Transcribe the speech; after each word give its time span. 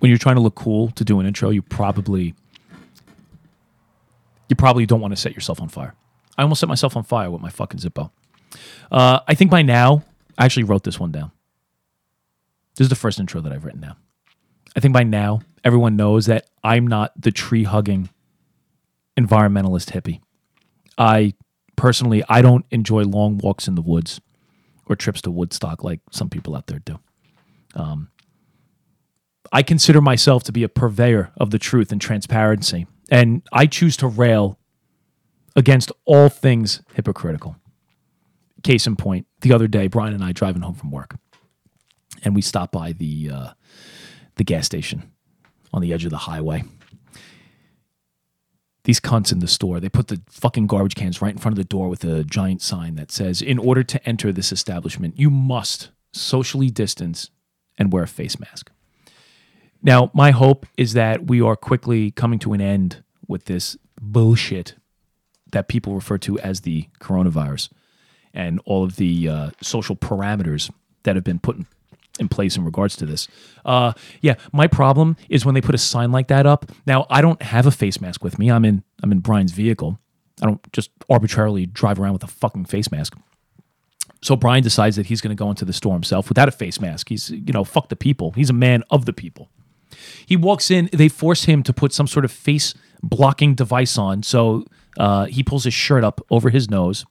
when 0.00 0.10
you're 0.10 0.18
trying 0.18 0.36
to 0.36 0.42
look 0.42 0.54
cool 0.54 0.90
to 0.92 1.04
do 1.04 1.20
an 1.20 1.26
intro, 1.26 1.50
you 1.50 1.62
probably 1.62 2.34
you 4.48 4.56
probably 4.56 4.84
don't 4.84 5.00
want 5.00 5.12
to 5.12 5.16
set 5.16 5.32
yourself 5.32 5.60
on 5.60 5.68
fire. 5.68 5.94
I 6.36 6.42
almost 6.42 6.60
set 6.60 6.68
myself 6.68 6.96
on 6.96 7.04
fire 7.04 7.30
with 7.30 7.40
my 7.40 7.50
fucking 7.50 7.78
Zippo. 7.78 8.10
Uh, 8.90 9.20
I 9.28 9.34
think 9.34 9.50
by 9.50 9.62
now, 9.62 10.02
I 10.36 10.44
actually 10.44 10.64
wrote 10.64 10.82
this 10.82 10.98
one 10.98 11.12
down. 11.12 11.30
This 12.74 12.86
is 12.86 12.88
the 12.88 12.96
first 12.96 13.20
intro 13.20 13.40
that 13.40 13.52
I've 13.52 13.64
written 13.64 13.80
down. 13.80 13.96
I 14.74 14.80
think 14.80 14.92
by 14.94 15.04
now, 15.04 15.40
everyone 15.62 15.96
knows 15.96 16.26
that 16.26 16.46
I'm 16.64 16.86
not 16.86 17.12
the 17.20 17.30
tree 17.30 17.64
hugging 17.64 18.08
environmentalist 19.18 19.92
hippie. 19.92 20.20
I 20.98 21.34
personally, 21.76 22.24
I 22.28 22.42
don't 22.42 22.64
enjoy 22.70 23.02
long 23.02 23.38
walks 23.38 23.68
in 23.68 23.74
the 23.74 23.82
woods 23.82 24.20
or 24.86 24.96
trips 24.96 25.22
to 25.22 25.30
Woodstock 25.30 25.84
like 25.84 26.00
some 26.10 26.28
people 26.28 26.56
out 26.56 26.66
there 26.66 26.80
do. 26.80 26.98
Um, 27.74 28.08
I 29.52 29.62
consider 29.62 30.00
myself 30.00 30.44
to 30.44 30.52
be 30.52 30.62
a 30.62 30.68
purveyor 30.68 31.32
of 31.36 31.50
the 31.50 31.58
truth 31.58 31.92
and 31.92 32.00
transparency, 32.00 32.86
and 33.10 33.42
I 33.52 33.66
choose 33.66 33.96
to 33.98 34.06
rail 34.06 34.58
against 35.56 35.90
all 36.04 36.28
things 36.28 36.82
hypocritical. 36.94 37.56
Case 38.62 38.86
in 38.86 38.96
point, 38.96 39.26
the 39.40 39.52
other 39.52 39.66
day, 39.66 39.86
Brian 39.86 40.14
and 40.14 40.22
I 40.22 40.32
driving 40.32 40.62
home 40.62 40.74
from 40.74 40.90
work, 40.90 41.16
and 42.22 42.34
we 42.34 42.42
stopped 42.42 42.72
by 42.72 42.92
the 42.92 43.30
uh, 43.32 43.48
the 44.36 44.44
gas 44.44 44.66
station 44.66 45.10
on 45.72 45.82
the 45.82 45.92
edge 45.92 46.04
of 46.04 46.10
the 46.10 46.18
highway. 46.18 46.64
These 48.84 49.00
cunts 49.00 49.30
in 49.30 49.40
the 49.40 49.46
store, 49.46 49.78
they 49.78 49.88
put 49.88 50.08
the 50.08 50.22
fucking 50.30 50.66
garbage 50.66 50.94
cans 50.94 51.20
right 51.20 51.32
in 51.32 51.38
front 51.38 51.52
of 51.52 51.58
the 51.58 51.68
door 51.68 51.88
with 51.88 52.02
a 52.04 52.24
giant 52.24 52.62
sign 52.62 52.94
that 52.94 53.12
says, 53.12 53.42
In 53.42 53.58
order 53.58 53.82
to 53.82 54.08
enter 54.08 54.32
this 54.32 54.52
establishment, 54.52 55.18
you 55.18 55.30
must 55.30 55.90
socially 56.12 56.70
distance 56.70 57.30
and 57.78 57.92
wear 57.92 58.04
a 58.04 58.08
face 58.08 58.40
mask. 58.40 58.70
Now, 59.82 60.10
my 60.12 60.30
hope 60.30 60.66
is 60.76 60.92
that 60.92 61.26
we 61.26 61.40
are 61.40 61.56
quickly 61.56 62.10
coming 62.10 62.38
to 62.40 62.52
an 62.52 62.60
end 62.60 63.02
with 63.26 63.46
this 63.46 63.76
bullshit 64.00 64.74
that 65.52 65.68
people 65.68 65.94
refer 65.94 66.18
to 66.18 66.38
as 66.40 66.60
the 66.60 66.88
coronavirus 67.00 67.70
and 68.32 68.60
all 68.64 68.84
of 68.84 68.96
the 68.96 69.28
uh, 69.28 69.50
social 69.60 69.96
parameters 69.96 70.70
that 71.02 71.16
have 71.16 71.24
been 71.24 71.38
put 71.38 71.56
in, 71.56 71.66
in 72.18 72.28
place 72.28 72.56
in 72.56 72.64
regards 72.64 72.96
to 72.96 73.06
this. 73.06 73.26
Uh, 73.64 73.92
yeah, 74.20 74.34
my 74.52 74.66
problem 74.66 75.16
is 75.28 75.44
when 75.44 75.54
they 75.54 75.60
put 75.60 75.74
a 75.74 75.78
sign 75.78 76.12
like 76.12 76.28
that 76.28 76.46
up. 76.46 76.70
Now, 76.86 77.06
I 77.10 77.20
don't 77.20 77.40
have 77.42 77.66
a 77.66 77.70
face 77.70 78.00
mask 78.00 78.22
with 78.22 78.38
me. 78.38 78.50
I'm 78.50 78.64
in 78.64 78.82
I'm 79.02 79.12
in 79.12 79.20
Brian's 79.20 79.52
vehicle. 79.52 79.98
I 80.42 80.46
don't 80.46 80.72
just 80.72 80.90
arbitrarily 81.08 81.66
drive 81.66 81.98
around 81.98 82.14
with 82.14 82.24
a 82.24 82.28
fucking 82.28 82.66
face 82.66 82.90
mask. 82.90 83.16
So 84.22 84.36
Brian 84.36 84.62
decides 84.62 84.96
that 84.96 85.06
he's 85.06 85.20
going 85.20 85.34
to 85.34 85.40
go 85.40 85.48
into 85.48 85.64
the 85.64 85.72
store 85.72 85.94
himself 85.94 86.28
without 86.28 86.48
a 86.48 86.52
face 86.52 86.80
mask. 86.80 87.08
He's 87.08 87.30
you 87.30 87.52
know 87.52 87.64
fuck 87.64 87.88
the 87.88 87.96
people. 87.96 88.32
He's 88.32 88.50
a 88.50 88.54
man 88.54 88.84
of 88.90 89.06
the 89.06 89.12
people. 89.12 89.50
He 90.26 90.36
walks 90.36 90.70
in. 90.70 90.88
They 90.92 91.08
force 91.08 91.44
him 91.44 91.62
to 91.64 91.72
put 91.72 91.92
some 91.92 92.06
sort 92.06 92.24
of 92.24 92.32
face 92.32 92.74
blocking 93.02 93.54
device 93.54 93.98
on. 93.98 94.22
So 94.22 94.64
uh, 94.98 95.26
he 95.26 95.42
pulls 95.42 95.64
his 95.64 95.74
shirt 95.74 96.04
up 96.04 96.20
over 96.30 96.50
his 96.50 96.68
nose, 96.68 97.04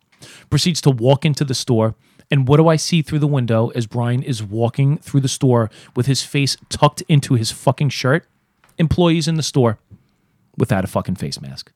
proceeds 0.50 0.82
to 0.82 0.92
walk 0.92 1.26
into 1.26 1.44
the 1.44 1.54
store. 1.54 1.96
And 2.32 2.48
what 2.48 2.58
do 2.58 2.68
I 2.68 2.76
see 2.76 3.02
through 3.02 3.20
the 3.20 3.28
window 3.28 3.70
as 3.70 3.88
Brian 3.88 4.22
is 4.22 4.44
walking 4.44 4.98
through 4.98 5.22
the 5.22 5.28
store 5.28 5.72
with 5.96 6.06
his 6.06 6.24
face 6.24 6.58
tucked 6.70 7.02
into 7.08 7.34
his 7.34 7.52
fucking 7.52 7.90
shirt? 7.90 8.28
Employees 8.78 9.28
in 9.28 9.36
the 9.36 9.44
store 9.44 9.80
without 10.58 10.84
a 10.84 10.88
fucking 10.88 11.16
face 11.16 11.42
mask. 11.42 11.72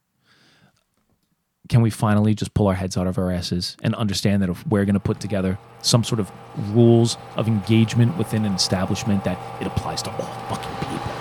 Can 1.69 1.81
we 1.81 1.89
finally 1.89 2.35
just 2.35 2.53
pull 2.53 2.67
our 2.67 2.75
heads 2.75 2.97
out 2.97 3.07
of 3.07 3.17
our 3.17 3.31
asses 3.31 3.77
and 3.81 3.95
understand 3.95 4.43
that 4.43 4.49
if 4.49 4.67
we're 4.67 4.83
going 4.85 4.93
to 4.95 4.99
put 4.99 5.21
together 5.21 5.57
some 5.81 6.03
sort 6.03 6.19
of 6.19 6.29
rules 6.75 7.17
of 7.35 7.47
engagement 7.47 8.17
within 8.17 8.45
an 8.45 8.53
establishment, 8.53 9.23
that 9.23 9.39
it 9.61 9.67
applies 9.67 10.01
to 10.03 10.11
all 10.11 10.27
fucking 10.49 10.89
people? 10.89 11.11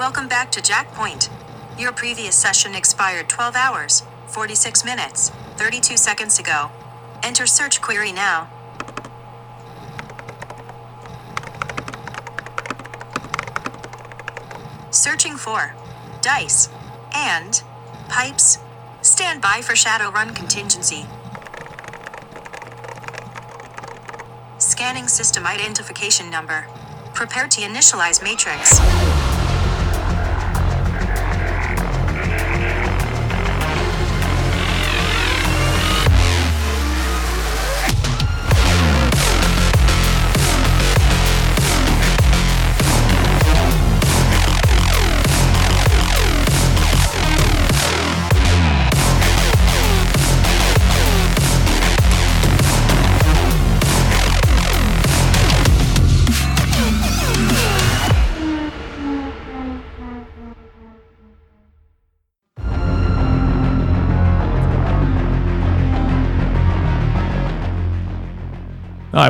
Welcome 0.00 0.28
back 0.28 0.50
to 0.52 0.62
Jack 0.62 0.92
Point. 0.92 1.28
Your 1.78 1.92
previous 1.92 2.34
session 2.34 2.74
expired 2.74 3.28
12 3.28 3.54
hours, 3.54 4.02
46 4.28 4.82
minutes, 4.82 5.28
32 5.58 5.98
seconds 5.98 6.38
ago. 6.38 6.70
Enter 7.22 7.46
search 7.46 7.82
query 7.82 8.10
now. 8.10 8.48
Searching 14.90 15.36
for 15.36 15.74
dice 16.22 16.70
and 17.14 17.62
pipes. 18.08 18.58
Stand 19.02 19.42
by 19.42 19.60
for 19.60 19.74
Shadowrun 19.74 20.34
contingency. 20.34 21.04
Scanning 24.56 25.08
system 25.08 25.46
identification 25.46 26.30
number. 26.30 26.66
Prepare 27.12 27.48
to 27.48 27.60
initialize 27.60 28.22
matrix. 28.22 28.80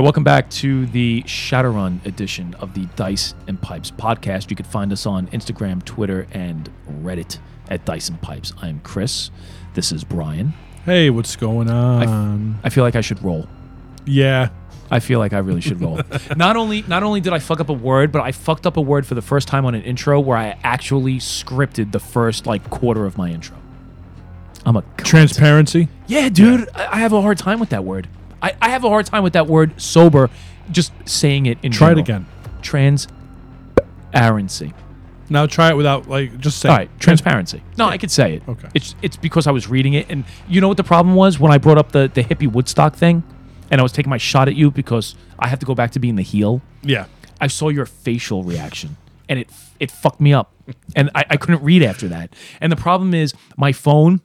Right, 0.00 0.04
welcome 0.04 0.24
back 0.24 0.48
to 0.48 0.86
the 0.86 1.22
Shadowrun 1.24 2.04
edition 2.06 2.54
of 2.54 2.72
the 2.72 2.86
Dice 2.96 3.34
and 3.46 3.60
Pipes 3.60 3.90
podcast. 3.90 4.48
You 4.48 4.56
can 4.56 4.64
find 4.64 4.92
us 4.92 5.04
on 5.04 5.26
Instagram, 5.26 5.84
Twitter, 5.84 6.26
and 6.32 6.70
Reddit 7.02 7.38
at 7.68 7.84
Dice 7.84 8.08
and 8.08 8.20
Pipes. 8.22 8.54
I'm 8.62 8.80
Chris. 8.80 9.30
This 9.74 9.92
is 9.92 10.02
Brian. 10.02 10.54
Hey, 10.86 11.10
what's 11.10 11.36
going 11.36 11.68
on? 11.68 12.58
I 12.64 12.70
feel 12.70 12.82
like 12.82 12.96
I 12.96 13.02
should 13.02 13.22
roll. 13.22 13.46
yeah. 14.06 14.48
I 14.92 14.98
feel 14.98 15.20
like 15.20 15.32
I 15.32 15.38
really 15.38 15.60
should 15.60 15.80
roll. 15.80 16.00
not 16.36 16.56
only 16.56 16.82
not 16.82 17.04
only 17.04 17.20
did 17.20 17.32
I 17.32 17.38
fuck 17.38 17.60
up 17.60 17.68
a 17.68 17.72
word, 17.72 18.10
but 18.10 18.22
I 18.22 18.32
fucked 18.32 18.66
up 18.66 18.76
a 18.76 18.80
word 18.80 19.06
for 19.06 19.14
the 19.14 19.22
first 19.22 19.46
time 19.46 19.64
on 19.64 19.76
an 19.76 19.82
intro 19.82 20.18
where 20.18 20.36
I 20.36 20.58
actually 20.64 21.18
scripted 21.18 21.92
the 21.92 22.00
first 22.00 22.44
like 22.44 22.68
quarter 22.70 23.06
of 23.06 23.16
my 23.16 23.30
intro. 23.30 23.56
I'm 24.66 24.74
a 24.74 24.82
cunt. 24.82 25.04
Transparency. 25.04 25.88
Yeah, 26.08 26.28
dude, 26.28 26.68
I 26.74 26.96
I 26.96 26.96
have 26.96 27.12
a 27.12 27.22
hard 27.22 27.38
time 27.38 27.60
with 27.60 27.68
that 27.68 27.84
word. 27.84 28.08
I, 28.42 28.54
I 28.60 28.68
have 28.70 28.84
a 28.84 28.88
hard 28.88 29.06
time 29.06 29.22
with 29.22 29.34
that 29.34 29.46
word 29.46 29.80
sober, 29.80 30.30
just 30.70 30.92
saying 31.04 31.46
it 31.46 31.58
in 31.62 31.72
Try 31.72 31.88
it 31.92 31.96
general. 31.96 32.04
again. 32.04 32.26
Transparency. 32.62 34.72
Now 35.32 35.46
try 35.46 35.68
it 35.70 35.76
without 35.76 36.08
like 36.08 36.38
just 36.40 36.58
say. 36.58 36.68
All 36.68 36.76
right, 36.76 36.90
transparency. 36.98 37.62
No, 37.78 37.86
I 37.86 37.98
could 37.98 38.10
say 38.10 38.34
it. 38.34 38.42
Okay. 38.48 38.68
It's 38.74 38.96
it's 39.00 39.16
because 39.16 39.46
I 39.46 39.52
was 39.52 39.68
reading 39.68 39.94
it, 39.94 40.06
and 40.10 40.24
you 40.48 40.60
know 40.60 40.66
what 40.68 40.76
the 40.76 40.82
problem 40.84 41.14
was 41.14 41.38
when 41.38 41.52
I 41.52 41.58
brought 41.58 41.78
up 41.78 41.92
the 41.92 42.10
the 42.12 42.24
hippie 42.24 42.50
Woodstock 42.50 42.96
thing, 42.96 43.22
and 43.70 43.80
I 43.80 43.84
was 43.84 43.92
taking 43.92 44.10
my 44.10 44.16
shot 44.18 44.48
at 44.48 44.56
you 44.56 44.72
because 44.72 45.14
I 45.38 45.46
have 45.46 45.60
to 45.60 45.66
go 45.66 45.74
back 45.74 45.92
to 45.92 46.00
being 46.00 46.16
the 46.16 46.22
heel. 46.22 46.60
Yeah. 46.82 47.06
I 47.40 47.46
saw 47.46 47.68
your 47.68 47.86
facial 47.86 48.42
reaction, 48.42 48.96
and 49.28 49.38
it 49.38 49.48
it 49.78 49.92
fucked 49.92 50.20
me 50.20 50.32
up, 50.34 50.52
and 50.96 51.10
I, 51.14 51.24
I 51.30 51.36
couldn't 51.36 51.62
read 51.62 51.84
after 51.84 52.08
that. 52.08 52.34
And 52.60 52.72
the 52.72 52.76
problem 52.76 53.14
is 53.14 53.32
my 53.56 53.70
phone. 53.72 54.20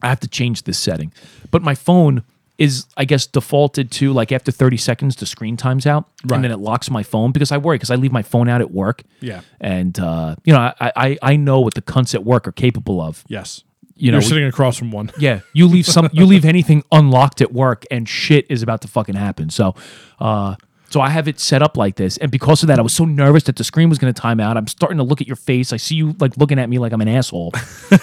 I 0.00 0.08
have 0.08 0.20
to 0.20 0.28
change 0.28 0.62
this 0.62 0.78
setting, 0.78 1.12
but 1.50 1.60
my 1.62 1.74
phone 1.74 2.22
is 2.58 2.86
I 2.96 3.04
guess 3.04 3.26
defaulted 3.26 3.90
to 3.92 4.12
like 4.12 4.30
after 4.30 4.52
30 4.52 4.76
seconds 4.76 5.16
the 5.16 5.26
screen 5.26 5.56
times 5.56 5.86
out 5.86 6.08
Right. 6.24 6.36
and 6.36 6.44
then 6.44 6.50
it 6.52 6.58
locks 6.58 6.90
my 6.90 7.02
phone 7.02 7.32
because 7.32 7.50
I 7.50 7.56
worry 7.58 7.76
because 7.76 7.90
I 7.90 7.96
leave 7.96 8.12
my 8.12 8.22
phone 8.22 8.48
out 8.48 8.60
at 8.60 8.70
work. 8.70 9.02
Yeah. 9.20 9.40
And 9.60 9.98
uh, 9.98 10.36
you 10.44 10.52
know, 10.52 10.60
I, 10.60 10.92
I 10.96 11.18
I 11.22 11.36
know 11.36 11.60
what 11.60 11.74
the 11.74 11.82
cunts 11.82 12.14
at 12.14 12.24
work 12.24 12.46
are 12.46 12.52
capable 12.52 13.00
of. 13.00 13.24
Yes. 13.28 13.64
You 13.96 14.10
know, 14.10 14.16
You're 14.18 14.22
sitting 14.22 14.44
across 14.44 14.76
from 14.76 14.90
one. 14.90 15.12
yeah, 15.18 15.40
you 15.52 15.66
leave 15.66 15.86
some 15.86 16.08
you 16.12 16.26
leave 16.26 16.44
anything 16.44 16.82
unlocked 16.92 17.40
at 17.40 17.52
work 17.52 17.84
and 17.90 18.08
shit 18.08 18.46
is 18.48 18.62
about 18.62 18.80
to 18.82 18.88
fucking 18.88 19.14
happen. 19.16 19.48
So 19.50 19.74
uh 20.20 20.56
so 20.92 21.00
I 21.00 21.08
have 21.08 21.26
it 21.26 21.40
set 21.40 21.62
up 21.62 21.76
like 21.76 21.96
this, 21.96 22.18
and 22.18 22.30
because 22.30 22.62
of 22.62 22.66
that, 22.68 22.78
I 22.78 22.82
was 22.82 22.92
so 22.92 23.04
nervous 23.04 23.44
that 23.44 23.56
the 23.56 23.64
screen 23.64 23.88
was 23.88 23.98
going 23.98 24.12
to 24.12 24.20
time 24.20 24.38
out. 24.40 24.56
I'm 24.56 24.66
starting 24.66 24.98
to 24.98 25.04
look 25.04 25.20
at 25.20 25.26
your 25.26 25.36
face. 25.36 25.72
I 25.72 25.78
see 25.78 25.94
you 25.94 26.14
like 26.20 26.36
looking 26.36 26.58
at 26.58 26.68
me 26.68 26.78
like 26.78 26.92
I'm 26.92 27.00
an 27.00 27.08
asshole, 27.08 27.52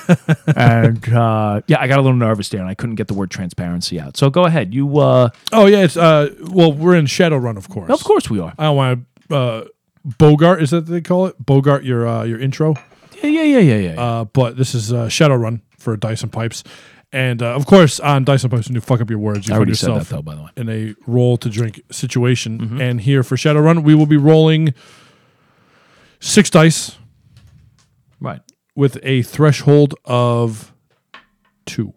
and 0.56 1.14
uh, 1.14 1.62
yeah, 1.68 1.80
I 1.80 1.88
got 1.88 2.00
a 2.00 2.02
little 2.02 2.18
nervous 2.18 2.50
there, 2.50 2.60
and 2.62 2.70
I 2.70 2.74
couldn't 2.74 2.96
get 2.96 3.08
the 3.08 3.14
word 3.14 3.32
transparency 3.32 4.00
out. 4.00 4.18
So 4.18 4.30
go 4.30 4.46
ahead, 4.46 4.74
you. 4.74 4.98
Uh, 5.00 5.30
Oh 5.52 5.66
yeah. 5.68 5.84
It's 5.84 5.98
uh. 5.98 6.34
Well, 6.42 6.74
we're 6.74 6.96
in 6.96 7.06
Shadowrun, 7.06 7.58
of 7.58 7.70
course. 7.70 7.90
of 7.92 8.04
course 8.04 8.30
we 8.30 8.40
are. 8.40 8.54
I 8.58 8.64
don't 8.66 8.76
want 8.76 9.06
to 9.30 9.36
uh, 9.36 9.66
Bogart. 10.18 10.62
Is 10.62 10.72
that 10.72 10.78
what 10.78 10.86
they 10.88 11.02
call 11.02 11.28
it? 11.28 11.36
Bogart 11.44 11.84
your 11.84 12.08
uh, 12.08 12.24
your 12.24 12.40
intro. 12.40 12.76
Yeah, 13.22 13.30
yeah, 13.30 13.44
yeah, 13.44 13.60
yeah, 13.60 13.76
yeah. 13.94 14.02
Uh, 14.02 14.24
but 14.26 14.58
this 14.58 14.74
is 14.74 14.94
uh, 14.94 15.08
Shadowrun 15.08 15.62
for 15.78 15.96
Dice 15.98 16.24
and 16.24 16.32
Pipes, 16.32 16.64
And 17.12 17.42
uh, 17.42 17.56
of 17.56 17.66
course, 17.66 18.00
on 18.00 18.24
Dice 18.24 18.44
and 18.44 18.54
when 18.54 18.62
you 18.70 18.82
fuck 18.82 19.02
up 19.02 19.10
your 19.10 19.18
words, 19.20 19.48
you 19.48 19.54
I 19.54 19.58
already 19.58 19.74
said 19.74 19.90
that 19.90 19.94
yourself 19.96 20.10
though, 20.10 20.22
by 20.22 20.36
the 20.36 20.44
way. 20.44 20.50
in 20.56 20.70
a 20.70 20.96
roll 21.08 21.38
to 21.38 21.50
drink 21.50 21.82
situation. 21.92 22.60
Mm-hmm. 22.60 22.82
And 22.82 23.02
here 23.02 23.24
for 23.24 23.36
Shadowrun, 23.36 23.84
we 23.84 23.96
will 23.96 24.06
be 24.06 24.18
rolling 24.18 24.74
six 26.20 26.50
dice 26.52 26.98
Right. 28.22 28.42
with 28.76 29.00
a 29.02 29.24
threshold 29.24 29.96
of 30.06 30.72
two. 31.66 31.94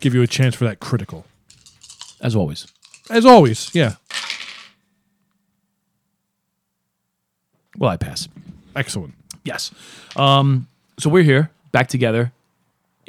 Give 0.00 0.14
you 0.14 0.20
a 0.22 0.26
chance 0.26 0.54
for 0.54 0.64
that 0.64 0.80
critical. 0.80 1.24
As 2.20 2.36
always. 2.36 2.66
As 3.08 3.24
always, 3.24 3.74
yeah. 3.74 3.94
Well, 7.78 7.90
I 7.90 7.96
pass. 7.96 8.28
Excellent. 8.76 9.14
Yes. 9.44 9.70
Um, 10.16 10.68
so 10.98 11.08
we're 11.08 11.22
here 11.22 11.50
back 11.72 11.88
together 11.88 12.32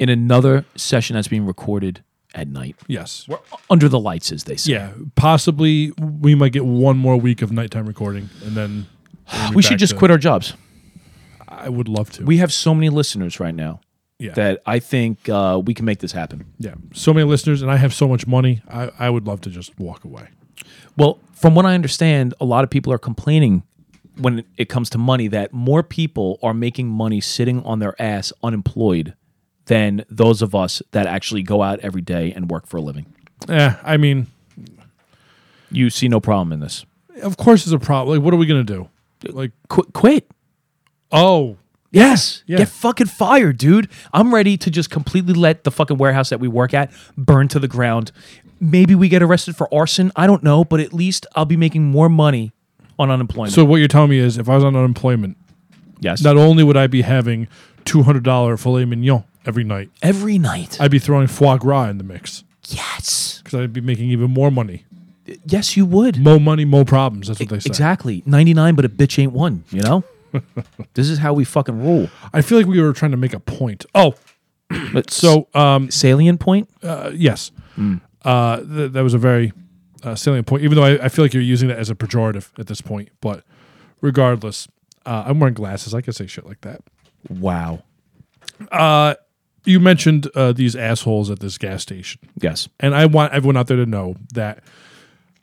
in 0.02 0.08
another 0.08 0.64
session 0.74 1.14
that's 1.14 1.28
being 1.28 1.46
recorded 1.46 2.02
at 2.34 2.48
night. 2.48 2.74
Yes. 2.88 3.24
We're 3.28 3.38
under 3.70 3.88
the 3.88 4.00
lights, 4.00 4.32
as 4.32 4.44
they 4.44 4.56
say. 4.56 4.72
Yeah. 4.72 4.90
Possibly 5.14 5.92
we 6.00 6.34
might 6.34 6.52
get 6.52 6.64
one 6.64 6.98
more 6.98 7.16
week 7.16 7.40
of 7.40 7.52
nighttime 7.52 7.86
recording 7.86 8.28
and 8.44 8.56
then 8.56 8.86
we'll 9.32 9.52
We 9.52 9.62
should 9.62 9.78
just 9.78 9.92
to- 9.92 9.98
quit 9.98 10.10
our 10.10 10.18
jobs. 10.18 10.54
I 11.46 11.68
would 11.68 11.86
love 11.88 12.10
to. 12.12 12.24
We 12.24 12.38
have 12.38 12.52
so 12.52 12.74
many 12.74 12.88
listeners 12.88 13.38
right 13.38 13.54
now 13.54 13.80
yeah. 14.18 14.32
that 14.32 14.60
I 14.66 14.80
think 14.80 15.28
uh, 15.28 15.62
we 15.64 15.72
can 15.72 15.84
make 15.84 16.00
this 16.00 16.10
happen. 16.10 16.46
yeah. 16.58 16.74
So 16.94 17.14
many 17.14 17.24
listeners 17.28 17.62
and 17.62 17.70
I 17.70 17.76
have 17.76 17.94
so 17.94 18.08
much 18.08 18.26
money. 18.26 18.60
I, 18.68 18.90
I 18.98 19.08
would 19.08 19.28
love 19.28 19.40
to 19.42 19.50
just 19.50 19.78
walk 19.78 20.02
away. 20.02 20.26
Well, 20.96 21.20
from 21.34 21.54
what 21.54 21.64
I 21.64 21.74
understand, 21.74 22.34
a 22.40 22.44
lot 22.44 22.64
of 22.64 22.70
people 22.70 22.92
are 22.92 22.98
complaining 22.98 23.62
when 24.16 24.44
it 24.56 24.68
comes 24.68 24.90
to 24.90 24.98
money 24.98 25.28
that 25.28 25.52
more 25.52 25.84
people 25.84 26.38
are 26.42 26.54
making 26.54 26.88
money 26.88 27.20
sitting 27.20 27.62
on 27.62 27.78
their 27.78 27.94
ass 28.02 28.32
unemployed 28.42 29.14
than 29.66 30.04
those 30.10 30.42
of 30.42 30.54
us 30.54 30.82
that 30.92 31.06
actually 31.06 31.42
go 31.42 31.62
out 31.62 31.80
every 31.80 32.02
day 32.02 32.32
and 32.32 32.50
work 32.50 32.66
for 32.66 32.76
a 32.78 32.80
living. 32.80 33.06
Yeah, 33.48 33.76
I 33.82 33.96
mean, 33.96 34.26
You 35.70 35.88
see 35.90 36.08
no 36.08 36.20
problem 36.20 36.52
in 36.52 36.60
this. 36.60 36.84
of 37.22 37.36
course 37.36 37.64
it's 37.64 37.72
a 37.72 37.78
problem. 37.78 38.16
Like, 38.18 38.24
what 38.24 38.34
are 38.34 38.36
we 38.36 38.46
gonna 38.46 38.64
do? 38.64 38.88
Like, 39.28 39.52
Qu- 39.68 39.90
quit. 39.92 40.30
oh, 41.10 41.56
Yes. 41.94 42.42
Yeah. 42.46 42.56
Get 42.56 42.68
fucking 42.68 43.08
fired, 43.08 43.58
dude. 43.58 43.86
I'm 44.14 44.32
ready 44.34 44.56
to 44.56 44.70
just 44.70 44.88
completely 44.88 45.34
let 45.34 45.64
the 45.64 45.70
fucking 45.70 45.98
warehouse 45.98 46.30
that 46.30 46.40
we 46.40 46.48
work 46.48 46.72
at 46.72 46.90
burn 47.18 47.48
to 47.48 47.58
the 47.58 47.68
ground. 47.68 48.12
Maybe 48.60 48.94
we 48.94 49.10
get 49.10 49.22
arrested 49.22 49.56
for 49.56 49.72
arson. 49.74 50.10
I 50.16 50.26
don't 50.26 50.42
know, 50.42 50.64
but 50.64 50.80
at 50.80 50.94
least 50.94 51.26
I'll 51.36 51.44
be 51.44 51.58
making 51.58 51.84
more 51.84 52.08
money 52.08 52.52
on 52.98 53.10
unemployment. 53.10 53.52
so 53.52 53.64
what 53.66 53.76
you're 53.76 53.88
telling 53.88 54.08
me 54.08 54.18
is, 54.18 54.38
if 54.38 54.48
I 54.48 54.54
was 54.54 54.64
on 54.64 54.74
unemployment, 54.74 55.36
yes. 56.00 56.22
not 56.22 56.38
only 56.38 56.64
would 56.64 56.78
I 56.78 56.86
be 56.86 57.02
having 57.02 57.46
two 57.84 58.02
hundred 58.04 58.22
dollar 58.24 58.56
filet 58.56 58.86
mignon 58.86 59.24
every 59.46 59.64
night, 59.64 59.90
Every 60.02 60.38
night. 60.38 60.80
I'd 60.80 60.90
be 60.90 60.98
throwing 60.98 61.26
foie 61.26 61.56
gras 61.56 61.88
in 61.88 61.98
the 61.98 62.04
mix 62.04 62.44
yes. 62.68 63.40
because 63.44 63.60
I'd 63.60 63.72
be 63.72 63.80
making 63.80 64.10
even 64.10 64.30
more 64.30 64.50
money. 64.50 64.84
Yes, 65.46 65.76
you 65.76 65.86
would. 65.86 66.18
Mo 66.18 66.38
money, 66.38 66.64
mo 66.64 66.84
problems. 66.84 67.28
That's 67.28 67.38
what 67.40 67.48
they 67.48 67.60
say. 67.60 67.68
Exactly. 67.68 68.22
99, 68.26 68.74
but 68.74 68.84
a 68.84 68.88
bitch 68.88 69.18
ain't 69.22 69.32
one, 69.32 69.64
you 69.70 69.80
know? 69.82 70.04
this 70.94 71.08
is 71.08 71.18
how 71.18 71.32
we 71.32 71.44
fucking 71.44 71.82
rule. 71.84 72.08
I 72.32 72.42
feel 72.42 72.58
like 72.58 72.66
we 72.66 72.80
were 72.80 72.92
trying 72.92 73.10
to 73.12 73.16
make 73.16 73.32
a 73.34 73.40
point. 73.40 73.86
Oh, 73.94 74.14
But 74.92 75.10
so 75.10 75.48
um, 75.54 75.90
salient 75.90 76.40
point? 76.40 76.68
uh, 76.82 77.10
yes, 77.14 77.50
Hmm. 77.76 77.96
uh, 78.24 78.56
th- 78.58 78.92
that 78.92 79.02
was 79.02 79.14
a 79.14 79.18
very 79.18 79.52
uh, 80.02 80.14
salient 80.14 80.46
point. 80.46 80.62
Even 80.64 80.76
though 80.76 80.84
I, 80.84 81.04
I 81.04 81.08
feel 81.08 81.24
like 81.24 81.32
you're 81.34 81.42
using 81.42 81.68
that 81.68 81.78
as 81.78 81.88
a 81.90 81.94
pejorative 81.94 82.50
at 82.58 82.66
this 82.66 82.80
point, 82.80 83.10
but 83.20 83.44
regardless, 84.00 84.66
uh, 85.06 85.24
I'm 85.26 85.38
wearing 85.40 85.54
glasses. 85.54 85.94
I 85.94 86.00
can 86.00 86.12
say 86.12 86.26
shit 86.26 86.46
like 86.46 86.62
that. 86.62 86.80
Wow. 87.28 87.82
You 89.64 89.78
mentioned 89.80 90.28
uh, 90.34 90.52
these 90.52 90.74
assholes 90.74 91.30
at 91.30 91.38
this 91.40 91.56
gas 91.58 91.82
station, 91.82 92.20
Yes. 92.40 92.68
and 92.80 92.94
I 92.94 93.06
want 93.06 93.32
everyone 93.32 93.56
out 93.56 93.68
there 93.68 93.76
to 93.76 93.86
know 93.86 94.16
that 94.34 94.62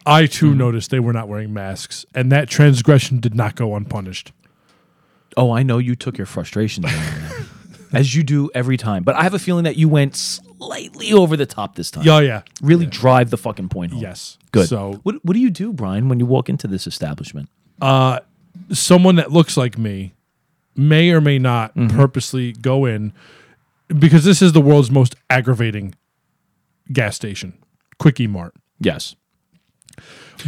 I 0.05 0.25
too 0.25 0.49
Mm-hmm. 0.49 0.57
noticed 0.57 0.91
they 0.91 0.99
were 0.99 1.13
not 1.13 1.27
wearing 1.29 1.53
masks, 1.53 2.05
and 2.13 2.31
that 2.31 2.49
transgression 2.49 3.19
did 3.19 3.33
not 3.33 3.55
go 3.55 3.75
unpunished. 3.75 4.31
Oh, 5.37 5.51
I 5.51 5.63
know 5.63 5.77
you 5.77 5.95
took 5.95 6.17
your 6.17 6.25
frustrations 6.27 6.87
as 7.93 8.13
you 8.15 8.23
do 8.23 8.49
every 8.53 8.75
time. 8.77 9.03
But 9.03 9.15
I 9.15 9.23
have 9.23 9.33
a 9.33 9.39
feeling 9.39 9.63
that 9.63 9.77
you 9.77 9.87
went 9.87 10.15
slightly 10.17 11.13
over 11.13 11.37
the 11.37 11.45
top 11.45 11.75
this 11.75 11.89
time. 11.91 12.03
Yeah, 12.03 12.19
yeah, 12.19 12.41
Really 12.61 12.85
drive 12.87 13.29
the 13.29 13.37
fucking 13.37 13.69
point 13.69 13.93
home. 13.93 14.01
yes, 14.01 14.37
Good. 14.51 14.67
So 14.67 14.99
what, 15.03 15.23
what 15.23 15.33
do 15.33 15.39
you 15.39 15.49
do, 15.51 15.71
Brian, 15.71 16.09
when 16.09 16.19
you 16.19 16.25
walk 16.25 16.49
into 16.49 16.67
this 16.67 16.87
establishment? 16.87 17.47
someone 18.73 19.15
that 19.15 19.31
looks 19.31 19.55
like 19.55 19.77
me 19.77 20.13
may 20.75 21.11
or 21.11 21.21
may 21.21 21.39
not 21.39 21.73
Mm-hmm. 21.75 21.95
purposely 21.95 22.51
go 22.53 22.85
in 22.85 23.13
because 23.97 24.23
this 24.23 24.41
is 24.41 24.53
the 24.53 24.61
world's 24.61 24.91
most 24.91 25.15
aggravating 25.29 25.95
gas 26.91 27.15
station, 27.15 27.57
Quickie 27.97 28.27
Mart. 28.27 28.55
Yes. 28.79 29.15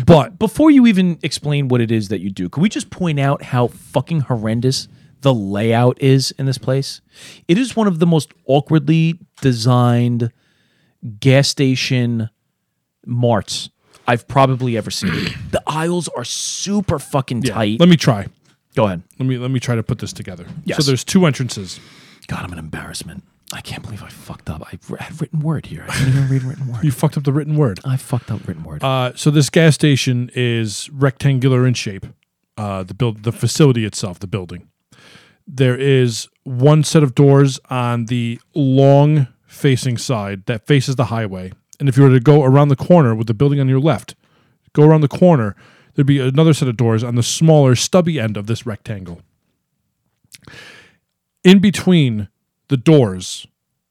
But 0.06 0.40
Before 0.40 0.72
you 0.72 0.88
even 0.88 1.20
explain 1.22 1.68
what 1.68 1.82
it 1.82 1.92
is 1.92 2.08
that 2.10 2.22
you 2.22 2.30
do, 2.30 2.48
can 2.50 2.64
we 2.64 2.70
just 2.70 2.90
point 2.90 3.20
out 3.20 3.44
how 3.44 3.68
fucking 3.68 4.22
horrendous 4.22 4.88
the 5.22 5.34
layout 5.34 6.02
is 6.02 6.32
in 6.32 6.46
this 6.46 6.58
place? 6.58 7.02
It 7.48 7.58
is 7.58 7.76
one 7.76 7.88
of 7.88 8.00
the 8.00 8.08
most 8.08 8.32
awkwardly 8.46 9.20
designed 9.42 10.32
gas 11.20 11.50
station 11.50 12.30
marts 13.06 13.70
I've 14.08 14.28
probably 14.28 14.78
ever 14.78 14.92
seen. 14.92 15.12
the 15.52 15.62
aisles 15.68 16.08
are 16.10 16.24
super 16.24 17.00
fucking 17.00 17.44
yeah, 17.44 17.54
tight. 17.54 17.80
let 17.80 17.90
me 17.90 17.98
try. 17.98 18.28
Go 18.76 18.86
ahead. 18.86 19.04
Let 19.20 19.28
me 19.28 19.38
let 19.38 19.52
me 19.52 19.60
try 19.60 19.76
to 19.76 19.84
put 19.84 20.00
this 20.00 20.14
together. 20.14 20.46
Yes. 20.64 20.78
So 20.78 20.84
there's 20.84 21.04
two 21.04 21.26
entrances. 21.26 21.80
God, 22.28 22.44
I'm 22.44 22.54
an 22.54 22.60
embarrassment. 22.60 23.24
I 23.54 23.62
can't 23.62 23.84
believe 23.84 24.02
I 24.02 24.08
fucked 24.08 24.50
up. 24.50 24.62
I 24.66 24.80
had 25.04 25.20
written 25.20 25.40
word 25.42 25.66
here. 25.66 25.86
I 25.90 25.98
didn't 26.00 26.14
even 26.14 26.30
read 26.30 26.44
written 26.44 26.68
word. 26.72 26.84
You 26.84 26.92
fucked 26.92 27.18
up 27.18 27.26
the 27.26 27.34
written 27.34 27.58
word. 27.58 27.80
I 27.84 27.98
fucked 27.98 28.32
up 28.32 28.48
written 28.48 28.64
word. 28.64 28.84
Uh, 28.84 29.12
so 29.16 29.30
this 29.30 29.50
gas 29.50 29.76
station 29.76 30.32
is 30.34 30.90
rectangular 30.92 31.68
in 31.68 31.74
shape. 31.74 32.06
Uh, 32.58 32.84
the 32.84 32.94
build, 32.94 33.24
the 33.24 33.32
facility 33.32 33.84
itself, 33.86 34.20
the 34.20 34.28
building. 34.28 34.70
There 35.48 35.76
is 35.78 36.28
one 36.44 36.84
set 36.84 37.04
of 37.04 37.16
doors 37.16 37.60
on 37.70 38.06
the 38.06 38.40
long 38.54 39.28
facing 39.46 39.98
side 39.98 40.46
that 40.46 40.66
faces 40.66 40.96
the 40.96 41.06
highway, 41.06 41.52
and 41.80 41.90
if 41.90 41.98
you 41.98 42.04
were 42.04 42.10
to 42.10 42.20
go 42.20 42.44
around 42.44 42.70
the 42.70 42.76
corner 42.76 43.16
with 43.16 43.28
the 43.28 43.34
building 43.34 43.60
on 43.60 43.68
your 43.68 43.80
left, 43.80 44.16
go 44.74 44.84
around 44.84 45.02
the 45.02 45.08
corner, 45.08 45.56
there'd 45.96 46.08
be 46.08 46.20
another 46.20 46.54
set 46.54 46.68
of 46.68 46.78
doors 46.78 47.04
on 47.04 47.16
the 47.16 47.24
smaller, 47.24 47.76
stubby 47.76 48.20
end 48.20 48.38
of 48.38 48.48
this 48.48 48.66
rectangle. 48.66 49.22
In 51.44 51.60
between 51.60 52.30
the 52.68 52.78
doors 52.78 53.48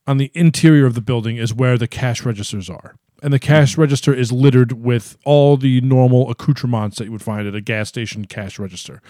on 0.06 0.18
the 0.18 0.30
interior 0.34 0.86
of 0.86 0.94
the 0.94 1.00
building 1.00 1.36
is 1.36 1.52
where 1.52 1.76
the 1.76 1.88
cash 1.88 2.24
registers 2.24 2.70
are. 2.70 2.96
And 3.22 3.32
the 3.32 3.38
cash 3.38 3.76
register 3.76 4.14
is 4.14 4.32
littered 4.32 4.72
with 4.72 5.18
all 5.24 5.56
the 5.56 5.80
normal 5.82 6.30
accoutrements 6.30 6.96
that 6.96 7.04
you 7.04 7.12
would 7.12 7.22
find 7.22 7.46
at 7.46 7.54
a 7.54 7.60
gas 7.60 7.88
station 7.88 8.24
cash 8.24 8.58
register 8.58 9.02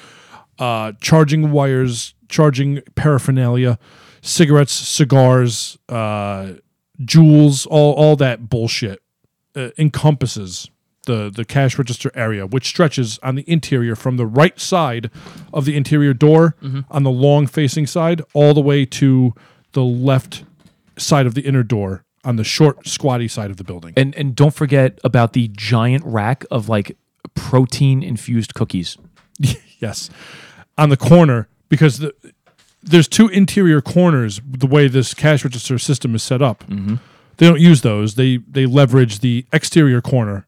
uh, 0.59 0.93
charging 1.01 1.53
wires, 1.53 2.15
charging 2.29 2.83
paraphernalia, 2.95 3.79
cigarettes, 4.21 4.73
cigars, 4.73 5.79
uh, 5.89 6.53
jewels, 7.03 7.65
all, 7.67 7.95
all 7.95 8.15
that 8.17 8.51
bullshit 8.51 9.01
uh, 9.57 9.71
encompasses 9.79 10.71
the, 11.11 11.29
the 11.29 11.45
cash 11.45 11.77
register 11.77 12.13
area, 12.15 12.47
which 12.47 12.67
stretches 12.67 13.19
on 13.19 13.35
the 13.35 13.45
interior 13.51 13.97
from 13.97 14.17
the 14.17 14.27
right 14.27 14.59
side 14.61 15.11
of 15.53 15.65
the 15.65 15.77
interior 15.77 16.15
door 16.15 16.55
mm-hmm. 16.63 16.81
on 16.89 17.03
the 17.03 17.11
long 17.11 17.49
facing 17.49 17.87
side 17.87 18.23
all 18.33 18.55
the 18.55 18.61
way 18.61 18.87
to 18.87 19.35
the 19.73 19.83
left 19.83 20.45
side 20.97 21.27
of 21.27 21.35
the 21.35 21.41
inner 21.43 21.65
door 21.65 22.05
on 22.25 22.37
the 22.37 22.45
short, 22.45 22.87
squatty 22.87 23.27
side 23.27 23.51
of 23.51 23.57
the 23.57 23.65
building. 23.65 23.95
and 23.97 24.15
and 24.15 24.37
don't 24.37 24.55
forget 24.55 24.99
about 25.03 25.33
the 25.33 25.49
giant 25.49 26.05
rack 26.05 26.45
of 26.51 26.69
like 26.69 26.97
protein 27.35 28.03
infused 28.03 28.55
cookies. 28.55 28.97
Yes. 29.81 30.11
On 30.77 30.91
the 30.91 30.97
corner, 30.99 31.49
because 31.71 32.01
the, 32.01 32.15
there's 32.83 33.09
two 33.09 33.29
interior 33.29 33.81
corners 33.81 34.43
the 34.47 34.67
way 34.67 34.89
this 34.89 35.15
cash 35.15 35.43
register 35.43 35.79
system 35.79 36.15
is 36.15 36.23
set 36.23 36.43
up. 36.43 36.65
Mm-hmm. 36.65 36.97
They 37.39 37.49
don't 37.49 37.61
use 37.61 37.81
those. 37.81 38.17
They 38.17 38.37
they 38.37 38.67
leverage 38.67 39.21
the 39.21 39.47
exterior 39.55 40.03
corner 40.03 40.47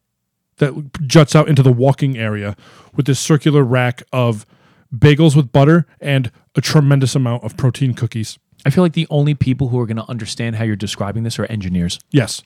that 0.63 1.07
juts 1.07 1.35
out 1.37 1.49
into 1.49 1.63
the 1.63 1.73
walking 1.73 2.17
area 2.17 2.57
with 2.95 3.07
this 3.07 3.21
circular 3.21 3.63
rack 3.63 4.03
of 4.13 4.47
bagels 4.95 5.35
with 5.37 5.53
butter 5.53 5.87
and 6.01 6.31
a 6.55 6.61
tremendous 6.61 7.15
amount 7.15 7.45
of 7.45 7.57
protein 7.57 7.95
cookies. 7.95 8.39
I 8.65 8.71
feel 8.71 8.85
like 8.85 8.93
the 8.93 9.07
only 9.11 9.35
people 9.35 9.69
who 9.69 9.79
are 9.81 9.87
going 9.87 9.97
to 9.97 10.09
understand 10.09 10.57
how 10.57 10.65
you're 10.65 10.77
describing 10.77 11.25
this 11.25 11.39
are 11.39 11.47
engineers. 11.47 11.99
Yes. 12.11 12.43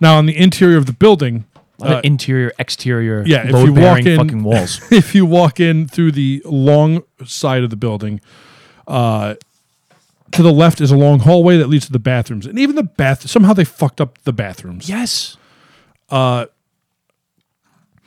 Now 0.00 0.16
on 0.18 0.26
the 0.26 0.36
interior 0.36 0.76
of 0.78 0.86
the 0.86 0.92
building, 0.92 1.44
A 1.80 1.84
lot 1.84 1.92
of 1.98 2.04
interior, 2.04 2.52
exterior, 2.58 3.20
Uh, 3.20 3.24
yeah, 3.26 3.46
if 3.48 3.64
you 3.64 3.72
walk 3.72 4.00
in- 4.04 4.16
fucking 4.18 4.42
walls. 4.42 4.80
if 4.92 5.14
you 5.14 5.24
walk 5.26 5.60
in 5.60 5.86
through 5.86 6.12
the 6.12 6.42
long 6.44 7.02
side 7.24 7.62
of 7.62 7.70
the 7.70 7.76
building, 7.76 8.20
uh, 8.88 9.34
to 10.32 10.42
the 10.42 10.52
left 10.52 10.80
is 10.80 10.90
a 10.90 10.96
long 10.96 11.20
hallway 11.20 11.56
that 11.58 11.68
leads 11.68 11.86
to 11.86 11.92
the 11.92 11.98
bathrooms, 12.00 12.46
and 12.46 12.58
even 12.58 12.74
the 12.74 12.82
bath. 12.82 13.28
Somehow 13.28 13.52
they 13.52 13.64
fucked 13.64 14.00
up 14.00 14.18
the 14.24 14.32
bathrooms. 14.32 14.88
yes. 14.88 15.36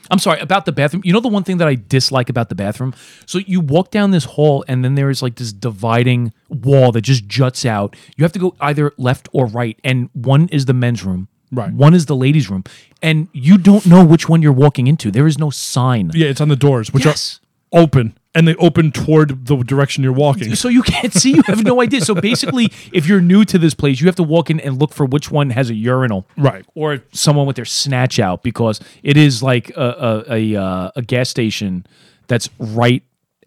I'm 0.09 0.19
sorry 0.19 0.39
about 0.39 0.65
the 0.65 0.71
bathroom. 0.71 1.01
You 1.05 1.13
know 1.13 1.19
the 1.19 1.27
one 1.27 1.43
thing 1.43 1.57
that 1.57 1.67
I 1.67 1.75
dislike 1.75 2.29
about 2.29 2.49
the 2.49 2.55
bathroom? 2.55 2.93
So 3.25 3.39
you 3.39 3.59
walk 3.61 3.91
down 3.91 4.11
this 4.11 4.25
hall 4.25 4.63
and 4.67 4.83
then 4.83 4.95
there 4.95 5.09
is 5.09 5.21
like 5.21 5.35
this 5.35 5.51
dividing 5.53 6.33
wall 6.49 6.91
that 6.93 7.01
just 7.01 7.27
juts 7.27 7.65
out. 7.65 7.95
You 8.15 8.23
have 8.23 8.31
to 8.33 8.39
go 8.39 8.55
either 8.61 8.93
left 8.97 9.27
or 9.33 9.45
right 9.47 9.79
and 9.83 10.09
one 10.13 10.47
is 10.49 10.65
the 10.65 10.73
men's 10.73 11.03
room. 11.03 11.27
Right. 11.51 11.71
One 11.71 11.93
is 11.93 12.05
the 12.07 12.15
ladies' 12.15 12.49
room 12.49 12.63
and 13.01 13.27
you 13.33 13.57
don't 13.57 13.85
know 13.85 14.03
which 14.03 14.27
one 14.27 14.41
you're 14.41 14.51
walking 14.51 14.87
into. 14.87 15.11
There 15.11 15.27
is 15.27 15.37
no 15.37 15.49
sign. 15.49 16.11
Yeah, 16.13 16.27
it's 16.27 16.41
on 16.41 16.49
the 16.49 16.55
doors, 16.57 16.91
which 16.93 17.05
Yes. 17.05 17.39
are 17.73 17.81
open, 17.83 18.17
and 18.38 18.48
they 18.48 18.56
open 18.56 18.91
toward 18.91 19.46
the 19.48 19.56
direction 19.63 20.03
you're 20.03 20.13
walking. 20.13 20.53
So 20.56 20.67
you 20.70 20.84
can't 20.84 21.12
see, 21.12 21.32
you 21.34 21.41
have 21.48 21.63
no 21.63 21.82
idea. 21.86 22.01
So 22.01 22.13
basically, 22.13 22.65
if 22.94 23.08
you're 23.08 23.22
new 23.22 23.44
to 23.46 23.58
this 23.58 23.74
place, 23.74 24.00
you 24.00 24.06
have 24.06 24.15
to 24.17 24.24
walk 24.24 24.50
in 24.51 24.60
and 24.60 24.77
look 24.79 24.94
for 24.94 25.06
which 25.08 25.32
one 25.32 25.50
has 25.50 25.70
a 25.72 25.74
urinal. 25.74 26.27
Right. 26.38 26.63
Or 26.75 27.00
someone 27.12 27.48
with 27.48 27.56
their 27.56 27.65
snatch 27.65 28.20
out 28.20 28.44
because 28.44 28.79
it 29.01 29.17
is 29.17 29.41
like 29.41 29.72
a 29.75 30.24
a, 30.29 30.34
a, 30.56 30.62
uh, 30.62 30.91
a 30.96 31.01
gas 31.01 31.29
station 31.29 31.86
that's 32.27 32.48
right 32.60 33.01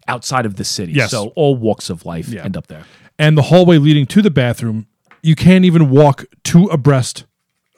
outside 0.07 0.45
of 0.45 0.55
the 0.57 0.65
city. 0.65 0.91
Yes. 0.93 1.11
So 1.11 1.29
all 1.35 1.55
walks 1.55 1.89
of 1.89 2.05
life 2.05 2.27
Yeah. 2.27 2.43
end 2.43 2.57
up 2.57 2.67
there. 2.67 2.83
And 3.17 3.37
the 3.37 3.43
hallway 3.43 3.77
leading 3.77 4.05
to 4.07 4.21
the 4.21 4.31
bathroom, 4.31 4.87
you 5.21 5.35
can't 5.35 5.63
even 5.65 5.89
walk 5.89 6.25
two 6.43 6.65
abreast 6.65 7.25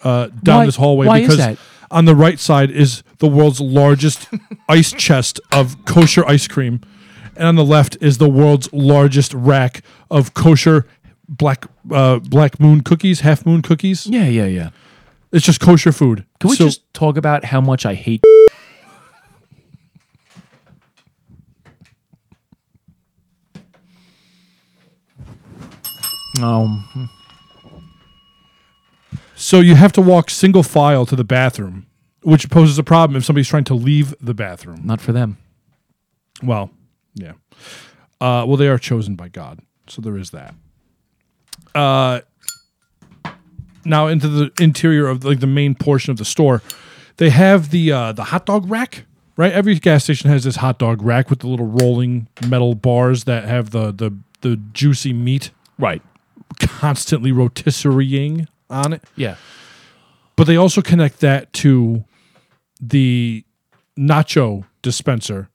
uh, 0.04 0.28
down 0.42 0.60
Why- 0.60 0.66
this 0.66 0.78
hallway 0.78 1.08
why 1.08 1.18
is 1.20 1.28
because 1.28 1.38
that? 1.38 1.58
on 1.92 2.06
the 2.06 2.16
right 2.16 2.40
side 2.40 2.72
is 2.72 3.04
the 3.20 3.28
world's 3.28 3.62
largest 3.62 4.28
ice 4.70 4.92
chest 4.94 5.40
of 5.52 5.86
kosher 5.86 6.26
ice 6.26 6.48
cream, 6.48 6.82
and 7.36 7.48
on 7.48 7.56
the 7.56 7.66
left 7.66 7.98
is 8.02 8.18
the 8.18 8.30
world's 8.30 8.72
largest 8.74 9.34
rack 9.34 9.82
of 10.12 10.34
kosher 10.34 10.86
black 11.28 11.66
uh, 11.92 12.20
black 12.20 12.60
moon 12.60 12.82
cookies, 12.82 13.22
half 13.22 13.46
moon 13.46 13.62
cookies. 13.62 14.06
Yeah, 14.08 14.26
yeah, 14.28 14.46
yeah. 14.46 14.70
It's 15.32 15.46
just 15.46 15.60
kosher 15.60 15.92
food. 15.92 16.26
Can 16.40 16.52
we 16.52 16.56
So- 16.56 16.66
just 16.66 16.94
talk 16.94 17.18
about 17.18 17.46
how 17.46 17.60
much 17.62 17.86
I 17.86 17.94
hate 17.96 18.22
Um, 26.42 27.10
So 29.36 29.60
you 29.60 29.76
have 29.76 29.92
to 29.94 30.02
walk 30.02 30.30
single 30.30 30.64
file 30.64 31.06
to 31.06 31.16
the 31.16 31.24
bathroom, 31.24 31.86
which 32.22 32.50
poses 32.50 32.78
a 32.78 32.84
problem 32.84 33.18
if 33.18 33.26
somebody's 33.26 33.48
trying 33.48 33.66
to 33.66 33.74
leave 33.74 34.16
the 34.22 34.34
bathroom. 34.34 34.82
not 34.84 35.02
for 35.02 35.12
them. 35.12 35.38
Well, 36.42 36.72
yeah. 37.16 37.34
Uh, 38.22 38.46
well, 38.48 38.56
they 38.58 38.68
are 38.68 38.78
chosen 38.78 39.16
by 39.16 39.28
God, 39.28 39.60
so 39.88 40.02
there 40.02 40.18
is 40.18 40.32
that. 40.32 40.56
Uh, 41.76 42.22
now 43.86 44.08
into 44.08 44.28
the 44.28 44.52
interior 44.62 45.08
of 45.08 45.24
like 45.26 45.40
the 45.40 45.48
main 45.48 45.76
portion 45.76 46.12
of 46.12 46.18
the 46.18 46.26
store, 46.26 46.62
they 47.18 47.30
have 47.30 47.70
the 47.72 47.92
uh, 47.92 48.12
the 48.12 48.26
hot 48.26 48.46
dog 48.46 48.70
rack. 48.70 49.06
Right, 49.36 49.52
every 49.52 49.80
gas 49.80 50.04
station 50.04 50.30
has 50.30 50.44
this 50.44 50.58
hot 50.58 50.78
dog 50.78 51.02
rack 51.02 51.30
with 51.32 51.40
the 51.40 51.48
little 51.48 51.66
rolling 51.66 52.28
metal 52.48 52.76
bars 52.76 53.24
that 53.24 53.46
have 53.46 53.72
the 53.72 53.92
the 53.92 54.16
the 54.42 54.58
juicy 54.74 55.12
meat 55.12 55.50
Right. 55.80 56.04
constantly 56.60 57.32
rotisserieing 57.32 58.48
on 58.70 58.94
it. 58.94 59.04
Yeah. 59.16 59.38
But 60.36 60.46
they 60.46 60.56
also 60.56 60.82
connect 60.84 61.20
that 61.22 61.52
to 61.54 62.04
the 62.80 63.44
nacho 63.98 64.66
dispenser. 64.84 65.50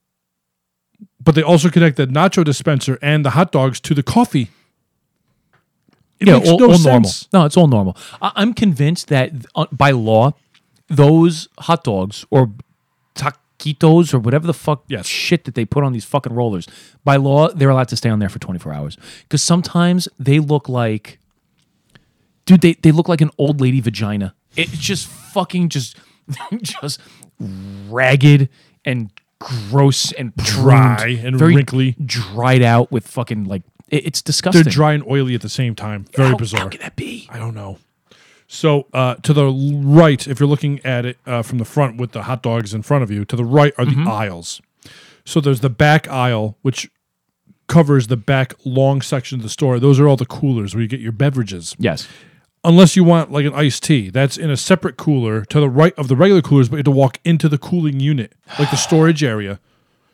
But 1.29 1.35
they 1.35 1.43
also 1.43 1.69
connect 1.69 1.97
the 1.97 2.07
nacho 2.07 2.43
dispenser 2.43 2.97
and 3.03 3.23
the 3.23 3.29
hot 3.29 3.51
dogs 3.51 3.79
to 3.81 3.93
the 3.93 4.01
coffee. 4.01 4.49
It 6.19 6.27
yeah, 6.27 6.39
makes 6.39 6.49
all, 6.49 6.57
no 6.57 6.65
all 6.71 6.73
sense. 6.73 6.85
normal. 6.85 7.11
No, 7.33 7.45
it's 7.45 7.55
all 7.55 7.67
normal. 7.67 7.97
I, 8.19 8.31
I'm 8.35 8.51
convinced 8.55 9.09
that 9.09 9.31
uh, 9.53 9.67
by 9.71 9.91
law, 9.91 10.33
those 10.87 11.47
hot 11.59 11.83
dogs 11.83 12.25
or 12.31 12.51
taquitos 13.13 14.11
or 14.11 14.17
whatever 14.17 14.47
the 14.47 14.55
fuck 14.55 14.85
Yes. 14.87 15.05
shit 15.05 15.43
that 15.43 15.53
they 15.53 15.65
put 15.65 15.83
on 15.83 15.93
these 15.93 16.03
fucking 16.03 16.33
rollers, 16.33 16.67
by 17.03 17.17
law, 17.17 17.49
they're 17.49 17.69
allowed 17.69 17.89
to 17.89 17.95
stay 17.95 18.09
on 18.09 18.17
there 18.17 18.29
for 18.29 18.39
24 18.39 18.73
hours. 18.73 18.97
Because 19.21 19.43
sometimes 19.43 20.07
they 20.17 20.39
look 20.39 20.67
like, 20.67 21.19
dude, 22.47 22.61
they, 22.61 22.73
they 22.73 22.91
look 22.91 23.07
like 23.07 23.21
an 23.21 23.29
old 23.37 23.61
lady 23.61 23.81
vagina. 23.81 24.33
It's 24.55 24.71
just 24.79 25.05
fucking 25.07 25.69
just, 25.69 25.95
just 26.63 26.99
ragged 27.39 28.49
and 28.83 29.11
gross 29.39 30.11
and 30.13 30.35
Dry 30.35 30.97
pruned, 30.97 31.25
and 31.25 31.41
wrinkly. 31.41 31.95
dried 32.05 32.61
out 32.61 32.91
with 32.91 33.07
fucking 33.07 33.45
like 33.45 33.63
it- 33.89 34.05
it's 34.05 34.21
disgusting. 34.21 34.63
They're 34.63 34.71
dry 34.71 34.93
and 34.93 35.03
oily 35.09 35.33
at 35.35 35.41
the 35.41 35.49
same 35.49 35.75
time. 35.75 36.05
Very 36.15 36.29
how, 36.29 36.37
bizarre. 36.37 36.61
How 36.61 36.69
can 36.69 36.81
that 36.81 36.95
be? 36.95 37.27
I 37.31 37.39
don't 37.39 37.55
know. 37.55 37.79
So 38.47 38.87
uh, 38.93 39.15
to 39.15 39.33
the 39.33 39.45
right, 39.47 40.27
if 40.27 40.39
you're 40.39 40.49
looking 40.49 40.79
at 40.85 41.05
it 41.05 41.17
uh, 41.25 41.41
from 41.43 41.57
the 41.59 41.65
front 41.65 41.97
with 41.97 42.11
the 42.13 42.23
hot 42.23 42.41
dogs 42.43 42.73
in 42.73 42.81
front 42.81 43.03
of 43.03 43.11
you, 43.11 43.23
to 43.25 43.35
the 43.35 43.45
right 43.45 43.73
are 43.77 43.85
the 43.85 43.91
Mm-hmm. 43.91 44.07
aisles. 44.07 44.61
So 45.25 45.39
there's 45.39 45.59
the 45.61 45.69
back 45.69 46.07
aisle, 46.07 46.57
which 46.63 46.89
covers 47.67 48.07
the 48.07 48.17
back 48.17 48.53
long 48.65 49.01
section 49.01 49.37
of 49.39 49.43
the 49.43 49.49
store. 49.49 49.79
Those 49.79 49.99
are 49.99 50.07
all 50.07 50.15
the 50.15 50.25
coolers 50.25 50.73
where 50.73 50.81
you 50.81 50.87
get 50.87 50.99
your 50.99 51.11
beverages. 51.11 51.75
Yes. 51.77 52.07
Unless 52.63 52.95
you 52.97 53.03
want 53.05 53.31
like 53.31 53.45
an 53.45 53.53
iced 53.53 53.83
tea, 53.83 54.09
that's 54.09 54.37
in 54.37 54.49
a 54.49 54.57
separate 54.57 54.97
cooler 54.97 55.45
to 55.45 55.59
the 55.61 55.69
right 55.69 55.93
of 55.97 56.07
the 56.09 56.15
regular 56.15 56.41
coolers, 56.41 56.67
but 56.67 56.75
you 56.75 56.79
have 56.79 56.85
to 56.85 56.91
walk 56.91 57.19
into 57.23 57.47
the 57.47 57.57
cooling 57.57 57.99
unit, 58.01 58.33
like 58.57 58.69
the 58.69 58.75
storage 58.87 59.23
area. 59.23 59.59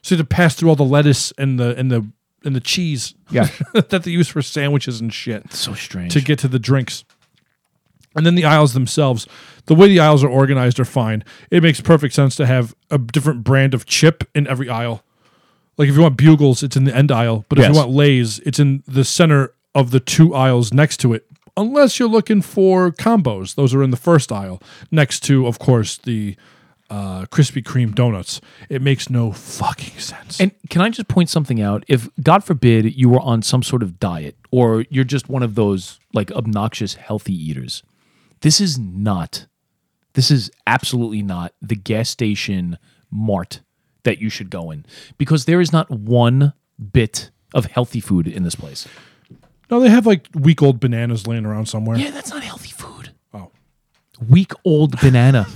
So 0.03 0.13
you 0.13 0.19
have 0.19 0.29
to 0.29 0.35
pass 0.35 0.53
through 0.55 0.69
all 0.69 0.75
the 0.75 0.83
lettuce 0.83 1.31
and 1.39 1.59
the 1.59 1.75
and 1.75 1.91
the 1.91 2.07
and 2.43 2.55
the 2.55 2.59
cheese 2.59 3.15
Yeah. 3.31 3.47
that 3.73 4.03
they 4.03 4.11
use 4.11 4.27
for 4.27 4.43
sandwiches 4.43 5.01
and 5.01 5.11
shit 5.11 5.51
so 5.51 5.73
strange. 5.73 6.13
to 6.13 6.21
get 6.21 6.37
to 6.39 6.47
the 6.47 6.59
drinks. 6.59 7.03
And 8.15 8.25
then 8.25 8.35
the 8.35 8.45
aisles 8.45 8.73
themselves, 8.73 9.27
the 9.65 9.73
way 9.75 9.87
the 9.87 9.99
aisles 9.99 10.23
are 10.23 10.29
organized 10.29 10.79
are 10.79 10.85
fine. 10.85 11.23
It 11.49 11.63
makes 11.63 11.81
perfect 11.81 12.13
sense 12.13 12.35
to 12.37 12.45
have 12.45 12.75
a 12.91 12.97
different 12.99 13.43
brand 13.43 13.73
of 13.73 13.85
chip 13.87 14.23
in 14.35 14.47
every 14.47 14.69
aisle. 14.69 15.03
Like 15.77 15.89
if 15.89 15.95
you 15.95 16.01
want 16.03 16.15
Bugles, 16.17 16.61
it's 16.63 16.77
in 16.77 16.83
the 16.85 16.95
end 16.95 17.11
aisle, 17.11 17.43
but 17.49 17.57
if 17.57 17.63
Yes. 17.63 17.73
you 17.73 17.79
want 17.79 17.89
Lay's, 17.91 18.39
it's 18.39 18.59
in 18.59 18.83
the 18.87 19.03
center 19.03 19.51
of 19.73 19.89
the 19.91 19.99
two 19.99 20.33
aisles 20.33 20.71
next 20.71 20.97
to 21.01 21.13
it. 21.13 21.24
Unless 21.57 21.99
you're 21.99 22.09
looking 22.09 22.41
for 22.41 22.91
combos, 22.91 23.55
those 23.55 23.73
are 23.73 23.81
in 23.83 23.91
the 23.91 23.97
first 23.97 24.31
aisle, 24.31 24.61
next 24.91 25.21
to, 25.21 25.47
of 25.47 25.57
course, 25.57 25.97
the 25.97 26.35
uh, 26.89 27.25
Krispy 27.25 27.63
Kreme 27.63 27.95
donuts. 27.95 28.41
It 28.69 28.81
makes 28.81 29.09
no 29.09 29.31
fucking 29.31 29.99
sense. 29.99 30.39
and 30.39 30.51
can 30.69 30.81
I 30.81 30.89
just 30.89 31.07
point 31.07 31.29
something 31.29 31.61
out? 31.61 31.83
If 31.87 32.09
God 32.21 32.43
forbid 32.43 32.95
you 32.95 33.09
were 33.09 33.21
on 33.21 33.41
some 33.41 33.63
sort 33.63 33.83
of 33.83 33.99
diet 33.99 34.35
or 34.51 34.85
you're 34.89 35.03
just 35.03 35.29
one 35.29 35.43
of 35.43 35.55
those 35.55 35.99
like 36.13 36.31
obnoxious 36.31 36.95
healthy 36.95 37.33
eaters, 37.33 37.83
this 38.41 38.61
is 38.61 38.77
not 38.77 39.47
this 40.13 40.31
is 40.31 40.49
absolutely 40.65 41.21
not 41.21 41.53
the 41.61 41.75
gas 41.75 42.09
station 42.09 42.77
mart 43.11 43.61
that 44.03 44.19
you 44.19 44.29
should 44.29 44.49
go 44.49 44.71
in 44.71 44.85
because 45.17 45.45
there 45.45 45.59
is 45.59 45.73
not 45.73 45.91
one 45.91 46.53
bit 46.93 47.31
of 47.53 47.65
healthy 47.65 47.99
food 47.99 48.27
in 48.27 48.43
this 48.43 48.55
place. 48.55 48.87
No, 49.69 49.79
they 49.79 49.89
have 49.89 50.05
like 50.05 50.27
week 50.33 50.61
old 50.61 50.79
bananas 50.79 51.27
laying 51.27 51.45
around 51.45 51.67
somewhere. 51.67 51.97
Yeah, 51.97 52.11
that's 52.11 52.29
not 52.29 52.43
healthy 52.43 52.71
food. 52.71 53.11
Oh. 53.33 53.51
Week 54.29 54.51
old 54.63 54.99
banana. 54.99 55.47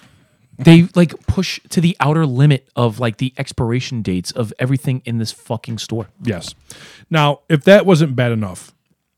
they 0.58 0.88
like 0.94 1.14
push 1.26 1.60
to 1.70 1.80
the 1.80 1.96
outer 2.00 2.26
limit 2.26 2.68
of 2.74 2.98
like 2.98 3.18
the 3.18 3.32
expiration 3.38 4.02
dates 4.02 4.30
of 4.32 4.52
everything 4.58 5.02
in 5.04 5.18
this 5.18 5.32
fucking 5.32 5.78
store. 5.78 6.08
Yes. 6.22 6.54
Now, 7.10 7.40
if 7.48 7.64
that 7.64 7.86
wasn't 7.86 8.16
bad 8.16 8.32
enough, 8.32 8.72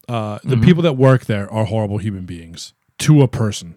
uh, 0.09 0.39
the 0.45 0.57
people 0.57 0.83
that 0.83 0.95
work 0.95 1.27
there 1.27 1.51
are 1.53 1.65
horrible 1.65 1.99
human 1.99 2.25
beings 2.27 2.75
to 2.99 3.23
a 3.23 3.29
person. 3.29 3.77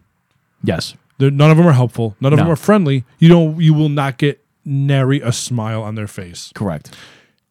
Yes. 0.64 0.96
They're, 1.20 1.32
none 1.32 1.52
of 1.52 1.58
them 1.58 1.68
are 1.68 1.74
helpful. 1.74 2.16
None 2.20 2.34
of 2.34 2.38
No. 2.38 2.46
them 2.46 2.52
are 2.52 2.58
friendly. 2.58 3.06
You 3.20 3.30
don't. 3.30 3.62
You 3.62 3.74
will 3.74 3.90
not 3.90 4.18
get 4.18 4.44
nary 4.66 5.22
a 5.22 5.32
smile 5.32 5.84
on 5.84 5.96
their 5.96 6.08
face. 6.08 6.52
Correct. 6.56 6.96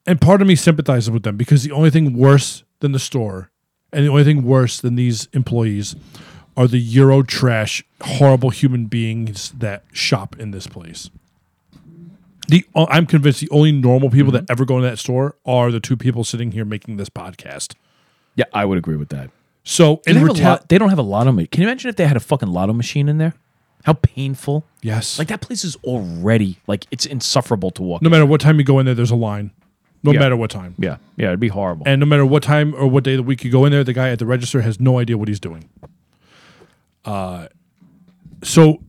And 0.07 0.21
part 0.21 0.43
of 0.43 0.49
me 0.49 0.57
sympathizes 0.57 1.11
with 1.11 1.23
them 1.23 1.37
because 1.37 1.63
the 1.63 1.71
only 1.71 1.91
thing 1.91 2.17
worse 2.17 2.65
than 2.83 2.93
the 2.93 2.99
store, 2.99 3.51
and 3.93 4.05
the 4.05 4.11
only 4.11 4.25
thing 4.25 4.45
worse 4.45 4.79
than 4.81 4.95
these 4.97 5.29
employees, 5.33 5.97
are 6.57 6.69
the 6.69 6.79
Euro 6.79 7.23
trash, 7.23 7.83
horrible 8.03 8.51
human 8.51 8.85
beings 8.85 9.53
that 9.59 9.85
shop 9.93 10.39
in 10.39 10.51
this 10.51 10.67
place. 10.67 11.09
The 12.49 12.65
uh, 12.75 12.87
I'm 12.91 13.07
convinced 13.07 13.41
the 13.41 13.49
only 13.51 13.73
normal 13.73 14.11
people 14.11 14.33
that 14.33 14.45
ever 14.51 14.65
go 14.65 14.77
into 14.77 14.89
that 14.89 14.99
store 14.99 15.37
are 15.47 15.71
the 15.71 15.81
two 15.81 15.97
people 15.97 16.25
sitting 16.25 16.53
here 16.53 16.65
making 16.65 16.97
this 16.99 17.09
podcast. 17.09 17.75
Yeah, 18.35 18.45
I 18.53 18.65
would 18.65 18.77
agree 18.79 18.97
with 18.97 19.09
that. 19.11 19.31
So 19.65 20.01
They, 20.05 20.11
in 20.13 20.19
have 20.19 20.29
reta- 20.29 20.43
lot, 20.45 20.69
they 20.69 20.77
don't 20.77 20.89
have 20.91 20.99
a 20.99 21.03
lotto 21.03 21.31
machine. 21.33 21.47
Can 21.49 21.63
you 21.63 21.69
imagine 21.69 21.89
if 21.89 21.97
they 21.97 22.07
had 22.07 22.17
a 22.17 22.21
fucking 22.21 22.49
lotto 22.49 22.73
machine 22.73 23.09
in 23.09 23.19
there? 23.19 23.35
How 23.85 23.95
painful. 23.95 24.65
yes, 24.81 25.19
Like 25.19 25.29
that 25.29 25.41
place 25.41 25.65
is 25.65 25.77
already 25.85 26.59
like 26.67 26.87
it's 26.91 27.07
insufferable 27.07 27.71
to 27.73 27.83
walk. 27.83 28.03
no 28.03 28.11
matter 28.11 28.27
what 28.27 28.41
time 28.41 28.59
you 28.59 28.65
go 28.65 28.79
in 28.79 28.87
there, 28.87 28.95
there's 28.95 29.11
a 29.11 29.17
line. 29.17 29.51
No 30.05 30.13
Yeah. 30.13 30.19
matter 30.19 30.37
what 30.37 30.51
time, 30.51 30.75
yeah, 30.79 30.97
yeah, 31.17 31.29
it'd 31.29 31.39
be 31.41 31.49
horrible. 31.49 31.85
and 31.87 32.01
no 32.01 32.07
matter 32.07 32.27
what 32.27 32.43
time 32.43 32.75
or 32.75 32.89
what 32.89 33.05
day 33.05 33.13
of 33.13 33.19
the 33.19 33.23
week 33.23 33.45
you 33.45 33.51
go 33.53 33.65
in 33.65 33.71
there, 33.73 33.85
the 33.85 33.93
guy 33.93 34.09
at 34.11 34.19
the 34.19 34.27
register 34.27 34.63
has 34.63 34.81
no 34.81 34.99
idea 34.99 35.17
what 35.17 35.29
he's 35.29 35.39
doing. 35.41 35.69
Uh, 37.05 37.47
so 38.43 38.83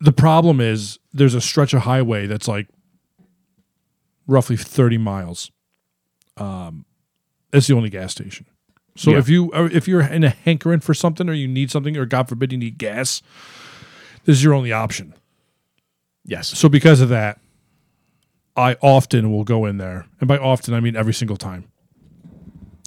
the 0.00 0.12
problem 0.12 0.60
is 0.60 0.98
there's 1.12 1.34
a 1.34 1.40
stretch 1.40 1.72
of 1.74 1.82
highway 1.82 2.26
that's 2.26 2.46
like 2.48 2.68
roughly 4.26 4.56
30 4.56 4.98
miles. 4.98 5.50
Um, 6.36 6.84
it's 7.52 7.66
the 7.66 7.74
only 7.74 7.90
gas 7.90 8.12
station. 8.12 8.46
So 8.96 9.12
Yeah. 9.12 9.18
if 9.18 9.28
you 9.28 9.50
if 9.54 9.88
you're 9.88 10.02
in 10.02 10.24
a 10.24 10.30
hankering 10.30 10.80
for 10.80 10.94
something 10.94 11.28
or 11.28 11.32
you 11.32 11.48
need 11.48 11.70
something 11.70 11.96
or 11.96 12.04
God 12.06 12.28
forbid 12.28 12.52
you 12.52 12.58
need 12.58 12.76
gas, 12.78 13.22
this 14.24 14.36
is 14.36 14.44
your 14.44 14.52
only 14.54 14.72
option. 14.72 15.14
Yes. 16.24 16.48
So 16.48 16.68
because 16.68 17.00
of 17.00 17.08
that, 17.08 17.38
I 18.56 18.76
often 18.80 19.30
will 19.30 19.44
go 19.44 19.64
in 19.64 19.78
there, 19.78 20.06
and 20.20 20.28
by 20.28 20.38
often 20.38 20.74
I 20.74 20.80
mean 20.80 20.96
every 20.96 21.14
single 21.14 21.36
time. 21.36 21.70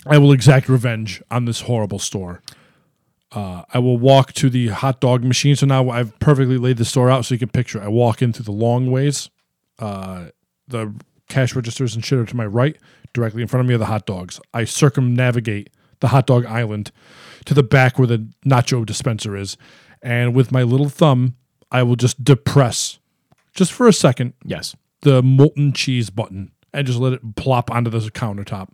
I 0.06 0.18
will 0.18 0.32
exact 0.34 0.68
revenge 0.68 1.22
on 1.32 1.46
this 1.46 1.62
horrible 1.62 2.00
store. 2.00 2.42
Uh, 3.32 3.64
I 3.74 3.80
will 3.80 3.98
walk 3.98 4.34
to 4.34 4.50
the 4.50 4.68
hot 4.68 5.00
dog 5.00 5.24
machine. 5.24 5.56
So 5.56 5.66
now 5.66 5.90
I've 5.90 6.18
perfectly 6.20 6.58
laid 6.58 6.78
the 6.78 6.86
store 6.86 7.10
out 7.10 7.26
so 7.26 7.34
you 7.34 7.40
can 7.40 7.50
picture. 7.50 7.82
I 7.82 7.88
walk 7.88 8.22
in 8.22 8.34
through 8.34 8.46
the 8.46 8.52
long 8.52 8.92
ways. 8.92 9.30
Uh, 9.80 10.26
the 10.68 10.94
cash 11.30 11.56
registers 11.56 11.96
and 11.96 12.06
shit 12.06 12.20
are 12.20 12.26
to 12.26 12.36
my 12.36 12.46
right. 12.46 12.78
Directly 13.14 13.42
in 13.42 13.48
front 13.48 13.62
of 13.62 13.68
me 13.68 13.76
are 13.76 13.80
the 13.80 13.86
hot 13.86 14.06
dogs. 14.06 14.40
I 14.54 14.66
circumnavigate 14.66 15.70
the 16.00 16.10
hot 16.10 16.28
dog 16.28 16.46
island 16.46 16.92
to 17.46 17.54
the 17.54 17.64
back 17.64 17.98
where 17.98 18.08
the 18.08 18.28
nacho 18.46 18.86
dispenser 18.86 19.36
is, 19.38 19.58
and 20.02 20.36
with 20.36 20.52
my 20.52 20.64
little 20.64 20.90
thumb, 20.90 21.36
I 21.72 21.84
will 21.84 21.96
just 21.96 22.24
depress, 22.24 23.00
just 23.56 23.72
for 23.72 23.88
a 23.88 23.94
second, 23.94 24.34
Yes. 24.44 24.76
The 25.04 25.22
molten 25.24 25.72
cheese 25.74 26.10
button 26.10 26.52
and 26.74 26.86
just 26.88 27.00
let 27.00 27.14
it 27.14 27.36
plop 27.36 27.72
onto 27.72 27.90
the 27.90 28.00
countertop. 28.00 28.70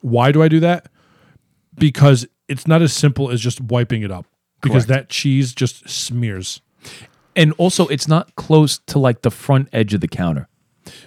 Why 0.00 0.32
do 0.32 0.42
I 0.42 0.48
do 0.48 0.58
that? 0.60 0.88
Because 1.76 2.26
it's 2.48 2.66
not 2.66 2.82
as 2.82 2.92
simple 2.92 3.30
as 3.30 3.40
just 3.40 3.60
wiping 3.60 4.02
it 4.02 4.10
up. 4.10 4.26
Because 4.60 4.86
Correct. 4.86 5.06
that 5.06 5.08
cheese 5.08 5.52
just 5.52 5.88
smears. 5.88 6.60
And 7.34 7.52
also, 7.58 7.86
it's 7.88 8.06
not 8.06 8.34
close 8.36 8.78
to 8.86 8.98
like 8.98 9.22
the 9.22 9.30
front 9.30 9.68
edge 9.72 9.94
of 9.94 10.00
the 10.00 10.08
counter. 10.08 10.48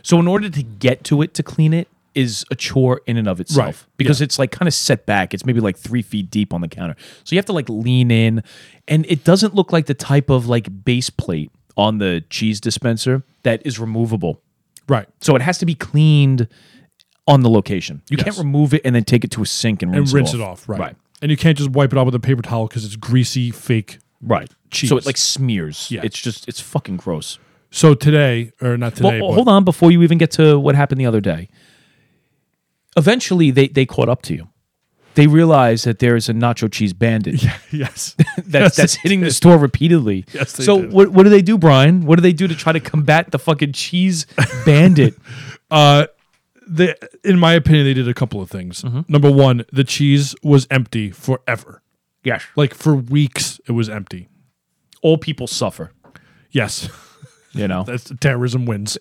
So, 0.01 0.19
in 0.19 0.27
order 0.27 0.49
to 0.49 0.63
get 0.63 1.03
to 1.05 1.21
it 1.21 1.33
to 1.35 1.43
clean 1.43 1.73
it, 1.73 1.87
is 2.13 2.45
a 2.49 2.55
chore 2.55 3.01
in 3.05 3.17
and 3.17 3.27
of 3.27 3.41
itself 3.41 3.65
Right. 3.65 3.97
because 3.97 4.21
it's 4.21 4.39
like 4.39 4.49
kind 4.51 4.67
of 4.69 4.73
set 4.73 5.05
back. 5.05 5.33
It's 5.33 5.45
maybe 5.45 5.59
like 5.59 5.77
three 5.77 6.01
feet 6.01 6.31
deep 6.31 6.53
on 6.53 6.61
the 6.61 6.67
counter. 6.69 6.95
So, 7.23 7.35
you 7.35 7.37
have 7.37 7.45
to 7.45 7.53
like 7.53 7.69
lean 7.69 8.09
in, 8.11 8.43
and 8.87 9.05
it 9.07 9.23
doesn't 9.23 9.53
look 9.55 9.71
like 9.71 9.85
the 9.85 9.93
type 9.93 10.29
of 10.29 10.47
like 10.47 10.83
base 10.83 11.09
plate 11.09 11.51
on 11.77 11.97
the 11.97 12.23
cheese 12.29 12.59
dispenser 12.59 13.23
that 13.43 13.65
is 13.65 13.79
removable. 13.79 14.41
Right. 14.87 15.07
So, 15.21 15.35
it 15.35 15.41
has 15.41 15.57
to 15.59 15.65
be 15.65 15.75
cleaned 15.75 16.47
on 17.27 17.41
the 17.41 17.49
location. 17.49 18.01
You 18.09 18.17
can't 18.17 18.37
remove 18.37 18.73
it 18.73 18.81
and 18.85 18.95
then 18.95 19.03
take 19.03 19.23
it 19.23 19.31
to 19.31 19.41
a 19.41 19.45
sink 19.45 19.81
and 19.81 19.91
And 19.91 20.01
rinse, 20.01 20.13
rinse 20.13 20.33
it 20.33 20.41
off. 20.41 20.69
Right. 20.69 20.79
Right. 20.79 20.95
And 21.21 21.31
you 21.31 21.37
can't 21.37 21.57
just 21.57 21.71
wipe 21.71 21.91
it 21.91 21.97
off 21.97 22.05
with 22.05 22.15
a 22.15 22.19
paper 22.19 22.41
towel 22.41 22.67
because 22.67 22.85
it's 22.85 22.95
greasy, 22.95 23.49
fake. 23.51 23.99
Right. 24.21 24.49
Cheese. 24.69 24.89
So 24.89 24.97
it 24.97 25.05
like 25.05 25.17
smears. 25.17 25.89
Yeah. 25.89 26.01
It's 26.03 26.19
just 26.19 26.47
it's 26.47 26.59
fucking 26.59 26.97
gross. 26.97 27.39
So 27.71 27.93
today, 27.93 28.51
or 28.61 28.77
not 28.77 28.95
today, 28.95 29.19
Well, 29.19 29.29
but 29.29 29.35
hold 29.35 29.49
on 29.49 29.63
before 29.63 29.91
you 29.91 30.01
even 30.03 30.17
get 30.17 30.31
to 30.31 30.59
what 30.59 30.75
happened 30.75 31.01
the 31.01 31.05
other 31.05 31.21
day. 31.21 31.49
Eventually, 32.95 33.51
they 33.51 33.67
they 33.67 33.85
caught 33.85 34.07
up 34.07 34.21
to 34.23 34.33
you. 34.33 34.47
They 35.15 35.27
realize 35.27 35.83
that 35.83 35.99
there 35.99 36.15
is 36.15 36.29
a 36.29 36.33
nacho 36.33 36.71
cheese 36.71 36.93
bandit 36.93 37.43
yes. 37.71 38.15
that's, 38.37 38.47
Yes, 38.53 38.75
that's 38.75 38.93
hitting 38.95 39.21
the 39.21 39.31
store 39.31 39.57
repeatedly. 39.57 40.25
Yes, 40.33 40.53
they 40.53 40.63
so 40.63 40.81
did. 40.81 40.91
what 40.93 41.09
what 41.09 41.23
do 41.23 41.29
they 41.29 41.41
do, 41.41 41.57
Brian? 41.57 42.05
What 42.05 42.15
do 42.17 42.21
they 42.21 42.33
do 42.33 42.47
to 42.47 42.55
try 42.55 42.71
to 42.73 42.79
combat 42.79 43.31
the 43.31 43.39
fucking 43.39 43.71
cheese 43.73 44.25
bandit? 44.65 45.15
Uh, 45.71 46.07
they, 46.67 46.95
in 47.23 47.37
my 47.39 47.53
opinion, 47.53 47.85
they 47.85 47.93
did 47.93 48.07
a 48.07 48.13
couple 48.13 48.41
of 48.41 48.49
things. 48.49 48.81
Mm-hmm. 48.81 49.01
Number 49.07 49.31
one, 49.31 49.65
the 49.71 49.83
cheese 49.83 50.35
was 50.43 50.67
empty 50.71 51.11
forever. 51.11 51.81
yes, 52.23 52.43
Like 52.55 52.73
for 52.73 52.95
weeks, 52.95 53.59
it 53.67 53.71
was 53.73 53.87
empty. 53.89 54.27
all 55.01 55.17
people 55.17 55.45
suffer. 55.47 55.91
Yes. 56.51 56.89
You 57.53 57.67
know, 57.67 57.83
That's 57.83 58.11
terrorism 58.19 58.65
wins. 58.65 58.97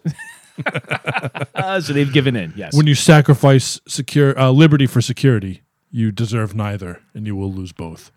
Uh, 1.54 1.80
so 1.80 1.92
they've 1.92 2.12
given 2.12 2.36
in. 2.36 2.52
Yes. 2.56 2.74
when 2.76 2.86
you 2.86 2.94
sacrifice 2.94 3.80
secure 3.88 4.38
uh, 4.38 4.50
liberty 4.50 4.86
for 4.86 5.00
security, 5.00 5.62
you 5.94 6.10
deserve 6.10 6.56
neither, 6.56 7.00
and 7.14 7.24
you 7.24 7.36
will 7.36 7.52
lose 7.52 7.70
both. 7.70 8.10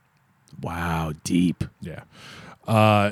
wow, 0.62 1.14
deep. 1.24 1.64
Yeah. 1.80 2.02
Uh, 2.68 3.12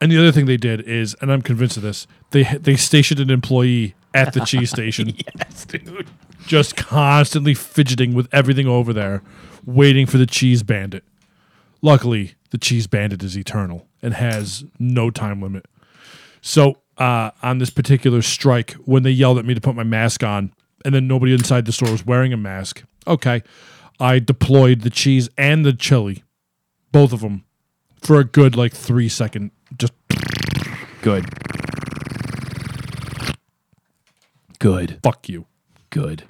and 0.00 0.10
the 0.10 0.18
other 0.18 0.32
thing 0.32 0.46
they 0.46 0.56
did 0.56 0.80
is, 0.80 1.14
and 1.20 1.32
I'm 1.32 1.42
convinced 1.42 1.76
of 1.76 1.84
this, 1.84 2.08
they 2.32 2.42
they 2.42 2.74
stationed 2.74 3.20
an 3.20 3.30
employee 3.30 3.94
at 4.12 4.32
the 4.32 4.40
cheese 4.44 4.70
station, 4.70 5.14
Yes, 5.38 5.64
dude. 5.64 6.08
just 6.46 6.74
constantly 6.76 7.54
fidgeting 7.54 8.14
with 8.14 8.28
everything 8.32 8.66
over 8.66 8.92
there, 8.92 9.22
waiting 9.64 10.06
for 10.06 10.18
the 10.18 10.26
cheese 10.26 10.62
bandit. 10.64 11.04
Luckily, 11.80 12.34
the 12.50 12.58
cheese 12.58 12.86
bandit 12.88 13.22
is 13.22 13.36
eternal 13.38 13.86
and 14.02 14.14
has 14.14 14.64
no 14.80 15.10
time 15.10 15.40
limit. 15.40 15.66
So, 16.42 16.78
uh, 16.98 17.30
on 17.42 17.58
this 17.58 17.70
particular 17.70 18.22
strike, 18.22 18.72
when 18.84 19.04
they 19.04 19.10
yelled 19.10 19.38
at 19.38 19.44
me 19.44 19.54
to 19.54 19.60
put 19.60 19.76
my 19.76 19.84
mask 19.84 20.22
on, 20.24 20.52
and 20.84 20.92
then 20.94 21.06
nobody 21.06 21.32
inside 21.32 21.64
the 21.64 21.72
store 21.72 21.90
was 21.92 22.04
wearing 22.04 22.32
a 22.32 22.36
mask, 22.36 22.82
okay, 23.06 23.42
I 24.00 24.18
deployed 24.18 24.80
the 24.80 24.90
cheese 24.90 25.28
and 25.38 25.64
the 25.64 25.72
chili, 25.72 26.24
both 26.92 27.12
of 27.12 27.20
them, 27.20 27.44
for 28.00 28.18
a 28.18 28.24
good 28.24 28.56
like 28.56 28.72
three 28.74 29.08
second. 29.08 29.50
Just 29.76 29.92
Good. 31.02 31.26
Good. 34.58 34.98
fuck 35.02 35.28
you. 35.28 35.46
Good. 35.90 36.24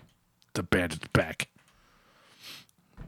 The 0.55 0.62
bandit's 0.62 1.07
back. 1.12 1.48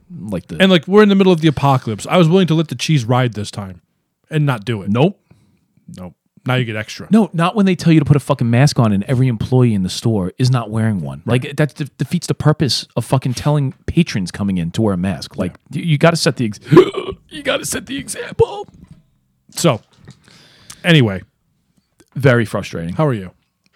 Like 0.09 0.47
the 0.47 0.57
And 0.61 0.71
like 0.71 0.87
we're 0.87 1.03
in 1.03 1.09
the 1.09 1.15
middle 1.17 1.33
of 1.33 1.41
the 1.41 1.49
apocalypse. 1.49 2.07
I 2.07 2.17
was 2.17 2.29
willing 2.29 2.47
to 2.47 2.55
let 2.55 2.69
the 2.69 2.77
cheese 2.77 3.05
ride 3.05 3.35
this 3.35 3.51
time, 3.51 3.83
and 4.31 4.47
not 4.47 4.65
do 4.65 4.83
it. 4.83 4.91
nope. 4.91 5.21
no. 5.97 6.15
Now 6.47 6.55
you 6.55 6.65
get 6.65 6.77
extra. 6.77 7.09
No, 7.11 7.29
not 7.33 7.57
when 7.57 7.67
they 7.67 7.75
tell 7.75 7.93
you 7.93 7.99
to 7.99 8.05
put 8.05 8.17
a 8.17 8.21
fucking 8.21 8.49
mask 8.49 8.79
on 8.79 8.93
and 8.93 9.03
every 9.05 9.27
employee 9.29 9.75
in 9.75 9.83
the 9.83 9.89
store 9.91 10.33
is 10.39 10.51
not 10.51 10.71
wearing 10.71 11.01
one. 11.01 11.23
Like 11.27 11.57
that 11.57 11.75
de- 11.75 11.85
defeats 11.99 12.27
the 12.29 12.35
purpose 12.35 12.87
of 12.97 13.05
fucking 13.05 13.35
telling 13.35 13.73
patrons 13.87 14.31
coming 14.31 14.59
in 14.59 14.71
to 14.73 14.83
wear 14.83 14.95
a 14.95 14.97
mask. 14.97 15.37
Like 15.37 15.57
you, 15.71 15.83
you 15.83 15.99
got 15.99 16.11
to 16.11 16.17
set 16.17 16.37
the 16.37 16.45
ex- 16.47 16.61
you 17.31 17.43
got 17.43 17.57
to 17.59 17.67
set 17.67 17.87
the 17.87 17.97
example. 17.99 18.69
So, 19.51 19.81
anyway, 20.85 21.23
Very 22.15 22.45
frustrating. 22.45 22.95
how 22.95 23.07
are 23.07 23.15
you? 23.15 23.33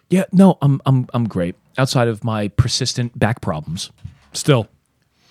Yeah, 0.08 0.24
no, 0.32 0.58
I'm 0.62 0.80
I'm 0.86 1.06
I'm 1.14 1.26
great. 1.28 1.54
Outside 1.78 2.08
of 2.08 2.24
my 2.24 2.48
persistent 2.48 3.18
back 3.18 3.40
problems. 3.40 3.90
Still, 4.32 4.68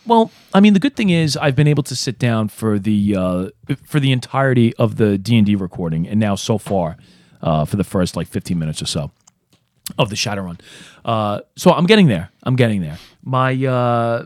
Well, 0.05 0.31
I 0.53 0.59
mean, 0.61 0.73
the 0.73 0.79
good 0.79 0.95
thing 0.95 1.09
is 1.09 1.37
I've 1.37 1.55
been 1.55 1.67
able 1.67 1.83
to 1.83 1.95
sit 1.95 2.17
down 2.19 2.47
for 2.49 2.79
the 2.79 3.15
uh, 3.15 3.49
for 3.85 3.99
the 3.99 4.11
entirety 4.11 4.73
of 4.77 4.95
the 4.95 5.17
D 5.17 5.37
and 5.37 5.45
D 5.45 5.55
recording, 5.55 6.07
and 6.07 6.19
now 6.19 6.35
so 6.35 6.57
far 6.57 6.97
uh, 7.41 7.65
for 7.65 7.75
the 7.77 7.83
first 7.83 8.15
like 8.15 8.27
15 8.27 8.57
minutes 8.57 8.81
or 8.81 8.85
so 8.85 9.11
of 9.97 10.09
the 10.09 10.15
Shadowrun. 10.15 10.59
Uh, 11.03 11.41
so 11.55 11.71
I'm 11.71 11.85
getting 11.85 12.07
there. 12.07 12.29
I'm 12.43 12.55
getting 12.55 12.81
there. 12.81 12.97
My 13.23 13.53
uh, 13.65 14.25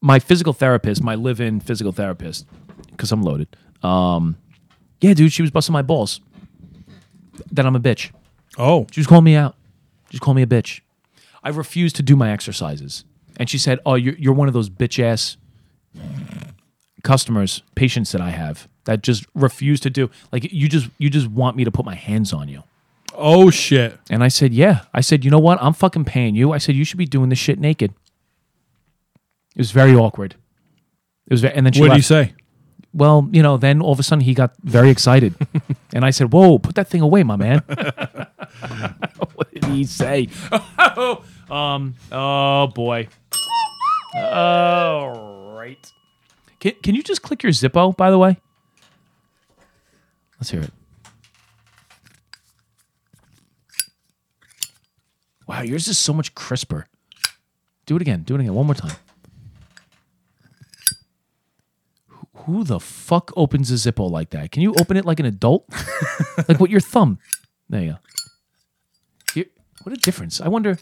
my 0.00 0.18
physical 0.18 0.52
therapist, 0.52 1.02
my 1.02 1.14
live-in 1.14 1.60
physical 1.60 1.92
therapist, 1.92 2.46
because 2.90 3.12
I'm 3.12 3.22
loaded. 3.22 3.48
Um, 3.82 4.36
yeah, 5.00 5.14
dude, 5.14 5.32
she 5.32 5.42
was 5.42 5.50
busting 5.50 5.72
my 5.72 5.82
balls. 5.82 6.20
That 7.52 7.66
I'm 7.66 7.76
a 7.76 7.80
bitch. 7.80 8.10
oh, 8.58 8.86
She 8.90 9.00
was 9.00 9.06
calling 9.06 9.24
me 9.24 9.34
out. 9.36 9.56
She 10.10 10.16
was 10.16 10.20
calling 10.20 10.36
me 10.36 10.42
a 10.42 10.46
bitch. 10.46 10.80
I 11.42 11.48
refused 11.48 11.96
to 11.96 12.02
do 12.02 12.14
my 12.14 12.30
exercises. 12.30 13.04
And 13.38 13.48
she 13.48 13.58
said, 13.58 13.78
Oh, 13.86 13.94
you're, 13.94 14.14
you're 14.14 14.34
one 14.34 14.48
of 14.48 14.54
those 14.54 14.68
bitch 14.68 15.02
ass 15.02 15.36
customers, 17.02 17.62
patients 17.74 18.12
that 18.12 18.20
I 18.20 18.30
have 18.30 18.68
that 18.84 19.02
just 19.02 19.26
refuse 19.34 19.80
to 19.80 19.90
do. 19.90 20.10
Like, 20.32 20.52
you 20.52 20.68
just, 20.68 20.88
you 20.98 21.08
just 21.10 21.28
want 21.28 21.56
me 21.56 21.64
to 21.64 21.70
put 21.70 21.84
my 21.84 21.94
hands 21.94 22.32
on 22.32 22.48
you. 22.48 22.62
oh 23.14 23.50
shit. 23.50 23.98
And 24.10 24.24
I 24.24 24.28
said, 24.28 24.52
Yeah. 24.54 24.80
I 24.94 25.00
said, 25.02 25.24
You 25.24 25.30
know 25.30 25.38
what? 25.38 25.62
I'm 25.62 25.72
fucking 25.74 26.04
paying 26.04 26.34
you. 26.34 26.52
I 26.52 26.58
said, 26.58 26.74
You 26.74 26.84
should 26.84 26.98
be 26.98 27.06
doing 27.06 27.28
this 27.28 27.38
shit 27.38 27.58
naked. 27.58 27.92
It 29.54 29.58
was 29.58 29.70
very 29.70 29.94
awkward. 29.94 30.34
It 31.26 31.32
was, 31.34 31.42
very, 31.42 31.54
and 31.54 31.66
then 31.66 31.72
she 31.72 31.80
What 31.80 31.86
did 31.88 31.90
left. 31.92 31.98
he 31.98 32.02
say? 32.02 32.34
Well, 32.94 33.28
you 33.32 33.42
know, 33.42 33.56
then 33.56 33.80
all 33.80 33.92
of 33.92 33.98
a 34.00 34.02
sudden 34.02 34.22
he 34.24 34.34
got 34.34 34.54
very 34.64 34.90
excited. 34.90 35.34
and 35.94 36.04
I 36.04 36.10
said, 36.10 36.32
Whoa, 36.32 36.58
put 36.58 36.74
that 36.74 36.88
thing 36.88 37.00
away, 37.02 37.22
my 37.22 37.36
man. 37.36 37.58
what 39.34 39.52
did 39.52 39.64
he 39.66 39.84
say? 39.84 40.28
um, 41.50 41.94
oh 42.10 42.66
boy. 42.68 43.08
All 44.16 45.54
right. 45.54 45.78
Can, 46.62 46.74
can 46.80 46.94
you 46.94 47.02
just 47.02 47.22
click 47.22 47.42
your 47.42 47.50
Zippo, 47.50 47.96
by 47.96 48.08
the 48.08 48.18
way? 48.18 48.36
Let's 50.38 50.48
hear 50.48 50.60
it. 50.62 50.70
Wow, 55.48 55.62
yours 55.62 55.88
is 55.88 55.98
so 55.98 56.12
much 56.12 56.36
crisper. 56.36 56.86
Do 57.84 57.96
it 57.96 58.02
again. 58.02 58.22
Do 58.22 58.36
it 58.36 58.42
again. 58.42 58.54
One 58.54 58.66
more 58.66 58.76
time. 58.76 58.94
Who 62.44 62.62
the 62.62 62.78
fuck 62.78 63.32
opens 63.36 63.72
a 63.72 63.74
Zippo 63.74 64.08
like 64.08 64.30
that? 64.30 64.52
Can 64.52 64.62
you 64.62 64.72
open 64.78 64.96
it 64.96 65.04
like 65.04 65.18
an 65.18 65.26
adult? 65.26 65.68
like 66.48 66.60
with 66.60 66.70
your 66.70 66.80
thumb? 66.80 67.18
There 67.68 67.82
you 67.82 67.90
go. 67.90 67.98
Here- 69.34 69.50
what 69.82 69.92
a 69.92 70.00
difference. 70.00 70.40
I 70.40 70.46
wonder. 70.46 70.78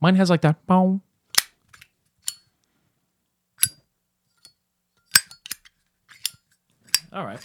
Mine 0.00 0.14
has 0.14 0.30
like 0.30 0.40
that. 0.40 0.66
Bow. 0.66 1.02
All 7.14 7.24
right. 7.24 7.40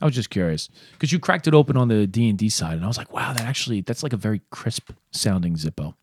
I 0.00 0.04
was 0.04 0.14
just 0.14 0.30
curious 0.30 0.68
because 0.92 1.12
you 1.12 1.18
cracked 1.18 1.46
it 1.46 1.54
open 1.54 1.76
on 1.76 1.88
the 1.88 2.06
D 2.06 2.28
and 2.28 2.38
D 2.38 2.48
side, 2.48 2.74
and 2.74 2.84
I 2.84 2.88
was 2.88 2.96
like, 2.96 3.12
"Wow, 3.12 3.32
that 3.32 3.42
actually 3.42 3.80
that's 3.80 4.02
like 4.02 4.12
a 4.12 4.16
very 4.16 4.40
crisp 4.50 4.92
sounding 5.10 5.56
Zippo." 5.56 5.94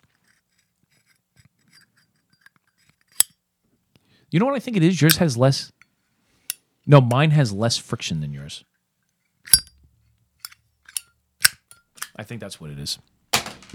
You 4.30 4.40
know 4.40 4.46
what 4.46 4.56
I 4.56 4.60
think 4.60 4.76
it 4.78 4.84
is? 4.84 5.02
Yours 5.02 5.18
has 5.18 5.38
less. 5.38 5.72
No, 6.86 7.02
mine 7.02 7.32
has 7.32 7.52
less 7.52 7.78
friction 7.78 8.22
than 8.22 8.34
yours. 8.34 8.64
I 12.16 12.24
think 12.24 12.42
that's 12.42 12.60
what 12.60 12.72
it 12.72 12.80
is. 12.80 12.98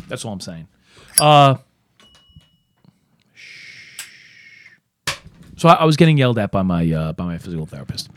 That's 0.08 0.24
all 0.24 0.32
I'm 0.32 0.40
saying. 0.40 0.68
Uh, 1.20 1.56
so 5.56 5.68
I, 5.68 5.74
I 5.74 5.84
was 5.84 5.96
getting 5.96 6.18
yelled 6.18 6.38
at 6.38 6.50
by 6.50 6.62
my 6.62 6.90
uh, 6.92 7.12
by 7.12 7.24
my 7.24 7.38
physical 7.38 7.66
therapist, 7.66 8.10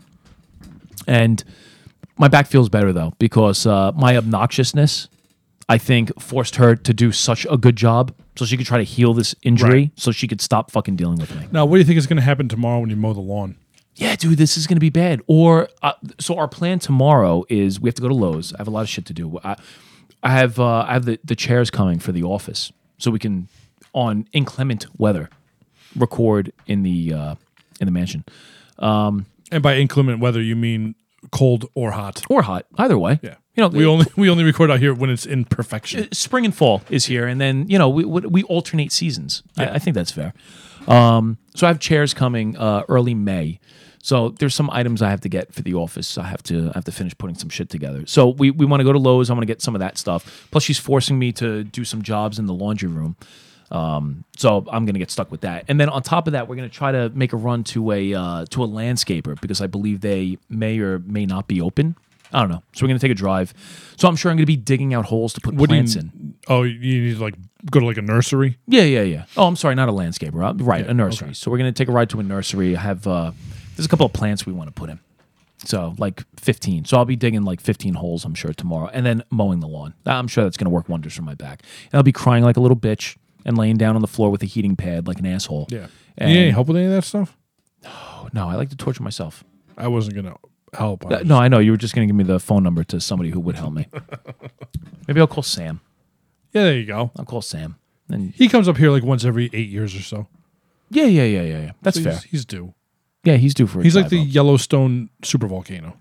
and 1.06 1.42
my 2.18 2.28
back 2.28 2.46
feels 2.46 2.68
better 2.68 2.92
though 2.92 3.12
because 3.18 3.66
uh, 3.66 3.92
my 3.92 4.14
obnoxiousness, 4.14 5.08
I 5.68 5.78
think, 5.78 6.18
forced 6.20 6.56
her 6.56 6.76
to 6.76 6.94
do 6.94 7.12
such 7.12 7.46
a 7.50 7.56
good 7.56 7.76
job 7.76 8.14
so 8.36 8.44
she 8.44 8.56
could 8.56 8.66
try 8.66 8.78
to 8.78 8.84
heal 8.84 9.14
this 9.14 9.34
injury, 9.42 9.70
Right. 9.70 9.90
so 9.96 10.12
she 10.12 10.28
could 10.28 10.40
stop 10.40 10.70
fucking 10.70 10.96
dealing 10.96 11.18
with 11.18 11.34
me. 11.34 11.46
Now, 11.52 11.64
what 11.66 11.76
do 11.76 11.78
you 11.80 11.84
think 11.84 11.98
is 11.98 12.06
going 12.06 12.18
to 12.18 12.22
happen 12.22 12.48
tomorrow 12.48 12.80
when 12.80 12.90
you 12.90 12.96
mow 12.96 13.12
the 13.12 13.20
lawn? 13.20 13.56
yeah, 13.98 14.14
dude, 14.14 14.36
this 14.36 14.58
is 14.58 14.66
gonna 14.66 14.78
be 14.78 14.90
bad. 14.90 15.22
Or 15.26 15.70
uh, 15.82 15.94
so 16.20 16.36
our 16.36 16.48
plan 16.48 16.78
tomorrow 16.78 17.44
is 17.48 17.80
we 17.80 17.88
have 17.88 17.94
to 17.94 18.02
go 18.02 18.08
to 18.08 18.14
Lowe's. 18.14 18.52
I 18.52 18.58
have 18.58 18.68
a 18.68 18.70
lot 18.70 18.82
of 18.82 18.90
shit 18.90 19.06
to 19.06 19.14
do. 19.14 19.38
I, 19.42 19.56
I 20.22 20.30
have 20.32 20.60
uh, 20.60 20.84
I 20.86 20.92
have 20.92 21.06
the, 21.06 21.18
the 21.24 21.34
chairs 21.34 21.70
coming 21.70 21.98
for 21.98 22.12
the 22.12 22.22
office, 22.22 22.70
so 22.98 23.10
we 23.10 23.18
can 23.18 23.48
on 23.94 24.28
inclement 24.34 24.84
weather 24.98 25.30
record 25.96 26.52
in 26.66 26.82
the 26.82 27.14
uh, 27.14 27.34
in 27.80 27.86
the 27.86 27.90
mansion 27.90 28.24
And 29.50 29.62
by 29.62 29.76
inclement 29.76 30.20
weather, 30.20 30.42
you 30.42 30.56
mean 30.56 30.94
cold 31.30 31.66
or 31.74 31.92
hot? 31.92 32.22
or 32.28 32.42
hot, 32.42 32.66
either 32.78 32.98
way. 32.98 33.18
Yeah. 33.22 33.36
you 33.54 33.62
know 33.62 33.68
we 33.68 33.86
only 33.86 34.06
we 34.16 34.30
only 34.30 34.44
record 34.44 34.70
out 34.70 34.80
here 34.80 34.94
when 34.94 35.10
it's 35.10 35.26
in 35.26 35.44
perfection. 35.44 36.12
spring 36.12 36.44
and 36.44 36.54
fall 36.54 36.82
is 36.90 37.06
here, 37.06 37.26
and 37.26 37.40
then 37.40 37.68
you 37.68 37.78
know 37.78 37.88
we 37.88 38.04
we, 38.04 38.20
we 38.22 38.42
alternate 38.44 38.92
seasons. 38.92 39.42
I, 39.56 39.70
I 39.70 39.78
think 39.78 39.94
that's 39.94 40.12
fair. 40.12 40.34
Um, 40.86 41.38
so 41.54 41.66
I 41.66 41.70
have 41.70 41.80
chairs 41.80 42.14
coming 42.14 42.56
uh, 42.56 42.82
early 42.88 43.14
May. 43.14 43.60
So 44.02 44.28
there's 44.28 44.54
some 44.54 44.70
items 44.70 45.02
I 45.02 45.10
have 45.10 45.22
to 45.22 45.28
get 45.28 45.52
for 45.52 45.62
the 45.62 45.74
office. 45.74 46.16
I 46.16 46.26
have 46.26 46.40
to 46.44 46.68
I 46.70 46.72
have 46.76 46.84
to 46.84 46.92
finish 46.92 47.18
putting 47.18 47.34
some 47.36 47.48
shit 47.48 47.68
together. 47.70 48.06
So 48.06 48.28
we, 48.28 48.52
we 48.52 48.64
want 48.64 48.80
to 48.80 48.84
go 48.84 48.92
to 48.92 49.00
Lowe's. 49.00 49.30
I 49.30 49.32
want 49.32 49.42
to 49.42 49.48
get 49.48 49.60
some 49.60 49.74
of 49.74 49.80
that 49.80 49.98
stuff. 49.98 50.46
Plus 50.52 50.62
she's 50.62 50.78
forcing 50.78 51.18
me 51.18 51.32
to 51.32 51.64
do 51.64 51.84
some 51.84 52.02
jobs 52.02 52.38
in 52.38 52.46
the 52.46 52.54
laundry 52.54 52.88
room. 52.88 53.16
Um, 53.70 54.24
so 54.36 54.64
I'm 54.70 54.86
gonna 54.86 54.98
get 54.98 55.10
stuck 55.10 55.30
with 55.30 55.40
that. 55.42 55.64
And 55.68 55.80
then 55.80 55.88
on 55.88 56.02
top 56.02 56.26
of 56.26 56.32
that, 56.34 56.48
we're 56.48 56.56
gonna 56.56 56.68
try 56.68 56.92
to 56.92 57.08
make 57.10 57.32
a 57.32 57.36
run 57.36 57.64
to 57.64 57.90
a 57.92 58.14
uh, 58.14 58.44
to 58.50 58.62
a 58.64 58.68
landscaper 58.68 59.40
because 59.40 59.60
I 59.60 59.66
believe 59.66 60.00
they 60.00 60.38
may 60.48 60.78
or 60.78 61.00
may 61.00 61.26
not 61.26 61.48
be 61.48 61.60
open. 61.60 61.96
I 62.32 62.40
don't 62.40 62.50
know. 62.50 62.62
So 62.74 62.84
we're 62.84 62.88
gonna 62.88 62.98
take 63.00 63.10
a 63.12 63.14
drive. 63.14 63.54
So 63.96 64.08
I'm 64.08 64.16
sure 64.16 64.30
I'm 64.30 64.36
gonna 64.36 64.46
be 64.46 64.56
digging 64.56 64.94
out 64.94 65.06
holes 65.06 65.32
to 65.34 65.40
put 65.40 65.54
What 65.54 65.68
do 65.70 65.74
you- 65.76 65.80
plants 65.82 65.96
in. 65.96 66.34
Oh, 66.48 66.62
you 66.62 66.78
need 67.02 67.14
to 67.16 67.20
like 67.20 67.34
go 67.70 67.80
to 67.80 67.86
like 67.86 67.96
a 67.96 68.02
nursery. 68.02 68.58
Yeah, 68.68 68.82
yeah, 68.82 69.02
yeah. 69.02 69.24
Oh, 69.36 69.46
I'm 69.46 69.56
sorry, 69.56 69.74
not 69.74 69.88
a 69.88 69.92
landscaper. 69.92 70.44
Uh, 70.48 70.54
right, 70.64 70.86
a 70.86 70.94
nursery. 70.94 71.34
So 71.34 71.50
we're 71.50 71.58
gonna 71.58 71.72
take 71.72 71.88
a 71.88 71.92
ride 71.92 72.10
to 72.10 72.20
a 72.20 72.22
nursery. 72.22 72.76
I 72.76 72.80
have 72.80 73.06
uh, 73.06 73.32
there's 73.76 73.86
a 73.86 73.88
couple 73.88 74.06
of 74.06 74.12
plants 74.12 74.46
we 74.46 74.52
want 74.52 74.68
to 74.68 74.72
put 74.74 74.90
in. 74.90 75.00
So 75.64 75.94
like 75.98 76.22
15. 76.38 76.84
So 76.84 76.98
I'll 76.98 77.04
be 77.04 77.16
digging 77.16 77.42
like 77.42 77.60
15 77.60 77.94
holes. 77.94 78.24
I'm 78.24 78.34
sure 78.34 78.52
tomorrow, 78.52 78.88
and 78.92 79.04
then 79.06 79.24
mowing 79.30 79.60
the 79.60 79.66
lawn. 79.66 79.94
I'm 80.04 80.28
sure 80.28 80.44
that's 80.44 80.56
gonna 80.56 80.70
work 80.70 80.88
wonders 80.88 81.14
for 81.14 81.22
my 81.22 81.34
back. 81.34 81.62
And 81.90 81.94
I'll 81.94 82.02
be 82.04 82.12
crying 82.12 82.44
like 82.44 82.56
a 82.56 82.60
little 82.60 82.76
bitch 82.76 83.16
and 83.46 83.56
laying 83.56 83.78
down 83.78 83.94
on 83.94 84.02
the 84.02 84.06
floor 84.08 84.28
with 84.30 84.42
a 84.42 84.46
heating 84.46 84.76
pad 84.76 85.06
like 85.06 85.18
an 85.18 85.24
asshole. 85.26 85.68
Yeah. 85.70 85.86
And, 86.18 86.28
you 86.30 86.36
need 86.36 86.42
any 86.42 86.50
help 86.50 86.66
with 86.68 86.76
any 86.76 86.84
of 86.86 86.92
that 86.92 87.04
stuff? 87.04 87.34
No, 87.82 88.28
no. 88.34 88.48
I 88.48 88.56
like 88.56 88.68
to 88.70 88.76
torture 88.76 89.02
myself. 89.02 89.42
I 89.78 89.88
wasn't 89.88 90.16
gonna 90.16 90.34
help. 90.74 91.06
I 91.06 91.08
was- 91.18 91.24
no, 91.24 91.36
I 91.38 91.48
know 91.48 91.58
you 91.60 91.70
were 91.70 91.76
just 91.78 91.94
gonna 91.94 92.06
give 92.06 92.16
me 92.16 92.24
the 92.24 92.38
phone 92.40 92.62
number 92.62 92.84
to 92.84 93.00
somebody 93.00 93.30
who 93.30 93.40
would 93.40 93.54
help 93.56 93.72
me. 93.72 93.86
Maybe 95.08 95.20
I'll 95.20 95.26
call 95.26 95.42
Sam. 95.42 95.80
Yeah, 96.52 96.64
there 96.64 96.76
you 96.76 96.86
go. 96.86 97.10
I'll 97.16 97.24
call 97.24 97.40
Sam. 97.42 97.76
And 98.08 98.32
He 98.34 98.48
comes 98.48 98.68
up 98.68 98.76
here 98.76 98.90
like 98.90 99.02
once 99.04 99.24
every 99.24 99.48
eight 99.52 99.68
years 99.68 99.94
or 99.94 100.00
so. 100.02 100.26
yeah, 100.90 101.04
yeah, 101.04 101.24
yeah, 101.24 101.42
yeah, 101.42 101.58
yeah. 101.60 101.72
That's 101.82 101.96
So 101.98 102.02
fair. 102.04 102.12
he's, 102.14 102.22
he's 102.24 102.44
due. 102.44 102.74
Yeah, 103.24 103.36
he's 103.36 103.54
due 103.54 103.66
for. 103.66 103.80
A 103.80 103.82
He's 103.82 103.96
like 103.96 104.08
the 104.08 104.16
drive-up. 104.18 104.34
Yellowstone 104.34 105.10
super 105.22 105.46
volcano. 105.48 105.96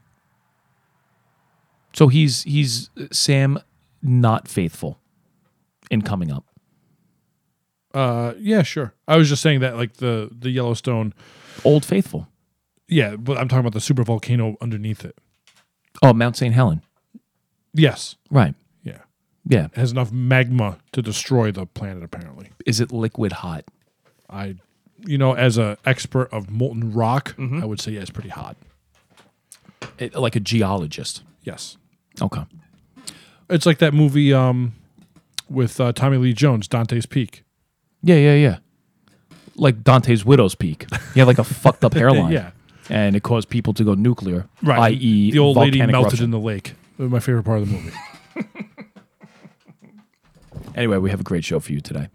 So 1.94 2.08
he's 2.08 2.44
he's 2.44 2.90
uh, 3.00 3.06
Sam 3.12 3.60
not 4.02 4.48
faithful 4.48 5.00
in 5.90 6.02
coming 6.02 6.32
up. 6.32 6.46
Uh, 7.96 8.34
yeah, 8.40 8.62
sure. 8.62 8.94
I 9.08 9.18
was 9.18 9.30
just 9.30 9.42
saying 9.42 9.62
that 9.62 9.78
like 9.78 9.94
the 9.98 10.30
the 10.38 10.50
Yellowstone. 10.52 11.14
Old 11.64 11.86
faithful. 11.86 12.28
Yeah, 12.88 13.16
but 13.16 13.38
I'm 13.38 13.48
talking 13.48 13.62
about 13.62 13.74
the 13.74 13.82
super 13.82 14.04
volcano 14.04 14.58
underneath 14.62 15.04
it. 15.06 15.18
Oh, 16.04 16.14
Mount 16.14 16.36
St. 16.38 16.54
Helen. 16.54 16.82
Yes. 17.74 18.16
Right. 18.30 18.54
Yeah. 18.84 19.00
Yeah. 19.48 19.66
It 19.66 19.76
has 19.76 19.92
enough 19.92 20.12
magma 20.12 20.78
to 20.92 21.02
destroy 21.02 21.52
the 21.52 21.66
planet. 21.66 22.04
Apparently, 22.04 22.50
Is 22.66 22.80
it 22.80 22.92
liquid 22.92 23.32
hot? 23.32 23.64
I, 24.30 24.56
you 25.06 25.18
know, 25.18 25.34
as 25.34 25.58
a 25.58 25.78
expert 25.86 26.26
of 26.34 26.50
molten 26.52 26.92
rock, 26.92 27.36
Mm-hmm. 27.38 27.62
I 27.64 27.66
would 27.66 27.80
say 27.80 27.94
yeah, 27.94 28.02
it's 28.02 28.10
pretty 28.12 28.30
hot. 28.30 28.58
It- 29.98 30.14
like 30.16 30.36
a 30.36 30.40
geologist. 30.42 31.24
Yes. 31.44 31.78
Okay. 32.22 32.44
It's 33.50 33.66
like 33.66 33.78
that 33.78 33.94
movie 33.94 34.34
um, 34.34 34.74
with 35.50 35.80
uh, 35.80 35.94
Tommy 35.94 36.18
Lee 36.18 36.34
Jones, 36.34 36.68
Dante's 36.68 37.06
Peak. 37.06 37.44
Yeah, 38.06 38.16
yeah, 38.16 38.36
yeah. 38.36 38.58
Like 39.56 39.84
Dante's 39.84 40.24
widow's 40.24 40.54
peak. 40.56 40.86
He 41.14 41.20
had 41.20 41.28
like 41.28 41.40
a 41.40 41.44
fucked 41.62 41.84
up 41.84 41.94
hairline. 41.94 42.32
Yeah. 42.32 42.52
And 42.90 43.16
it 43.16 43.24
caused 43.24 43.50
people 43.50 43.74
to 43.74 43.84
go 43.84 43.96
nuclear. 43.96 44.48
Right. 44.62 44.92
I.e., 44.94 45.32
the 45.32 45.40
old 45.40 45.58
lady 45.58 45.80
volcanic 45.80 45.92
melted 45.94 46.12
eruption. 46.20 46.24
in 46.26 46.32
the 46.32 46.40
lake. 46.40 46.76
It 47.00 47.02
was 47.02 47.12
my 47.12 47.20
favorite 47.20 47.44
part 47.44 47.62
of 47.62 47.68
the 47.70 47.74
movie. 47.76 47.92
Anyway, 50.76 50.98
we 50.98 51.10
have 51.10 51.22
a 51.22 51.24
great 51.24 51.46
show 51.46 51.60
for 51.62 51.72
you 51.72 51.80
today. 51.80 52.10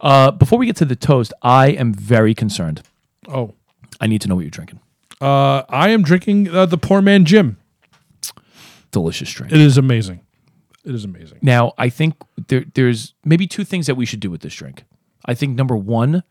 Uh, 0.00 0.30
before 0.30 0.56
we 0.56 0.66
get 0.66 0.76
to 0.76 0.84
the 0.84 0.94
toast, 0.94 1.32
I 1.42 1.70
am 1.70 1.92
very 1.92 2.32
concerned. 2.32 2.82
oh, 3.28 3.54
I 4.00 4.06
need 4.06 4.20
to 4.22 4.28
know 4.28 4.36
what 4.36 4.42
you're 4.42 4.50
drinking. 4.50 4.78
uh, 5.20 5.62
I 5.68 5.90
am 5.90 6.02
drinking 6.02 6.48
uh, 6.48 6.66
the 6.66 6.78
Poor 6.78 7.02
Man 7.02 7.24
Jim. 7.24 7.56
Delicious 8.92 9.32
drink. 9.32 9.52
It 9.52 9.60
is 9.60 9.76
amazing. 9.76 10.20
It 10.84 10.94
is 10.94 11.04
amazing. 11.04 11.38
Now, 11.42 11.72
I 11.76 11.88
think 11.88 12.14
there, 12.48 12.64
there's 12.74 13.14
maybe 13.24 13.46
two 13.48 13.64
things 13.64 13.86
that 13.88 13.96
we 13.96 14.06
should 14.06 14.20
do 14.20 14.30
with 14.30 14.42
this 14.42 14.54
drink. 14.54 14.84
I 15.24 15.34
think 15.34 15.56
number 15.56 15.76
one, 15.76 16.22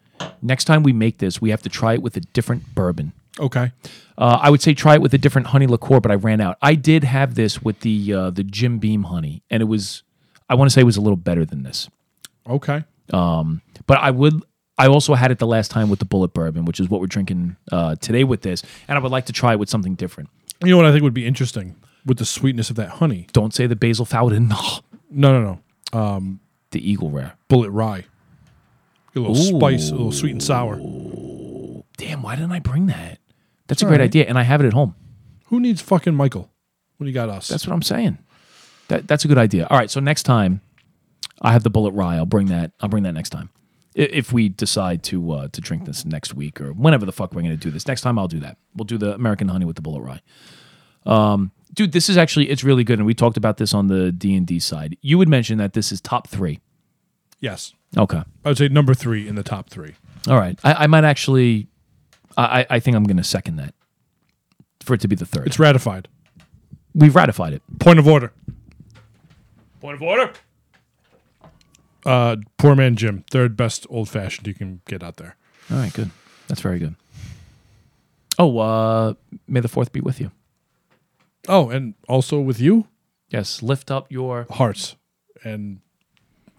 next 0.42 0.66
time 0.66 0.84
we 0.84 0.94
make 0.94 1.18
this, 1.18 1.42
we 1.42 1.50
have 1.50 1.62
to 1.64 1.70
try 1.70 1.94
it 1.94 2.02
with 2.02 2.16
a 2.18 2.22
different 2.22 2.74
bourbon. 2.76 3.14
Okay. 3.40 3.72
Uh, 4.18 4.38
I 4.42 4.50
would 4.52 4.62
say 4.62 4.74
try 4.74 4.94
it 4.94 5.02
with 5.02 5.14
a 5.14 5.18
different 5.18 5.48
honey 5.48 5.66
liqueur, 5.68 6.00
but 6.00 6.12
I 6.12 6.16
ran 6.16 6.40
out. 6.40 6.58
I 6.62 6.76
did 6.76 7.04
have 7.04 7.34
this 7.36 7.62
with 7.64 7.80
the 7.80 8.14
uh, 8.14 8.30
the 8.30 8.44
Jim 8.44 8.78
Beam 8.78 9.04
honey, 9.04 9.42
and 9.50 9.62
it 9.62 9.66
was, 9.66 10.04
I 10.50 10.56
want 10.56 10.70
to 10.70 10.74
say 10.74 10.82
it 10.82 10.86
was 10.86 10.98
a 10.98 11.02
little 11.02 11.18
better 11.18 11.44
than 11.46 11.64
this. 11.64 11.90
Okay. 12.48 12.84
Um, 13.12 13.62
But 13.88 13.98
I 14.00 14.12
would, 14.12 14.44
I 14.78 14.88
also 14.88 15.16
had 15.16 15.32
it 15.32 15.40
the 15.40 15.48
last 15.48 15.72
time 15.72 15.90
with 15.90 16.00
the 16.00 16.06
Bullet 16.06 16.34
Bourbon, 16.34 16.66
which 16.66 16.80
is 16.80 16.90
what 16.90 17.02
we're 17.02 17.08
drinking 17.08 17.56
uh, 17.72 17.96
today 17.96 18.24
with 18.24 18.42
this, 18.44 18.62
and 18.88 18.98
I 18.98 19.02
would 19.02 19.12
like 19.12 19.26
to 19.26 19.34
try 19.34 19.54
it 19.54 19.60
with 19.60 19.70
something 19.70 19.96
different. 19.96 20.30
You 20.64 20.70
know 20.70 20.78
what 20.78 20.86
I 20.86 20.92
think 20.92 21.04
would 21.04 21.14
be 21.14 21.26
interesting 21.26 21.76
with 22.06 22.18
the 22.20 22.26
sweetness 22.26 22.70
of 22.70 22.76
that 22.78 22.90
honey? 22.90 23.28
Don't 23.34 23.54
say 23.54 23.66
the 23.68 23.76
Basil 23.76 24.06
Hayden, 24.06 24.48
No, 25.10 25.32
no, 25.32 25.60
no. 25.94 26.00
Um, 26.00 26.40
the 26.72 26.88
Eagle 26.90 27.10
Rare. 27.10 27.34
Bullet 27.50 27.70
rye. 27.72 28.06
Get 29.14 29.20
a 29.20 29.28
little 29.28 29.36
spice, 29.60 29.90
a 29.90 29.94
little 29.96 30.12
sweet 30.12 30.32
and 30.32 30.44
sour. 30.44 30.76
Damn, 31.98 32.22
why 32.24 32.36
didn't 32.36 32.52
I 32.52 32.60
bring 32.60 32.88
that? 32.88 33.20
That's 33.68 33.82
a 33.82 33.86
all 33.86 33.90
great 33.90 34.00
right. 34.00 34.06
idea, 34.06 34.26
and 34.26 34.38
I 34.38 34.44
have 34.44 34.62
it 34.62 34.66
at 34.68 34.74
home. 34.74 34.96
Who 35.46 35.60
needs 35.60 35.82
fucking 35.82 36.16
Michael 36.16 36.50
when 36.98 37.08
you 37.08 37.14
got 37.14 37.30
us? 37.30 37.48
That's 37.48 37.68
what 37.68 37.74
I'm 37.74 37.82
saying. 37.84 38.18
That 38.88 39.08
that's 39.08 39.24
a 39.24 39.28
good 39.28 39.38
idea. 39.38 39.68
All 39.70 39.78
right, 39.78 39.90
so 39.92 40.00
next 40.00 40.24
time 40.24 40.62
I 41.42 41.52
have 41.54 41.64
the 41.64 41.70
bullet 41.70 41.92
rye. 41.92 42.16
I'll 42.18 42.26
bring 42.26 42.48
that. 42.48 42.72
I'll 42.82 42.90
bring 42.90 43.04
that 43.04 43.14
next 43.14 43.30
time. 43.30 43.50
I- 43.98 44.02
If 44.02 44.34
we 44.34 44.50
decide 44.50 45.04
to 45.04 45.32
uh, 45.32 45.48
to 45.50 45.62
drink 45.62 45.86
this 45.86 46.04
next 46.06 46.34
week 46.34 46.60
or 46.60 46.74
whenever 46.74 47.06
the 47.06 47.12
fuck 47.12 47.34
we're 47.34 47.42
going 47.44 47.52
to 47.58 47.58
do 47.58 47.70
this, 47.72 47.88
next 47.88 48.02
time 48.02 48.18
I'll 48.18 48.28
do 48.28 48.40
that. 48.40 48.58
We'll 48.76 48.86
do 48.86 48.98
the 48.98 49.14
American 49.14 49.48
honey 49.48 49.66
with 49.66 49.76
the 49.76 49.82
bullet 49.84 50.02
rye. 50.02 50.22
Um, 51.06 51.52
dude, 51.74 51.92
this 51.92 52.10
is 52.10 52.18
actually 52.18 52.50
it's 52.50 52.64
really 52.64 52.84
good, 52.84 52.98
and 53.00 53.06
we 53.06 53.14
talked 53.14 53.38
about 53.38 53.58
this 53.58 53.74
on 53.74 53.88
the 53.88 54.12
D 54.12 54.36
and 54.36 54.48
D 54.48 54.60
side. 54.60 54.98
You 55.02 55.18
would 55.20 55.30
mention 55.30 55.58
that 55.60 55.74
this 55.74 55.92
is 55.92 56.02
top 56.02 56.28
three. 56.28 56.60
yes. 57.40 57.74
Okay. 57.98 58.22
I 58.44 58.50
would 58.50 58.58
say 58.58 58.68
number 58.70 58.94
three 58.94 59.28
in 59.28 59.36
the 59.36 59.44
top 59.44 59.70
three. 59.70 59.96
All 60.28 60.38
right. 60.38 60.58
I, 60.64 60.74
I 60.74 60.88
might 60.88 61.04
actually. 61.04 61.68
I 62.38 62.62
I- 62.62 62.66
I 62.72 62.80
think 62.80 62.96
I'm 62.98 63.04
going 63.04 63.18
to 63.18 63.24
second 63.24 63.58
that 63.58 63.74
for 64.82 64.94
it 64.96 65.02
to 65.02 65.08
be 65.08 65.16
the 65.16 65.26
third. 65.26 65.48
It's 65.48 65.60
ratified. 65.60 66.08
We've 66.96 67.16
ratified 67.16 67.54
it. 67.54 67.62
Point 67.80 68.00
of 68.00 68.08
order. 68.08 68.32
Point 69.82 69.96
of 69.96 70.02
order. 70.02 70.32
Uh, 72.06 72.36
Poor 72.58 72.76
Man 72.76 72.96
Jim, 72.96 73.24
third 73.32 73.56
best 73.56 73.86
old 73.90 74.10
fashioned 74.10 74.46
you 74.48 74.54
can 74.54 74.82
get 74.86 75.02
out 75.04 75.18
there. 75.18 75.36
All 75.72 75.78
right, 75.78 75.94
good. 75.94 76.12
That's 76.48 76.60
very 76.62 76.80
good. 76.80 76.96
Oh, 78.38 78.58
uh, 78.58 79.14
may 79.48 79.60
the 79.62 79.68
fourth 79.70 79.92
be 79.94 80.02
with 80.02 80.20
you. 80.20 80.32
Oh, 81.48 81.70
and 81.70 81.94
also 82.08 82.40
with 82.40 82.60
you, 82.60 82.88
Yes, 83.30 83.64
lift 83.64 83.90
up 83.90 84.12
your 84.12 84.46
hearts 84.52 84.96
and 85.44 85.80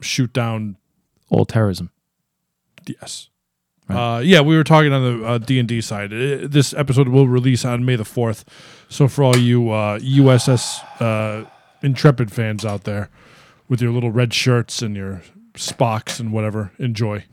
shoot 0.01 0.33
down. 0.33 0.77
Old 1.31 1.49
terrorism. 1.49 1.91
Yes. 2.87 3.31
Uh, 3.89 4.23
yeah, 4.25 4.41
we 4.41 4.57
were 4.57 4.65
talking 4.65 4.93
on 4.93 5.21
the 5.21 5.27
uh, 5.27 5.39
D 5.39 5.59
and 5.59 5.69
D 5.69 5.81
side. 5.83 6.13
Uh, 6.13 6.47
this 6.49 6.73
episode 6.73 7.09
will 7.09 7.29
release 7.29 7.65
on 7.67 7.85
May 7.85 7.97
the 7.97 8.05
fourth. 8.05 8.45
So 8.89 9.09
for 9.09 9.23
all 9.25 9.37
you 9.37 9.71
uh, 9.71 9.99
USS 9.99 10.81
uh, 11.01 11.49
Intrepid 11.83 12.33
fans 12.33 12.65
out 12.65 12.85
there, 12.85 13.11
with 13.69 13.83
your 13.83 13.93
little 13.93 14.11
red 14.11 14.33
shirts 14.33 14.81
and 14.81 14.97
your 14.97 15.23
Spocks 15.55 16.19
and 16.19 16.33
whatever, 16.33 16.73
enjoy. 16.79 17.25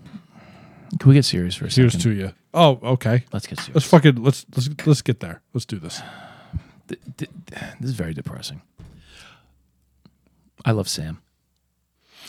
Can 0.99 1.07
we 1.09 1.15
get 1.15 1.23
serious 1.25 1.55
for 1.55 1.65
a 1.65 1.69
Here's 1.69 1.93
second? 1.93 2.01
to 2.01 2.09
you. 2.11 2.31
Oh, 2.53 2.79
okay. 2.83 3.23
Let's 3.31 3.47
get 3.47 3.57
serious. 3.59 3.75
Let's 3.75 3.87
fucking 3.87 4.21
let's 4.21 4.45
let's 4.53 4.69
let's 4.85 5.01
get 5.01 5.21
there. 5.21 5.41
Let's 5.53 5.65
do 5.65 5.79
this. 5.79 6.01
Th- 6.89 6.99
th- 7.15 7.31
this 7.79 7.89
is 7.91 7.95
very 7.95 8.13
depressing. 8.13 8.61
I 10.65 10.71
love 10.71 10.89
Sam. 10.89 11.21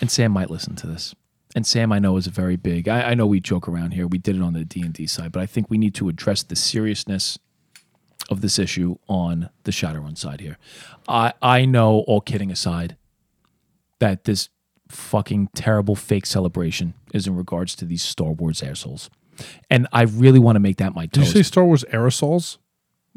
and 0.01 0.09
Sam 0.09 0.31
might 0.31 0.49
listen 0.51 0.77
to 0.77 0.87
this. 0.87 1.15
And 1.55 1.67
Sam, 1.67 1.93
I 1.93 1.99
know, 1.99 2.17
is 2.17 2.27
a 2.27 2.31
very 2.31 2.57
big. 2.57 2.89
I, 2.89 3.11
I 3.11 3.15
know 3.15 3.27
we 3.27 3.41
joke 3.41 3.69
around 3.69 3.93
here. 3.93 4.07
We 4.07 4.19
did 4.19 4.37
it 4.37 4.43
on 4.43 4.55
the 4.55 4.65
D 4.65 4.81
and 4.81 4.93
D 4.93 5.07
side, 5.07 5.33
but 5.33 5.43
I 5.43 5.47
think 5.47 5.69
we 5.69 5.79
need 5.79 5.95
to 5.97 6.09
address 6.09 6.43
the 6.43 6.57
seriousness 6.57 7.39
of 8.31 8.41
this 8.41 8.59
issue 8.59 8.97
on 9.09 9.51
the 9.65 9.71
Shadowrun 9.71 10.17
side 10.17 10.41
here. 10.41 10.59
I 11.09 11.35
I 11.43 11.65
know, 11.65 12.01
all 12.07 12.21
kidding 12.21 12.51
aside, 12.51 12.97
that 13.99 14.25
this 14.25 14.49
fucking 14.89 15.49
terrible 15.55 15.97
fake 15.97 16.27
celebration 16.27 16.95
is 17.13 17.27
in 17.27 17.37
regards 17.37 17.75
to 17.77 17.85
these 17.85 18.03
Star 18.03 18.33
Wars 18.33 18.63
assholes, 18.63 19.11
and 19.71 19.87
I 19.93 20.03
really 20.03 20.39
want 20.39 20.57
to 20.57 20.61
make 20.61 20.79
that 20.79 20.95
my 20.95 21.07
Did 21.07 21.25
you 21.25 21.31
say 21.31 21.43
Star 21.43 21.65
Wars 21.65 21.85
aerosols? 21.93 22.59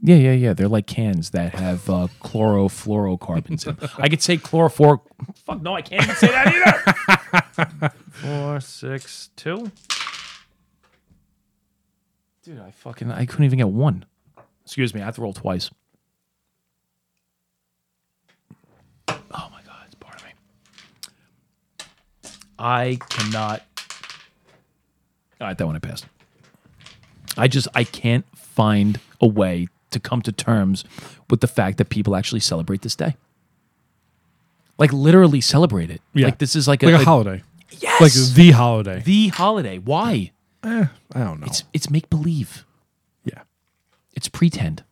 Yeah, 0.01 0.15
yeah, 0.17 0.33
yeah. 0.33 0.53
They're 0.53 0.67
like 0.67 0.87
cans 0.87 1.31
that 1.31 1.55
have 1.55 1.89
uh, 1.89 2.07
chlorofluorocarbons 2.21 3.67
in. 3.67 3.75
them. 3.75 3.89
I 3.97 4.09
could 4.09 4.21
say 4.21 4.37
chlorophor. 4.37 4.99
Fuck 5.45 5.61
no, 5.61 5.73
I 5.75 5.81
can't 5.81 6.03
even 6.03 6.15
say 6.15 6.27
that 6.27 7.67
either. 7.77 7.89
Four, 8.11 8.59
six, 8.59 9.29
two. 9.35 9.71
Dude, 12.43 12.59
I 12.59 12.71
fucking 12.71 13.11
I 13.11 13.25
couldn't 13.25 13.45
even 13.45 13.57
get 13.57 13.69
one. 13.69 14.05
Excuse 14.63 14.93
me, 14.93 15.01
I 15.01 15.05
have 15.05 15.15
to 15.15 15.21
roll 15.21 15.33
twice. 15.33 15.71
Oh 19.07 19.49
my 19.51 19.61
god, 19.65 19.83
it's 19.85 19.95
part 19.95 20.15
of 20.15 20.25
me. 20.25 20.31
I 22.59 22.99
cannot. 23.09 23.63
All 25.41 25.47
right, 25.47 25.57
that 25.57 25.65
one 25.65 25.75
I 25.75 25.79
passed. 25.79 26.05
I 27.37 27.47
just 27.47 27.67
I 27.73 27.83
can't 27.83 28.25
find 28.37 28.99
a 29.21 29.27
way 29.27 29.67
to 29.91 29.99
come 29.99 30.21
to 30.23 30.31
terms 30.31 30.83
with 31.29 31.41
the 31.41 31.47
fact 31.47 31.77
that 31.77 31.89
people 31.89 32.15
actually 32.15 32.39
celebrate 32.41 32.81
this 32.81 32.95
day. 32.95 33.15
Like 34.77 34.91
literally 34.91 35.41
celebrate 35.41 35.89
it. 35.89 36.01
Yeah. 36.13 36.25
Like 36.25 36.37
this 36.39 36.55
is 36.55 36.67
like, 36.67 36.83
Like 36.83 36.95
a, 36.95 37.01
a, 37.01 37.05
holiday. 37.05 37.43
yes, 37.79 38.01
Like 38.01 38.35
the 38.35 38.51
holiday. 38.51 39.01
the 39.05 39.29
holiday. 39.29 39.77
Why? 39.77 40.31
Eh, 40.63 40.85
I 41.13 41.19
don't 41.19 41.39
know. 41.39 41.45
It's 41.47 41.63
it's 41.73 41.89
make 41.89 42.09
believe. 42.09 42.65
yeah. 43.23 43.43
It's 44.13 44.27
pretend. 44.27 44.83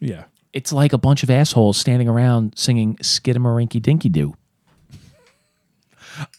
Yeah. 0.00 0.24
It's 0.54 0.72
like 0.72 0.92
a 0.94 0.98
bunch 0.98 1.22
of 1.22 1.28
assholes 1.30 1.76
standing 1.76 2.08
around 2.08 2.54
singing 2.56 2.96
"Skidamarinky 2.96 3.82
Dinky 3.82 4.08
Doo." 4.08 4.34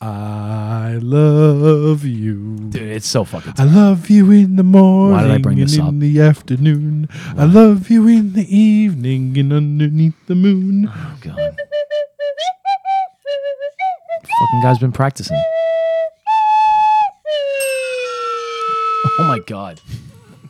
I 0.01 0.99
love 1.01 2.03
you. 2.05 2.57
Dude, 2.69 2.81
it's 2.81 3.07
so 3.07 3.23
fucking. 3.23 3.53
I 3.57 3.63
love 3.63 4.09
you 4.09 4.31
in 4.31 4.55
the 4.55 4.63
morning 4.63 5.31
i 5.31 5.37
bring 5.37 5.59
and 5.59 5.69
this 5.69 5.77
in 5.77 5.81
up? 5.81 5.99
the 5.99 6.21
afternoon. 6.21 7.07
I 7.37 7.45
love 7.45 7.89
you 7.89 8.07
in 8.07 8.33
the 8.33 8.55
evening 8.55 9.37
and 9.37 9.53
underneath 9.53 10.15
the 10.27 10.35
moon. 10.35 10.89
Oh 10.89 11.17
god. 11.21 11.55
fucking 14.39 14.61
guy's 14.61 14.79
been 14.79 14.91
practicing. 14.91 15.37
Oh 19.19 19.25
my 19.27 19.39
god. 19.39 19.81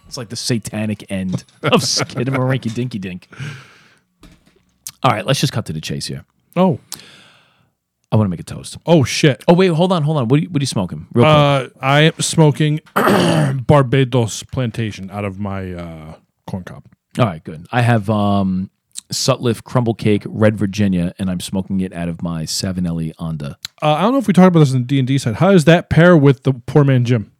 It's 0.07 0.17
like 0.17 0.29
the 0.29 0.35
satanic 0.35 1.11
end 1.11 1.43
of 1.63 1.81
Skidamarinky 1.81 2.73
Dinky 2.73 2.99
Dink. 2.99 3.27
All 5.03 5.11
right, 5.11 5.25
let's 5.25 5.39
just 5.39 5.53
cut 5.53 5.65
to 5.67 5.73
the 5.73 5.81
chase 5.81 6.07
here. 6.07 6.25
Oh. 6.55 6.79
I 8.11 8.15
want 8.15 8.25
to 8.25 8.29
make 8.29 8.39
a 8.39 8.43
toast. 8.43 8.77
Oh 8.85 9.03
shit. 9.03 9.43
Oh 9.47 9.53
wait, 9.53 9.67
hold 9.67 9.91
on, 9.91 10.03
hold 10.03 10.17
on. 10.17 10.27
What 10.27 10.39
are 10.39 10.43
you, 10.43 10.49
what 10.49 10.59
are 10.59 10.63
you 10.63 10.67
smoking? 10.67 11.07
Real 11.13 11.25
quick. 11.25 11.75
Uh, 11.75 11.79
I 11.85 12.01
am 12.01 12.13
smoking 12.19 12.79
Barbados 12.95 14.43
plantation 14.43 15.11
out 15.11 15.25
of 15.25 15.39
my 15.39 15.73
uh, 15.73 16.15
corn 16.47 16.63
cob. 16.63 16.85
All 17.19 17.25
right, 17.25 17.43
good. 17.43 17.67
I 17.71 17.81
have 17.81 18.09
um, 18.09 18.71
Sutliff 19.11 19.63
Crumble 19.63 19.93
Cake 19.93 20.23
Red 20.25 20.57
Virginia, 20.57 21.13
and 21.19 21.29
I'm 21.29 21.39
smoking 21.39 21.81
it 21.81 21.93
out 21.93 22.09
of 22.09 22.21
my 22.23 22.43
Savinelli 22.43 23.13
Onda. 23.15 23.55
Uh, 23.81 23.93
I 23.93 24.01
don't 24.01 24.13
know 24.13 24.19
if 24.19 24.27
we 24.27 24.33
talked 24.33 24.47
about 24.47 24.59
this 24.59 24.73
in 24.73 24.81
the 24.81 24.87
D 24.87 24.99
and 24.99 25.07
D 25.07 25.17
side. 25.17 25.35
How 25.35 25.51
does 25.51 25.65
that 25.65 25.89
pair 25.89 26.17
with 26.17 26.43
the 26.43 26.53
poor 26.53 26.83
man 26.83 27.05
Jim? 27.05 27.31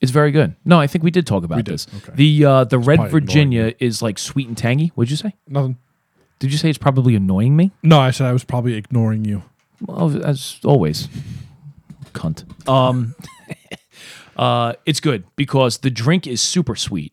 It's 0.00 0.10
very 0.10 0.32
good. 0.32 0.56
No, 0.64 0.80
I 0.80 0.88
think 0.88 1.04
we 1.04 1.10
did 1.10 1.26
talk 1.26 1.44
about 1.44 1.56
did, 1.56 1.66
this. 1.66 1.86
okay. 1.94 2.12
The 2.14 2.44
uh, 2.44 2.64
the 2.64 2.78
Red 2.78 3.10
Virginia 3.10 3.74
is 3.78 4.02
like 4.02 4.18
sweet 4.18 4.48
and 4.48 4.56
tangy. 4.56 4.88
What'd 4.94 5.10
you 5.10 5.16
say? 5.16 5.34
Nothing. 5.46 5.78
Did 6.42 6.50
you 6.50 6.58
say 6.58 6.68
it's 6.68 6.76
probably 6.76 7.14
annoying 7.14 7.54
me? 7.54 7.70
No, 7.84 8.00
I 8.00 8.10
said 8.10 8.26
I 8.26 8.32
was 8.32 8.42
probably 8.42 8.74
ignoring 8.74 9.24
you. 9.24 9.44
Well, 9.80 10.24
as 10.26 10.58
always, 10.64 11.08
cunt. 12.14 12.42
Um, 12.68 13.14
uh, 14.36 14.72
it's 14.84 14.98
good 14.98 15.22
because 15.36 15.78
the 15.78 15.90
drink 15.90 16.26
is 16.26 16.40
super 16.40 16.74
sweet. 16.74 17.12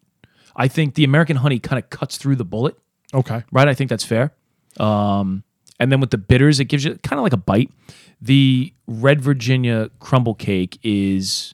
I 0.55 0.67
think 0.67 0.95
the 0.95 1.03
American 1.03 1.35
honey 1.35 1.59
kind 1.59 1.77
of 1.77 1.91
cuts 1.91 2.17
through 2.17 2.37
the 2.37 2.43
bullet, 2.43 2.75
Okay. 3.13 3.43
right? 3.51 3.67
I 3.67 3.75
think 3.75 3.91
that's 3.91 4.03
fair. 4.03 4.33
Um, 4.79 5.43
and 5.79 5.91
then 5.91 5.99
with 5.99 6.09
the 6.09 6.17
bitters, 6.17 6.59
it 6.59 6.65
gives 6.65 6.83
you 6.83 6.95
kind 7.03 7.19
of 7.19 7.23
like 7.23 7.33
a 7.33 7.37
bite. 7.37 7.69
The 8.19 8.73
Red 8.87 9.21
Virginia 9.21 9.91
crumble 9.99 10.33
cake 10.33 10.79
is 10.81 11.53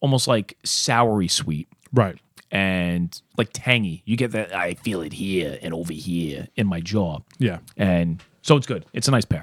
almost 0.00 0.28
like 0.28 0.58
soury 0.66 1.30
sweet 1.30 1.66
Right. 1.94 2.16
And 2.54 3.20
like 3.36 3.50
tangy. 3.52 4.02
You 4.06 4.16
get 4.16 4.30
that 4.30 4.54
I 4.54 4.74
feel 4.74 5.02
it 5.02 5.12
here 5.12 5.58
and 5.60 5.74
over 5.74 5.92
here 5.92 6.48
in 6.54 6.68
my 6.68 6.80
jaw. 6.80 7.18
Yeah. 7.38 7.58
And 7.76 8.22
so 8.42 8.56
it's 8.56 8.66
good. 8.66 8.86
It's 8.92 9.08
a 9.08 9.10
nice 9.10 9.24
pair. 9.24 9.42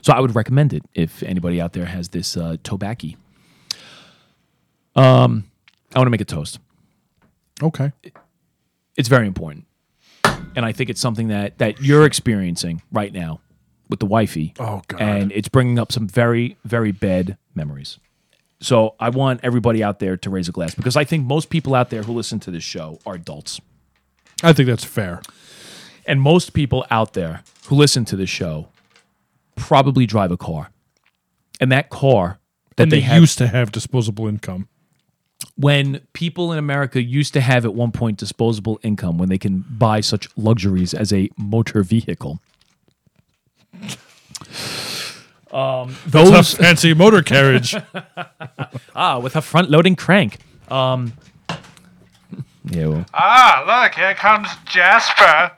So 0.00 0.12
I 0.12 0.18
would 0.18 0.34
recommend 0.34 0.72
it 0.72 0.82
if 0.94 1.22
anybody 1.22 1.60
out 1.60 1.74
there 1.74 1.84
has 1.84 2.08
this 2.08 2.36
uh, 2.36 2.56
tobacco. 2.64 3.08
Um, 4.96 5.44
I 5.94 5.98
want 5.98 6.06
to 6.06 6.10
make 6.10 6.22
a 6.22 6.24
toast. 6.24 6.58
Okay. 7.62 7.92
It's 8.96 9.08
very 9.08 9.26
important, 9.26 9.64
and 10.54 10.66
I 10.66 10.72
think 10.72 10.90
it's 10.90 11.00
something 11.00 11.28
that 11.28 11.58
that 11.58 11.80
you're 11.80 12.04
experiencing 12.04 12.82
right 12.90 13.12
now 13.12 13.40
with 13.88 14.00
the 14.00 14.06
wifey. 14.06 14.52
Oh, 14.58 14.82
God. 14.88 15.00
And 15.00 15.32
it's 15.32 15.48
bringing 15.48 15.78
up 15.78 15.92
some 15.92 16.08
very 16.08 16.58
very 16.64 16.92
bad 16.92 17.38
memories. 17.54 17.98
So 18.62 18.94
I 19.00 19.10
want 19.10 19.40
everybody 19.42 19.82
out 19.82 19.98
there 19.98 20.16
to 20.16 20.30
raise 20.30 20.48
a 20.48 20.52
glass 20.52 20.74
because 20.74 20.96
I 20.96 21.04
think 21.04 21.26
most 21.26 21.50
people 21.50 21.74
out 21.74 21.90
there 21.90 22.04
who 22.04 22.12
listen 22.12 22.38
to 22.40 22.50
this 22.50 22.62
show 22.62 23.00
are 23.04 23.14
adults. 23.14 23.60
I 24.42 24.52
think 24.52 24.68
that's 24.68 24.84
fair. 24.84 25.20
And 26.06 26.22
most 26.22 26.52
people 26.52 26.86
out 26.90 27.12
there 27.14 27.42
who 27.66 27.74
listen 27.76 28.04
to 28.06 28.16
this 28.16 28.30
show 28.30 28.68
probably 29.56 30.06
drive 30.06 30.30
a 30.30 30.36
car. 30.36 30.70
And 31.60 31.70
that 31.72 31.90
car 31.90 32.38
that 32.76 32.84
And 32.84 32.92
they, 32.92 32.96
they 32.96 33.02
have, 33.02 33.20
used 33.20 33.38
to 33.38 33.48
have 33.48 33.72
disposable 33.72 34.26
income. 34.28 34.68
when 35.56 36.00
people 36.12 36.52
in 36.52 36.58
America 36.58 37.02
used 37.02 37.32
to 37.34 37.40
have 37.40 37.64
at 37.64 37.74
one 37.74 37.92
point 37.92 38.18
disposable 38.18 38.78
income 38.82 39.18
when 39.18 39.28
they 39.28 39.38
can 39.38 39.64
buy 39.70 40.00
such 40.00 40.28
luxuries 40.36 40.94
as 40.94 41.12
a 41.12 41.28
motor 41.36 41.82
vehicle. 41.82 42.40
Um, 45.52 45.94
Those 46.06 46.30
those 46.30 46.54
fancy 46.54 46.94
motor 46.94 47.22
carriage. 47.22 47.76
ah 48.96 49.18
with 49.18 49.36
a 49.36 49.42
front 49.42 49.70
loading 49.70 49.96
crank. 49.96 50.38
Um, 50.70 51.12
yeah, 52.64 52.86
well, 52.86 53.04
Ah, 53.12 53.64
look, 53.84 53.94
here 53.94 54.14
comes 54.14 54.48
Jasper 54.66 55.52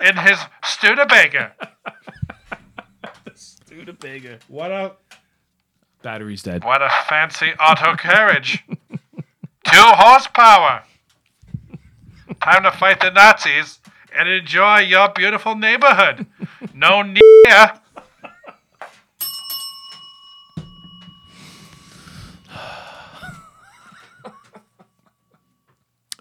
in 0.00 0.16
his 0.18 0.38
Studebaker. 0.62 1.52
Studebaker. 3.34 4.38
what 4.48 4.70
a 4.70 4.92
Battery's 6.02 6.42
dead. 6.42 6.64
What 6.64 6.80
a 6.82 6.90
fancy 7.08 7.50
auto 7.60 7.94
carriage. 7.96 8.64
Two 8.70 9.30
horsepower. 9.72 10.84
Time 12.42 12.62
to 12.62 12.70
fight 12.70 13.00
the 13.00 13.10
Nazis 13.10 13.80
and 14.16 14.28
enjoy 14.28 14.78
your 14.80 15.10
beautiful 15.10 15.54
neighborhood. 15.56 16.26
No 16.74 17.02
need. 17.02 17.20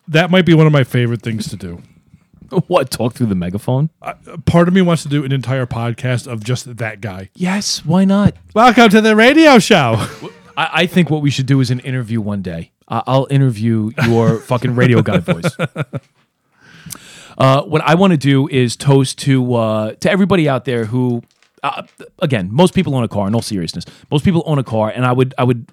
That 0.10 0.32
might 0.32 0.45
be 0.45 0.54
one 0.54 0.65
of 0.65 0.74
my 0.74 0.84
favorite 0.84 1.22
things 1.22 1.48
to 1.50 1.56
do. 1.56 1.82
What? 2.65 2.89
Talk 2.89 3.13
through 3.13 3.28
the 3.28 3.36
megaphone? 3.36 3.91
Part 4.48 4.67
of 4.67 4.74
me 4.74 4.82
wants 4.82 5.04
to 5.04 5.10
do 5.10 5.24
an 5.24 5.32
entire 5.32 5.67
podcast 5.67 6.26
of 6.26 6.43
just 6.43 6.78
that 6.78 7.00
guy. 7.00 7.30
Yes. 7.36 7.86
Why 7.86 8.06
not? 8.06 8.34
Welcome 8.56 8.89
to 8.89 9.02
the 9.02 9.15
radio 9.15 9.60
show. 9.60 10.08
I, 10.58 10.69
I 10.74 10.86
think 10.88 11.12
what 11.12 11.22
we 11.22 11.30
should 11.30 11.45
do 11.45 11.60
is 11.60 11.69
an 11.69 11.80
interview 11.82 12.22
one 12.22 12.41
day. 12.41 12.72
I 12.88 13.04
I'll 13.06 13.28
interview 13.30 13.91
your 14.04 14.39
fucking 14.39 14.74
radio 14.74 15.04
guy 15.04 15.19
voice. 15.19 15.56
Uh, 17.38 17.62
what 17.65 17.82
I 17.82 17.93
want 17.93 18.12
to 18.12 18.17
do 18.17 18.48
is 18.48 18.76
toast 18.76 19.19
to 19.19 19.54
uh, 19.54 19.93
to 19.93 20.10
everybody 20.10 20.50
out 20.50 20.65
there 20.65 20.86
who, 20.86 21.22
uh, 21.62 21.84
again, 22.17 22.50
most 22.52 22.74
people 22.74 22.95
own 22.95 23.04
a 23.04 23.08
car. 23.08 23.28
In 23.28 23.36
all 23.36 23.43
seriousness, 23.43 23.86
most 24.10 24.26
people 24.26 24.41
own 24.48 24.58
a 24.58 24.63
car, 24.63 24.89
and 24.89 25.06
I 25.06 25.12
would 25.12 25.36
I 25.38 25.43
would 25.43 25.72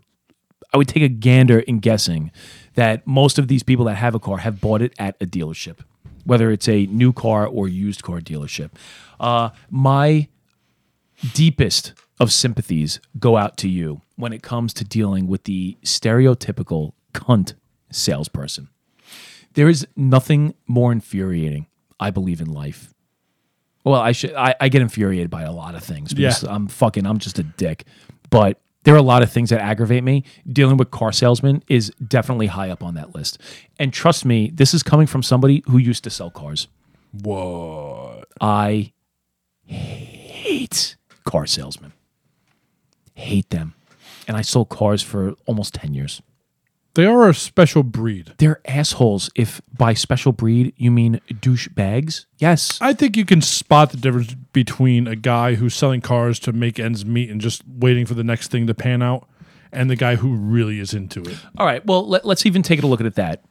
I 0.75 0.77
would 0.77 0.89
take 0.89 1.03
a 1.03 1.09
gander 1.09 1.59
in 1.61 1.79
guessing 1.79 2.31
that 2.77 3.07
most 3.07 3.39
of 3.39 3.49
these 3.49 3.63
people 3.63 3.85
that 3.87 3.97
have 3.97 4.15
a 4.15 4.19
car 4.19 4.39
have 4.39 4.61
bought 4.61 4.81
it 4.81 4.95
at 4.99 5.17
a 5.21 5.27
dealership, 5.27 5.81
whether 6.25 6.51
it's 6.51 6.69
a 6.69 6.87
new 6.87 7.13
car 7.13 7.47
or 7.47 7.69
used 7.69 8.03
car 8.03 8.21
dealership. 8.21 8.71
Uh, 9.21 9.51
my 9.71 10.29
deepest 11.35 11.93
of 12.21 12.33
sympathies 12.33 13.01
go 13.19 13.37
out 13.37 13.57
to 13.59 13.69
you 13.69 14.01
when 14.17 14.33
it 14.33 14.43
comes 14.43 14.73
to 14.75 14.85
dealing 14.85 15.27
with 15.27 15.45
the 15.45 15.77
stereotypical 15.83 16.93
cunt 17.13 17.55
salesperson. 17.91 18.69
There 19.55 19.69
is 19.69 19.87
nothing 19.97 20.55
more 20.67 20.93
infuriating, 20.93 21.67
I 21.99 22.11
believe, 22.11 22.41
in 22.41 22.53
life 22.53 22.93
Well, 23.85 24.01
I 24.01 24.13
should. 24.13 24.35
I, 24.35 24.55
I 24.61 24.69
get 24.69 24.83
infuriated 24.83 25.31
by 25.31 25.43
a 25.43 25.53
lot 25.53 25.75
of 25.75 25.83
things 25.85 26.13
because 26.13 26.43
Yeah. 26.43 26.53
I'm 26.55 26.67
fucking. 26.69 27.07
I'm 27.07 27.19
just 27.19 27.39
a 27.39 27.43
dick. 27.45 27.85
But 28.31 28.61
there 28.87 28.95
are 28.95 28.99
a 28.99 29.03
lot 29.03 29.25
of 29.25 29.33
things 29.33 29.51
that 29.51 29.61
aggravate 29.61 30.05
me. 30.05 30.23
Dealing 30.51 30.77
with 30.77 30.93
car 30.93 31.11
salesmen 31.11 31.61
is 31.67 31.91
definitely 32.07 32.47
high 32.47 32.71
up 32.71 32.85
on 32.85 32.95
that 32.95 33.17
list. 33.17 33.37
And 33.81 33.93
trust 33.93 34.25
me, 34.25 34.49
this 34.55 34.73
is 34.73 34.85
coming 34.85 35.09
from 35.09 35.25
somebody 35.25 35.65
who 35.67 35.77
used 35.77 36.05
to 36.05 36.11
sell 36.11 36.31
cars. 36.31 36.69
What? 37.11 38.29
I 38.41 38.93
hate 39.65 40.95
car 41.25 41.47
salesmen. 41.47 41.95
Hate 43.15 43.51
them. 43.51 43.75
And 44.29 44.37
I 44.37 44.43
sold 44.43 44.69
cars 44.69 45.03
for 45.03 45.35
almost 45.47 45.75
10 45.75 45.93
years. 45.93 46.23
They 46.97 47.05
are 47.05 47.29
a 47.29 47.35
special 47.35 47.83
breed. 47.83 48.33
They're 48.39 48.63
assholes 48.65 49.29
if 49.35 49.61
by 49.77 49.93
special 49.93 50.33
breed 50.33 50.73
you 50.79 50.91
mean 50.91 51.21
douchebags. 51.29 52.25
Yes. 52.39 52.79
I 52.81 52.95
think 52.95 53.19
you 53.19 53.27
can 53.27 53.43
spot 53.43 53.91
the 53.91 53.99
difference 53.99 54.35
between 54.55 55.07
a 55.07 55.15
guy 55.15 55.57
who's 55.57 55.75
selling 55.75 56.01
cars 56.01 56.39
to 56.41 56.53
make 56.55 56.81
ends 56.81 57.05
meet 57.05 57.29
and 57.29 57.39
just 57.39 57.63
waiting 57.69 58.07
for 58.07 58.15
the 58.15 58.25
next 58.25 58.51
thing 58.51 58.67
to 58.67 58.73
pan 58.73 59.03
out, 59.03 59.29
and 59.71 59.91
the 59.91 59.97
guy 59.97 60.17
who 60.17 60.35
really 60.35 60.81
is 60.81 60.95
into 60.95 61.21
it. 61.21 61.37
All 61.59 61.67
right. 61.67 61.85
Well, 61.85 62.09
let, 62.09 62.25
us 62.25 62.47
even 62.47 62.63
take 62.63 62.79
it 62.79 62.85
a 62.85 62.87
look 62.87 63.03
at 63.03 63.15
that. 63.17 63.43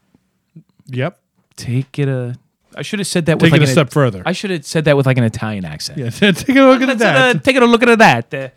Yep. 0.88 1.20
Take 1.56 2.00
it 2.00 2.10
a. 2.10 2.36
I 2.76 2.82
should 2.82 2.98
have 2.98 3.08
said 3.08 3.28
that 3.28 3.34
Take 3.34 3.44
with 3.44 3.50
it 3.50 3.52
like 3.52 3.62
a 3.62 3.66
an- 3.66 3.72
step 3.72 3.92
further. 3.92 4.24
I 4.26 4.32
should 4.32 4.50
have 4.50 4.66
said 4.66 4.86
that 4.86 4.98
with 4.98 5.06
like 5.06 5.20
an 5.20 5.24
Italian 5.24 5.66
accent. 5.66 6.00
Yeah, 6.00 6.10
take 6.32 6.50
a 6.50 6.62
look 6.62 6.82
at 6.82 6.88
Let's, 6.88 7.00
that. 7.02 7.44
take 7.44 7.56
it 7.56 7.62
a 7.62 7.68
look 7.68 7.84
at 7.84 8.00
that. 8.00 8.34
Uh, 8.34 8.50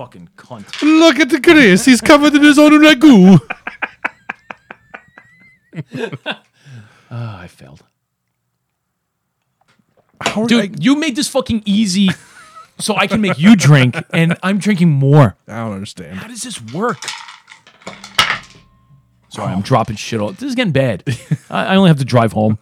fucking 0.00 0.30
cunt. 0.34 0.80
Look 0.80 1.20
at 1.20 1.28
the 1.28 1.38
Chris. 1.38 1.84
He's 1.84 2.00
covered 2.00 2.34
in 2.34 2.42
his 2.42 2.58
own 2.58 2.72
ragu. 2.72 3.38
Oh, 7.12 7.36
I 7.36 7.48
failed. 7.48 7.82
How 10.22 10.46
Dude, 10.46 10.82
you 10.82 10.96
made 10.96 11.16
this 11.16 11.28
fucking 11.28 11.64
easy 11.66 12.08
so 12.78 12.94
I 12.94 13.08
can 13.08 13.20
make 13.20 13.38
you 13.38 13.56
drink, 13.56 13.96
and 14.12 14.38
I'm 14.42 14.58
drinking 14.58 14.90
more. 14.90 15.36
I, 15.48 15.52
I 15.52 15.64
don't 15.64 15.72
understand. 15.72 16.18
How 16.18 16.28
does 16.28 16.42
this 16.42 16.62
work? 16.72 16.98
Sorry, 19.28 19.52
I'm 19.52 19.60
dropping 19.60 19.96
shit 19.96 20.20
all. 20.20 20.30
This 20.30 20.44
is 20.44 20.54
getting 20.54 20.72
bad. 20.72 21.02
I, 21.50 21.66
I 21.66 21.76
only 21.76 21.88
have 21.88 21.98
to 21.98 22.04
drive 22.04 22.32
home 22.32 22.58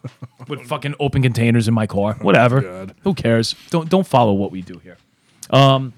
with 0.48 0.62
fucking 0.62 0.94
open 0.98 1.22
containers 1.22 1.68
in 1.68 1.74
my 1.74 1.86
car. 1.86 2.14
Whatever. 2.20 2.62
God. 2.62 2.94
Who 3.02 3.14
cares? 3.14 3.54
Don't 3.70 3.88
don't 3.88 4.06
follow 4.06 4.32
what 4.32 4.50
we 4.50 4.62
do 4.62 4.78
here. 4.78 4.96
Um, 5.50 5.92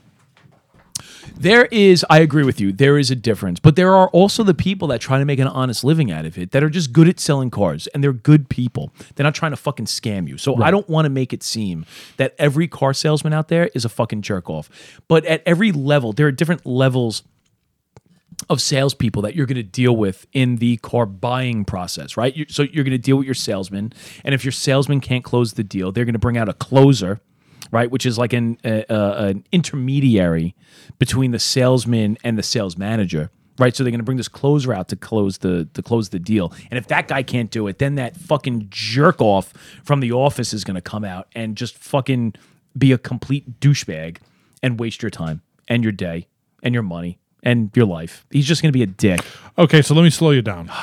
there 1.40 1.64
is, 1.70 2.04
I 2.10 2.18
agree 2.20 2.44
with 2.44 2.60
you. 2.60 2.70
There 2.70 2.98
is 2.98 3.10
a 3.10 3.16
difference, 3.16 3.60
but 3.60 3.74
there 3.74 3.94
are 3.94 4.08
also 4.10 4.42
the 4.42 4.52
people 4.52 4.88
that 4.88 5.00
try 5.00 5.18
to 5.18 5.24
make 5.24 5.38
an 5.38 5.46
honest 5.48 5.82
living 5.82 6.12
out 6.12 6.26
of 6.26 6.36
it 6.36 6.50
that 6.50 6.62
are 6.62 6.68
just 6.68 6.92
good 6.92 7.08
at 7.08 7.18
selling 7.18 7.50
cars, 7.50 7.86
and 7.88 8.04
they're 8.04 8.12
good 8.12 8.50
people. 8.50 8.92
They're 9.14 9.24
not 9.24 9.34
trying 9.34 9.52
to 9.52 9.56
fucking 9.56 9.86
scam 9.86 10.28
you. 10.28 10.36
So 10.36 10.62
I 10.62 10.70
don't 10.70 10.86
want 10.86 11.06
to 11.06 11.10
make 11.10 11.32
it 11.32 11.42
seem 11.42 11.86
that 12.18 12.34
every 12.38 12.68
car 12.68 12.92
salesman 12.92 13.32
out 13.32 13.48
there 13.48 13.70
is 13.74 13.86
a 13.86 13.88
fucking 13.88 14.20
jerk 14.20 14.50
off. 14.50 14.68
But 15.08 15.24
at 15.24 15.42
every 15.46 15.72
level, 15.72 16.12
there 16.12 16.26
are 16.26 16.32
different 16.32 16.66
levels 16.66 17.22
of 18.50 18.60
salespeople 18.60 19.22
that 19.22 19.34
you're 19.34 19.46
going 19.46 19.56
to 19.56 19.62
deal 19.62 19.96
with 19.96 20.26
in 20.34 20.56
the 20.56 20.76
car 20.78 21.06
buying 21.06 21.64
process, 21.64 22.18
right? 22.18 22.36
You, 22.36 22.44
so 22.48 22.64
you're 22.64 22.84
going 22.84 22.92
to 22.92 22.98
deal 22.98 23.16
with 23.16 23.26
your 23.26 23.34
salesman, 23.34 23.94
and 24.24 24.34
if 24.34 24.44
your 24.44 24.52
salesman 24.52 25.00
can't 25.00 25.24
close 25.24 25.54
the 25.54 25.64
deal, 25.64 25.90
they're 25.90 26.04
going 26.04 26.12
to 26.12 26.18
bring 26.18 26.36
out 26.36 26.50
a 26.50 26.54
closer, 26.54 27.20
right? 27.70 27.90
Which 27.90 28.06
is 28.06 28.18
like 28.18 28.32
an 28.32 28.58
uh, 28.64 28.82
uh, 28.88 29.14
an 29.30 29.44
intermediary 29.52 30.54
between 30.98 31.30
the 31.30 31.38
salesman 31.38 32.18
and 32.24 32.38
the 32.38 32.42
sales 32.42 32.76
manager, 32.76 33.30
right? 33.58 33.74
So 33.74 33.82
they're 33.82 33.90
going 33.90 34.00
to 34.00 34.04
bring 34.04 34.16
this 34.18 34.28
closer 34.28 34.72
out 34.72 34.88
to 34.88 34.96
close 34.96 35.38
the 35.38 35.66
to 35.74 35.82
close 35.82 36.10
the 36.10 36.18
deal, 36.18 36.52
and 36.70 36.78
if 36.78 36.86
that 36.88 37.08
guy 37.08 37.22
can't 37.22 37.50
do 37.50 37.66
it, 37.66 37.78
then 37.78 37.94
that 37.96 38.16
fucking 38.16 38.68
jerk 38.70 39.20
off 39.20 39.52
from 39.84 40.00
the 40.00 40.12
office 40.12 40.52
is 40.52 40.64
going 40.64 40.76
to 40.76 40.80
come 40.80 41.04
out 41.04 41.28
and 41.34 41.56
just 41.56 41.76
fucking 41.78 42.34
be 42.76 42.92
a 42.92 42.98
complete 42.98 43.60
douchebag 43.60 44.18
and 44.62 44.78
waste 44.78 45.02
your 45.02 45.10
time 45.10 45.42
and 45.68 45.82
your 45.82 45.92
day 45.92 46.26
and 46.62 46.74
your 46.74 46.82
money 46.82 47.18
and 47.42 47.70
your 47.74 47.86
life. 47.86 48.26
He's 48.30 48.46
just 48.46 48.62
going 48.62 48.72
to 48.72 48.76
be 48.76 48.82
a 48.82 48.86
dick. 48.86 49.20
Okay, 49.58 49.82
so 49.82 49.94
let 49.94 50.02
me 50.02 50.10
slow 50.10 50.30
you 50.30 50.42
down. 50.42 50.70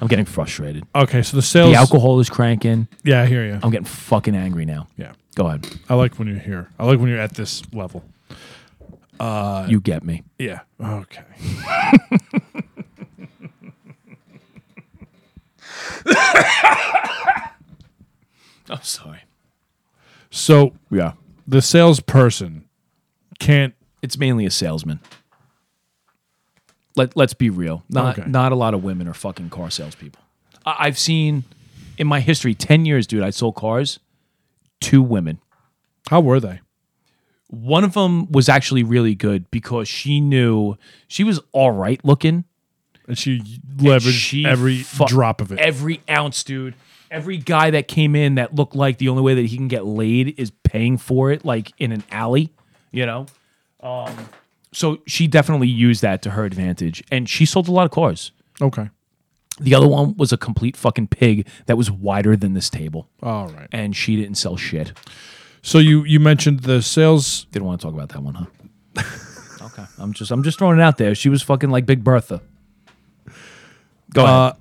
I'm 0.00 0.08
getting 0.08 0.24
frustrated. 0.24 0.84
Okay, 0.94 1.22
so 1.22 1.36
the 1.36 1.42
sales. 1.42 1.70
The 1.70 1.76
alcohol 1.76 2.18
is 2.20 2.28
cranking. 2.28 2.88
Yeah, 3.04 3.22
I 3.22 3.26
hear 3.26 3.44
you. 3.46 3.58
I'm 3.62 3.70
getting 3.70 3.86
fucking 3.86 4.34
angry 4.34 4.64
now. 4.64 4.88
Yeah, 4.96 5.12
Go 5.34 5.46
ahead. 5.46 5.66
I 5.88 5.94
like 5.94 6.18
when 6.18 6.28
you're 6.28 6.38
here. 6.38 6.68
I 6.78 6.84
like 6.86 6.98
when 6.98 7.08
you're 7.08 7.20
at 7.20 7.34
this 7.34 7.62
level. 7.72 8.04
Uh, 9.18 9.66
you 9.68 9.80
get 9.80 10.04
me. 10.04 10.22
Yeah. 10.38 10.60
Okay. 10.80 11.22
I'm 18.70 18.82
sorry. 18.82 19.20
So 20.30 20.72
Yeah. 20.90 21.12
the 21.46 21.62
salesperson 21.62 22.64
can't. 23.38 23.74
It's 24.02 24.18
mainly 24.18 24.46
a 24.46 24.50
salesman. 24.50 25.00
Let, 26.96 27.16
let's 27.16 27.34
be 27.34 27.50
real. 27.50 27.84
Not, 27.88 28.18
Okay. 28.18 28.28
not 28.28 28.52
a 28.52 28.54
lot 28.54 28.74
of 28.74 28.82
women 28.84 29.08
are 29.08 29.14
fucking 29.14 29.50
car 29.50 29.70
salespeople. 29.70 30.20
I, 30.66 30.76
I've 30.80 30.98
seen 30.98 31.44
in 31.98 32.06
my 32.06 32.20
history, 32.20 32.54
10 32.54 32.84
years, 32.86 33.06
dude, 33.06 33.22
I 33.22 33.30
sold 33.30 33.54
cars, 33.54 33.98
two 34.82 35.02
women. 35.02 35.40
How 36.10 36.20
were 36.20 36.40
they? 36.40 36.60
One 37.48 37.84
of 37.84 37.92
them 37.94 38.30
was 38.32 38.48
actually 38.48 38.82
really 38.82 39.14
good 39.14 39.50
because 39.50 39.86
she 39.88 40.20
knew 40.20 40.76
she 41.06 41.22
was 41.24 41.40
all 41.52 41.70
right 41.70 42.02
looking. 42.04 42.44
And 43.06 43.18
she 43.18 43.40
leveraged 43.76 44.12
She 44.12 44.46
every 44.46 44.78
fu- 44.78 45.06
drop 45.06 45.40
of 45.40 45.52
it. 45.52 45.58
Every 45.58 46.00
ounce, 46.08 46.44
dude. 46.44 46.74
Every 47.10 47.36
guy 47.36 47.70
that 47.70 47.88
came 47.88 48.16
in 48.16 48.36
that 48.36 48.54
looked 48.54 48.74
like 48.74 48.96
the 48.98 49.08
only 49.10 49.22
way 49.22 49.34
that 49.34 49.44
he 49.46 49.56
can 49.56 49.68
get 49.68 49.84
laid 49.84 50.38
is 50.38 50.50
paying 50.64 50.96
for 50.96 51.30
it, 51.30 51.44
like 51.44 51.72
in 51.78 51.92
an 51.92 52.04
alley, 52.10 52.54
you 52.90 53.04
know? 53.04 53.26
Um, 53.80 54.16
so 54.72 55.02
she 55.06 55.26
definitely 55.26 55.68
used 55.68 56.00
that 56.00 56.22
to 56.22 56.30
her 56.30 56.44
advantage. 56.44 57.02
And 57.10 57.28
she 57.28 57.44
sold 57.44 57.68
a 57.68 57.72
lot 57.72 57.84
of 57.84 57.90
cars. 57.90 58.32
okay. 58.62 58.88
The 59.60 59.74
other 59.74 59.86
one 59.86 60.16
was 60.16 60.32
a 60.32 60.36
complete 60.36 60.76
fucking 60.76 61.08
pig 61.08 61.46
that 61.66 61.76
was 61.76 61.90
wider 61.90 62.36
than 62.36 62.54
this 62.54 62.70
table. 62.70 63.08
All 63.22 63.48
right. 63.48 63.68
And 63.70 63.94
she 63.94 64.16
didn't 64.16 64.36
sell 64.36 64.56
shit. 64.56 64.92
So 65.62 65.78
you 65.78 66.04
you 66.04 66.18
mentioned 66.18 66.60
the 66.60 66.82
sales. 66.82 67.44
Didn't 67.52 67.66
want 67.66 67.80
to 67.80 67.86
talk 67.86 67.94
about 67.94 68.08
that 68.10 68.22
one, 68.22 68.34
huh? 68.34 68.46
okay. 69.66 69.84
I'm 69.98 70.12
just 70.12 70.30
I'm 70.30 70.42
just 70.42 70.58
throwing 70.58 70.78
it 70.78 70.82
out 70.82 70.96
there. 70.96 71.14
She 71.14 71.28
was 71.28 71.42
fucking 71.42 71.70
like 71.70 71.86
Big 71.86 72.02
Bertha. 72.02 72.40
Go 74.14 74.24
ahead. 74.24 74.34
Uh, 74.34 74.52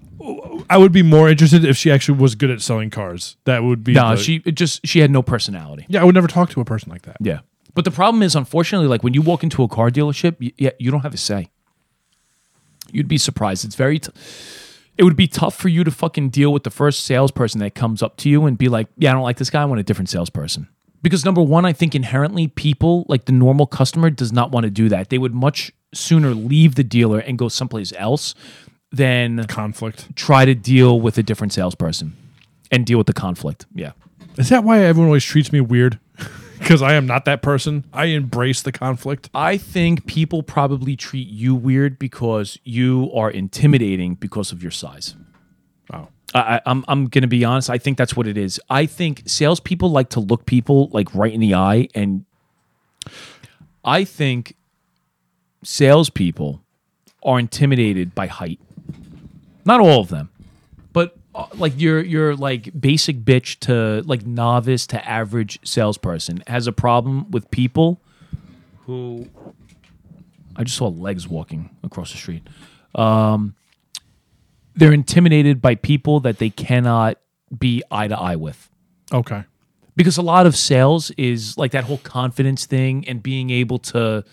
I 0.69 0.77
would 0.77 0.91
be 0.91 1.01
more 1.01 1.27
interested 1.29 1.65
if 1.65 1.75
she 1.77 1.89
actually 1.91 2.19
was 2.19 2.35
good 2.35 2.51
at 2.51 2.61
selling 2.61 2.89
cars. 2.91 3.37
That 3.45 3.63
would 3.63 3.83
be. 3.83 3.93
no, 3.93 4.11
the- 4.15 4.21
she 4.21 4.41
it 4.45 4.51
just 4.55 4.85
she 4.85 4.99
had 4.99 5.09
no 5.09 5.21
personality. 5.23 5.85
Yeah, 5.89 6.01
I 6.01 6.03
would 6.03 6.15
never 6.15 6.27
talk 6.27 6.49
to 6.51 6.61
a 6.61 6.65
person 6.65 6.91
like 6.91 7.01
that. 7.03 7.17
Yeah. 7.19 7.39
But 7.73 7.85
the 7.85 7.91
problem 7.91 8.21
is, 8.21 8.35
unfortunately, 8.35 8.87
like 8.87 9.01
when 9.03 9.13
you 9.13 9.21
walk 9.21 9.43
into 9.43 9.63
a 9.63 9.67
car 9.67 9.89
dealership, 9.89 10.35
you, 10.39 10.51
yeah, 10.57 10.71
you 10.77 10.91
don't 10.91 11.01
have 11.01 11.13
a 11.13 11.17
say. 11.17 11.49
You'd 12.91 13.07
be 13.07 13.17
surprised. 13.17 13.63
It's 13.65 13.75
very. 13.75 13.99
T- 13.99 14.11
it 14.97 15.03
would 15.03 15.15
be 15.15 15.27
tough 15.27 15.55
for 15.55 15.69
you 15.69 15.83
to 15.83 15.91
fucking 15.91 16.29
deal 16.29 16.51
with 16.53 16.63
the 16.63 16.69
first 16.69 17.05
salesperson 17.05 17.59
that 17.59 17.75
comes 17.75 18.03
up 18.03 18.17
to 18.17 18.29
you 18.29 18.45
and 18.45 18.57
be 18.57 18.69
like, 18.69 18.87
"Yeah, 18.97 19.11
I 19.11 19.13
don't 19.13 19.23
like 19.23 19.37
this 19.37 19.49
guy. 19.49 19.61
I 19.61 19.65
want 19.65 19.79
a 19.79 19.83
different 19.83 20.09
salesperson." 20.09 20.67
Because 21.01 21.25
number 21.25 21.41
one, 21.41 21.65
I 21.65 21.73
think 21.73 21.95
inherently 21.95 22.47
people, 22.47 23.05
like 23.07 23.25
the 23.25 23.31
normal 23.31 23.65
customer, 23.65 24.09
does 24.09 24.31
not 24.31 24.51
want 24.51 24.65
to 24.65 24.69
do 24.69 24.87
that. 24.89 25.09
They 25.09 25.17
would 25.17 25.33
much 25.33 25.71
sooner 25.93 26.33
leave 26.33 26.75
the 26.75 26.83
dealer 26.83 27.19
and 27.19 27.37
go 27.37 27.47
someplace 27.47 27.91
else 27.97 28.35
than 28.91 29.45
Conflict. 29.47 30.15
try 30.15 30.45
to 30.45 30.53
deal 30.53 30.99
with 30.99 31.17
a 31.17 31.23
different 31.23 31.53
salesperson 31.53 32.13
and 32.69 32.85
deal 32.85 32.97
with 32.97 33.07
the 33.07 33.13
conflict. 33.13 33.65
Yeah. 33.73 33.91
Is 34.37 34.49
that 34.49 34.63
why 34.63 34.79
everyone 34.79 35.07
always 35.07 35.25
treats 35.25 35.51
me 35.51 35.59
weird? 35.61 35.99
Because 36.61 36.81
I 36.81 36.93
am 36.93 37.05
not 37.07 37.25
that 37.25 37.41
person. 37.41 37.85
I 37.91 38.05
embrace 38.05 38.61
the 38.61 38.71
conflict. 38.71 39.29
I 39.33 39.57
think 39.57 40.05
people 40.05 40.43
probably 40.43 40.95
treat 40.95 41.27
you 41.27 41.55
weird 41.55 41.97
because 41.99 42.57
you 42.63 43.11
are 43.13 43.29
intimidating 43.31 44.13
because 44.15 44.51
of 44.51 44.61
your 44.61 44.71
size. 44.71 45.15
Oh. 45.91 46.07
I, 46.35 46.39
I- 46.39 46.61
I'm 46.67 46.85
I'm 46.87 47.05
gonna 47.07 47.27
be 47.27 47.43
honest. 47.43 47.69
I 47.69 47.77
think 47.77 47.97
that's 47.97 48.15
what 48.15 48.27
it 48.27 48.37
is. 48.37 48.59
I 48.69 48.85
think 48.85 49.23
salespeople 49.25 49.89
like 49.89 50.09
to 50.11 50.19
look 50.19 50.45
people 50.45 50.89
like 50.93 51.13
right 51.15 51.33
in 51.33 51.39
the 51.41 51.55
eye, 51.55 51.87
and 51.95 52.25
I 53.83 54.03
think 54.05 54.55
salespeople 55.63 56.61
are 57.23 57.39
intimidated 57.39 58.15
by 58.15 58.27
height. 58.27 58.59
Not 59.65 59.79
all 59.81 59.99
of 59.99 60.09
them, 60.09 60.29
like 61.55 61.79
your 61.79 62.01
your 62.03 62.35
like 62.35 62.69
basic 62.79 63.19
bitch 63.23 63.59
to 63.61 64.01
like 64.07 64.25
novice 64.25 64.87
to 64.87 65.07
average 65.07 65.59
salesperson 65.63 66.43
has 66.47 66.67
a 66.67 66.71
problem 66.71 67.29
with 67.31 67.49
people 67.51 68.01
who 68.85 69.27
I 70.55 70.63
just 70.63 70.77
saw 70.77 70.87
legs 70.87 71.27
walking 71.27 71.69
across 71.83 72.11
the 72.11 72.17
street. 72.17 72.43
Um, 72.95 73.55
they're 74.75 74.91
intimidated 74.93 75.61
by 75.61 75.75
people 75.75 76.19
that 76.21 76.37
they 76.39 76.49
cannot 76.49 77.17
be 77.57 77.83
eye 77.91 78.07
to 78.07 78.17
eye 78.17 78.35
with 78.35 78.69
Okay. 79.13 79.43
because 79.95 80.17
a 80.17 80.21
lot 80.21 80.45
of 80.45 80.55
sales 80.55 81.11
is 81.11 81.57
like 81.57 81.71
that 81.71 81.83
whole 81.85 81.97
confidence 81.99 82.65
thing 82.65 83.07
and 83.07 83.21
being 83.21 83.49
able 83.49 83.77
to 83.79 84.23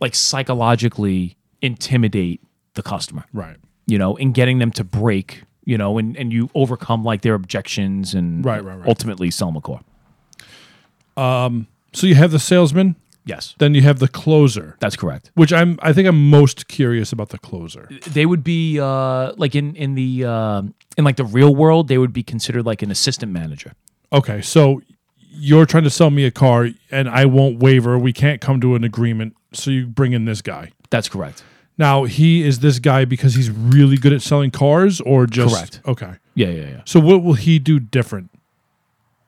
like 0.00 0.14
psychologically 0.14 1.36
intimidate 1.62 2.40
the 2.74 2.82
customer 2.82 3.24
Right. 3.34 3.56
you 3.86 3.98
know 3.98 4.16
and 4.16 4.32
getting 4.34 4.58
them 4.58 4.70
to 4.72 4.84
break 4.84 5.42
you 5.70 5.78
know 5.82 5.98
and, 5.98 6.16
and 6.20 6.32
you 6.32 6.42
overcome 6.54 7.00
like 7.10 7.20
their 7.22 7.34
objections 7.42 8.14
and 8.18 8.44
Right, 8.44 8.62
right, 8.64 8.78
right. 8.78 8.88
ultimately 8.88 9.30
sell 9.30 9.48
them 9.50 9.56
a 9.56 9.60
car 9.70 9.80
So 11.92 12.06
you 12.06 12.14
have 12.14 12.30
the 12.30 12.38
salesman, 12.38 12.96
Yes, 13.26 13.54
then 13.58 13.74
you 13.74 13.82
have 13.82 13.98
the 13.98 14.08
closer, 14.08 14.76
that's 14.80 14.96
correct. 14.96 15.30
which 15.34 15.52
I'm 15.52 15.78
I 15.82 15.92
think 15.92 16.08
I'm 16.08 16.30
most 16.30 16.66
curious 16.68 17.12
about 17.12 17.28
the 17.28 17.38
closer. 17.38 17.88
They 18.16 18.26
would 18.26 18.42
be 18.42 18.80
uh, 18.80 19.32
like 19.36 19.54
in 19.54 19.76
in 19.76 19.94
the 19.94 20.24
uh, 20.24 20.62
in 20.96 21.04
like 21.04 21.16
the 21.16 21.24
real 21.38 21.54
world, 21.54 21.88
they 21.88 21.98
would 21.98 22.12
be 22.12 22.22
considered 22.22 22.64
like 22.70 22.82
an 22.86 22.90
assistant 22.90 23.30
manager. 23.32 23.72
Okay, 24.12 24.40
so 24.42 24.80
you're 25.32 25.66
trying 25.66 25.84
to 25.84 25.90
sell 25.90 26.10
me 26.10 26.24
a 26.24 26.30
car 26.30 26.68
and 26.90 27.08
I 27.08 27.24
won't 27.26 27.58
waver. 27.62 27.98
We 27.98 28.12
can't 28.12 28.40
come 28.40 28.60
to 28.62 28.74
an 28.74 28.84
agreement. 28.84 29.36
So 29.52 29.70
you 29.70 29.86
bring 29.86 30.12
in 30.12 30.24
this 30.24 30.42
guy. 30.42 30.72
That's 30.90 31.08
correct. 31.08 31.44
Now, 31.80 32.04
he 32.04 32.42
is 32.46 32.60
this 32.60 32.78
guy 32.78 33.04
because 33.06 33.34
he's 33.34 33.50
really 33.50 33.96
good 33.96 34.12
at 34.12 34.22
selling 34.22 34.50
cars 34.52 35.00
or 35.00 35.26
just 35.26 35.54
Correct. 35.54 35.80
Okay. 35.86 36.12
Yeah, 36.34 36.48
yeah, 36.48 36.68
yeah. 36.68 36.80
So 36.84 37.00
what 37.00 37.22
will 37.24 37.34
he 37.34 37.58
do 37.58 37.80
different? 37.80 38.30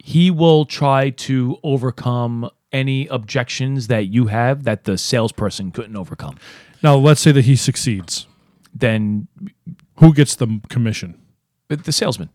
he 0.05 0.32
will 0.32 0.64
try 0.64 1.11
to 1.11 1.57
overcome 1.62 2.50
any 2.72 3.07
objections 3.07 3.86
that 3.86 4.07
you 4.09 4.26
have 4.26 4.64
that 4.64 4.82
the 4.82 4.98
salesperson 4.98 5.70
couldn't 5.70 5.96
overcome. 5.96 6.36
Now, 6.82 6.96
let's 6.96 7.20
say 7.20 7.30
that 7.30 7.44
he 7.44 7.55
succeeds. 7.55 8.26
Then 8.74 9.28
Who 10.00 10.12
gets 10.12 10.34
the 10.34 10.61
commission? 10.68 11.14
but 11.68 11.84
the 11.84 11.92
salesman, 11.92 12.30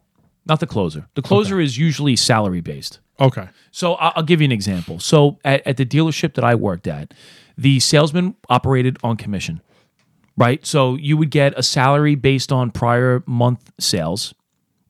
not 0.46 0.62
the 0.62 0.66
closer. 0.66 1.08
The 1.16 1.22
closer 1.22 1.60
is 1.60 1.78
usually 1.78 2.16
salary 2.16 2.62
based. 2.62 3.02
Okay. 3.20 3.50
So 3.72 3.96
I- 3.96 4.14
I'll 4.16 4.24
give 4.24 4.40
you 4.40 4.46
an 4.46 4.52
example. 4.54 5.00
So 5.00 5.38
at, 5.44 5.68
at 5.68 5.76
the 5.78 5.86
dealership 5.86 6.36
that 6.36 6.46
I 6.46 6.56
worked 6.56 6.88
at, 6.88 7.14
the 7.58 7.80
salesman 7.82 8.36
operated 8.50 8.98
on 9.04 9.18
commission, 9.18 9.62
right? 10.38 10.66
So 10.66 10.96
you 10.96 11.18
would 11.18 11.32
get 11.32 11.54
a 11.58 11.64
salary 11.64 12.16
based 12.16 12.52
on 12.52 12.72
prior 12.72 13.24
month 13.26 13.72
sales 13.80 14.34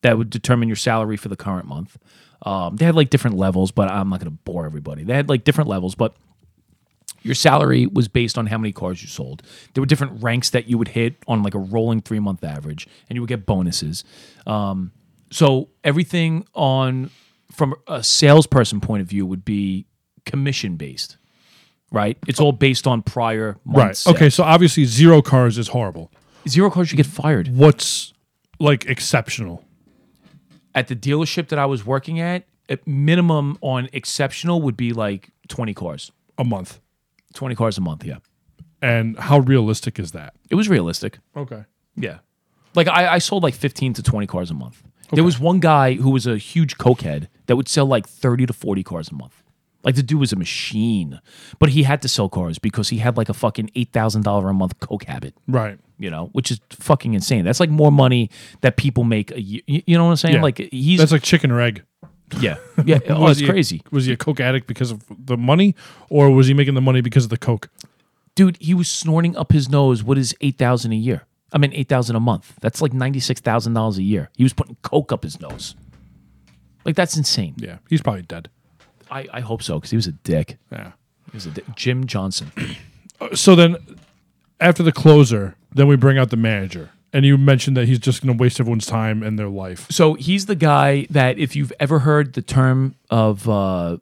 that 0.01 0.17
would 0.17 0.29
determine 0.29 0.69
your 0.69 0.75
salary 0.75 1.17
for 1.17 1.29
the 1.29 1.35
current 1.35 1.65
month. 1.65 1.97
Um, 2.43 2.75
they 2.75 2.85
had 2.85 2.95
like 2.95 3.09
different 3.09 3.37
levels, 3.37 3.71
but 3.71 3.89
I'm 3.89 4.09
not 4.09 4.19
going 4.19 4.31
to 4.31 4.37
bore 4.43 4.65
everybody. 4.65 5.03
They 5.03 5.15
had 5.15 5.29
like 5.29 5.43
different 5.43 5.69
levels, 5.69 5.95
but 5.95 6.15
your 7.23 7.35
salary 7.35 7.87
was 7.87 8.07
based 8.07 8.37
on 8.37 8.45
how 8.45 8.57
many 8.57 8.71
cars 8.71 9.01
you 9.01 9.07
sold. 9.07 9.41
There 9.73 9.81
were 9.81 9.87
different 9.87 10.21
ranks 10.21 10.51
that 10.51 10.69
you 10.69 10.77
would 10.77 10.89
hit 10.89 11.15
on 11.27 11.43
like 11.43 11.55
a 11.55 11.59
rolling 11.59 12.01
three 12.01 12.19
month 12.19 12.43
average, 12.43 12.87
and 13.09 13.15
you 13.15 13.21
would 13.21 13.29
get 13.29 13.45
bonuses. 13.45 14.03
Um, 14.45 14.91
so 15.31 15.69
everything 15.83 16.45
on 16.53 17.09
from 17.51 17.75
a 17.87 18.03
salesperson 18.03 18.79
point 18.79 19.01
of 19.01 19.07
view 19.07 19.25
would 19.25 19.43
be 19.43 19.87
commission 20.25 20.75
based, 20.75 21.17
right? 21.91 22.17
It's 22.27 22.39
all 22.39 22.51
based 22.51 22.87
on 22.87 23.01
prior 23.01 23.57
Right. 23.65 24.01
Okay. 24.07 24.29
So 24.29 24.43
obviously, 24.43 24.85
zero 24.85 25.21
cars 25.21 25.57
is 25.57 25.69
horrible. 25.69 26.11
zero 26.47 26.69
cars 26.69 26.91
you 26.91 26.97
get 26.97 27.05
fired. 27.05 27.47
What's 27.49 28.13
like 28.59 28.85
exceptional? 28.85 29.63
At 30.75 30.87
the 30.87 30.95
dealership 30.95 31.47
that 31.49 31.59
I 31.59 31.65
was 31.65 31.85
working 31.85 32.19
at, 32.19 32.45
at 32.69 32.85
minimum 32.87 33.57
on 33.61 33.89
exceptional 33.93 34.61
would 34.61 34.77
be 34.77 34.93
like 34.93 35.29
twenty 35.47 35.73
cars, 35.73 36.11
A 36.37 36.43
month. 36.43 36.79
twenty 37.33 37.55
cars 37.55 37.77
a 37.77 37.81
month. 37.81 38.03
Yeah, 38.03 38.17
And 38.81 39.17
how 39.17 39.39
realistic 39.39 39.97
is 39.99 40.11
that? 40.11 40.33
it 40.49 40.55
was 40.55 40.69
realistic. 40.69 41.19
Okay. 41.35 41.63
Yeah. 41.95 42.19
Like 42.75 42.87
I, 42.87 43.13
I 43.15 43.17
sold 43.17 43.41
like 43.41 43.55
15 43.55 43.93
to 43.93 44.03
20 44.03 44.27
cars 44.27 44.51
a 44.51 44.53
month. 44.53 44.83
There 45.11 45.23
was 45.23 45.39
one 45.39 45.59
guy 45.59 45.93
who 45.93 46.11
was 46.11 46.27
a 46.27 46.37
huge 46.37 46.77
cokehead 46.77 47.27
that 47.47 47.55
would 47.55 47.67
sell 47.67 47.87
like 47.87 48.07
30 48.07 48.45
to 48.45 48.53
40 48.53 48.83
cars 48.83 49.09
a 49.09 49.15
month. 49.15 49.41
Like 49.83 49.95
the 49.95 50.03
dude 50.03 50.19
was 50.19 50.33
a 50.33 50.35
machine, 50.35 51.21
but 51.59 51.69
he 51.69 51.83
had 51.83 52.01
to 52.01 52.09
sell 52.09 52.27
cars 52.29 52.59
because 52.59 52.89
he 52.89 52.97
had 52.97 53.15
like 53.15 53.29
a 53.29 53.33
fucking 53.33 53.69
$8,000 53.75 54.49
a 54.49 54.53
month 54.53 54.79
coke 54.79 55.03
habit, 55.05 55.33
Right. 55.47 55.79
you 55.97 56.09
know, 56.09 56.29
which 56.33 56.51
is 56.51 56.59
fucking 56.71 57.13
insane. 57.13 57.45
That's 57.45 57.59
like 57.59 57.69
more 57.69 57.91
money 57.91 58.29
that 58.61 58.75
people 58.75 59.03
make 59.05 59.31
a 59.31 59.39
year. 59.41 59.61
You 59.67 59.97
know 59.97 60.05
what 60.05 60.09
I'm 60.11 60.15
saying? 60.17 60.35
Yeah. 60.35 60.41
Like 60.41 60.57
he's, 60.57 60.99
That's 60.99 61.11
like 61.11 61.21
chicken 61.23 61.51
or 61.51 61.61
egg. 61.61 61.83
yeah. 62.41 62.57
Yeah. 62.85 62.99
Oh, 63.09 63.21
Was 63.21 63.39
it's 63.39 63.47
a- 63.47 63.51
crazy. 63.51 63.81
was 63.91 64.05
he 64.07 64.11
a 64.13 64.17
coke 64.17 64.39
addict 64.41 64.67
because 64.67 64.91
of 64.91 65.03
the 65.09 65.37
money, 65.37 65.75
or 66.09 66.31
was 66.31 66.47
he 66.47 66.53
making 66.53 66.73
the 66.73 66.81
money 66.81 66.99
because 67.01 67.23
of 67.23 67.29
the 67.29 67.37
coke? 67.37 67.69
Dude, 68.35 68.57
he 68.59 68.73
was 68.73 68.89
snorting 68.89 69.37
up 69.37 69.51
his 69.53 69.69
nose. 69.69 70.03
What 70.03 70.17
is 70.17 70.35
8,000 70.41 70.91
a 70.91 70.95
year? 70.95 71.23
I 71.53 71.57
mean, 71.59 71.71
8,000 71.73 72.15
a 72.15 72.19
month. 72.19 72.55
That's 72.59 72.81
like 72.81 72.91
$96,000 72.91 73.97
a 73.97 74.03
year. 74.03 74.29
He 74.35 74.43
was 74.43 74.51
putting 74.53 74.75
coke 74.81 75.11
up 75.13 75.23
his 75.23 75.39
nose. 75.39 75.75
Like 76.83 76.95
that's 76.95 77.15
insane. 77.15 77.53
Yeah, 77.57 77.77
he's 77.89 78.01
probably 78.01 78.23
dead. 78.23 78.49
I, 79.09 79.27
I 79.33 79.39
hope 79.41 79.63
so 79.63 79.75
because 79.75 79.89
he 79.89 79.95
was 79.95 80.07
a 80.07 80.11
dick. 80.11 80.57
Yeah. 80.71 80.91
He 81.31 81.37
was 81.37 81.45
a 81.45 81.51
dick. 81.51 81.65
Jim 81.75 82.05
Johnson. 82.05 82.51
So 83.33 83.55
then, 83.55 83.77
after 84.59 84.83
the 84.83 84.91
closer, 84.91 85.55
then 85.73 85.87
we 85.87 85.95
bring 85.95 86.19
out 86.19 86.29
the 86.29 86.37
manager, 86.37 86.91
and 87.11 87.25
you 87.25 87.35
mentioned 87.35 87.75
that 87.75 87.87
he's 87.87 87.97
just 87.97 88.23
going 88.23 88.37
to 88.37 88.39
waste 88.39 88.59
everyone's 88.59 88.85
time 88.85 89.23
and 89.23 89.39
their 89.39 89.49
life. 89.49 89.87
So 89.89 90.13
he's 90.13 90.45
the 90.45 90.55
guy 90.55 91.07
that 91.09 91.39
if 91.39 91.55
you've 91.55 91.73
ever 91.79 91.97
heard 91.97 92.33
the 92.33 92.43
term 92.43 92.93
of 93.09 93.49
uh, 93.49 93.97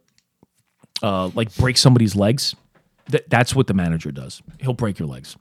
uh, 1.02 1.30
like 1.34 1.56
break 1.56 1.78
somebody's 1.78 2.14
legs, 2.14 2.58
that 3.08 3.30
that's 3.30 3.56
what 3.56 3.68
the 3.68 3.74
manager 3.74 4.12
does. 4.12 4.42
He'll 4.60 4.74
break 4.74 5.00
your 5.00 5.08
legs 5.08 5.38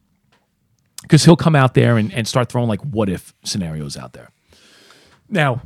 because 1.03 1.25
he'll 1.25 1.35
come 1.35 1.57
out 1.57 1.75
there 1.75 1.97
and, 1.97 2.13
and 2.13 2.29
start 2.29 2.49
throwing 2.49 2.69
like 2.69 2.81
what 2.83 3.09
if 3.09 3.35
scenarios 3.45 3.97
out 3.97 4.13
there. 4.13 4.31
Now, 5.29 5.63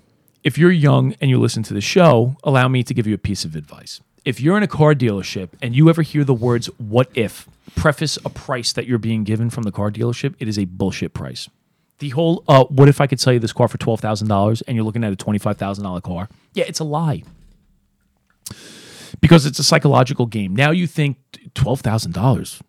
if 0.49 0.57
you're 0.57 0.71
young 0.71 1.15
and 1.21 1.29
you 1.29 1.39
listen 1.39 1.63
to 1.63 1.75
the 1.75 1.81
show, 1.83 2.35
allow 2.43 2.69
me 2.69 2.83
to 2.83 2.95
give 2.95 3.07
you 3.07 3.15
a 3.15 3.19
piece 3.19 3.45
of 3.45 3.55
advice. 3.55 4.01
If 4.25 4.41
you're 4.41 4.57
in 4.57 4.63
a 4.63 4.67
car 4.67 4.95
dealership 4.95 5.51
and 5.61 5.77
you 5.77 5.91
ever 5.91 6.01
hear 6.01 6.25
the 6.25 6.33
words 6.33 6.69
what 6.79 7.11
if 7.15 7.47
preface 7.77 8.17
a 8.25 8.31
price 8.31 8.73
that 8.73 8.87
you're 8.87 8.97
being 8.97 9.25
given 9.25 9.51
from 9.51 9.65
the 9.65 9.71
car 9.71 9.91
dealership, 9.91 10.35
it 10.39 10.49
is 10.49 10.59
a 10.59 10.65
bullshit 10.65 11.13
price. 11.13 11.51
The 11.99 12.09
whole 12.11 12.45
uh, 12.49 12.65
what 12.65 12.89
if 12.89 12.99
I 12.99 13.07
could 13.07 13.21
sell 13.21 13.35
you 13.35 13.39
this 13.39 13.53
car 13.53 13.69
for 13.69 13.77
$12,000 13.77 14.63
and 14.67 14.75
you're 14.75 14.87
looking 14.87 15.05
at 15.05 15.13
a 15.13 15.17
$25,000 15.17 16.03
car? 16.03 16.31
Yeah, 16.55 16.65
it's 16.67 16.81
a 16.81 16.85
lie. 16.85 17.25
Because 19.21 19.45
it's 19.45 19.59
a 19.59 19.65
psychological 19.65 20.25
game. 20.25 20.57
Now 20.57 20.71
you 20.71 20.87
think 20.87 21.19
$12,000 21.57 22.63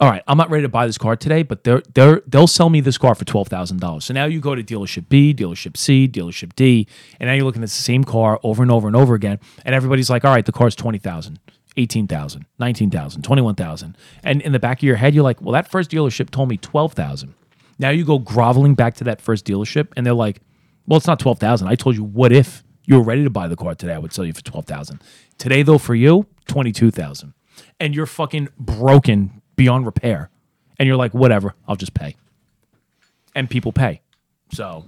all 0.00 0.10
right, 0.10 0.22
I'm 0.26 0.36
not 0.36 0.50
ready 0.50 0.62
to 0.62 0.68
buy 0.68 0.86
this 0.86 0.98
car 0.98 1.14
today, 1.14 1.44
but 1.44 1.62
they're 1.62 1.82
they're 1.94 2.22
they'll 2.26 2.48
sell 2.48 2.68
me 2.68 2.80
this 2.80 2.98
car 2.98 3.14
for 3.14 3.24
twelve 3.24 3.48
thousand 3.48 3.80
dollars. 3.80 4.04
So 4.04 4.14
now 4.14 4.24
you 4.24 4.40
go 4.40 4.54
to 4.54 4.62
dealership 4.62 5.08
B, 5.08 5.32
dealership 5.32 5.76
C, 5.76 6.08
dealership 6.08 6.54
D, 6.56 6.88
and 7.20 7.28
now 7.28 7.34
you're 7.34 7.44
looking 7.44 7.62
at 7.62 7.68
the 7.68 7.74
same 7.74 8.02
car 8.02 8.40
over 8.42 8.62
and 8.62 8.72
over 8.72 8.88
and 8.88 8.96
over 8.96 9.14
again, 9.14 9.38
and 9.64 9.74
everybody's 9.74 10.10
like, 10.10 10.24
all 10.24 10.34
right, 10.34 10.44
the 10.44 10.52
car's 10.52 10.74
twenty 10.74 10.98
thousand. 10.98 11.38
18,000, 11.76 12.46
19,000, 12.60 13.22
21,000. 13.22 13.96
And 14.22 14.40
in 14.42 14.52
the 14.52 14.60
back 14.60 14.78
of 14.78 14.84
your 14.84 14.94
head, 14.94 15.12
you're 15.12 15.24
like, 15.24 15.42
well, 15.42 15.52
that 15.54 15.68
first 15.68 15.90
dealership 15.90 16.30
told 16.30 16.48
me 16.48 16.56
12,000. 16.56 17.34
Now 17.80 17.90
you 17.90 18.04
go 18.04 18.20
groveling 18.20 18.76
back 18.76 18.94
to 18.94 19.04
that 19.04 19.20
first 19.20 19.44
dealership 19.44 19.88
and 19.96 20.06
they're 20.06 20.14
like, 20.14 20.40
well, 20.86 20.98
it's 20.98 21.08
not 21.08 21.18
12,000. 21.18 21.66
I 21.66 21.74
told 21.74 21.96
you, 21.96 22.04
what 22.04 22.30
if 22.30 22.62
you 22.84 22.96
were 22.96 23.02
ready 23.02 23.24
to 23.24 23.30
buy 23.30 23.48
the 23.48 23.56
car 23.56 23.74
today? 23.74 23.94
I 23.94 23.98
would 23.98 24.12
sell 24.12 24.24
you 24.24 24.32
for 24.32 24.42
12,000. 24.42 25.00
Today, 25.36 25.62
though, 25.62 25.78
for 25.78 25.96
you, 25.96 26.26
22,000. 26.46 27.34
And 27.80 27.94
you're 27.94 28.06
fucking 28.06 28.50
broken 28.56 29.42
beyond 29.56 29.86
repair. 29.86 30.30
And 30.78 30.86
you're 30.86 30.96
like, 30.96 31.14
whatever, 31.14 31.54
I'll 31.68 31.76
just 31.76 31.94
pay. 31.94 32.16
And 33.34 33.48
people 33.48 33.72
pay. 33.72 34.00
So, 34.52 34.84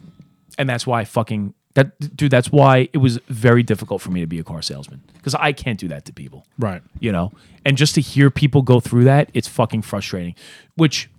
and 0.59 0.69
that's 0.69 0.87
why 0.87 1.05
fucking, 1.05 1.55
that, 1.75 2.17
dude, 2.17 2.31
that's 2.31 2.51
why 2.51 2.89
it 2.93 2.99
was 2.99 3.19
very 3.29 3.62
difficult 3.62 4.01
for 4.03 4.11
me 4.11 4.21
to 4.21 4.27
be 4.27 4.39
a 4.39 4.45
car 4.45 4.62
salesman 4.62 5.03
because 5.14 5.35
I 5.35 5.53
can't 5.53 5.79
do 5.79 5.89
that 5.89 6.05
to 6.07 6.12
people 6.12 6.47
Right. 6.59 6.81
you 7.01 7.11
know 7.12 7.33
and 7.64 7.77
just 7.77 7.95
to 7.97 8.01
hear 8.01 8.31
people 8.31 8.62
go 8.62 8.79
through 8.81 9.05
that 9.05 9.29
it's 9.35 9.49
fucking 9.49 9.83
frustrating 9.83 10.35
which 10.77 11.11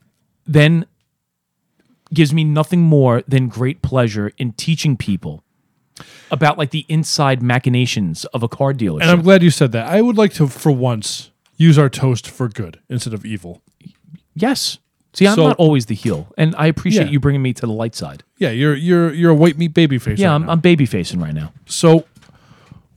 then 0.46 0.86
gives 2.14 2.34
me 2.34 2.44
nothing 2.44 2.82
more 2.82 3.22
than 3.28 3.50
great 3.50 3.82
pleasure 3.82 4.32
in 4.38 4.54
teaching 4.54 4.96
people 4.98 5.44
about 6.32 6.58
like 6.58 6.72
the 6.72 6.86
inside 6.88 7.44
machinations 7.44 8.26
of 8.26 8.42
a 8.44 8.48
car 8.48 8.74
dealership 8.74 9.02
And 9.02 9.12
I'm 9.12 9.22
glad 9.22 9.44
you 9.44 9.52
said 9.52 9.74
that. 9.74 9.88
I 9.88 10.02
would 10.02 10.18
like 10.18 10.34
to, 10.36 10.48
for 10.48 10.72
once, 10.72 11.32
use 11.58 11.78
our 11.78 11.90
toast 11.90 12.28
for 12.30 12.48
good 12.48 12.80
instead 12.90 13.14
of 13.14 13.26
evil. 13.26 13.62
yes 14.36 14.78
see 15.14 15.28
i'm 15.28 15.36
So- 15.36 15.48
not 15.48 15.58
always 15.58 15.88
the 15.88 15.96
heel 15.96 16.28
and 16.38 16.56
i 16.58 16.68
appreciate 16.68 17.06
Yeah. 17.08 17.12
you 17.12 17.20
bringing 17.20 17.42
me 17.42 17.52
to 17.54 17.62
the 17.66 17.72
light 17.74 17.96
side 17.96 18.24
Yeah, 18.38 18.52
you're 18.52 18.76
you're 18.76 19.12
you're 19.14 19.32
a 19.32 19.36
white 19.36 19.58
meat 19.58 19.74
baby 19.74 19.98
face. 19.98 20.20
yeah 20.20 20.28
right 20.30 20.36
I'm, 20.36 20.46
now. 20.46 20.52
I'm 20.52 20.60
baby 20.60 20.86
facing 20.86 21.20
right 21.20 21.34
now 21.34 21.52
So, 21.66 22.06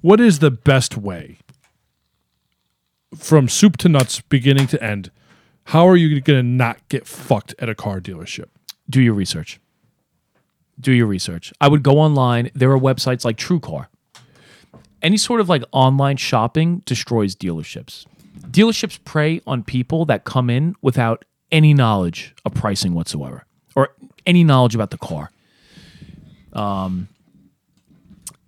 what 0.03 0.21
is 0.21 0.39
the 0.41 0.51
best 0.51 0.97
way 0.97 1.39
from 3.17 3.49
soup 3.49 3.77
to 3.79 3.89
nuts, 3.89 4.21
beginning 4.21 4.67
to 4.69 4.83
end? 4.83 5.11
How 5.65 5.87
are 5.89 5.97
you 5.97 6.21
going 6.21 6.39
to 6.39 6.43
not 6.43 6.77
get 6.89 7.07
fucked 7.07 7.55
at 7.59 7.69
a 7.69 7.75
car 7.75 8.01
dealership? 8.01 8.47
do 8.89 9.01
your 9.01 9.15
research. 9.15 9.61
Do 10.81 10.93
your 10.93 11.07
research. 11.07 11.53
I 11.61 11.69
would 11.69 11.83
go 11.85 11.99
online. 11.99 12.51
There 12.55 12.73
are 12.73 12.79
websites 12.79 13.25
like 13.25 13.37
TrueCar. 13.37 13.87
Any 15.03 15.17
sort 15.17 15.41
of 15.41 15.49
like 15.49 15.63
online 15.73 16.17
shopping 16.17 16.83
destroys 16.87 17.37
dealerships. 17.37 18.05
Dealerships 18.39 19.03
prey 19.05 19.41
on 19.47 19.63
people 19.63 20.05
that 20.07 20.25
come 20.25 20.51
in 20.51 20.75
without 20.83 21.25
any 21.51 21.75
knowledge 21.75 22.35
of 22.45 22.55
pricing 22.55 22.95
whatsoever 22.95 23.45
or 23.75 23.91
any 24.27 24.45
knowledge 24.45 24.75
about 24.75 24.91
the 24.91 24.99
car. 24.99 25.31
Um, 26.53 27.09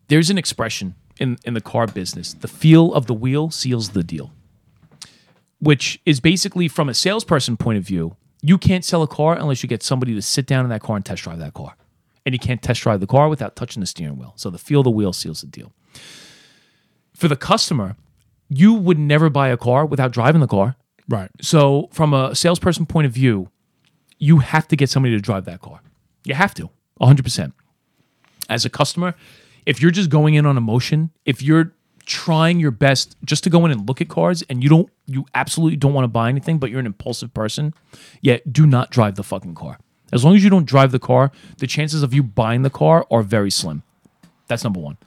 there's 0.08 0.30
an 0.30 0.38
expression 0.38 0.94
in, 1.18 1.38
in 1.44 1.54
the 1.54 1.60
car 1.60 1.86
business 1.86 2.34
the 2.34 2.48
feel 2.48 2.92
of 2.94 3.06
the 3.06 3.14
wheel 3.14 3.50
seals 3.50 3.90
the 3.90 4.02
deal 4.02 4.32
which 5.62 6.00
is 6.04 6.18
basically 6.18 6.66
from 6.66 6.88
a 6.88 6.94
salesperson 6.94 7.56
point 7.56 7.78
of 7.78 7.84
view, 7.84 8.16
you 8.42 8.58
can't 8.58 8.84
sell 8.84 9.00
a 9.00 9.06
car 9.06 9.38
unless 9.38 9.62
you 9.62 9.68
get 9.68 9.80
somebody 9.80 10.12
to 10.12 10.20
sit 10.20 10.44
down 10.44 10.64
in 10.64 10.70
that 10.70 10.82
car 10.82 10.96
and 10.96 11.04
test 11.04 11.22
drive 11.22 11.38
that 11.38 11.54
car. 11.54 11.76
And 12.26 12.34
you 12.34 12.40
can't 12.40 12.60
test 12.60 12.82
drive 12.82 12.98
the 12.98 13.06
car 13.06 13.28
without 13.28 13.54
touching 13.54 13.80
the 13.80 13.86
steering 13.86 14.18
wheel. 14.18 14.32
So 14.34 14.50
the 14.50 14.58
feel 14.58 14.80
of 14.80 14.84
the 14.84 14.90
wheel 14.90 15.12
seals 15.12 15.40
the 15.40 15.46
deal. 15.46 15.72
For 17.14 17.28
the 17.28 17.36
customer, 17.36 17.94
you 18.56 18.74
would 18.74 18.98
never 18.98 19.30
buy 19.30 19.48
a 19.48 19.56
car 19.56 19.86
without 19.86 20.12
driving 20.12 20.40
the 20.40 20.46
car. 20.46 20.76
Right. 21.08 21.30
So, 21.40 21.88
from 21.92 22.14
a 22.14 22.34
salesperson 22.34 22.86
point 22.86 23.06
of 23.06 23.12
view, 23.12 23.48
you 24.18 24.38
have 24.38 24.68
to 24.68 24.76
get 24.76 24.88
somebody 24.88 25.14
to 25.14 25.20
drive 25.20 25.44
that 25.46 25.60
car. 25.60 25.80
You 26.24 26.34
have 26.34 26.54
to, 26.54 26.70
100%. 27.00 27.52
As 28.48 28.64
a 28.64 28.70
customer, 28.70 29.14
if 29.66 29.80
you're 29.80 29.90
just 29.90 30.10
going 30.10 30.34
in 30.34 30.46
on 30.46 30.56
emotion, 30.56 31.10
if 31.24 31.42
you're 31.42 31.72
trying 32.04 32.60
your 32.60 32.70
best 32.70 33.16
just 33.24 33.44
to 33.44 33.50
go 33.50 33.64
in 33.64 33.72
and 33.72 33.88
look 33.88 34.00
at 34.00 34.08
cars 34.08 34.42
and 34.48 34.62
you 34.62 34.68
don't, 34.68 34.88
you 35.06 35.24
absolutely 35.34 35.76
don't 35.76 35.94
want 35.94 36.04
to 36.04 36.08
buy 36.08 36.28
anything, 36.28 36.58
but 36.58 36.70
you're 36.70 36.80
an 36.80 36.86
impulsive 36.86 37.32
person, 37.32 37.74
yeah, 38.20 38.38
do 38.50 38.66
not 38.66 38.90
drive 38.90 39.16
the 39.16 39.22
fucking 39.22 39.54
car. 39.54 39.78
As 40.12 40.24
long 40.24 40.36
as 40.36 40.44
you 40.44 40.50
don't 40.50 40.66
drive 40.66 40.92
the 40.92 40.98
car, 40.98 41.32
the 41.58 41.66
chances 41.66 42.02
of 42.02 42.12
you 42.12 42.22
buying 42.22 42.62
the 42.62 42.70
car 42.70 43.06
are 43.10 43.22
very 43.22 43.50
slim. 43.50 43.82
That's 44.46 44.64
number 44.64 44.80
one. 44.80 44.98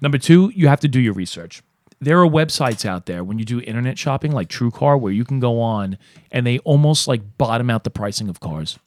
Number 0.00 0.18
two, 0.18 0.52
you 0.54 0.68
have 0.68 0.80
to 0.80 0.88
do 0.88 1.00
your 1.00 1.12
research. 1.12 1.62
There 2.00 2.20
are 2.20 2.28
websites 2.28 2.84
out 2.84 3.06
there 3.06 3.24
when 3.24 3.38
you 3.38 3.44
do 3.44 3.60
internet 3.60 3.98
shopping, 3.98 4.30
like 4.32 4.48
TrueCar, 4.48 5.00
where 5.00 5.12
you 5.12 5.24
can 5.24 5.40
go 5.40 5.60
on 5.60 5.98
and 6.30 6.46
they 6.46 6.58
almost 6.60 7.08
like 7.08 7.36
bottom 7.38 7.70
out 7.70 7.84
the 7.84 7.90
pricing 7.90 8.28
of 8.28 8.38
cars. 8.38 8.78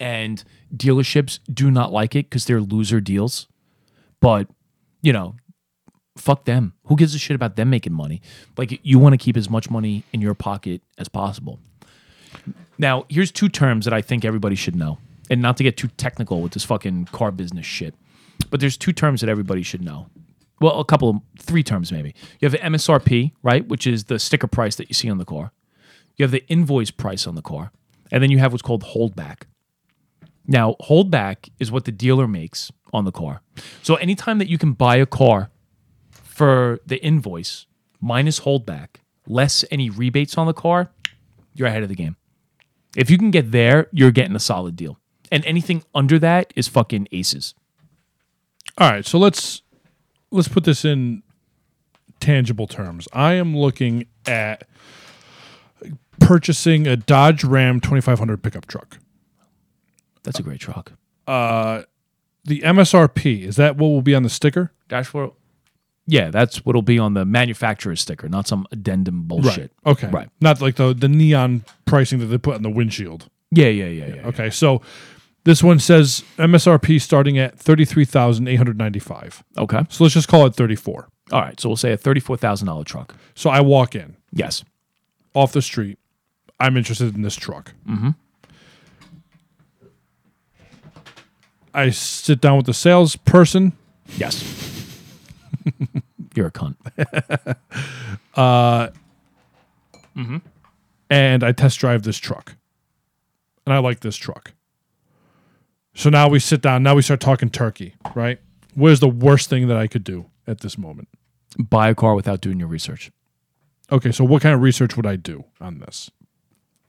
And 0.00 0.42
dealerships 0.74 1.38
do 1.52 1.70
not 1.70 1.92
like 1.92 2.14
it 2.14 2.30
because 2.30 2.46
they're 2.46 2.60
loser 2.60 3.00
deals. 3.00 3.46
But, 4.20 4.48
you 5.02 5.12
know, 5.12 5.36
fuck 6.16 6.46
them. 6.46 6.72
Who 6.86 6.96
gives 6.96 7.14
a 7.14 7.18
shit 7.18 7.34
about 7.34 7.56
them 7.56 7.68
making 7.68 7.92
money? 7.92 8.22
Like, 8.56 8.80
you 8.82 8.98
want 8.98 9.12
to 9.12 9.18
keep 9.18 9.36
as 9.36 9.50
much 9.50 9.70
money 9.70 10.04
in 10.12 10.20
your 10.22 10.34
pocket 10.34 10.80
as 10.96 11.08
possible. 11.08 11.58
Now, 12.78 13.04
here's 13.08 13.30
two 13.30 13.48
terms 13.48 13.84
that 13.84 13.94
I 13.94 14.00
think 14.00 14.24
everybody 14.24 14.56
should 14.56 14.76
know. 14.76 14.98
And 15.28 15.42
not 15.42 15.56
to 15.56 15.64
get 15.64 15.76
too 15.76 15.88
technical 15.96 16.40
with 16.40 16.52
this 16.52 16.64
fucking 16.64 17.06
car 17.06 17.32
business 17.32 17.66
shit, 17.66 17.94
but 18.48 18.60
there's 18.60 18.76
two 18.76 18.92
terms 18.92 19.20
that 19.20 19.28
everybody 19.28 19.62
should 19.62 19.82
know. 19.82 20.06
Well, 20.60 20.80
a 20.80 20.84
couple 20.84 21.10
of 21.10 21.16
three 21.38 21.62
terms 21.62 21.92
maybe. 21.92 22.14
You 22.40 22.46
have 22.46 22.52
the 22.52 22.58
MSRP, 22.58 23.32
right, 23.42 23.66
which 23.66 23.86
is 23.86 24.04
the 24.04 24.18
sticker 24.18 24.46
price 24.46 24.76
that 24.76 24.88
you 24.88 24.94
see 24.94 25.10
on 25.10 25.18
the 25.18 25.24
car. 25.24 25.52
You 26.16 26.24
have 26.24 26.30
the 26.30 26.46
invoice 26.48 26.90
price 26.90 27.26
on 27.26 27.34
the 27.34 27.42
car. 27.42 27.72
And 28.10 28.22
then 28.22 28.30
you 28.30 28.38
have 28.38 28.52
what's 28.52 28.62
called 28.62 28.84
holdback. 28.84 29.42
Now, 30.46 30.76
holdback 30.82 31.50
is 31.58 31.70
what 31.72 31.84
the 31.84 31.92
dealer 31.92 32.28
makes 32.28 32.70
on 32.92 33.04
the 33.04 33.12
car. 33.12 33.42
So 33.82 33.96
anytime 33.96 34.38
that 34.38 34.48
you 34.48 34.58
can 34.58 34.72
buy 34.72 34.96
a 34.96 35.06
car 35.06 35.50
for 36.10 36.78
the 36.86 37.02
invoice 37.04 37.66
minus 38.00 38.40
holdback, 38.40 39.00
less 39.26 39.64
any 39.70 39.90
rebates 39.90 40.38
on 40.38 40.46
the 40.46 40.54
car, 40.54 40.90
you're 41.54 41.68
ahead 41.68 41.82
of 41.82 41.88
the 41.88 41.94
game. 41.94 42.16
If 42.96 43.10
you 43.10 43.18
can 43.18 43.30
get 43.30 43.50
there, 43.50 43.88
you're 43.90 44.12
getting 44.12 44.36
a 44.36 44.40
solid 44.40 44.76
deal. 44.76 44.98
And 45.32 45.44
anything 45.44 45.82
under 45.94 46.18
that 46.20 46.52
is 46.54 46.68
fucking 46.68 47.08
aces. 47.10 47.54
All 48.78 48.90
right, 48.90 49.04
so 49.04 49.18
let's 49.18 49.62
let's 50.36 50.48
put 50.48 50.64
this 50.64 50.84
in 50.84 51.22
tangible 52.20 52.66
terms. 52.66 53.08
I 53.12 53.34
am 53.34 53.56
looking 53.56 54.06
at 54.26 54.68
purchasing 56.20 56.86
a 56.86 56.96
Dodge 56.96 57.44
Ram 57.44 57.80
2500 57.80 58.42
pickup 58.42 58.66
truck. 58.66 58.98
That's 60.22 60.38
a 60.38 60.42
great 60.42 60.60
truck. 60.60 60.92
Uh, 61.26 61.82
the 62.44 62.60
MSRP 62.60 63.42
is 63.42 63.56
that 63.56 63.76
what 63.76 63.88
will 63.88 64.02
be 64.02 64.14
on 64.14 64.22
the 64.22 64.28
sticker? 64.28 64.72
Dashboard. 64.88 65.32
Yeah, 66.08 66.30
that's 66.30 66.64
what'll 66.64 66.82
be 66.82 67.00
on 67.00 67.14
the 67.14 67.24
manufacturer's 67.24 68.00
sticker, 68.00 68.28
not 68.28 68.46
some 68.46 68.66
addendum 68.70 69.24
bullshit. 69.24 69.72
Okay. 69.84 70.08
Right. 70.08 70.28
Not 70.40 70.60
like 70.60 70.76
the 70.76 70.94
the 70.94 71.08
neon 71.08 71.64
pricing 71.84 72.20
that 72.20 72.26
they 72.26 72.38
put 72.38 72.54
on 72.54 72.62
the 72.62 72.70
windshield. 72.70 73.28
Yeah, 73.50 73.68
yeah, 73.68 73.86
yeah, 73.86 74.14
yeah. 74.14 74.26
Okay. 74.28 74.50
So 74.50 74.82
this 75.46 75.62
one 75.62 75.78
says 75.78 76.22
MSRP 76.38 77.00
starting 77.00 77.38
at 77.38 77.56
33,895. 77.58 79.44
Okay. 79.56 79.80
So 79.88 80.02
let's 80.04 80.12
just 80.14 80.26
call 80.28 80.44
it 80.46 80.54
34. 80.56 81.08
All 81.32 81.40
right. 81.40 81.58
So 81.60 81.68
we'll 81.68 81.76
say 81.76 81.92
a 81.92 81.96
thirty-four 81.96 82.36
thousand 82.36 82.66
dollar 82.66 82.84
truck. 82.84 83.14
So 83.34 83.48
I 83.50 83.60
walk 83.60 83.94
in 83.94 84.16
Yes. 84.32 84.64
off 85.34 85.52
the 85.52 85.62
street. 85.62 85.98
I'm 86.60 86.76
interested 86.76 87.14
in 87.14 87.22
this 87.22 87.36
truck. 87.36 87.72
Mm-hmm. 87.88 88.10
I 91.74 91.90
sit 91.90 92.40
down 92.40 92.56
with 92.56 92.66
the 92.66 92.74
salesperson. 92.74 93.72
Yes. 94.16 94.42
You're 96.34 96.46
a 96.46 96.50
cunt. 96.50 96.76
and 101.10 101.44
I 101.44 101.52
test 101.52 101.78
drive 101.80 102.02
this 102.02 102.18
truck. 102.18 102.54
And 103.66 103.74
I 103.74 103.78
like 103.78 104.00
this 104.00 104.16
truck. 104.16 104.52
So 105.96 106.10
now 106.10 106.28
we 106.28 106.38
sit 106.38 106.60
down. 106.60 106.82
Now 106.82 106.94
we 106.94 107.02
start 107.02 107.20
talking 107.20 107.48
turkey, 107.50 107.94
right? 108.14 108.38
What 108.74 108.92
is 108.92 109.00
the 109.00 109.08
worst 109.08 109.48
thing 109.50 109.66
that 109.68 109.76
I 109.78 109.86
could 109.86 110.04
do 110.04 110.26
at 110.46 110.60
this 110.60 110.76
moment? 110.76 111.08
Buy 111.58 111.88
a 111.88 111.94
car 111.94 112.14
without 112.14 112.42
doing 112.42 112.58
your 112.60 112.68
research. 112.68 113.10
Okay, 113.90 114.12
so 114.12 114.22
what 114.24 114.42
kind 114.42 114.54
of 114.54 114.60
research 114.60 114.96
would 114.96 115.06
I 115.06 115.16
do 115.16 115.44
on 115.60 115.78
this? 115.78 116.10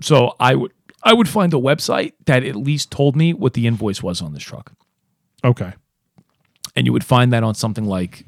So 0.01 0.36
I 0.39 0.55
would 0.55 0.74
I 1.03 1.14
would 1.14 1.30
find 1.30 1.53
a 1.53 1.58
website 1.58 2.14
that 2.26 2.43
at 2.43 2.55
least 2.55 2.91
told 2.91 3.16
me 3.16 3.34
what 3.34 3.53
the 3.53 3.66
invoice 3.66 4.03
was 4.03 4.22
on 4.22 4.34
this 4.34 4.43
truck. 4.43 4.74
Okay. 5.43 5.74
and 6.76 6.86
you 6.86 6.91
would 6.93 7.03
find 7.05 7.32
that 7.32 7.43
on 7.43 7.55
something 7.55 7.86
like 7.86 8.26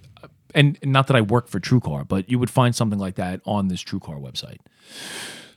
and 0.55 0.79
not 0.83 1.07
that 1.07 1.15
I 1.17 1.21
work 1.21 1.47
for 1.47 1.59
TrueCar, 1.59 2.07
but 2.07 2.29
you 2.29 2.39
would 2.39 2.49
find 2.49 2.75
something 2.75 2.97
like 2.99 3.15
that 3.15 3.41
on 3.45 3.67
this 3.67 3.83
TrueCar 3.83 4.19
website. 4.21 4.59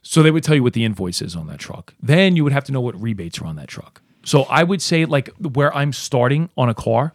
So 0.03 0.23
they 0.23 0.31
would 0.31 0.43
tell 0.45 0.55
you 0.57 0.63
what 0.63 0.73
the 0.75 0.85
invoice 0.85 1.23
is 1.23 1.37
on 1.37 1.47
that 1.47 1.61
truck. 1.61 1.95
Then 2.03 2.35
you 2.37 2.45
would 2.45 2.53
have 2.53 2.65
to 2.65 2.73
know 2.73 2.81
what 2.81 3.01
rebates 3.01 3.41
are 3.41 3.47
on 3.47 3.57
that 3.57 3.69
truck. 3.69 4.03
So 4.25 4.43
I 4.45 4.63
would 4.63 4.81
say 4.83 5.05
like 5.05 5.31
where 5.39 5.75
I'm 5.75 5.93
starting 5.93 6.49
on 6.57 6.69
a 6.69 6.75
car, 6.75 7.13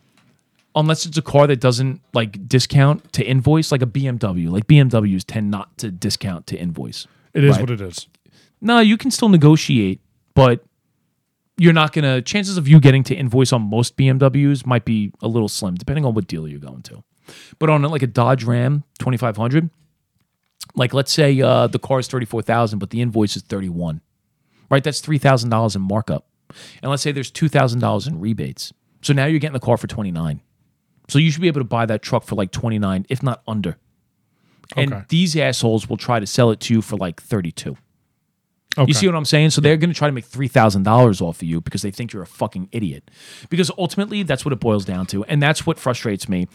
unless 0.76 1.06
it's 1.06 1.18
a 1.18 1.22
car 1.22 1.48
that 1.48 1.60
doesn't 1.60 2.02
like 2.14 2.48
discount 2.48 3.12
to 3.14 3.26
invoice, 3.26 3.72
like 3.72 3.82
a 3.82 3.86
BMW. 3.88 4.50
Like 4.50 4.68
BMWs 4.68 5.24
tend 5.26 5.50
not 5.50 5.78
to 5.80 5.90
discount 5.92 6.48
to 6.48 6.58
invoice. 6.58 7.08
It 7.34 7.44
is 7.44 7.52
Right. 7.52 7.62
what 7.62 7.70
it 7.72 7.82
is. 7.82 8.08
No, 8.62 8.80
you 8.80 8.98
can 8.98 9.12
still 9.12 9.30
negotiate, 9.30 10.02
but 10.34 10.64
you're 11.58 11.74
not 11.74 11.94
gonna. 11.94 12.22
Chances 12.22 12.58
of 12.58 12.68
you 12.68 12.80
getting 12.80 13.04
to 13.04 13.16
invoice 13.16 13.54
on 13.54 13.62
most 13.64 13.96
BMWs 13.98 14.66
might 14.66 14.86
be 14.86 15.12
a 15.22 15.28
little 15.28 15.48
slim, 15.50 15.76
depending 15.76 16.06
on 16.06 16.14
what 16.14 16.28
dealer 16.28 16.48
you're 16.48 16.60
going 16.60 16.82
to. 16.84 17.04
But 17.60 17.70
on 17.70 17.82
like 17.84 18.02
a 18.04 18.08
Dodge 18.08 18.44
Ram 18.44 18.84
2500, 19.00 19.70
like 20.76 20.94
let's 20.94 21.12
say 21.12 21.40
uh, 21.42 21.68
the 21.68 21.80
car 21.80 22.00
is 22.00 22.08
thirty 22.08 22.26
four 22.26 22.42
thousand, 22.42 22.80
but 22.80 22.90
the 22.90 23.02
invoice 23.02 23.36
is 23.36 23.44
thirty 23.44 23.70
one, 23.70 24.02
right? 24.70 24.84
That's 24.84 25.00
three 25.02 25.18
thousand 25.18 25.50
dollars 25.50 25.76
in 25.76 25.82
markup, 25.82 26.26
and 26.82 26.90
let's 26.90 27.04
say 27.04 27.12
there's 27.12 27.32
two 27.32 27.50
thousand 27.50 27.80
dollars 27.80 28.08
in 28.08 28.20
rebates. 28.20 28.74
So 29.02 29.14
now 29.14 29.26
you're 29.26 29.40
getting 29.40 29.54
the 29.54 29.60
car 29.60 29.78
for 29.78 29.88
twenty 29.88 30.12
nine. 30.12 30.42
So 31.10 31.20
you 31.20 31.32
should 31.32 31.42
be 31.42 31.48
able 31.48 31.62
to 31.62 31.66
buy 31.66 31.86
that 31.86 32.02
truck 32.02 32.24
for 32.24 32.36
like 32.36 32.52
twenty 32.52 32.80
nine, 32.80 33.06
if 33.10 33.22
not 33.24 33.42
under. 33.48 33.78
And 34.76 34.94
Okay. 34.94 35.06
these 35.10 35.36
assholes 35.38 35.88
will 35.88 35.98
try 35.98 36.20
to 36.20 36.28
sell 36.28 36.52
it 36.52 36.60
to 36.62 36.74
you 36.74 36.82
for 36.82 36.98
like 36.98 37.22
thirty 37.22 37.52
two. 37.52 37.78
Okay. 38.78 38.88
You 38.90 38.94
see 38.94 39.08
what 39.08 39.16
I'm 39.16 39.26
saying? 39.26 39.50
So 39.52 39.62
they're 39.62 39.78
going 39.78 39.90
to 39.90 39.96
try 39.98 40.08
to 40.08 40.12
make 40.12 40.26
three 40.26 40.48
thousand 40.50 40.84
dollars 40.84 41.22
off 41.22 41.38
of 41.38 41.44
you 41.48 41.62
because 41.62 41.82
they 41.82 41.90
think 41.92 42.14
you're 42.14 42.22
a 42.24 42.28
fucking 42.28 42.70
idiot. 42.72 43.10
Because 43.50 43.72
ultimately, 43.78 44.24
that's 44.24 44.46
what 44.46 44.52
it 44.54 44.60
boils 44.60 44.86
down 44.86 45.06
to, 45.08 45.24
and 45.26 45.42
that's 45.42 45.66
what 45.66 45.80
frustrates 45.80 46.28
me. 46.30 46.48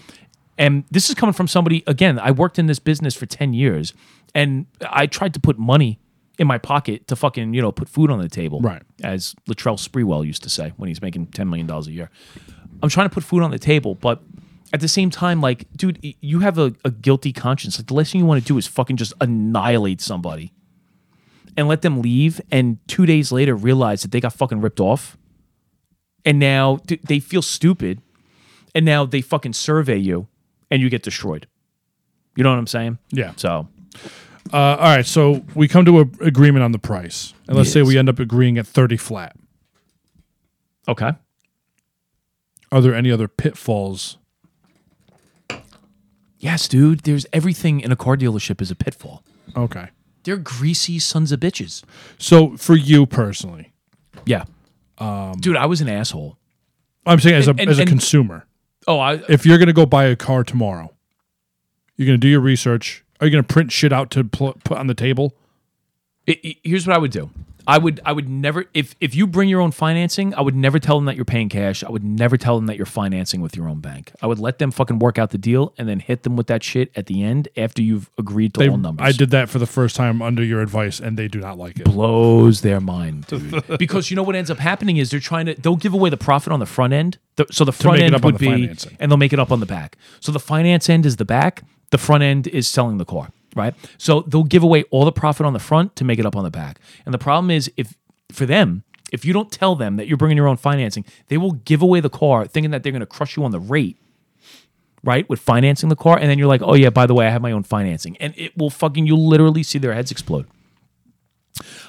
And 0.59 0.85
this 0.91 1.09
is 1.09 1.15
coming 1.15 1.33
from 1.33 1.49
somebody 1.49 1.83
again. 1.87 2.19
I 2.19 2.31
worked 2.31 2.59
in 2.59 2.67
this 2.67 2.79
business 2.79 3.15
for 3.17 3.27
ten 3.27 3.55
years, 3.55 3.95
and 4.35 4.67
I 4.89 5.07
tried 5.07 5.35
to 5.35 5.41
put 5.41 5.59
money 5.59 5.99
in 6.39 6.47
my 6.47 6.59
pocket 6.59 7.07
to 7.09 7.17
fucking 7.17 7.55
you 7.55 7.61
know 7.63 7.73
put 7.73 7.89
food 7.89 8.11
on 8.11 8.19
the 8.21 8.29
table, 8.29 8.61
Right. 8.61 8.83
As 9.03 9.35
Latrell 9.49 9.79
Sprewell 9.79 10.27
used 10.27 10.43
to 10.45 10.51
say 10.51 10.73
when 10.77 10.89
he's 10.89 11.03
making 11.03 11.27
ten 11.29 11.49
million 11.49 11.67
dollars 11.67 11.87
a 11.89 11.93
year. 11.93 12.11
I'm 12.83 12.89
trying 12.89 13.09
to 13.09 13.15
put 13.15 13.23
food 13.23 13.43
on 13.43 13.51
the 13.51 13.59
table, 13.59 13.95
but 13.95 14.23
at 14.73 14.81
the 14.81 14.89
same 14.89 15.11
time, 15.11 15.41
like, 15.41 15.67
dude, 15.77 15.99
you 16.21 16.41
have 16.41 16.59
a, 16.59 16.75
a 16.85 16.91
guilty 16.91 17.33
conscience. 17.33 17.79
Like, 17.79 17.87
the 17.89 17.95
last 17.95 18.11
thing 18.13 18.21
you 18.21 18.27
want 18.27 18.41
to 18.43 18.47
do 18.47 18.57
is 18.59 18.67
fucking 18.67 18.97
just 18.97 19.13
annihilate 19.21 20.01
somebody 20.01 20.53
and 21.57 21.69
let 21.69 21.83
them 21.83 22.01
leave 22.01 22.41
and 22.51 22.79
two 22.89 23.05
days 23.07 23.31
later 23.31 23.55
realize 23.55 24.01
that 24.03 24.11
they 24.11 24.21
got 24.21 24.33
fucking 24.33 24.63
ripped 24.63 24.81
off 24.81 25.19
and 26.25 26.39
now 26.39 26.79
th- 26.87 27.03
they 27.03 27.21
feel 27.21 27.43
stupid 27.43 28.01
and 28.75 28.87
now 28.87 29.05
they 29.05 29.21
fucking 29.21 29.53
survey 29.53 29.99
you 29.99 30.27
and 30.71 30.81
you 30.81 30.89
get 30.89 31.03
destroyed 31.03 31.47
you 32.37 32.43
know 32.43 32.49
what 32.51 32.59
i'm 32.59 32.67
saying 32.67 32.97
Yeah. 33.11 33.35
so 33.37 33.69
Uh, 34.53 34.77
all 34.79 34.95
right, 34.97 35.07
so 35.07 35.43
we 35.55 35.67
come 35.67 35.85
to 35.87 36.01
an 36.01 36.15
agreement 36.21 36.63
on 36.63 36.73
the 36.73 36.79
price, 36.79 37.33
and 37.49 37.57
let's 37.57 37.73
say 37.73 37.81
Yes. 37.81 37.89
we 37.89 37.97
end 37.99 38.09
up 38.11 38.19
agreeing 38.19 38.59
at 38.59 38.67
thirty 38.67 38.97
flat. 38.97 39.35
okay. 40.89 41.13
Are 42.71 42.81
there 42.81 42.95
any 42.95 43.11
other 43.11 43.29
pitfalls? 43.29 44.17
yes 46.39 46.67
dude. 46.69 47.01
There's 47.01 47.27
everything 47.33 47.81
in 47.81 47.93
a 47.93 47.97
car 47.97 48.17
dealership 48.17 48.61
is 48.61 48.71
a 48.71 48.75
pitfall. 48.75 49.23
Okay, 49.57 49.89
they're 50.25 50.37
greasy 50.37 50.99
sons 50.99 51.33
of 51.33 51.41
bitches. 51.41 51.83
So 52.19 52.57
for 52.57 52.75
you 52.77 53.07
personally, 53.07 53.73
yeah. 54.27 54.45
Dude 55.41 55.57
i 55.57 55.67
was 55.67 55.81
an 55.81 55.89
asshole. 55.89 56.39
I'm 57.07 57.19
saying 57.19 57.35
as 57.37 57.49
a 57.49 57.51
And- 57.51 57.61
as 57.69 57.79
a 57.79 57.83
and- 57.83 57.89
consumer, 57.89 58.47
oh 58.87 58.99
i 58.99 59.15
if 59.29 59.45
you're 59.47 59.59
gonna 59.59 59.73
go 59.73 59.87
buy 59.87 60.05
a 60.05 60.17
car 60.17 60.45
tomorrow, 60.45 60.93
you're 61.97 62.07
gonna 62.07 62.19
do 62.19 62.29
your 62.29 62.41
research. 62.41 63.02
Are 63.23 63.27
you 63.27 63.31
gonna 63.31 63.45
print 63.45 63.71
shit 63.71 63.93
out 63.93 64.11
to 64.11 64.25
pl- 64.25 64.57
put 64.65 64.79
on 64.79 64.89
the 64.89 64.95
table? 64.95 65.33
I- 66.29 66.39
I- 66.45 66.57
here's 66.65 66.87
what 66.89 66.95
I 66.97 66.99
would 66.99 67.13
do. 67.13 67.31
I 67.65 67.79
would 67.79 68.01
I 68.05 68.11
would 68.11 68.29
never 68.29 68.65
if 68.75 68.97
if 69.01 69.15
you 69.15 69.29
bring 69.29 69.49
your 69.49 69.61
own 69.61 69.71
financing, 69.71 70.35
I 70.35 70.41
would 70.41 70.57
never 70.57 70.81
tell 70.81 70.97
them 70.99 71.05
that 71.05 71.15
you're 71.15 71.25
paying 71.25 71.49
cash. 71.49 71.85
I 71.85 71.91
would 71.93 72.03
never 72.03 72.37
tell 72.37 72.57
them 72.57 72.67
that 72.67 72.77
you're 72.77 72.85
financing 72.87 73.41
with 73.41 73.57
your 73.57 73.69
own 73.69 73.79
bank. 73.79 74.11
I 74.21 74.27
would 74.27 74.41
let 74.41 74.59
them 74.59 74.73
fucking 74.73 74.99
work 74.99 75.17
out 75.17 75.31
the 75.31 75.39
deal 75.39 75.73
and 75.79 75.89
then 75.89 76.01
hit 76.01 76.25
them 76.25 76.35
with 76.35 76.49
that 76.49 76.65
shit 76.65 76.91
at 76.97 77.07
the 77.07 77.23
end 77.23 77.47
after 77.57 77.81
you've 77.81 78.11
agreed 78.19 78.55
to 78.55 78.59
They, 78.59 78.69
all 78.69 78.79
numbers. 78.79 79.07
I 79.07 79.13
did 79.17 79.31
that 79.31 79.49
for 79.49 79.61
the 79.61 79.67
first 79.67 79.95
time 79.95 80.21
under 80.21 80.43
your 80.43 80.61
advice, 80.61 80.99
and 80.99 81.17
they 81.17 81.29
do 81.29 81.39
not 81.39 81.57
like 81.57 81.79
it. 81.79 81.85
blows 81.85 82.63
their 82.63 82.81
mind, 82.81 83.29
dude. 83.29 83.63
because 83.79 84.11
you 84.11 84.17
know 84.17 84.25
what 84.25 84.35
ends 84.35 84.51
up 84.51 84.59
happening 84.59 84.97
is 84.97 85.11
they're 85.11 85.21
trying 85.21 85.47
to 85.47 85.55
they'll 85.55 85.77
give 85.77 85.95
away 85.95 86.11
the 86.11 86.17
profit 86.17 86.53
on 86.53 86.59
the 86.59 86.67
front 86.67 86.93
end. 86.93 87.19
The- 87.37 87.47
so 87.53 87.65
the 87.65 87.71
front 87.71 87.99
make 87.99 88.03
it 88.03 88.07
end 88.07 88.15
up 88.17 88.25
on 88.25 88.33
would 88.33 88.41
the 88.41 88.47
be, 88.47 88.53
financing. 88.63 88.97
and 88.99 89.09
they'll 89.09 89.17
make 89.19 89.33
it 89.33 89.39
up 89.39 89.53
on 89.53 89.61
the 89.61 89.67
back. 89.67 89.97
So 90.19 90.33
the 90.33 90.41
finance 90.41 90.91
end 90.91 91.07
is 91.07 91.15
the 91.15 91.25
back. 91.25 91.63
The 91.93 91.99
front 91.99 92.25
end 92.25 92.49
is 92.49 92.67
selling 92.67 92.99
the 92.99 93.05
car, 93.05 93.31
right? 93.55 93.75
So 93.97 94.23
they'll 94.23 94.43
give 94.43 94.65
away 94.65 94.83
all 94.91 95.05
the 95.05 95.13
profit 95.13 95.47
on 95.47 95.53
the 95.53 95.61
front 95.61 95.95
to 95.97 96.05
make 96.05 96.19
it 96.19 96.27
up 96.27 96.35
on 96.35 96.43
the 96.43 96.51
back. 96.51 96.81
And 97.07 97.15
the 97.15 97.19
problem 97.19 97.51
is 97.51 97.71
if 97.77 97.95
for 98.33 98.47
them. 98.47 98.83
If 99.13 99.27
you 99.27 99.35
don't 99.35 99.53
tell 99.53 99.77
them 99.77 99.97
that 99.97 100.09
you're 100.09 100.17
bringing 100.17 100.39
your 100.39 100.49
own 100.49 100.57
financing, 100.57 101.05
they 101.29 101.37
will 101.37 101.53
give 101.53 101.83
away 101.83 102.01
the 102.01 102.09
car 102.09 102.47
thinking 102.47 102.71
that 102.71 102.83
they're 102.83 102.93
going 102.93 103.01
to 103.01 103.07
crush 103.07 103.37
you 103.37 103.45
on 103.45 103.51
the 103.51 103.61
rate 103.61 103.99
right? 105.05 105.29
With 105.29 105.41
financing 105.41 105.89
the 105.89 105.97
car. 105.97 106.19
And 106.19 106.31
then 106.31 106.39
you're 106.39 106.49
like, 106.49 106.63
oh, 106.63 106.75
yeah, 106.75 106.91
by 106.91 107.07
the 107.07 107.15
way, 107.15 107.27
I 107.27 107.31
have 107.31 107.43
my 107.43 107.53
own 107.53 107.63
financing. 107.63 108.17
And 108.19 108.35
it 108.37 108.57
will 108.57 108.71
fucking, 108.71 109.07
you'll 109.07 109.27
literally 109.27 109.63
see 109.63 109.79
their 109.79 109.95
heads 109.95 110.11
explode. 110.11 110.47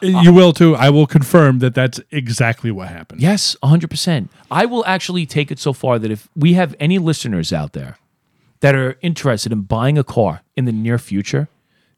you 0.01 0.18
uh, 0.18 0.32
will 0.32 0.54
too. 0.54 0.76
I 0.76 0.89
will 0.89 1.08
confirm 1.08 1.60
that 1.60 1.76
that's 1.76 1.99
exactly 2.12 2.72
what 2.72 2.88
happened. 2.88 3.22
Yes, 3.22 3.56
100%. 3.64 4.30
I 4.49 4.66
will 4.66 4.84
actually 4.86 5.26
take 5.26 5.51
it 5.51 5.60
so 5.60 5.74
far 5.74 5.99
that 5.99 6.12
if 6.12 6.28
we 6.36 6.54
have 6.54 6.76
any 6.80 6.97
listeners 6.97 7.54
out 7.54 7.74
there 7.74 7.97
that 8.64 8.76
are 8.76 8.97
interested 9.01 9.51
in 9.51 9.64
buying 9.64 9.97
a 9.97 10.05
car 10.05 10.41
in 10.55 10.64
the 10.64 10.72
near 10.72 10.97
future, 10.97 11.49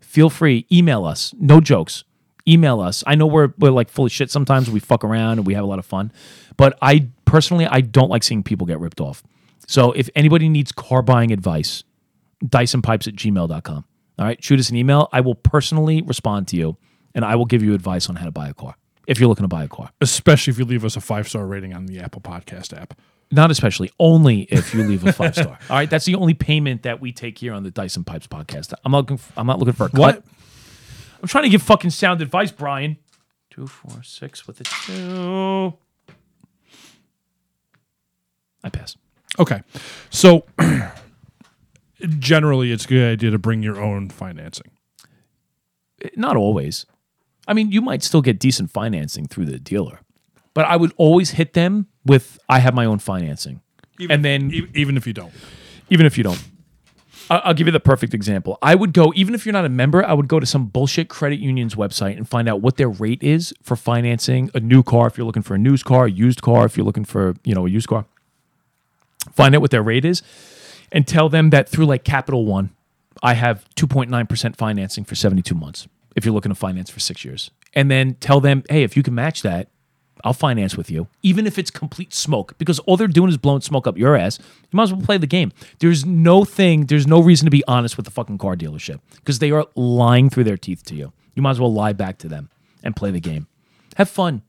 feel 0.01 0.31
free, 0.31 0.65
email 0.71 1.05
us. 1.05 1.31
No 1.39 1.61
jokes. 1.61 2.03
Email 2.47 2.81
us. 2.81 3.03
I 3.05 3.13
know 3.13 3.27
we're, 3.27 3.53
we're 3.59 3.69
like 3.69 3.87
full 3.87 4.07
of 4.07 4.11
shit 4.11 4.31
sometimes. 4.31 4.67
We 4.71 4.79
fuck 4.79 5.03
around 5.03 5.37
and 5.37 5.45
we 5.45 5.53
have 5.53 5.63
a 5.63 5.67
lot 5.67 5.77
of 5.77 5.85
fun. 5.85 6.11
But 6.57 6.75
I 6.81 7.09
personally, 7.25 7.67
I 7.67 7.81
don't 7.81 8.09
like 8.09 8.23
seeing 8.23 8.41
people 8.41 8.65
get 8.65 8.79
ripped 8.79 8.99
off. 8.99 9.21
So 9.67 9.91
if 9.91 10.09
anybody 10.15 10.49
needs 10.49 10.71
car 10.71 11.03
buying 11.03 11.31
advice, 11.31 11.83
diceandpipes 12.43 13.07
at 13.07 13.13
gmail.com. 13.13 13.85
All 14.17 14.25
right, 14.25 14.43
shoot 14.43 14.59
us 14.59 14.71
an 14.71 14.75
email. 14.75 15.07
I 15.13 15.21
will 15.21 15.35
personally 15.35 16.01
respond 16.01 16.47
to 16.47 16.57
you 16.57 16.77
and 17.13 17.23
I 17.23 17.35
will 17.35 17.45
give 17.45 17.61
you 17.61 17.75
advice 17.75 18.09
on 18.09 18.15
how 18.15 18.25
to 18.25 18.31
buy 18.31 18.49
a 18.49 18.55
car 18.55 18.75
if 19.05 19.19
you're 19.19 19.29
looking 19.29 19.43
to 19.43 19.47
buy 19.47 19.65
a 19.65 19.67
car. 19.67 19.91
Especially 20.01 20.49
if 20.49 20.57
you 20.57 20.65
leave 20.65 20.83
us 20.83 20.95
a 20.95 21.01
five 21.01 21.27
star 21.27 21.45
rating 21.45 21.75
on 21.75 21.85
the 21.85 21.99
Apple 21.99 22.21
Podcast 22.21 22.75
app. 22.75 22.95
Not 23.31 23.51
especially. 23.51 23.91
Only 23.99 24.41
if 24.43 24.73
you 24.73 24.83
leave 24.83 25.05
a 25.05 25.11
five 25.11 25.35
star. 25.35 25.57
All 25.69 25.75
right, 25.75 25.89
that's 25.89 26.05
the 26.05 26.15
only 26.15 26.33
payment 26.33 26.83
that 26.83 27.01
we 27.01 27.11
take 27.11 27.37
here 27.37 27.53
on 27.53 27.63
the 27.63 27.71
Dice 27.71 27.95
and 27.95 28.05
Pipes 28.05 28.27
podcast. 28.27 28.73
I'm 28.83 28.91
not 28.91 28.99
looking. 28.99 29.17
For, 29.17 29.33
I'm 29.37 29.47
not 29.47 29.59
looking 29.59 29.73
for 29.73 29.85
a 29.85 29.89
cut. 29.89 29.99
What? 29.99 30.23
I'm 31.21 31.27
trying 31.27 31.45
to 31.45 31.49
give 31.49 31.63
fucking 31.63 31.89
sound 31.89 32.21
advice, 32.21 32.51
Brian. 32.51 32.97
Two, 33.49 33.67
four, 33.67 34.03
six 34.03 34.45
with 34.47 34.61
a 34.61 34.63
two. 34.63 35.73
I 38.63 38.69
pass. 38.69 38.95
Okay. 39.39 39.61
So 40.09 40.45
generally, 42.19 42.71
it's 42.71 42.85
a 42.85 42.87
good 42.87 43.13
idea 43.13 43.31
to 43.31 43.39
bring 43.39 43.63
your 43.63 43.79
own 43.79 44.09
financing. 44.09 44.71
Not 46.15 46.35
always. 46.35 46.85
I 47.47 47.53
mean, 47.53 47.71
you 47.71 47.81
might 47.81 48.03
still 48.03 48.21
get 48.21 48.39
decent 48.39 48.71
financing 48.71 49.27
through 49.27 49.45
the 49.45 49.59
dealer, 49.59 49.99
but 50.55 50.65
I 50.65 50.75
would 50.75 50.93
always 50.97 51.31
hit 51.31 51.53
them 51.53 51.85
with 52.03 52.39
"I 52.49 52.57
have 52.59 52.73
my 52.73 52.85
own 52.85 52.97
financing," 52.97 53.61
and 54.09 54.25
then 54.25 54.51
E- 54.51 54.67
even 54.73 54.97
if 54.97 55.05
you 55.05 55.13
don't. 55.13 55.31
even 55.91 56.07
if 56.07 56.17
you 56.17 56.23
don't. 56.23 56.43
I- 57.29 57.37
I'll 57.45 57.53
give 57.55 57.65
you 57.67 57.71
the 57.71 57.79
perfect 57.79 58.13
example. 58.13 58.57
I 58.61 58.75
would 58.75 58.93
go, 58.93 59.11
even 59.15 59.33
if 59.33 59.45
you're 59.45 59.53
not 59.53 59.65
a 59.65 59.69
member, 59.69 60.05
I 60.05 60.13
would 60.13 60.27
go 60.27 60.39
to 60.39 60.45
some 60.45 60.65
bullshit 60.67 61.07
credit 61.09 61.39
union's 61.39 61.73
website 61.75 62.17
and 62.17 62.27
find 62.29 62.47
out 62.47 62.61
what 62.61 62.77
their 62.77 62.89
rate 62.89 63.23
is 63.23 63.51
for 63.63 63.75
financing 63.75 64.49
a 64.53 64.59
new 64.59 64.83
car. 64.83 65.07
If 65.07 65.17
you're 65.17 65.25
looking 65.25 65.41
for 65.43 65.55
a 65.55 65.57
news 65.57 65.81
car, 65.83 66.05
a 66.05 66.11
used 66.11 66.41
car, 66.43 66.65
if 66.65 66.77
you're 66.77 66.85
looking 66.85 67.05
for, 67.05 67.33
you 67.43 67.55
know, 67.55 67.65
a 67.65 67.69
used 67.69 67.87
car, 67.87 68.05
find 69.33 69.55
out 69.55 69.61
what 69.61 69.71
their 69.71 69.81
rate 69.81 70.05
is 70.05 70.21
and 70.91 71.07
tell 71.07 71.29
them 71.29 71.49
that 71.49 71.67
through 71.67 71.85
like 71.87 72.03
Capital 72.03 72.45
One, 72.45 72.69
I 73.23 73.33
have 73.33 73.65
2.9% 73.75 74.55
financing 74.55 75.03
for 75.03 75.15
72 75.15 75.55
months 75.55 75.87
if 76.15 76.25
you're 76.25 76.33
looking 76.33 76.51
to 76.51 76.55
finance 76.55 76.89
for 76.91 76.99
six 76.99 77.25
years. 77.25 77.49
And 77.73 77.89
then 77.89 78.15
tell 78.19 78.39
them, 78.39 78.63
hey, 78.69 78.83
if 78.83 78.95
you 78.95 79.03
can 79.03 79.15
match 79.15 79.41
that, 79.41 79.69
I'll 80.25 80.33
finance 80.33 80.75
with 80.75 80.89
you, 80.89 81.07
even 81.21 81.45
if 81.45 81.59
it's 81.59 81.69
complete 81.69 82.11
smoke, 82.11 82.57
because 82.57 82.79
all 82.79 82.97
they're 82.97 83.07
doing 83.07 83.29
is 83.29 83.37
blowing 83.37 83.61
smoke 83.61 83.85
up 83.85 83.95
your 83.95 84.15
ass. 84.15 84.39
You 84.39 84.75
might 84.75 84.83
as 84.83 84.93
well 84.93 85.03
play 85.03 85.19
the 85.19 85.27
game. 85.27 85.51
There's 85.79 86.03
no 86.03 86.43
thing, 86.43 86.87
there's 86.87 87.05
no 87.05 87.21
reason 87.21 87.45
to 87.45 87.51
be 87.51 87.63
honest 87.67 87.95
with 87.95 88.05
the 88.05 88.11
fucking 88.11 88.39
car 88.39 88.55
dealership 88.55 89.01
because 89.17 89.37
they 89.37 89.51
are 89.51 89.67
lying 89.75 90.31
through 90.31 90.45
their 90.45 90.57
teeth 90.57 90.83
to 90.85 90.95
you. 90.95 91.13
You 91.35 91.43
might 91.43 91.51
as 91.51 91.59
well 91.59 91.71
lie 91.71 91.93
back 91.93 92.17
to 92.19 92.27
them 92.27 92.49
and 92.83 92.95
play 92.95 93.11
the 93.11 93.19
game. 93.19 93.45
Have 93.97 94.09
fun. 94.09 94.41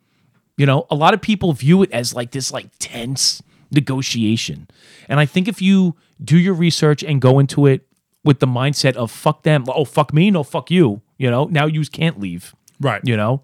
You 0.57 0.65
know, 0.65 0.87
a 0.91 0.95
lot 0.95 1.13
of 1.13 1.21
people 1.21 1.53
view 1.53 1.83
it 1.83 1.93
as 1.93 2.15
like 2.15 2.31
this 2.31 2.51
like 2.51 2.71
tense 2.79 3.43
negotiation. 3.71 4.69
And 5.11 5.21
I 5.21 5.27
think 5.27 5.47
if 5.47 5.61
you 5.61 5.95
do 6.25 6.39
your 6.39 6.55
research 6.55 7.05
and 7.05 7.21
go 7.21 7.39
into 7.39 7.67
it 7.67 7.87
with 8.25 8.41
the 8.41 8.47
mindset 8.47 8.97
of 8.97 9.11
fuck 9.11 9.43
them, 9.43 9.67
oh 9.69 9.85
fuck 9.85 10.15
me, 10.15 10.31
no 10.31 10.43
fuck 10.43 10.71
you, 10.71 11.03
you 11.19 11.31
know, 11.31 11.45
now 11.45 11.67
you 11.67 11.85
can't 11.85 12.19
leave. 12.19 12.55
Right. 12.81 13.03
You 13.05 13.17
know, 13.19 13.43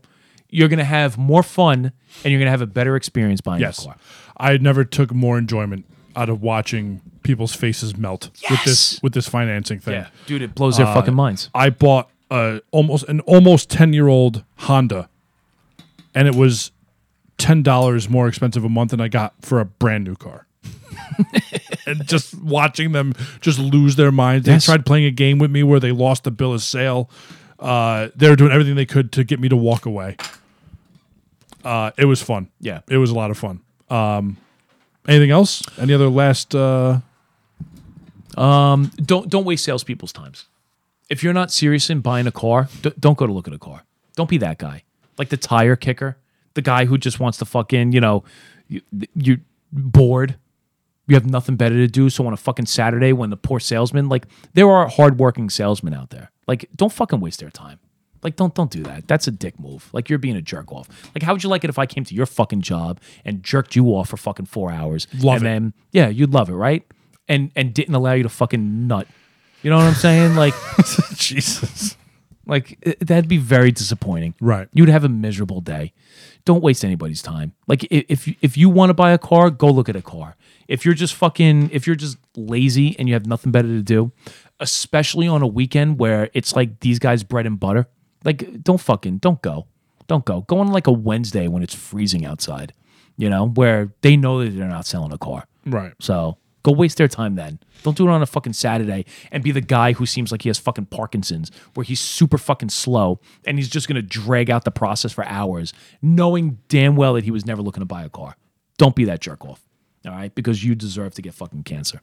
you're 0.52 0.68
going 0.68 0.78
to 0.78 0.84
have 0.84 1.18
more 1.18 1.42
fun 1.42 1.92
and 2.22 2.30
you're 2.30 2.38
going 2.38 2.46
to 2.46 2.50
have 2.52 2.60
a 2.60 2.66
better 2.66 2.94
experience 2.94 3.40
buying 3.40 3.60
Yes. 3.60 3.80
a 3.82 3.86
car. 3.86 3.96
I 4.36 4.58
never 4.58 4.84
took 4.84 5.12
more 5.12 5.38
enjoyment 5.38 5.86
out 6.14 6.28
of 6.28 6.42
watching 6.42 7.00
people's 7.22 7.54
faces 7.54 7.96
melt 7.96 8.30
with 8.50 8.62
this 8.64 9.02
with 9.02 9.14
this 9.14 9.26
financing 9.28 9.80
thing. 9.80 9.94
Yeah. 9.94 10.08
Dude, 10.26 10.42
it 10.42 10.54
blows 10.54 10.76
their 10.76 10.86
fucking 10.86 11.14
minds. 11.14 11.48
I 11.54 11.70
bought 11.70 12.10
a 12.30 12.60
almost 12.70 13.08
an 13.08 13.20
almost 13.20 13.70
10 13.70 13.92
year 13.94 14.08
old 14.08 14.44
Honda 14.58 15.08
and 16.14 16.28
it 16.28 16.34
was 16.34 16.70
$10 17.38 18.08
more 18.10 18.28
expensive 18.28 18.64
a 18.64 18.68
month 18.68 18.90
than 18.90 19.00
I 19.00 19.08
got 19.08 19.34
for 19.40 19.58
a 19.58 19.64
brand 19.64 20.04
new 20.04 20.14
car. 20.14 20.46
and 21.86 22.06
just 22.06 22.34
watching 22.42 22.92
them 22.92 23.14
just 23.40 23.58
lose 23.58 23.96
their 23.96 24.12
minds. 24.12 24.46
They 24.46 24.58
tried 24.58 24.84
playing 24.86 25.06
a 25.06 25.10
game 25.10 25.38
with 25.38 25.50
me 25.50 25.62
where 25.62 25.80
they 25.80 25.92
lost 25.92 26.24
the 26.24 26.30
bill 26.30 26.52
of 26.52 26.62
sale. 26.62 27.10
Uh, 27.58 28.08
they 28.14 28.28
were 28.28 28.36
doing 28.36 28.52
everything 28.52 28.74
they 28.74 28.86
could 28.86 29.12
to 29.12 29.24
get 29.24 29.40
me 29.40 29.48
to 29.48 29.56
walk 29.56 29.86
away. 29.86 30.16
Uh, 31.64 31.90
it 31.96 32.04
was 32.06 32.22
fun. 32.22 32.48
Yeah. 32.60 32.80
It 32.88 32.98
was 32.98 33.10
a 33.10 33.14
lot 33.14 33.30
of 33.30 33.38
fun. 33.38 33.60
Um, 33.90 34.36
anything 35.06 35.30
else? 35.30 35.62
Any 35.78 35.92
other 35.94 36.08
last 36.08 36.54
uh, 36.54 37.00
Don't 38.34 39.28
don't 39.28 39.44
waste 39.44 39.64
salespeople's 39.64 40.12
times. 40.12 40.46
If 41.10 41.22
you're 41.22 41.34
not 41.34 41.50
serious 41.52 41.90
in 41.90 42.00
buying 42.00 42.26
a 42.26 42.32
car, 42.32 42.68
d- 42.80 42.92
don't 42.98 43.18
go 43.18 43.26
to 43.26 43.32
look 43.32 43.46
at 43.46 43.54
a 43.54 43.58
car. 43.58 43.84
Don't 44.16 44.30
be 44.30 44.38
that 44.38 44.58
guy. 44.58 44.82
Like 45.18 45.28
the 45.28 45.36
tire 45.36 45.76
kicker, 45.76 46.16
the 46.54 46.62
guy 46.62 46.86
who 46.86 46.96
just 46.96 47.20
wants 47.20 47.38
to 47.38 47.44
fucking, 47.44 47.92
you 47.92 48.00
know, 48.00 48.24
you, 48.68 48.80
you're 49.14 49.40
bored. 49.72 50.36
You 51.06 51.16
have 51.16 51.26
nothing 51.26 51.56
better 51.56 51.74
to 51.76 51.86
do. 51.86 52.08
So 52.08 52.26
on 52.26 52.32
a 52.32 52.36
fucking 52.36 52.66
Saturday, 52.66 53.12
when 53.12 53.28
the 53.30 53.36
poor 53.36 53.60
salesman, 53.60 54.08
like 54.08 54.26
there 54.54 54.70
are 54.70 54.88
hardworking 54.88 55.50
salesmen 55.50 55.92
out 55.92 56.10
there. 56.10 56.30
Like 56.46 56.68
don't 56.74 56.92
fucking 56.92 57.20
waste 57.20 57.40
their 57.40 57.50
time. 57.50 57.78
Like 58.22 58.36
don't 58.36 58.54
don't 58.54 58.70
do 58.70 58.82
that. 58.84 59.08
That's 59.08 59.26
a 59.26 59.30
dick 59.30 59.58
move. 59.58 59.88
Like 59.92 60.08
you're 60.08 60.18
being 60.18 60.36
a 60.36 60.42
jerk 60.42 60.70
off. 60.72 60.88
Like 61.14 61.22
how 61.22 61.32
would 61.32 61.42
you 61.42 61.48
like 61.50 61.64
it 61.64 61.70
if 61.70 61.78
I 61.78 61.86
came 61.86 62.04
to 62.04 62.14
your 62.14 62.26
fucking 62.26 62.60
job 62.62 63.00
and 63.24 63.42
jerked 63.42 63.74
you 63.76 63.86
off 63.88 64.10
for 64.10 64.16
fucking 64.16 64.46
four 64.46 64.70
hours? 64.70 65.06
Love 65.18 65.38
and 65.38 65.42
it. 65.42 65.50
then 65.50 65.72
yeah, 65.92 66.08
you'd 66.08 66.32
love 66.32 66.48
it, 66.48 66.54
right? 66.54 66.86
And 67.28 67.50
and 67.56 67.72
didn't 67.74 67.94
allow 67.94 68.12
you 68.12 68.22
to 68.22 68.28
fucking 68.28 68.86
nut. 68.86 69.06
You 69.62 69.70
know 69.70 69.76
what 69.76 69.86
I'm 69.86 69.94
saying? 69.94 70.34
Like 70.36 70.54
Jesus? 71.14 71.96
like 72.46 72.78
it- 72.82 73.00
that'd 73.00 73.28
be 73.28 73.38
very 73.38 73.70
disappointing. 73.72 74.34
Right. 74.40 74.68
You'd 74.72 74.88
have 74.88 75.04
a 75.04 75.08
miserable 75.08 75.60
day. 75.60 75.92
Don't 76.44 76.62
waste 76.62 76.84
anybody's 76.84 77.22
time. 77.22 77.52
Like 77.68 77.84
i- 77.84 78.04
if 78.08 78.26
you- 78.26 78.34
if 78.40 78.56
you 78.56 78.68
want 78.68 78.90
to 78.90 78.94
buy 78.94 79.12
a 79.12 79.18
car, 79.18 79.50
go 79.50 79.70
look 79.70 79.88
at 79.88 79.96
a 79.96 80.02
car. 80.02 80.36
If 80.68 80.84
you're 80.84 80.94
just 80.94 81.14
fucking 81.14 81.70
if 81.72 81.86
you're 81.86 81.96
just 81.96 82.18
lazy 82.36 82.96
and 82.98 83.08
you 83.08 83.14
have 83.14 83.26
nothing 83.26 83.52
better 83.52 83.68
to 83.68 83.82
do, 83.82 84.10
especially 84.60 85.26
on 85.28 85.42
a 85.42 85.46
weekend 85.46 85.98
where 85.98 86.30
it's 86.34 86.54
like 86.56 86.80
these 86.80 86.98
guys 86.98 87.22
bread 87.24 87.46
and 87.46 87.58
butter, 87.60 87.86
like 88.24 88.62
don't 88.62 88.80
fucking 88.80 89.18
don't 89.18 89.42
go. 89.42 89.66
Don't 90.06 90.24
go. 90.24 90.42
Go 90.42 90.58
on 90.58 90.68
like 90.68 90.86
a 90.86 90.92
Wednesday 90.92 91.48
when 91.48 91.62
it's 91.62 91.74
freezing 91.74 92.26
outside, 92.26 92.72
you 93.16 93.30
know, 93.30 93.48
where 93.48 93.92
they 94.02 94.16
know 94.16 94.42
that 94.42 94.50
they're 94.50 94.68
not 94.68 94.86
selling 94.86 95.12
a 95.12 95.18
car. 95.18 95.46
Right. 95.64 95.92
So 96.00 96.38
go 96.62 96.72
waste 96.72 96.98
their 96.98 97.08
time 97.08 97.34
then. 97.34 97.60
Don't 97.82 97.96
do 97.96 98.06
it 98.06 98.10
on 98.10 98.22
a 98.22 98.26
fucking 98.26 98.52
Saturday 98.52 99.04
and 99.30 99.42
be 99.42 99.52
the 99.52 99.60
guy 99.60 99.92
who 99.92 100.06
seems 100.06 100.30
like 100.30 100.42
he 100.42 100.48
has 100.48 100.58
fucking 100.58 100.86
Parkinson's, 100.86 101.50
where 101.74 101.84
he's 101.84 102.00
super 102.00 102.38
fucking 102.38 102.68
slow 102.70 103.20
and 103.44 103.58
he's 103.58 103.68
just 103.68 103.88
gonna 103.88 104.02
drag 104.02 104.50
out 104.50 104.64
the 104.64 104.70
process 104.70 105.12
for 105.12 105.24
hours, 105.24 105.72
knowing 106.00 106.58
damn 106.68 106.96
well 106.96 107.14
that 107.14 107.24
he 107.24 107.30
was 107.30 107.46
never 107.46 107.62
looking 107.62 107.80
to 107.80 107.86
buy 107.86 108.04
a 108.04 108.08
car. 108.08 108.36
Don't 108.78 108.96
be 108.96 109.04
that 109.04 109.20
jerk 109.20 109.44
off. 109.44 109.64
All 110.04 110.12
right? 110.12 110.34
Because 110.34 110.64
you 110.64 110.74
deserve 110.74 111.14
to 111.14 111.22
get 111.22 111.34
fucking 111.34 111.62
cancer. 111.62 112.00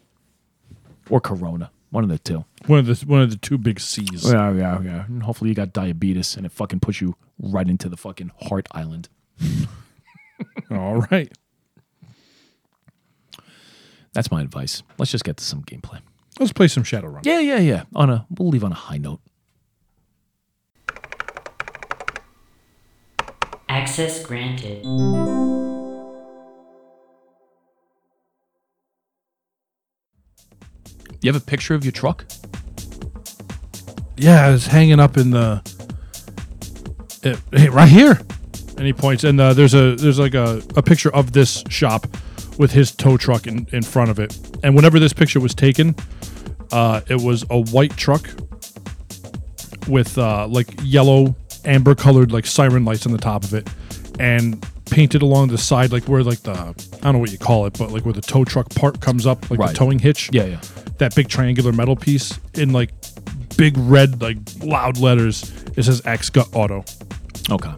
Or 1.09 1.19
corona. 1.19 1.71
One 1.91 2.03
of 2.03 2.09
the 2.09 2.19
two. 2.19 2.45
One 2.67 2.79
of 2.79 2.85
the 2.85 3.05
one 3.07 3.21
of 3.21 3.31
the 3.31 3.37
two 3.37 3.57
big 3.57 3.79
C's. 3.79 4.31
Yeah, 4.31 4.51
yeah, 4.53 4.79
yeah. 4.81 5.05
And 5.05 5.23
hopefully 5.23 5.49
you 5.49 5.55
got 5.55 5.73
diabetes 5.73 6.37
and 6.37 6.45
it 6.45 6.51
fucking 6.51 6.81
puts 6.81 7.01
you 7.01 7.15
right 7.39 7.67
into 7.67 7.89
the 7.89 7.97
fucking 7.97 8.31
heart 8.43 8.67
island. 8.71 9.09
All 10.71 11.01
right. 11.11 11.31
That's 14.13 14.31
my 14.31 14.41
advice. 14.41 14.83
Let's 14.97 15.11
just 15.11 15.23
get 15.23 15.37
to 15.37 15.43
some 15.43 15.63
gameplay. 15.63 15.99
Let's 16.39 16.53
play 16.53 16.67
some 16.67 16.83
Shadowrun. 16.83 17.25
Yeah, 17.25 17.39
yeah, 17.39 17.59
yeah. 17.59 17.83
On 17.95 18.09
a 18.09 18.25
we'll 18.37 18.49
leave 18.49 18.63
on 18.63 18.71
a 18.71 18.75
high 18.75 18.97
note. 18.97 19.21
Access 23.67 24.23
granted. 24.25 24.85
You 31.21 31.31
have 31.31 31.41
a 31.41 31.45
picture 31.45 31.75
of 31.75 31.83
your 31.83 31.91
truck? 31.91 32.25
Yeah, 34.17 34.53
it's 34.53 34.67
hanging 34.67 34.99
up 34.99 35.17
in 35.17 35.31
the 35.31 35.61
it, 37.23 37.39
hey, 37.51 37.69
right 37.69 37.89
here. 37.89 38.19
And 38.77 38.85
he 38.85 38.93
points, 38.93 39.25
and 39.25 39.39
uh, 39.39 39.53
there's 39.53 39.73
a 39.73 39.95
there's 39.95 40.19
like 40.19 40.33
a, 40.33 40.61
a 40.75 40.81
picture 40.81 41.13
of 41.13 41.33
this 41.33 41.63
shop 41.69 42.07
with 42.57 42.71
his 42.71 42.91
tow 42.91 43.17
truck 43.17 43.47
in, 43.47 43.67
in 43.71 43.83
front 43.83 44.09
of 44.09 44.19
it. 44.19 44.37
And 44.63 44.75
whenever 44.75 44.99
this 44.99 45.13
picture 45.13 45.39
was 45.39 45.53
taken, 45.53 45.95
uh, 46.71 47.01
it 47.07 47.19
was 47.21 47.45
a 47.49 47.61
white 47.61 47.95
truck 47.97 48.29
with 49.87 50.17
uh, 50.17 50.47
like 50.47 50.67
yellow 50.81 51.35
amber 51.65 51.95
colored 51.95 52.31
like 52.31 52.45
siren 52.45 52.85
lights 52.85 53.05
on 53.05 53.11
the 53.11 53.17
top 53.17 53.43
of 53.43 53.53
it, 53.53 53.69
and 54.19 54.65
painted 54.89 55.21
along 55.21 55.49
the 55.49 55.57
side 55.57 55.91
like 55.91 56.03
where 56.05 56.23
like 56.23 56.41
the 56.41 56.51
I 56.53 56.73
don't 57.01 57.13
know 57.13 57.19
what 57.19 57.31
you 57.31 57.37
call 57.37 57.65
it, 57.65 57.77
but 57.77 57.91
like 57.91 58.03
where 58.05 58.13
the 58.13 58.21
tow 58.21 58.43
truck 58.43 58.69
part 58.75 58.99
comes 59.01 59.25
up, 59.25 59.49
like 59.49 59.59
Right. 59.59 59.69
the 59.69 59.75
towing 59.75 59.99
hitch 59.99 60.29
Yeah, 60.33 60.45
yeah. 60.45 60.61
that 60.97 61.15
big 61.15 61.27
triangular 61.29 61.71
metal 61.71 61.95
piece 61.95 62.37
in 62.55 62.71
like 62.73 62.91
big 63.57 63.77
red, 63.77 64.21
like 64.21 64.37
loud 64.61 64.97
letters. 64.97 65.43
It 65.75 65.83
says 65.83 66.01
X 66.05 66.29
Gut 66.29 66.47
Auto. 66.53 66.83
Okay. 67.49 67.71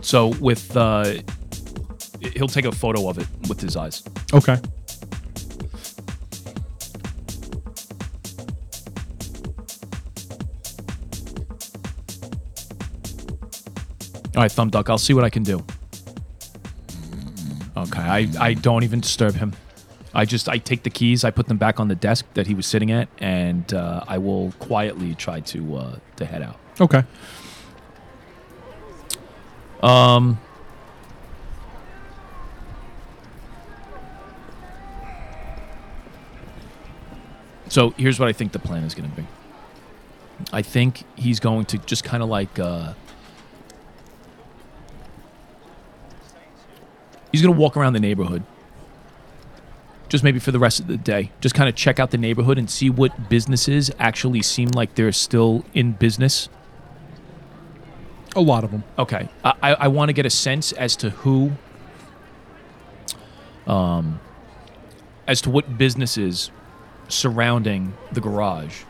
So 0.00 0.28
with 0.40 0.76
uh 0.76 1.14
he'll 2.34 2.48
take 2.48 2.64
a 2.64 2.72
photo 2.72 3.08
of 3.08 3.18
it 3.18 3.26
with 3.48 3.60
his 3.60 3.76
eyes. 3.76 4.02
Okay. 4.32 4.56
All 14.34 14.40
right, 14.42 14.50
thumb 14.50 14.70
duck, 14.70 14.88
I'll 14.88 14.96
see 14.96 15.12
what 15.12 15.24
I 15.24 15.30
can 15.30 15.42
do. 15.42 15.62
Okay, 17.76 18.00
I, 18.00 18.28
I 18.40 18.54
don't 18.54 18.82
even 18.82 19.00
disturb 19.00 19.34
him. 19.34 19.52
I 20.14 20.24
just 20.24 20.48
I 20.48 20.58
take 20.58 20.82
the 20.82 20.90
keys, 20.90 21.24
I 21.24 21.30
put 21.30 21.48
them 21.48 21.58
back 21.58 21.80
on 21.80 21.88
the 21.88 21.94
desk 21.94 22.26
that 22.34 22.46
he 22.46 22.54
was 22.54 22.66
sitting 22.66 22.90
at, 22.92 23.08
and 23.18 23.72
uh, 23.72 24.04
I 24.06 24.18
will 24.18 24.52
quietly 24.58 25.14
try 25.14 25.40
to 25.40 25.76
uh, 25.76 25.96
to 26.16 26.24
head 26.24 26.42
out. 26.42 26.58
Okay. 26.80 27.04
Um. 29.82 30.38
So 37.68 37.90
here's 37.96 38.20
what 38.20 38.28
I 38.28 38.32
think 38.32 38.52
the 38.52 38.58
plan 38.58 38.84
is 38.84 38.94
going 38.94 39.10
to 39.10 39.16
be. 39.16 39.26
I 40.52 40.60
think 40.62 41.04
he's 41.16 41.40
going 41.40 41.64
to 41.66 41.78
just 41.78 42.04
kind 42.04 42.22
of 42.22 42.28
like. 42.28 42.58
Uh, 42.58 42.94
he's 47.32 47.42
going 47.42 47.52
to 47.52 47.58
walk 47.60 47.76
around 47.76 47.94
the 47.94 48.00
neighborhood. 48.00 48.44
Just 50.08 50.22
maybe 50.22 50.38
for 50.38 50.52
the 50.52 50.58
rest 50.58 50.78
of 50.78 50.86
the 50.86 50.98
day. 50.98 51.32
Just 51.40 51.54
kind 51.54 51.68
of 51.68 51.74
check 51.74 51.98
out 51.98 52.10
the 52.10 52.18
neighborhood 52.18 52.58
and 52.58 52.68
see 52.68 52.90
what 52.90 53.30
businesses 53.30 53.90
actually 53.98 54.42
seem 54.42 54.68
like 54.68 54.94
they're 54.94 55.10
still 55.10 55.64
in 55.72 55.92
business. 55.92 56.50
A 58.36 58.40
lot 58.40 58.62
of 58.62 58.70
them. 58.70 58.84
Okay. 58.98 59.28
I, 59.42 59.54
I, 59.62 59.74
I 59.74 59.88
want 59.88 60.10
to 60.10 60.12
get 60.12 60.26
a 60.26 60.30
sense 60.30 60.72
as 60.72 60.96
to 60.96 61.10
who, 61.10 61.52
um, 63.66 64.20
as 65.26 65.40
to 65.42 65.50
what 65.50 65.78
businesses 65.78 66.50
surrounding 67.08 67.94
the 68.12 68.20
garage 68.20 68.82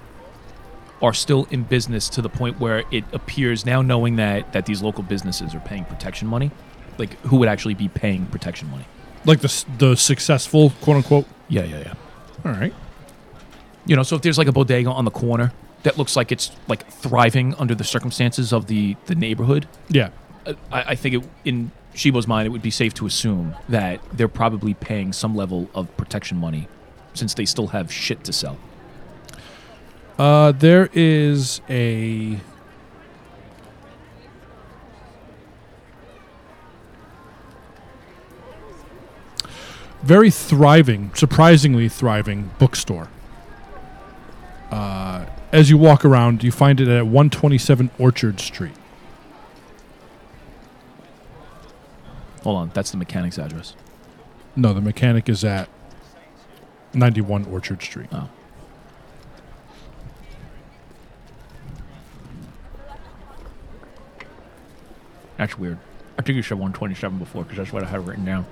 are 1.01 1.13
still 1.13 1.49
in 1.51 1.65
business 1.65 2.09
to 2.09 2.23
the 2.23 2.29
point 2.29 2.61
where 2.61 2.85
it 2.93 3.05
appears 3.13 3.67
now, 3.67 3.83
knowing 3.83 4.17
that 4.17 4.53
that 4.53 4.67
these 4.67 4.81
local 4.83 5.03
businesses 5.03 5.55
are 5.55 5.61
paying 5.61 5.85
protection 5.85 6.29
money, 6.29 6.53
like 6.99 7.19
who 7.21 7.37
would 7.37 7.49
actually 7.49 7.75
be 7.75 7.89
paying 7.89 8.27
protection 8.27 8.71
money? 8.71 8.85
Like 9.25 9.41
the 9.41 9.47
s- 9.49 9.65
the 9.79 9.97
successful 9.97 10.71
quote 10.81 10.97
unquote. 10.97 11.27
Yeah, 11.49 11.65
yeah, 11.65 11.79
yeah. 11.79 11.95
All 12.45 12.53
right. 12.53 12.75
You 13.87 13.97
know, 13.97 14.03
so 14.03 14.17
if 14.17 14.23
there's 14.23 14.39
like 14.39 14.49
a 14.49 14.53
bodega 14.53 14.91
on 14.91 15.05
the 15.05 15.11
corner 15.11 15.53
that 15.83 15.99
looks 15.99 16.15
like 16.17 16.31
it's 16.33 16.51
like 16.69 16.89
thriving 16.91 17.55
under 17.57 17.75
the 17.75 17.85
circumstances 17.85 18.53
of 18.53 18.67
the 18.67 18.97
the 19.07 19.15
neighborhood, 19.15 19.67
Yeah. 19.89 20.11
I, 20.47 20.55
I 20.73 20.95
think 20.95 21.15
it, 21.17 21.29
in 21.45 21.71
Shibo's 21.95 22.27
mind, 22.27 22.47
it 22.47 22.51
would 22.51 22.63
be 22.63 22.71
safe 22.71 22.95
to 22.95 23.07
assume 23.07 23.55
that 23.69 24.01
they're 24.13 24.27
probably 24.29 24.75
paying 24.75 25.13
some 25.13 25.37
level 25.37 25.69
of 25.75 25.95
protection 25.97 26.39
money 26.39 26.67
since 27.15 27.35
they 27.35 27.45
still 27.45 27.69
have 27.69 27.93
shit 27.93 28.25
to 28.25 28.33
sell. 28.33 28.57
Uh, 30.19 30.53
there 30.53 30.89
is 30.93 31.61
a. 31.69 32.39
Very 40.03 40.31
thriving, 40.31 41.13
surprisingly 41.15 41.89
thriving 41.89 42.51
bookstore. 42.59 43.09
Uh, 44.71 45.27
as 45.53 45.71
you 45.71 45.79
walk 45.79 46.05
around, 46.05 46.43
you 46.43 46.51
find 46.51 46.81
it 46.81 46.89
at 46.89 47.07
127 47.07 47.91
Orchard 47.99 48.41
Street. 48.41 48.73
Hold 52.43 52.57
on, 52.57 52.71
that's 52.75 52.91
the 52.91 52.97
mechanic's 52.97 53.39
address. 53.39 53.77
No, 54.57 54.75
the 54.75 54.81
mechanic 54.81 55.29
is 55.29 55.45
at 55.45 55.69
91 56.95 57.45
Orchard 57.45 57.81
Street. 57.81 58.09
Oh. 58.11 58.29
That's 65.37 65.57
weird. 65.57 65.79
I 66.19 66.23
think 66.23 66.37
you 66.37 66.43
said 66.43 66.59
127 66.59 67.19
before 67.19 67.45
because 67.45 67.59
that's 67.59 67.73
what 67.73 67.85
I 67.85 67.87
had 67.87 68.07
written 68.07 68.25
down. 68.25 68.47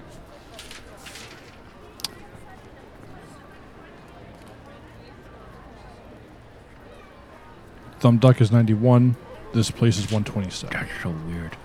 Thumb 8.01 8.19
Duck 8.19 8.41
is 8.41 8.51
91. 8.51 9.17
This 9.53 9.71
place 9.71 9.99
is 9.99 10.05
127. 10.05 10.75
That's 10.77 11.03
so 11.03 11.11
weird. 11.29 11.57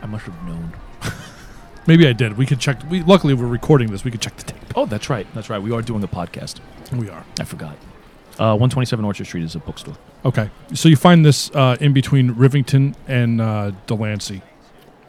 I 0.00 0.06
must 0.06 0.24
have 0.26 0.42
known. 0.46 0.72
Maybe 1.86 2.06
I 2.06 2.12
did. 2.12 2.36
We 2.36 2.46
could 2.46 2.60
check. 2.60 2.80
We 2.88 3.02
luckily 3.02 3.34
we're 3.34 3.46
recording 3.46 3.90
this. 3.90 4.04
We 4.04 4.10
could 4.10 4.20
check 4.20 4.36
the 4.36 4.44
tape. 4.44 4.62
Oh, 4.76 4.86
that's 4.86 5.10
right. 5.10 5.26
That's 5.34 5.50
right. 5.50 5.60
We 5.60 5.72
are 5.72 5.82
doing 5.82 6.02
a 6.04 6.08
podcast. 6.08 6.60
We 6.92 7.08
are. 7.10 7.24
I 7.40 7.44
forgot. 7.44 7.76
Uh, 8.38 8.56
127 8.56 9.04
Orchard 9.04 9.26
Street 9.26 9.44
is 9.44 9.54
a 9.54 9.58
bookstore. 9.58 9.96
Okay. 10.24 10.48
So 10.74 10.88
you 10.88 10.96
find 10.96 11.24
this 11.24 11.50
uh, 11.54 11.76
in 11.80 11.92
between 11.92 12.34
Rivington 12.34 12.94
and 13.08 13.40
uh, 13.40 13.72
Delancey. 13.86 14.42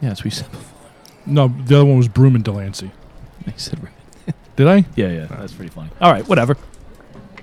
Yeah, 0.00 0.08
that's 0.08 0.20
what 0.20 0.24
we 0.24 0.30
said 0.30 0.50
before. 0.50 0.90
No, 1.26 1.48
the 1.48 1.76
other 1.76 1.84
one 1.84 1.96
was 1.96 2.08
Broome 2.08 2.34
and 2.34 2.44
Delancey. 2.44 2.90
They 3.46 3.52
said 3.56 3.82
right. 3.82 4.34
Did 4.56 4.68
I? 4.68 4.86
Yeah, 4.96 5.08
yeah. 5.08 5.26
That's 5.26 5.52
pretty 5.52 5.70
funny. 5.70 5.90
All 6.00 6.10
right, 6.10 6.26
whatever. 6.26 6.56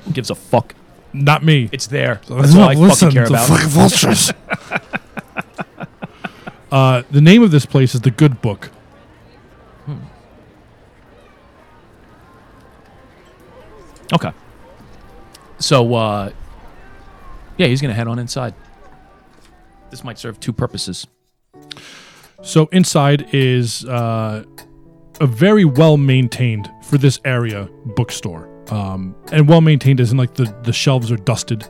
Who 0.06 0.12
gives 0.12 0.32
a 0.32 0.36
fuck? 0.36 0.74
Not 1.14 1.43
me. 1.43 1.70
It's 1.72 1.88
there. 1.88 2.22
That's 2.30 2.55
all 2.55 2.64
I 2.64 2.76
fucking 2.76 3.12
care 3.12 3.26
about. 3.26 3.49
vultures. 3.49 4.32
uh, 6.72 7.03
the 7.12 7.22
name 7.22 7.43
of 7.43 7.51
this 7.51 7.66
place 7.66 7.95
is 7.95 8.01
the 8.01 8.12
Good 8.12 8.41
Book. 8.41 8.70
Okay. 14.14 14.32
So, 15.59 15.93
uh, 15.93 16.32
yeah, 17.57 17.68
he's 17.68 17.82
gonna 17.82 17.93
head 17.93 18.07
on 18.07 18.20
inside. 18.20 18.53
This 19.89 20.03
might 20.03 20.18
serve 20.18 20.39
two 20.39 20.53
purposes. 20.53 21.07
So 22.43 22.68
inside 22.72 23.28
is 23.34 23.86
uh, 23.86 24.43
a 25.20 25.28
very 25.28 25.66
well 25.66 25.97
maintained 25.97 26.72
for 26.84 26.97
this 26.97 27.20
area 27.24 27.70
bookstore, 27.86 28.47
um, 28.72 29.15
and 29.32 29.47
well 29.47 29.61
maintained 29.61 29.99
as 29.99 30.11
in 30.11 30.17
like 30.17 30.34
the 30.36 30.53
the 30.63 30.74
shelves 30.74 31.11
are 31.11 31.17
dusted. 31.17 31.65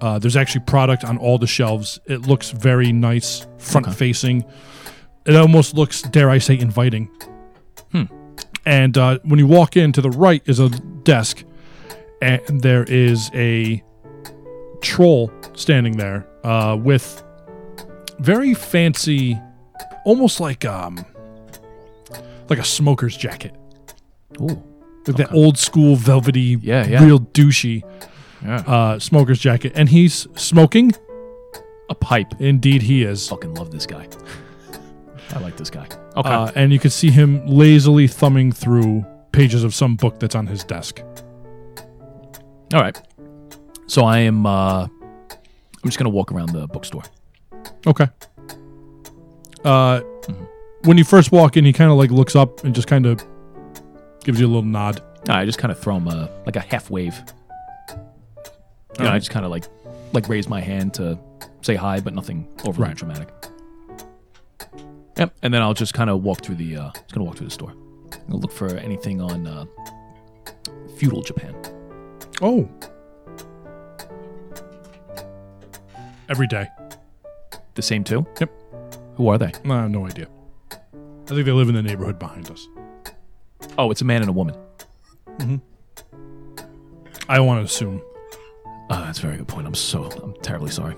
Uh, 0.00 0.18
there's 0.18 0.36
actually 0.36 0.64
product 0.64 1.04
on 1.04 1.18
all 1.18 1.38
the 1.38 1.46
shelves. 1.46 2.00
It 2.06 2.22
looks 2.22 2.50
very 2.50 2.90
nice, 2.92 3.46
front 3.58 3.86
Okay. 3.86 3.94
facing. 3.96 4.44
It 5.26 5.36
almost 5.36 5.74
looks, 5.74 6.00
dare 6.02 6.30
I 6.30 6.38
say, 6.38 6.58
inviting. 6.58 7.10
Hmm. 7.92 8.04
And 8.64 8.96
uh, 8.96 9.18
when 9.24 9.38
you 9.38 9.46
walk 9.46 9.76
in 9.76 9.92
to 9.92 10.00
the 10.00 10.10
right 10.10 10.42
is 10.46 10.58
a 10.58 10.70
desk, 11.02 11.44
and 12.22 12.40
there 12.62 12.84
is 12.84 13.30
a 13.34 13.82
troll 14.80 15.30
standing 15.54 15.98
there 15.98 16.26
uh, 16.44 16.76
with 16.80 17.22
very 18.20 18.54
fancy 18.54 19.38
almost 20.04 20.40
like 20.40 20.64
um 20.64 21.04
like 22.48 22.58
a 22.58 22.64
smoker's 22.64 23.16
jacket 23.16 23.54
Ooh. 24.40 24.62
Like 25.06 25.16
that 25.16 25.32
old 25.32 25.56
school 25.58 25.96
velvety 25.96 26.58
Yeah, 26.62 26.86
yeah. 26.86 27.04
real 27.04 27.18
douchey 27.20 27.82
Yeah. 28.44 28.56
uh 28.66 28.98
smoker's 28.98 29.38
jacket 29.38 29.72
and 29.74 29.88
he's 29.88 30.26
smoking 30.36 30.92
A 31.88 31.94
pipe. 31.94 32.34
indeed 32.40 32.82
he 32.82 33.02
is 33.02 33.28
Fucking 33.28 33.54
love 33.54 33.70
this 33.70 33.86
guy. 33.86 34.06
I 35.34 35.38
like 35.38 35.56
this 35.56 35.70
guy. 35.70 35.86
Okay. 36.16 36.28
uh, 36.28 36.50
and 36.56 36.72
you 36.72 36.78
can 36.80 36.90
see 36.90 37.10
him 37.10 37.46
lazily 37.46 38.06
thumbing 38.08 38.50
through 38.52 39.04
pages 39.32 39.62
of 39.64 39.74
some 39.74 39.94
book 39.96 40.18
that's 40.18 40.34
on 40.34 40.46
his 40.46 40.64
desk 40.64 41.00
All 42.74 42.80
right. 42.80 43.00
So 43.86 44.04
I 44.04 44.18
am. 44.18 44.44
uh 44.46 44.86
I'm 45.82 45.86
just 45.88 45.98
gonna 45.98 46.10
walk 46.10 46.30
around 46.32 46.50
the 46.52 46.66
bookstore. 46.66 47.02
okay 47.86 48.08
Uh, 49.64 50.00
when 50.84 50.96
you 50.98 51.04
first 51.04 51.30
walk 51.32 51.56
in, 51.56 51.64
he 51.64 51.72
kind 51.72 51.90
of 51.90 51.96
like 51.98 52.10
looks 52.10 52.34
up 52.34 52.64
and 52.64 52.74
just 52.74 52.88
kind 52.88 53.04
of 53.06 53.22
gives 54.24 54.40
you 54.40 54.46
a 54.46 54.48
little 54.48 54.62
nod. 54.62 55.02
I 55.28 55.44
just 55.44 55.58
kind 55.58 55.70
of 55.72 55.78
throw 55.78 55.96
him 55.96 56.08
a 56.08 56.30
like 56.46 56.56
a 56.56 56.60
half 56.60 56.90
wave. 56.90 57.14
You 58.98 59.04
know, 59.04 59.10
I 59.10 59.18
just 59.18 59.30
kind 59.30 59.44
of 59.44 59.50
like 59.50 59.64
like 60.12 60.28
raise 60.28 60.48
my 60.48 60.60
hand 60.60 60.94
to 60.94 61.18
say 61.62 61.74
hi, 61.76 62.00
but 62.00 62.14
nothing 62.14 62.48
overly 62.64 62.88
Right. 62.88 62.96
dramatic. 62.96 63.28
Yep, 65.16 65.34
and 65.42 65.52
then 65.52 65.60
I'll 65.62 65.74
just 65.74 65.92
kind 65.94 66.08
of 66.10 66.22
walk 66.22 66.42
through 66.42 66.54
the. 66.56 66.76
Uh, 66.76 66.90
just 66.92 67.12
gonna 67.12 67.24
walk 67.24 67.36
through 67.36 67.46
the 67.48 67.52
store. 67.52 67.74
I'll 68.30 68.38
look 68.38 68.52
for 68.52 68.68
anything 68.76 69.20
on 69.20 69.46
uh, 69.46 69.66
feudal 70.96 71.22
Japan. 71.22 71.54
Oh. 72.42 72.68
Every 76.28 76.46
day. 76.46 76.68
The 77.74 77.82
same 77.82 78.04
too. 78.04 78.26
Yep. 78.40 78.50
Who 79.16 79.28
are 79.28 79.36
they? 79.38 79.52
I 79.64 79.82
have 79.82 79.90
no 79.90 80.06
idea. 80.06 80.28
I 80.72 80.76
think 81.34 81.44
they 81.44 81.52
live 81.52 81.68
in 81.68 81.74
the 81.74 81.82
neighborhood 81.82 82.18
behind 82.18 82.50
us. 82.50 82.66
Oh, 83.78 83.90
it's 83.90 84.00
a 84.00 84.04
man 84.04 84.20
and 84.22 84.28
a 84.30 84.32
woman. 84.32 84.54
Hmm. 85.40 85.56
I 87.28 87.40
want 87.40 87.60
to 87.60 87.64
assume. 87.64 88.02
Oh, 88.90 89.00
that's 89.04 89.18
a 89.20 89.22
very 89.22 89.36
good 89.36 89.48
point. 89.48 89.66
I'm 89.66 89.74
so 89.74 90.04
I'm 90.04 90.34
terribly 90.42 90.70
sorry. 90.70 90.96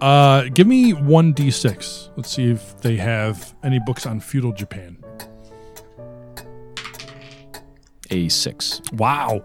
Uh, 0.00 0.44
give 0.54 0.66
me 0.66 0.92
one 0.92 1.34
d6. 1.34 2.10
Let's 2.16 2.30
see 2.30 2.50
if 2.50 2.80
they 2.80 2.96
have 2.96 3.54
any 3.62 3.78
books 3.84 4.06
on 4.06 4.20
feudal 4.20 4.52
Japan. 4.52 4.96
A 8.10 8.28
six. 8.28 8.80
Wow. 8.92 9.44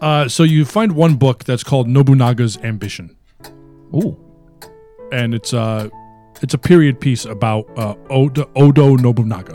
Uh, 0.00 0.26
so 0.26 0.42
you 0.42 0.64
find 0.64 0.92
one 0.92 1.16
book 1.16 1.44
that's 1.44 1.62
called 1.62 1.86
Nobunaga's 1.86 2.56
Ambition, 2.58 3.14
Ooh. 3.94 4.18
and 5.12 5.34
it's 5.34 5.52
uh, 5.52 5.90
it's 6.42 6.54
a 6.54 6.58
period 6.58 6.98
piece 7.00 7.26
about 7.26 7.66
uh, 7.78 7.94
Oda, 8.08 8.48
Oda 8.56 8.96
Nobunaga. 8.96 9.54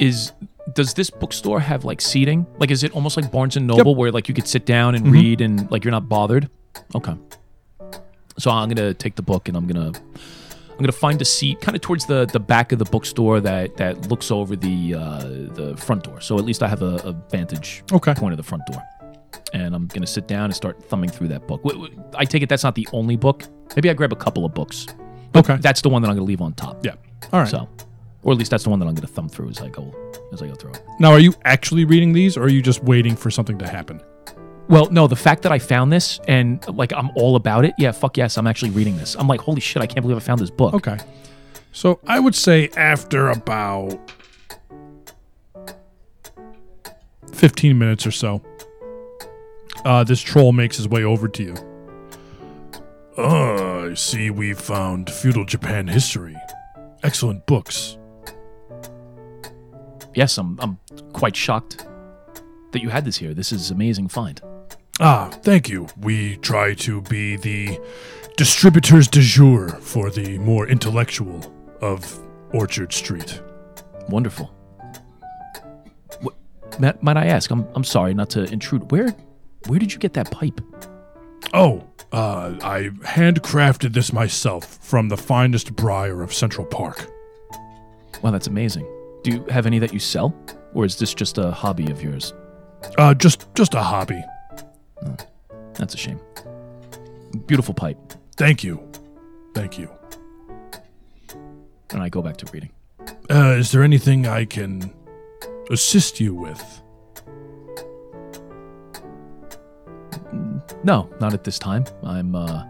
Is 0.00 0.32
does 0.74 0.94
this 0.94 1.10
bookstore 1.10 1.60
have 1.60 1.84
like 1.84 2.00
seating? 2.00 2.46
Like, 2.58 2.70
is 2.70 2.82
it 2.84 2.92
almost 2.92 3.16
like 3.16 3.30
Barnes 3.30 3.56
and 3.56 3.66
Noble, 3.66 3.94
where 3.94 4.10
like 4.10 4.28
you 4.28 4.34
could 4.34 4.48
sit 4.48 4.66
down 4.66 4.94
and 4.94 5.12
read 5.12 5.40
and 5.40 5.70
like 5.70 5.84
you're 5.84 5.92
not 5.92 6.08
bothered? 6.08 6.48
Okay. 6.94 7.14
So 8.38 8.50
I'm 8.50 8.68
gonna 8.68 8.94
take 8.94 9.16
the 9.16 9.22
book 9.22 9.48
and 9.48 9.56
I'm 9.56 9.66
gonna 9.66 9.88
I'm 9.88 10.78
gonna 10.78 10.92
find 10.92 11.20
a 11.20 11.24
seat 11.24 11.60
kind 11.60 11.76
of 11.76 11.82
towards 11.82 12.06
the 12.06 12.24
the 12.26 12.40
back 12.40 12.72
of 12.72 12.78
the 12.78 12.84
bookstore 12.86 13.40
that 13.40 13.76
that 13.76 14.08
looks 14.08 14.30
over 14.30 14.56
the 14.56 14.94
uh, 14.94 15.18
the 15.54 15.74
front 15.76 16.04
door. 16.04 16.20
So 16.20 16.38
at 16.38 16.44
least 16.44 16.62
I 16.62 16.68
have 16.68 16.82
a, 16.82 16.96
a 17.04 17.12
vantage 17.30 17.82
Okay. 17.92 18.14
point 18.14 18.32
of 18.32 18.36
the 18.38 18.42
front 18.42 18.64
door. 18.66 18.82
And 19.52 19.74
I'm 19.74 19.86
gonna 19.88 20.06
sit 20.06 20.26
down 20.28 20.44
and 20.44 20.54
start 20.54 20.82
thumbing 20.84 21.10
through 21.10 21.28
that 21.28 21.46
book. 21.46 21.60
I 22.14 22.24
take 22.24 22.42
it 22.42 22.48
that's 22.48 22.64
not 22.64 22.74
the 22.76 22.88
only 22.92 23.16
book. 23.16 23.44
Maybe 23.76 23.90
I 23.90 23.94
grab 23.94 24.12
a 24.12 24.16
couple 24.16 24.44
of 24.44 24.54
books. 24.54 24.86
Okay. 25.36 25.56
That's 25.60 25.82
the 25.82 25.88
one 25.88 26.00
that 26.02 26.08
I'm 26.08 26.14
gonna 26.14 26.26
leave 26.26 26.40
on 26.40 26.54
top. 26.54 26.84
Yeah. 26.84 26.94
All 27.32 27.40
right. 27.40 27.48
So, 27.48 27.68
or 28.22 28.32
at 28.32 28.38
least 28.38 28.50
that's 28.50 28.64
the 28.64 28.70
one 28.70 28.78
that 28.80 28.86
I'm 28.86 28.94
going 28.94 29.06
to 29.06 29.12
thumb 29.12 29.28
through 29.28 29.50
as 29.50 29.60
I 29.60 29.68
go 29.68 29.94
as 30.32 30.42
I 30.42 30.46
go 30.46 30.54
through 30.54 30.72
it. 30.72 30.82
Now, 30.98 31.12
are 31.12 31.18
you 31.18 31.34
actually 31.44 31.84
reading 31.84 32.12
these, 32.12 32.36
or 32.36 32.44
are 32.44 32.48
you 32.48 32.62
just 32.62 32.82
waiting 32.84 33.16
for 33.16 33.30
something 33.30 33.58
to 33.58 33.68
happen? 33.68 34.00
Well, 34.68 34.88
no, 34.90 35.08
the 35.08 35.16
fact 35.16 35.42
that 35.42 35.52
I 35.52 35.58
found 35.58 35.92
this 35.92 36.20
and 36.28 36.64
like 36.68 36.92
I'm 36.92 37.10
all 37.16 37.34
about 37.34 37.64
it. 37.64 37.74
Yeah, 37.76 37.90
fuck 37.92 38.16
yes, 38.16 38.38
I'm 38.38 38.46
actually 38.46 38.70
reading 38.70 38.96
this. 38.96 39.16
I'm 39.16 39.26
like, 39.26 39.40
holy 39.40 39.60
shit, 39.60 39.82
I 39.82 39.86
can't 39.86 40.02
believe 40.02 40.16
I 40.16 40.20
found 40.20 40.40
this 40.40 40.50
book. 40.50 40.74
Okay. 40.74 40.98
So 41.72 42.00
I 42.06 42.20
would 42.20 42.34
say 42.34 42.68
after 42.76 43.30
about 43.30 43.98
15 47.32 47.78
minutes 47.78 48.06
or 48.06 48.10
so, 48.10 48.42
uh, 49.84 50.04
this 50.04 50.20
troll 50.20 50.52
makes 50.52 50.76
his 50.76 50.88
way 50.88 51.02
over 51.02 51.26
to 51.26 51.42
you. 51.42 51.54
Uh, 53.18 53.90
I 53.90 53.94
see 53.94 54.30
we've 54.30 54.60
found 54.60 55.10
feudal 55.10 55.44
Japan 55.44 55.88
history. 55.88 56.36
Excellent 57.02 57.46
books. 57.46 57.98
Yes, 60.14 60.38
I'm 60.38 60.58
I'm 60.60 60.78
quite 61.12 61.36
shocked 61.36 61.86
that 62.72 62.82
you 62.82 62.88
had 62.88 63.04
this 63.04 63.16
here. 63.16 63.34
This 63.34 63.52
is 63.52 63.70
amazing 63.70 64.08
find. 64.08 64.40
Ah, 65.00 65.30
thank 65.42 65.68
you. 65.68 65.86
We 65.98 66.36
try 66.36 66.74
to 66.74 67.00
be 67.02 67.36
the 67.36 67.80
distributors 68.36 69.08
de 69.08 69.20
jour 69.20 69.68
for 69.68 70.10
the 70.10 70.38
more 70.38 70.68
intellectual 70.68 71.40
of 71.80 72.18
Orchard 72.52 72.92
Street. 72.92 73.40
Wonderful. 74.08 74.46
What, 76.20 76.34
Matt, 76.78 77.02
might 77.02 77.16
I 77.16 77.26
ask? 77.26 77.50
I'm 77.50 77.66
I'm 77.74 77.84
sorry 77.84 78.14
not 78.14 78.30
to 78.30 78.44
intrude. 78.52 78.90
Where 78.90 79.14
where 79.66 79.78
did 79.78 79.92
you 79.92 79.98
get 79.98 80.14
that 80.14 80.30
pipe? 80.30 80.60
Oh, 81.54 81.84
uh, 82.12 82.56
I 82.62 82.90
handcrafted 83.04 83.92
this 83.92 84.12
myself 84.12 84.78
from 84.82 85.08
the 85.08 85.16
finest 85.16 85.74
briar 85.76 86.22
of 86.22 86.32
Central 86.34 86.66
Park. 86.66 87.10
Wow, 88.22 88.32
that's 88.32 88.46
amazing. 88.46 88.86
Do 89.22 89.30
you 89.30 89.44
have 89.50 89.66
any 89.66 89.78
that 89.78 89.92
you 89.92 89.98
sell, 89.98 90.34
or 90.74 90.84
is 90.84 90.96
this 90.96 91.14
just 91.14 91.38
a 91.38 91.50
hobby 91.50 91.90
of 91.90 92.02
yours? 92.02 92.32
Uh, 92.98 93.14
just 93.14 93.46
just 93.54 93.74
a 93.74 93.82
hobby. 93.82 94.22
That's 95.74 95.94
a 95.94 95.98
shame. 95.98 96.20
Beautiful 97.46 97.74
pipe. 97.74 97.98
Thank 98.36 98.64
you, 98.64 98.80
thank 99.54 99.78
you. 99.78 99.90
And 101.90 102.02
I 102.02 102.08
go 102.08 102.22
back 102.22 102.36
to 102.38 102.46
reading. 102.52 102.70
Uh, 103.28 103.56
is 103.58 103.70
there 103.72 103.82
anything 103.82 104.26
I 104.26 104.44
can 104.44 104.92
assist 105.70 106.20
you 106.20 106.34
with? 106.34 106.82
No, 110.82 111.10
not 111.20 111.34
at 111.34 111.44
this 111.44 111.58
time. 111.58 111.84
I'm 112.02 112.34
uh 112.34 112.64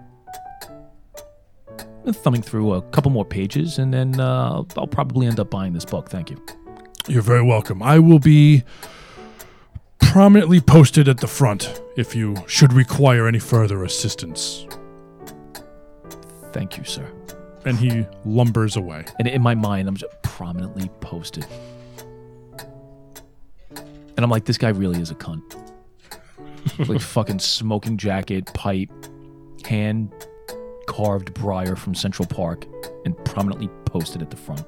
thumbing 2.07 2.43
through 2.43 2.73
a 2.75 2.83
couple 2.83 3.11
more 3.11 3.25
pages 3.25 3.79
and 3.79 3.93
then 3.93 4.19
uh, 4.19 4.51
I'll, 4.53 4.69
I'll 4.77 4.87
probably 4.87 5.27
end 5.27 5.39
up 5.41 5.51
buying 5.51 5.73
this 5.73 5.85
book. 5.85 6.09
Thank 6.09 6.31
you. 6.31 6.43
You're 7.09 7.23
very 7.23 7.43
welcome. 7.43 7.83
I 7.83 7.99
will 7.99 8.19
be 8.19 8.65
prominently 10.01 10.61
posted 10.61 11.09
at 11.09 11.19
the 11.19 11.27
front 11.27 11.81
if 11.97 12.15
you 12.15 12.37
should 12.47 12.73
require 12.73 13.27
any 13.27 13.39
further 13.39 13.85
assistance. 13.85 14.67
Thank 16.53 16.77
you, 16.77 16.85
sir. 16.85 17.11
And 17.65 17.79
he 17.79 18.07
lumbers 18.25 18.77
away. 18.77 19.05
And 19.19 19.29
in 19.29 19.43
my 19.43 19.55
mind, 19.55 19.89
I'm 19.89 19.97
just 19.97 20.21
prominently 20.23 20.89
posted. 21.01 21.47
And 23.71 24.25
I'm 24.25 24.31
like, 24.31 24.45
this 24.47 24.59
guy 24.59 24.71
really 24.71 25.01
is 25.01 25.11
a 25.11 25.15
cunt. 25.15 25.57
like 26.89 27.01
fucking 27.01 27.39
smoking 27.39 27.97
jacket, 27.97 28.47
pipe, 28.53 28.91
hand 29.65 30.13
carved 30.91 31.33
briar 31.35 31.77
from 31.77 31.95
Central 31.95 32.27
Park, 32.27 32.67
and 33.05 33.17
prominently 33.25 33.69
posted 33.87 34.23
at 34.23 34.31
the 34.31 34.37
front. 34.37 34.67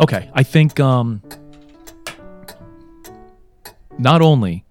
Okay, 0.00 0.30
I 0.34 0.42
think 0.42 0.78
um 0.80 1.22
not 3.98 4.22
only 4.22 4.64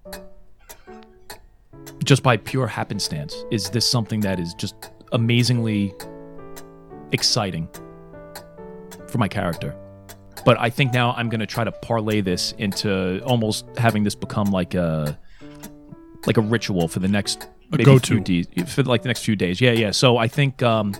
just 2.04 2.22
by 2.22 2.36
pure 2.38 2.66
happenstance 2.66 3.36
is 3.50 3.68
this 3.70 3.86
something 3.86 4.20
that 4.20 4.40
is 4.40 4.54
just 4.54 4.74
amazingly 5.12 5.94
exciting 7.12 7.68
for 9.08 9.18
my 9.18 9.28
character. 9.28 9.76
But 10.44 10.58
I 10.58 10.70
think 10.70 10.94
now 10.94 11.12
I'm 11.12 11.28
going 11.28 11.40
to 11.40 11.46
try 11.46 11.64
to 11.64 11.72
parlay 11.72 12.22
this 12.22 12.52
into 12.56 13.22
almost 13.24 13.66
having 13.76 14.04
this 14.04 14.14
become 14.14 14.50
like 14.50 14.74
a 14.74 15.18
like 16.26 16.38
a 16.38 16.40
ritual 16.40 16.88
for 16.88 17.00
the 17.00 17.08
next 17.08 17.48
maybe 17.70 17.84
go-to. 17.84 18.14
few 18.14 18.20
days 18.20 18.72
for 18.74 18.82
like 18.82 19.02
the 19.02 19.08
next 19.08 19.24
few 19.24 19.36
days. 19.36 19.60
Yeah, 19.60 19.72
yeah. 19.72 19.90
So 19.90 20.16
I 20.16 20.28
think 20.28 20.62
um 20.62 20.94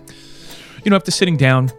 you 0.85 0.91
know 0.91 0.97
after 0.97 1.11
sitting 1.11 1.37
down 1.39 1.71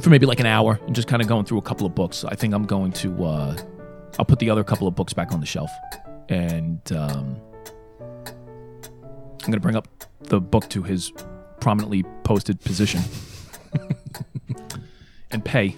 for 0.00 0.10
maybe 0.10 0.26
like 0.26 0.40
an 0.40 0.46
hour 0.46 0.80
and 0.86 0.94
just 0.94 1.08
kind 1.08 1.22
of 1.22 1.28
going 1.28 1.44
through 1.44 1.58
a 1.58 1.62
couple 1.62 1.86
of 1.86 1.94
books. 1.94 2.24
I 2.24 2.34
think 2.34 2.54
I'm 2.54 2.64
going 2.64 2.92
to 2.92 3.24
uh, 3.24 3.56
I'll 4.18 4.24
put 4.24 4.38
the 4.38 4.50
other 4.50 4.64
couple 4.64 4.88
of 4.88 4.94
books 4.94 5.12
back 5.12 5.32
on 5.32 5.40
the 5.40 5.46
shelf, 5.46 5.70
and 6.28 6.80
um, 6.92 7.40
I'm 8.00 9.50
gonna 9.50 9.60
bring 9.60 9.76
up 9.76 9.88
the 10.20 10.40
book 10.40 10.68
to 10.70 10.82
his 10.82 11.12
prominently 11.60 12.04
posted 12.24 12.60
position 12.60 13.00
and 15.30 15.44
pay. 15.44 15.76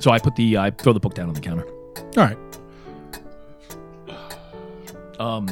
So 0.00 0.10
I 0.10 0.18
put 0.18 0.36
the 0.36 0.58
I 0.58 0.70
throw 0.70 0.92
the 0.92 1.00
book 1.00 1.14
down 1.14 1.28
on 1.28 1.34
the 1.34 1.40
counter. 1.40 1.66
All 2.16 2.24
right. 2.24 2.38
Um, 5.18 5.48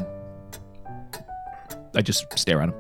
I 1.95 2.03
just 2.03 2.27
stare 2.39 2.63
at 2.63 2.69
him. 2.69 2.75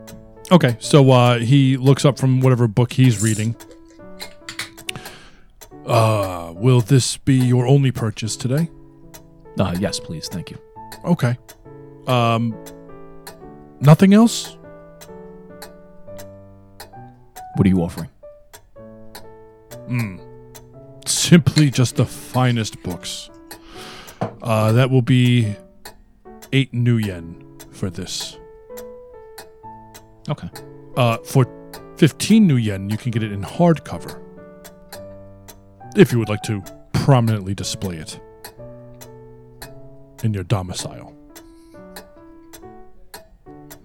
Okay, 0.53 0.76
so 0.78 1.11
uh, 1.11 1.38
he 1.40 1.76
looks 1.76 2.05
up 2.05 2.16
from 2.16 2.40
whatever 2.40 2.68
book 2.68 2.92
he's 2.92 3.20
reading. 3.20 3.57
Uh, 5.87 6.53
will 6.57 6.80
this 6.80 7.16
be 7.16 7.34
your 7.34 7.66
only 7.66 7.93
purchase 7.93 8.37
today? 8.37 8.68
Uh, 9.59 9.74
yes, 9.78 10.01
please. 10.01 10.28
Thank 10.28 10.51
you. 10.51 10.59
Okay. 11.05 11.39
Um, 12.07 12.57
nothing 13.80 14.12
else? 14.14 14.57
What 17.55 17.66
are 17.66 17.68
you 17.68 17.80
offering? 17.80 18.11
Simply 21.07 21.70
just 21.70 21.97
the 21.97 22.05
finest 22.05 22.82
books. 22.82 23.30
Uh, 24.43 24.72
that 24.72 24.91
will 24.91 25.03
be 25.03 25.55
eight 26.53 26.72
new 26.74 26.97
yen 26.97 27.43
for 27.70 27.91
this. 27.91 28.37
Okay. 30.28 30.51
Uh, 30.97 31.18
for 31.18 31.47
15 31.97 32.47
new 32.47 32.57
yen, 32.57 32.91
you 32.91 32.97
can 32.97 33.11
get 33.11 33.22
it 33.22 33.32
in 33.32 33.43
hardcover. 33.43 34.22
If 35.97 36.12
you 36.12 36.18
would 36.18 36.28
like 36.28 36.42
to 36.42 36.62
prominently 36.92 37.55
display 37.55 37.97
it 37.97 38.20
in 40.22 40.34
your 40.34 40.44
domicile. 40.44 41.14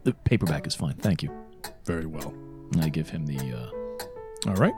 The 0.04 0.14
paperback 0.26 0.68
is 0.68 0.76
fine. 0.76 0.96
Thank 0.96 1.24
you. 1.24 1.32
Very 1.86 2.06
well. 2.06 2.34
I 2.82 2.90
give 2.90 3.10
him 3.10 3.26
the. 3.28 3.38
Uh, 3.38 4.50
All 4.50 4.56
right. 4.56 4.74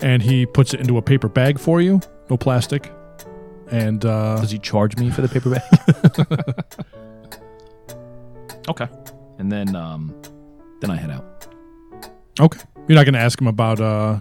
And 0.00 0.22
he 0.22 0.46
puts 0.46 0.74
it 0.74 0.80
into 0.80 0.96
a 0.96 1.02
paper 1.02 1.28
bag 1.28 1.58
for 1.58 1.80
you, 1.80 2.00
no 2.30 2.36
plastic. 2.36 2.92
And 3.70 4.04
uh, 4.04 4.36
does 4.40 4.50
he 4.50 4.58
charge 4.58 4.96
me 4.96 5.10
for 5.10 5.22
the 5.22 5.28
paperback? 5.28 5.64
okay. 8.68 8.88
And 9.38 9.50
then, 9.50 9.74
um, 9.74 10.14
then 10.80 10.90
I 10.90 10.96
head 10.96 11.10
out. 11.10 11.46
okay, 12.40 12.60
you're 12.86 12.96
not 12.96 13.04
going 13.04 13.14
to 13.14 13.20
ask 13.20 13.40
him 13.40 13.46
about. 13.48 13.80
Uh, 13.80 14.20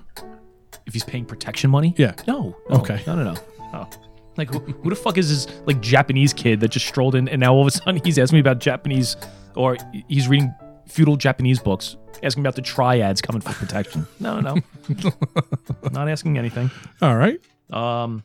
If 0.88 0.94
he's 0.94 1.04
paying 1.04 1.26
protection 1.26 1.70
money? 1.70 1.94
Yeah. 1.98 2.14
No. 2.28 2.56
no 2.70 2.78
Okay. 2.78 3.04
No, 3.06 3.16
no, 3.16 3.34
no. 3.34 3.36
Oh. 3.74 3.90
Like, 4.38 4.50
who, 4.54 4.60
who 4.60 4.90
the 4.90 4.96
fuck 4.96 5.18
is 5.18 5.30
this, 5.46 5.60
like, 5.66 5.82
Japanese 5.82 6.32
kid 6.34 6.62
that 6.62 6.70
just 6.70 6.88
strolled 6.88 7.14
in 7.14 7.28
and 7.28 7.42
now 7.42 7.54
all 7.54 7.62
of 7.62 7.68
a 7.68 7.72
sudden 7.72 8.02
he's 8.06 8.18
asking 8.18 8.38
me 8.38 8.40
about 8.40 8.60
Japanese, 8.60 9.18
or 9.56 9.76
he's 10.08 10.28
reading 10.30 10.54
feudal 10.88 11.18
Japanese 11.18 11.60
books, 11.60 11.98
asking 12.24 12.42
about 12.42 12.56
the 12.56 12.62
triads 12.62 13.22
coming 13.22 13.42
for 13.42 13.52
protection? 13.54 14.08
No, 14.22 14.40
no. 14.40 14.56
Not 15.92 16.08
asking 16.08 16.38
anything. 16.38 16.72
all 17.02 17.16
right. 17.18 17.40
Um, 17.70 18.24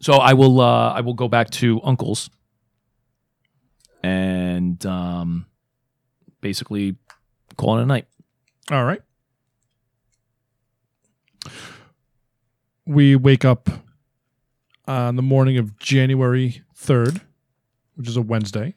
so 0.00 0.14
I 0.14 0.32
will, 0.32 0.60
uh, 0.60 0.92
I 0.92 1.02
will 1.02 1.14
go 1.14 1.28
back 1.28 1.50
to 1.50 1.80
Uncle's 1.84 2.30
and, 4.02 4.84
um, 4.84 5.46
basically 6.40 6.96
call 7.56 7.78
it 7.78 7.82
a 7.82 7.86
night. 7.86 8.06
All 8.72 8.84
right. 8.84 9.02
We 12.86 13.16
wake 13.16 13.44
up 13.44 13.70
on 14.86 15.16
the 15.16 15.22
morning 15.22 15.56
of 15.56 15.78
January 15.78 16.62
3rd, 16.76 17.20
which 17.94 18.08
is 18.08 18.16
a 18.16 18.22
Wednesday. 18.22 18.74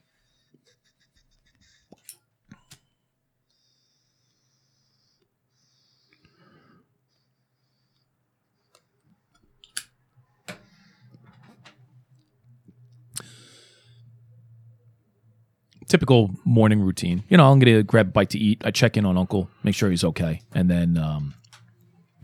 typical 15.88 16.30
morning 16.44 16.80
routine. 16.80 17.24
You 17.28 17.36
know, 17.36 17.50
I'm 17.50 17.58
gonna 17.58 17.82
grab 17.82 18.08
a 18.08 18.10
bite 18.10 18.30
to 18.30 18.38
eat. 18.38 18.62
I 18.64 18.70
check 18.70 18.96
in 18.96 19.04
on 19.04 19.16
Uncle, 19.16 19.50
make 19.62 19.74
sure 19.74 19.90
he's 19.90 20.04
okay, 20.04 20.42
and 20.54 20.70
then 20.70 20.96
um, 20.98 21.34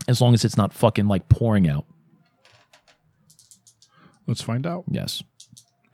as 0.07 0.21
long 0.21 0.33
as 0.33 0.45
it's 0.45 0.57
not 0.57 0.73
fucking 0.73 1.07
like 1.07 1.27
pouring 1.29 1.67
out, 1.69 1.85
Let's 4.27 4.41
find 4.41 4.65
out. 4.65 4.85
yes. 4.89 5.21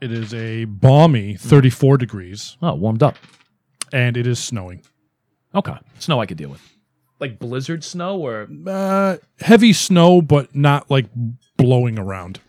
It 0.00 0.10
is 0.10 0.32
a 0.34 0.64
balmy 0.64 1.36
34 1.36 1.98
degrees, 1.98 2.56
Oh, 2.62 2.74
warmed 2.74 3.02
up. 3.02 3.16
and 3.92 4.16
it 4.16 4.26
is 4.26 4.38
snowing. 4.38 4.82
Okay, 5.54 5.74
snow 5.98 6.18
I 6.20 6.26
could 6.26 6.38
deal 6.38 6.48
with. 6.48 6.66
Like 7.20 7.38
blizzard 7.38 7.84
snow 7.84 8.18
or 8.18 8.48
Uh, 8.66 9.18
heavy 9.40 9.72
snow, 9.72 10.20
but 10.22 10.56
not 10.56 10.90
like 10.90 11.06
blowing 11.56 11.98
around. 11.98 12.40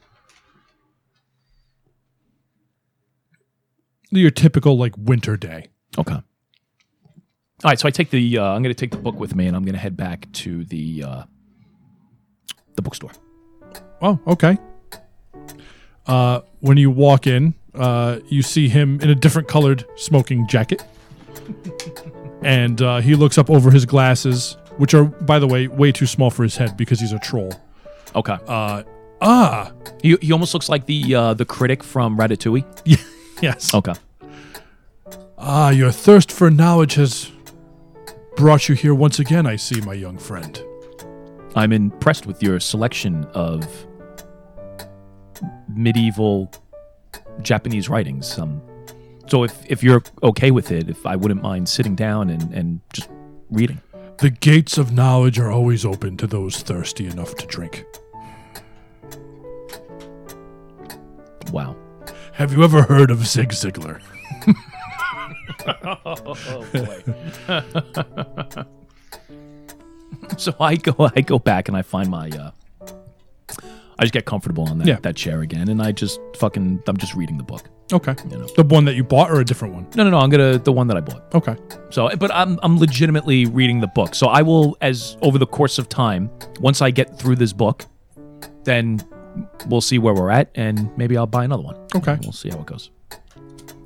Your 4.12 4.32
typical 4.32 4.78
like 4.78 4.94
winter 4.98 5.38
day. 5.38 5.68
okay. 5.98 6.14
All 6.14 7.70
right, 7.70 7.80
so 7.80 7.88
I 7.88 7.92
take 7.92 8.10
the 8.10 8.38
uh, 8.38 8.44
I'm 8.46 8.62
gonna 8.62 8.74
take 8.74 8.92
the 8.92 8.98
book 8.98 9.20
with 9.20 9.36
me, 9.36 9.48
and 9.48 9.56
I'm 9.56 9.64
gonna 9.64 9.78
head 9.78 9.96
back 9.98 10.32
to 10.34 10.66
the 10.66 11.04
uh, 11.04 11.24
the 12.76 12.82
bookstore. 12.82 13.12
Oh, 14.02 14.20
okay. 14.28 14.58
Uh, 16.06 16.42
when 16.60 16.78
you 16.78 16.92
walk 16.92 17.28
in, 17.28 17.54
uh, 17.74 18.20
you 18.28 18.42
see 18.42 18.68
him 18.70 19.00
in 19.02 19.10
a 19.10 19.16
different 19.16 19.48
colored 19.48 19.86
smoking 19.96 20.48
jacket. 20.48 20.84
and 22.44 22.82
uh, 22.82 23.00
he 23.00 23.16
looks 23.16 23.38
up 23.38 23.50
over 23.50 23.72
his 23.72 23.86
glasses, 23.86 24.58
which 24.78 24.94
are, 24.94 25.06
by 25.06 25.40
the 25.40 25.48
way, 25.48 25.68
way 25.68 25.92
too 25.92 26.06
small 26.06 26.30
for 26.30 26.44
his 26.44 26.58
head 26.58 26.76
because 26.78 27.00
he's 27.00 27.14
a 27.14 27.20
troll. 27.20 27.54
Okay. 28.16 28.38
Uh, 28.48 28.84
ah, 29.22 29.72
he 30.02 30.18
he 30.22 30.32
almost 30.32 30.54
looks 30.54 30.70
like 30.70 30.86
the 30.86 31.16
uh, 31.16 31.34
the 31.34 31.46
critic 31.46 31.84
from 31.84 32.18
Ratatouille. 32.18 32.66
yes. 33.42 33.74
Okay. 33.74 33.94
Ah, 35.38 35.72
your 35.72 35.92
thirst 35.92 36.32
for 36.32 36.50
knowledge 36.52 36.96
has 36.96 37.32
brought 38.36 38.70
you 38.70 38.76
here 38.76 38.94
once 38.94 39.20
again, 39.20 39.46
I 39.46 39.56
see, 39.56 39.82
my 39.82 39.94
young 39.94 40.18
friend. 40.18 40.62
I'm 41.56 41.72
impressed 41.72 42.26
with 42.26 42.42
your 42.42 42.60
selection 42.60 43.26
of 43.34 43.68
medieval 45.68 46.52
Japanese 47.42 47.90
writings. 47.90 48.38
Um, 48.38 48.62
so 49.28 49.44
if, 49.44 49.66
if 49.70 49.84
you're 49.84 50.04
okay 50.22 50.52
with 50.52 50.72
it, 50.72 50.90
if 50.90 51.06
I 51.06 51.16
wouldn't 51.16 51.42
mind 51.42 51.70
sitting 51.70 51.96
down 51.96 52.30
and, 52.30 52.54
and 52.54 52.82
just 52.92 53.10
reading. 53.50 53.82
The 54.20 54.30
gates 54.30 54.78
of 54.78 54.92
knowledge 54.92 55.40
are 55.40 55.52
always 55.52 55.86
open 55.86 56.18
to 56.18 56.28
those 56.28 56.62
thirsty 56.62 57.08
enough 57.08 57.36
to 57.36 57.48
drink. 57.48 57.86
Wow. 61.52 61.76
Have 62.34 62.52
you 62.52 62.64
ever 62.64 62.84
heard 62.84 63.12
of 63.12 63.26
Zig 63.28 63.50
Ziglar? 63.50 64.02
Oh 66.06 66.66
boy. 66.74 67.04
so 70.38 70.54
I 70.60 70.76
go 70.76 71.10
I 71.16 71.22
go 71.22 71.40
back 71.40 71.68
and 71.68 71.78
I 71.78 71.82
find 71.82 72.10
my 72.10 72.30
uh 72.30 72.52
I 74.00 74.04
just 74.06 74.14
get 74.14 74.26
comfortable 74.26 74.68
on 74.68 74.80
that, 74.80 74.88
Yeah. 74.88 74.98
that 75.04 75.16
chair 75.16 75.42
again 75.42 75.70
and 75.70 75.82
I 75.82 75.92
just 75.92 76.20
fucking 76.38 76.82
I'm 76.88 76.98
just 76.98 77.14
reading 77.16 77.38
the 77.38 77.44
book. 77.44 77.70
Okay. 77.92 78.16
You 78.30 78.38
know. 78.40 78.48
The 78.56 78.64
one 78.64 78.86
that 78.86 78.96
you 78.96 79.04
bought 79.04 79.30
or 79.30 79.40
a 79.40 79.46
different 79.46 79.74
one? 79.76 79.88
No 79.96 80.04
no 80.04 80.10
no, 80.10 80.18
I'm 80.20 80.30
gonna 80.30 80.58
the 80.58 80.72
one 80.72 80.88
that 80.88 80.98
I 80.98 81.02
bought. 81.02 81.34
Okay. 81.36 81.56
So, 81.92 82.10
but 82.18 82.32
I'm 82.34 82.60
I'm 82.64 82.80
legitimately 82.80 83.46
reading 83.46 83.82
the 83.82 83.88
book. 83.88 84.16
So 84.16 84.28
I 84.28 84.42
will, 84.42 84.76
as 84.82 85.16
over 85.22 85.38
the 85.38 85.46
course 85.46 85.78
of 85.78 85.90
time, 85.90 86.30
once 86.60 86.82
I 86.82 86.90
get 86.90 87.20
through 87.20 87.36
this 87.36 87.54
book, 87.54 87.86
then 88.64 89.02
we'll 89.68 89.82
see 89.82 90.00
where 90.00 90.14
we're 90.14 90.32
at, 90.32 90.50
and 90.56 90.90
maybe 90.98 91.18
I'll 91.18 91.28
buy 91.28 91.44
another 91.44 91.62
one. 91.64 91.76
Okay. 91.96 92.18
We'll 92.24 92.32
see 92.32 92.50
how 92.50 92.60
it 92.60 92.66
goes. 92.66 92.90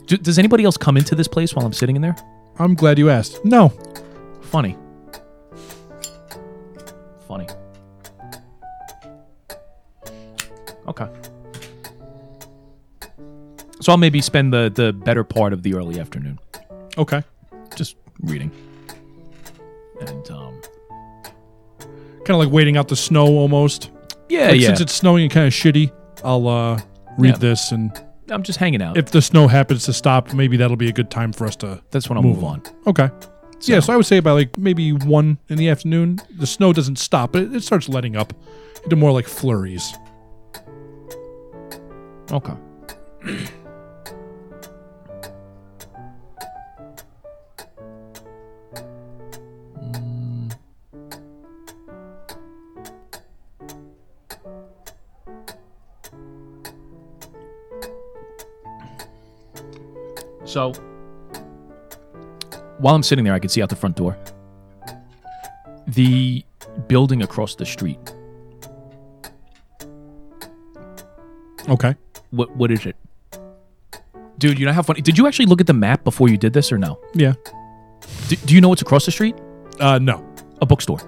Do, 0.05 0.15
does 0.15 0.39
anybody 0.39 0.63
else 0.63 0.78
come 0.78 0.95
into 0.95 1.15
this 1.15 1.28
place 1.28 1.53
while 1.53 1.65
I'm 1.65 1.73
sitting 1.73 1.95
in 1.97 2.01
there? 2.01 2.15
I'm 2.59 2.75
glad 2.75 2.97
you 2.97 3.09
asked. 3.09 3.43
No. 3.43 3.69
Funny. 4.41 4.73
Funny. 4.73 4.78
Okay. 10.88 11.07
So 13.81 13.91
I'll 13.91 13.97
maybe 13.97 14.21
spend 14.21 14.53
the 14.53 14.71
the 14.73 14.91
better 14.93 15.23
part 15.23 15.53
of 15.53 15.63
the 15.63 15.73
early 15.75 15.99
afternoon 15.99 16.39
Okay. 16.97 17.23
just 17.75 17.95
reading. 18.21 18.51
And 20.01 20.29
um 20.31 20.61
Kind 22.25 22.31
of 22.41 22.45
like 22.45 22.51
waiting 22.51 22.75
out 22.75 22.88
the 22.89 22.95
snow 22.95 23.25
almost. 23.25 23.89
yeah, 24.27 24.49
Like, 24.49 24.59
yeah. 24.59 24.67
Since 24.67 24.81
it's 24.81 24.93
snowing 24.93 25.23
and 25.23 25.31
kind 25.31 25.47
of 25.47 25.53
shitty, 25.53 25.91
I'll 26.25 26.45
uh, 26.49 26.81
read 27.17 27.35
Yeah. 27.35 27.38
this, 27.38 27.71
and 27.71 27.89
I'm 28.29 28.43
just 28.43 28.59
hanging 28.59 28.81
out. 28.81 28.97
if 28.97 29.11
the 29.11 29.21
snow 29.21 29.47
happens 29.47 29.85
to 29.85 29.93
stop, 29.93 30.33
maybe 30.33 30.57
that'll 30.57 30.75
be 30.75 30.89
a 30.89 30.91
good 30.91 31.09
time 31.09 31.31
for 31.31 31.45
us 31.47 31.55
to. 31.57 31.81
That's 31.91 32.09
when 32.09 32.17
I'll 32.17 32.23
Move 32.23 32.38
move 32.38 32.43
on. 32.43 32.61
Okay. 32.85 33.09
Yeah, 33.61 33.79
so 33.79 33.93
I 33.93 33.95
would 33.95 34.05
say 34.05 34.19
by 34.19 34.31
like 34.31 34.57
maybe 34.57 34.91
one 34.91 35.38
in 35.47 35.57
the 35.57 35.69
afternoon, 35.69 36.19
the 36.38 36.45
snow 36.45 36.73
doesn't 36.73 36.97
stop, 36.99 37.31
but 37.31 37.43
it, 37.43 37.55
it 37.55 37.63
starts 37.63 37.88
letting 37.88 38.17
up 38.17 38.33
into 38.83 38.95
more 38.97 39.11
like 39.13 39.25
flurries. 39.27 39.93
Okay. 42.32 42.53
So, 60.43 60.71
while 62.80 62.95
I'm 62.95 63.03
sitting 63.03 63.25
there, 63.25 63.34
I 63.34 63.39
can 63.39 63.49
see 63.49 63.61
out 63.61 63.69
the 63.69 63.75
front 63.75 63.95
door. 63.95 64.17
The 65.88 66.43
building 66.88 67.21
across 67.21 67.55
the 67.55 67.65
street 67.65 67.99
Okay. 71.70 71.95
What 72.32 72.55
what 72.55 72.72
is 72.72 72.86
it? 72.86 72.95
Dude, 74.38 74.59
you 74.59 74.65
know 74.65 74.74
how 74.74 74.84
funny? 74.84 75.01
Did 75.01 75.18
you 75.18 75.26
actually 75.28 75.47
look 75.47 75.59
at 75.61 75.68
the 75.68 75.74
map 75.74 76.03
before 76.03 76.30
you 76.30 76.38
did 76.38 76.53
this 76.53 76.72
or 76.72 76.78
no? 76.78 76.99
Yeah. 77.13 77.34
Do, 78.28 78.36
do 78.36 78.53
you 78.55 78.61
know 78.61 78.70
what's 78.70 78.82
across 78.84 79.05
the 79.05 79.11
street? 79.11 79.36
Uh, 79.80 79.97
no. 79.99 80.24
A 80.61 80.65
bookstore. 80.65 80.99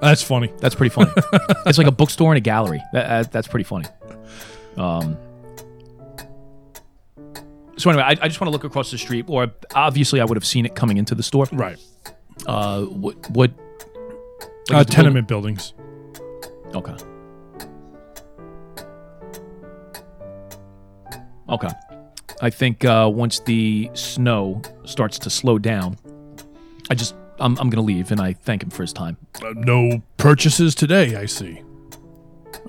That's 0.00 0.22
funny. 0.22 0.52
That's 0.58 0.74
pretty 0.74 0.90
funny. 0.94 1.10
it's 1.66 1.78
like 1.78 1.86
a 1.86 1.92
bookstore 1.92 2.30
and 2.32 2.38
a 2.38 2.40
gallery. 2.40 2.82
That, 2.92 3.08
that- 3.08 3.32
that's 3.32 3.48
pretty 3.48 3.64
funny. 3.64 3.86
Um. 4.76 5.16
So 7.78 7.90
anyway, 7.90 8.04
I, 8.04 8.10
I 8.10 8.28
just 8.28 8.40
want 8.40 8.48
to 8.48 8.52
look 8.52 8.64
across 8.64 8.90
the 8.90 8.96
street, 8.98 9.26
or 9.28 9.48
obviously 9.74 10.20
I 10.20 10.24
would 10.24 10.36
have 10.36 10.46
seen 10.46 10.64
it 10.64 10.74
coming 10.74 10.96
into 10.96 11.14
the 11.14 11.22
store. 11.22 11.46
Right. 11.52 11.78
Uh, 12.46 12.82
what? 12.84 13.28
what 13.30 13.50
like, 14.70 14.76
Uh, 14.76 14.80
is 14.80 14.86
the 14.86 14.92
tenement 14.92 15.28
buildings. 15.28 15.74
Okay. 16.74 16.94
Okay. 21.48 21.68
I 22.42 22.50
think 22.50 22.84
uh, 22.84 23.10
once 23.12 23.40
the 23.40 23.90
snow 23.94 24.60
starts 24.84 25.18
to 25.20 25.30
slow 25.30 25.58
down, 25.58 25.96
I 26.90 26.94
just 26.94 27.14
I'm 27.38 27.56
I'm 27.58 27.70
gonna 27.70 27.86
leave, 27.86 28.10
and 28.10 28.20
I 28.20 28.32
thank 28.32 28.62
him 28.62 28.70
for 28.70 28.82
his 28.82 28.92
time. 28.92 29.16
Uh, 29.42 29.52
no 29.54 30.02
purchases 30.16 30.74
today, 30.74 31.16
I 31.16 31.26
see. 31.26 31.62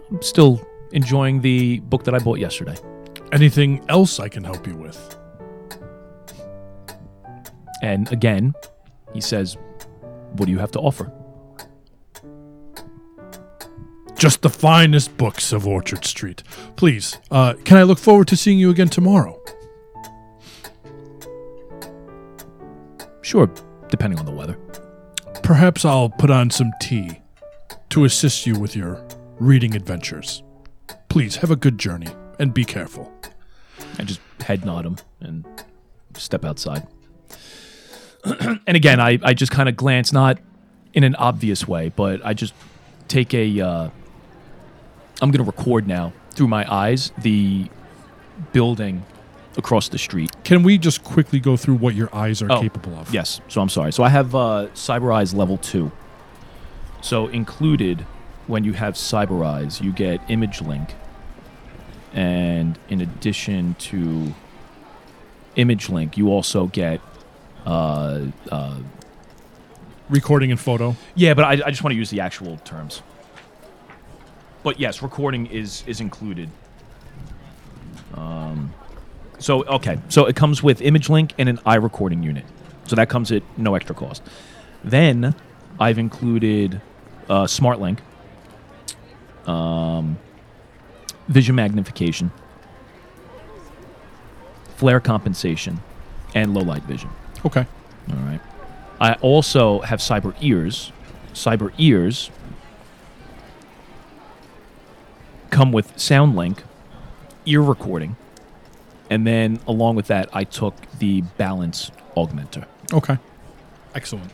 I'm 0.10 0.22
still 0.22 0.66
enjoying 0.92 1.42
the 1.42 1.80
book 1.80 2.04
that 2.06 2.14
I 2.14 2.20
bought 2.20 2.40
yesterday. 2.40 2.78
Anything 3.32 3.84
else 3.90 4.20
I 4.20 4.30
can 4.30 4.44
help 4.44 4.66
you 4.66 4.76
with? 4.76 5.18
And 7.82 8.12
again, 8.12 8.54
he 9.14 9.22
says, 9.22 9.58
What 10.34 10.46
do 10.46 10.52
you 10.52 10.60
have 10.60 10.72
to 10.72 10.80
offer? 10.80 11.12
Just 14.18 14.42
the 14.42 14.50
finest 14.50 15.16
books 15.16 15.54
of 15.54 15.68
Orchard 15.68 16.04
Street. 16.04 16.42
Please, 16.76 17.20
uh, 17.30 17.54
can 17.66 17.78
I 17.78 17.84
look 17.84 18.00
forward 18.00 18.28
to 18.30 18.36
seeing 18.36 18.58
you 18.58 18.72
again 18.72 18.90
tomorrow? 18.90 19.40
Sure, 23.22 23.52
depending 23.90 24.18
on 24.20 24.26
the 24.26 24.32
weather. 24.32 24.58
Perhaps 25.44 25.86
I'll 25.86 26.10
put 26.10 26.32
on 26.32 26.50
some 26.50 26.72
tea 26.82 27.22
to 27.90 28.06
assist 28.06 28.48
you 28.48 28.60
with 28.60 28.76
your 28.76 29.06
reading 29.40 29.76
adventures. 29.76 30.42
Please 31.10 31.36
have 31.38 31.52
a 31.52 31.56
good 31.56 31.78
journey 31.78 32.08
and 32.40 32.54
be 32.54 32.66
careful. 32.66 33.14
I 34.00 34.04
just 34.04 34.20
head 34.42 34.66
nod 34.66 34.86
him 34.86 34.98
and 35.20 35.46
step 36.16 36.44
outside. 36.44 36.88
and 38.26 38.76
again, 38.76 39.00
I, 39.00 39.20
I 39.24 39.36
just 39.36 39.52
kind 39.52 39.70
of 39.70 39.76
glance, 39.76 40.12
not 40.12 40.40
in 40.94 41.04
an 41.04 41.14
obvious 41.16 41.68
way, 41.68 41.90
but 41.96 42.26
I 42.26 42.34
just 42.34 42.56
take 43.08 43.34
a. 43.36 43.62
Uh, 43.62 43.90
I'm 45.22 45.32
going 45.32 45.44
to 45.44 45.50
record 45.52 45.88
now 45.88 46.14
through 46.32 46.48
my 46.48 46.72
eyes 46.72 47.12
the 47.18 47.68
building 48.54 49.04
across 49.58 49.90
the 49.90 49.98
street. 49.98 50.30
Can 50.44 50.62
we 50.64 50.78
just 50.78 51.04
quickly 51.04 51.40
go 51.40 51.58
through 51.58 51.76
what 51.76 51.96
your 51.96 52.14
eyes 52.16 52.42
are 52.44 52.52
Oh, 52.52 52.62
capable 52.62 52.96
of? 52.98 53.12
Yes. 53.14 53.42
So 53.48 53.60
I'm 53.62 53.70
sorry. 53.70 53.92
So 53.92 54.04
I 54.04 54.10
have 54.10 54.36
uh, 54.36 54.68
Cyber 54.76 55.14
Eyes 55.14 55.34
level 55.34 55.58
two. 55.58 55.92
So 57.02 57.28
included 57.28 58.02
when 58.46 58.64
you 58.64 58.74
have 58.74 58.94
Cyber 58.94 59.46
Eyes, 59.46 59.82
you 59.82 59.92
get 59.92 60.22
Image 60.30 60.62
Link, 60.62 60.94
and 62.14 62.78
in 62.90 63.02
addition 63.02 63.76
to 63.80 64.34
Image 65.56 65.90
Link, 65.90 66.18
you 66.18 66.30
also 66.30 66.68
get. 66.68 67.02
Uh, 67.66 68.28
uh, 68.52 68.78
Recording 70.10 70.52
and 70.52 70.60
photo. 70.60 70.96
yeah, 71.16 71.34
but 71.34 71.44
I, 71.44 71.52
I 71.66 71.70
just 71.70 71.84
want 71.84 71.92
to 71.92 71.98
use 71.98 72.10
the 72.10 72.22
actual 72.22 72.56
terms. 72.64 73.02
But 74.68 74.82
yes, 74.82 75.02
recording 75.02 75.46
is 75.46 75.86
is 75.88 76.02
included. 76.02 76.50
Um, 78.16 78.74
so 79.40 79.64
okay, 79.64 79.98
so 80.10 80.26
it 80.26 80.36
comes 80.36 80.62
with 80.62 80.82
image 80.82 81.08
link 81.08 81.34
and 81.38 81.48
an 81.48 81.58
eye 81.66 81.76
recording 81.76 82.22
unit, 82.22 82.44
so 82.84 82.98
that 82.98 83.08
comes 83.08 83.32
at 83.32 83.44
no 83.58 83.76
extra 83.76 83.96
cost. 83.96 84.22
Then 84.84 85.34
I've 85.80 85.98
included 85.98 86.82
uh, 87.30 87.48
smart 87.48 87.80
link, 87.80 88.02
um, 89.46 90.18
vision 91.30 91.56
magnification, 91.56 92.30
flare 94.76 95.00
compensation, 95.00 95.80
and 96.36 96.54
low 96.54 96.64
light 96.64 96.84
vision. 96.84 97.10
Okay. 97.46 97.66
All 98.12 98.18
right. 98.18 98.42
I 99.00 99.14
also 99.22 99.80
have 99.80 100.00
cyber 100.00 100.36
ears. 100.42 100.92
Cyber 101.34 101.72
ears 101.78 102.32
come 105.50 105.72
with 105.72 105.96
SoundLink, 105.96 106.60
ear 107.46 107.62
recording, 107.62 108.16
and 109.10 109.26
then 109.26 109.60
along 109.68 109.96
with 109.96 110.08
that, 110.08 110.30
I 110.34 110.44
took 110.44 110.76
the 111.00 111.22
balance 111.38 111.92
augmenter. 112.16 112.66
Okay. 112.94 113.18
Excellent. 113.96 114.32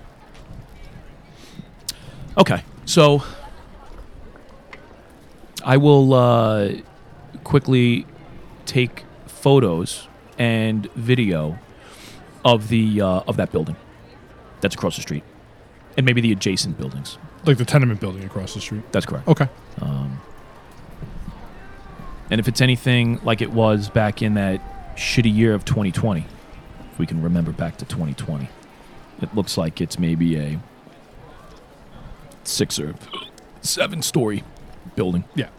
Okay, 2.38 2.64
so 2.86 3.24
I 5.64 5.78
will 5.78 6.14
uh, 6.14 6.72
quickly 7.44 8.06
take 8.66 9.04
photos 9.28 10.08
and 10.40 10.92
video 10.94 11.60
of 12.44 12.70
the 12.70 13.02
uh, 13.02 13.22
of 13.28 13.38
that 13.38 13.52
building 13.52 13.76
that's 14.62 14.74
across 14.74 14.96
the 14.96 15.04
street, 15.04 15.24
and 15.96 16.06
maybe 16.06 16.22
the 16.22 16.32
adjacent 16.32 16.78
buildings. 16.78 17.20
Like 17.46 17.58
the 17.58 17.66
tenement 17.66 18.00
building 18.00 18.24
across 18.24 18.54
the 18.54 18.62
street. 18.62 18.84
That's 18.92 19.06
correct. 19.06 19.28
Okay. 19.28 19.48
And 22.34 22.40
if 22.40 22.48
it's 22.48 22.62
anything 22.62 23.20
like 23.24 23.44
it 23.44 23.52
was 23.52 23.92
back 23.92 24.24
in 24.24 24.34
that 24.34 24.60
shitty 24.96 25.32
year 25.32 25.54
of 25.54 25.66
2020, 25.66 26.26
if 26.92 26.98
we 26.98 27.06
can 27.06 27.22
remember 27.22 27.52
back 27.52 27.78
to 27.78 27.86
2020, 27.86 28.50
it 29.22 29.36
looks 29.36 29.56
like 29.56 29.80
it's 29.80 30.00
maybe 30.00 30.40
a 30.40 30.60
six 32.44 32.80
or 32.80 32.96
seven 33.62 34.02
story 34.02 34.44
building. 34.96 35.26
Yeah. 35.36 35.50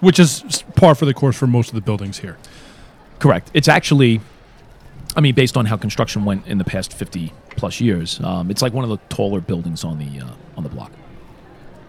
Which 0.00 0.18
is 0.18 0.64
par 0.76 0.94
for 0.94 1.04
the 1.04 1.12
course 1.12 1.36
for 1.36 1.46
most 1.46 1.68
of 1.68 1.74
the 1.74 1.82
buildings 1.82 2.20
here. 2.20 2.38
Correct. 3.18 3.50
It's 3.52 3.68
actually, 3.68 4.22
I 5.14 5.20
mean, 5.20 5.34
based 5.34 5.58
on 5.58 5.66
how 5.66 5.76
construction 5.76 6.24
went 6.24 6.46
in 6.46 6.56
the 6.56 6.64
past 6.64 6.94
50 6.94 7.34
plus 7.50 7.82
years, 7.82 8.18
um, 8.20 8.50
it's 8.50 8.62
like 8.62 8.72
one 8.72 8.84
of 8.84 8.88
the 8.88 8.96
taller 9.14 9.42
buildings 9.42 9.84
on 9.84 9.98
the 9.98 10.22
uh, 10.22 10.30
on 10.56 10.62
the 10.62 10.70
block, 10.70 10.90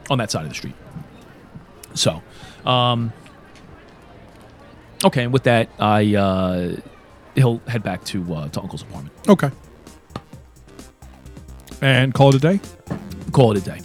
on 0.10 0.18
that 0.18 0.30
side 0.30 0.44
of 0.44 0.50
the 0.50 0.56
street. 0.56 0.76
So, 1.94 2.22
um, 2.66 3.14
okay. 5.06 5.24
And 5.24 5.34
with 5.34 5.44
that, 5.44 5.70
I 5.80 6.16
uh, 6.16 6.76
he'll 7.36 7.60
head 7.68 7.84
back 7.84 8.04
to 8.06 8.34
uh, 8.34 8.48
to 8.50 8.62
Uncle's 8.62 8.82
apartment. 8.84 9.14
Okay. 9.28 9.52
And 11.82 12.14
call 12.14 12.30
it 12.30 12.36
a 12.36 12.40
day? 12.40 12.60
Call 13.32 13.52
it 13.52 13.58
a 13.60 13.62
day. 13.66 13.82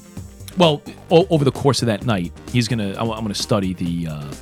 Well, 0.56 0.82
o- 1.10 1.26
over 1.30 1.44
the 1.44 1.52
course 1.52 1.82
of 1.82 1.86
that 1.86 2.04
night, 2.06 2.32
he's 2.50 2.68
gonna. 2.68 2.90
I 2.90 2.94
w- 3.04 3.12
I'm 3.12 3.22
gonna 3.22 3.34
study 3.34 3.74
the 3.74 4.08
uh, 4.08 4.32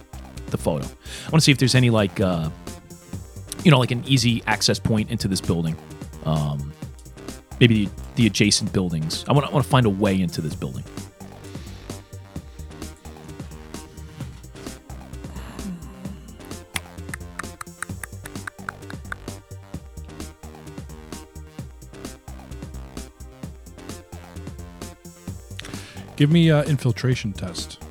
the 0.46 0.58
photo. 0.58 0.84
I 0.86 1.30
want 1.30 1.34
to 1.36 1.40
see 1.40 1.52
if 1.52 1.58
there's 1.58 1.74
any 1.74 1.90
like, 1.90 2.20
uh, 2.20 2.48
you 3.64 3.70
know, 3.70 3.78
like 3.78 3.90
an 3.90 4.04
easy 4.06 4.42
access 4.46 4.78
point 4.78 5.10
into 5.10 5.26
this 5.28 5.40
building. 5.40 5.76
Um, 6.24 6.72
maybe 7.60 7.86
the, 7.86 7.92
the 8.16 8.26
adjacent 8.26 8.72
buildings. 8.72 9.24
I 9.28 9.32
want. 9.32 9.46
I 9.46 9.50
want 9.50 9.64
to 9.64 9.70
find 9.70 9.86
a 9.86 9.90
way 9.90 10.20
into 10.20 10.40
this 10.40 10.54
building. 10.54 10.84
Give 26.20 26.30
me 26.30 26.50
an 26.50 26.66
infiltration 26.66 27.32
test. 27.32 27.82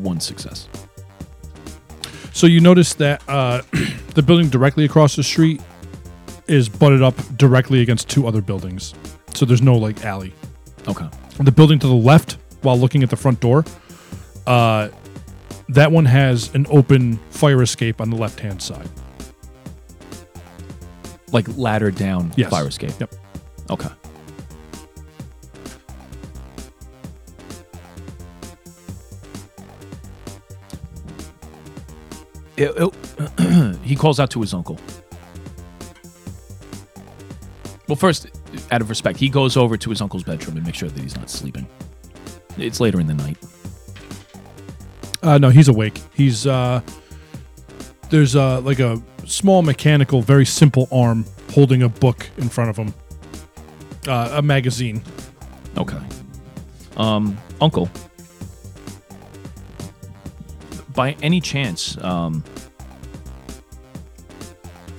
One 0.00 0.20
success. 0.20 0.70
So 2.32 2.46
you 2.46 2.60
notice 2.60 2.94
that 2.94 3.22
uh, 3.28 3.60
the 4.14 4.22
building 4.22 4.48
directly 4.48 4.86
across 4.86 5.16
the 5.16 5.22
street 5.22 5.60
is 6.46 6.70
butted 6.70 7.02
up 7.02 7.14
directly 7.36 7.82
against 7.82 8.08
two 8.08 8.26
other 8.26 8.40
buildings. 8.40 8.94
So 9.34 9.44
there's 9.44 9.60
no 9.60 9.76
like 9.76 10.02
alley. 10.02 10.32
Okay. 10.88 11.10
The 11.40 11.52
building 11.52 11.78
to 11.80 11.88
the 11.88 11.92
left, 11.92 12.38
while 12.62 12.78
looking 12.78 13.02
at 13.02 13.10
the 13.10 13.16
front 13.16 13.40
door, 13.40 13.66
uh, 14.46 14.88
that 15.68 15.90
one 15.92 16.04
has 16.04 16.54
an 16.54 16.66
open 16.70 17.16
fire 17.30 17.62
escape 17.62 18.00
on 18.00 18.10
the 18.10 18.16
left 18.16 18.40
hand 18.40 18.60
side. 18.62 18.88
Like 21.32 21.46
ladder 21.56 21.90
down 21.90 22.32
Yes. 22.36 22.50
fire 22.50 22.66
escape. 22.68 22.92
Yep. 23.00 23.14
Okay. 23.70 23.88
It- 32.56 32.72
it- 32.76 33.76
he 33.82 33.96
calls 33.96 34.20
out 34.20 34.30
to 34.30 34.40
his 34.40 34.52
uncle. 34.54 34.78
Well, 37.88 37.96
first, 37.96 38.26
out 38.70 38.80
of 38.80 38.88
respect, 38.88 39.18
he 39.18 39.28
goes 39.28 39.56
over 39.56 39.76
to 39.76 39.90
his 39.90 40.00
uncle's 40.00 40.22
bedroom 40.22 40.56
and 40.56 40.64
makes 40.64 40.78
sure 40.78 40.88
that 40.88 41.00
he's 41.00 41.16
not 41.16 41.28
sleeping. 41.30 41.66
It's 42.56 42.80
later 42.80 43.00
in 43.00 43.06
the 43.06 43.14
night. 43.14 43.36
Uh, 45.22 45.38
no, 45.38 45.50
he's 45.50 45.68
awake. 45.68 46.00
He's 46.14 46.46
uh, 46.46 46.80
there's 48.10 48.34
uh, 48.34 48.60
like 48.60 48.80
a 48.80 49.00
small 49.24 49.62
mechanical, 49.62 50.20
very 50.20 50.44
simple 50.44 50.88
arm 50.90 51.24
holding 51.52 51.82
a 51.82 51.88
book 51.88 52.28
in 52.38 52.48
front 52.48 52.70
of 52.70 52.76
him, 52.76 52.94
uh, 54.08 54.34
a 54.34 54.42
magazine. 54.42 55.02
Okay. 55.78 56.00
Um, 56.96 57.38
Uncle, 57.60 57.88
by 60.94 61.12
any 61.22 61.40
chance, 61.40 61.96
um, 62.02 62.44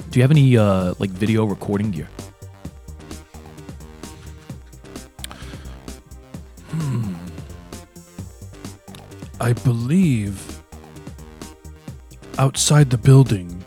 do 0.10 0.20
you 0.20 0.24
have 0.24 0.32
any 0.32 0.58
uh, 0.58 0.94
like 1.00 1.10
video 1.12 1.46
recording 1.46 1.92
gear? 1.92 2.08
I 9.44 9.52
believe 9.52 10.64
outside 12.38 12.90
the 12.90 12.98
building 12.98 13.62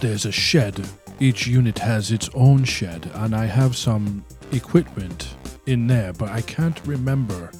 there's 0.00 0.24
a 0.24 0.32
shed. 0.32 0.82
Each 1.20 1.46
unit 1.46 1.78
has 1.80 2.10
its 2.10 2.30
own 2.32 2.64
shed, 2.64 3.10
and 3.16 3.36
I 3.36 3.44
have 3.44 3.76
some 3.76 4.24
equipment 4.50 5.34
in 5.66 5.86
there, 5.88 6.14
but 6.14 6.30
I 6.30 6.40
can't 6.40 6.80
remember 6.86 7.50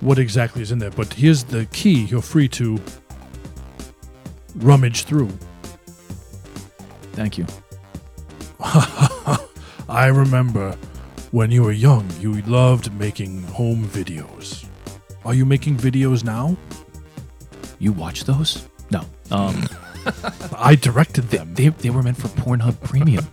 what 0.00 0.18
exactly 0.18 0.62
is 0.62 0.72
in 0.72 0.78
there. 0.78 0.90
But 0.90 1.12
here's 1.12 1.44
the 1.44 1.66
key 1.66 2.04
you're 2.04 2.22
free 2.22 2.48
to 2.48 2.80
rummage 4.56 5.02
through. 5.04 5.28
Thank 7.12 7.36
you. 7.36 7.46
I 9.86 10.06
remember 10.06 10.78
when 11.30 11.50
you 11.50 11.64
were 11.64 11.72
young, 11.72 12.08
you 12.20 12.40
loved 12.42 12.90
making 12.94 13.42
home 13.42 13.84
videos. 13.84 14.69
Are 15.24 15.34
you 15.34 15.44
making 15.44 15.76
videos 15.76 16.24
now? 16.24 16.56
You 17.78 17.92
watch 17.92 18.24
those? 18.24 18.68
No. 18.90 19.04
Um, 19.30 19.66
I 20.56 20.74
directed 20.74 21.24
them. 21.30 21.54
they 21.54 21.68
they 21.68 21.90
were 21.90 22.02
meant 22.02 22.16
for 22.16 22.28
Pornhub 22.28 22.80
Premium. 22.82 23.26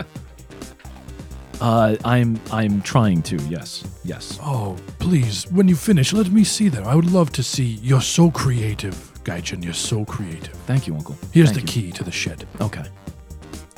uh, 1.60 1.96
I'm 2.04 2.40
I'm 2.50 2.82
trying 2.82 3.22
to. 3.22 3.36
Yes. 3.48 3.84
Yes. 4.04 4.38
Oh, 4.42 4.76
please, 4.98 5.44
when 5.52 5.68
you 5.68 5.76
finish, 5.76 6.12
let 6.12 6.30
me 6.30 6.44
see 6.44 6.68
them. 6.68 6.86
I 6.86 6.94
would 6.94 7.10
love 7.10 7.30
to 7.32 7.42
see. 7.42 7.78
You're 7.82 8.00
so 8.00 8.30
creative, 8.30 8.94
Gaijin. 9.24 9.62
You're 9.62 9.74
so 9.74 10.04
creative. 10.04 10.54
Thank 10.66 10.86
you, 10.86 10.94
Uncle. 10.94 11.16
Here's 11.32 11.52
Thank 11.52 11.68
the 11.70 11.80
you. 11.80 11.86
key 11.86 11.92
to 11.92 12.04
the 12.04 12.10
shed. 12.12 12.46
Okay. 12.60 12.84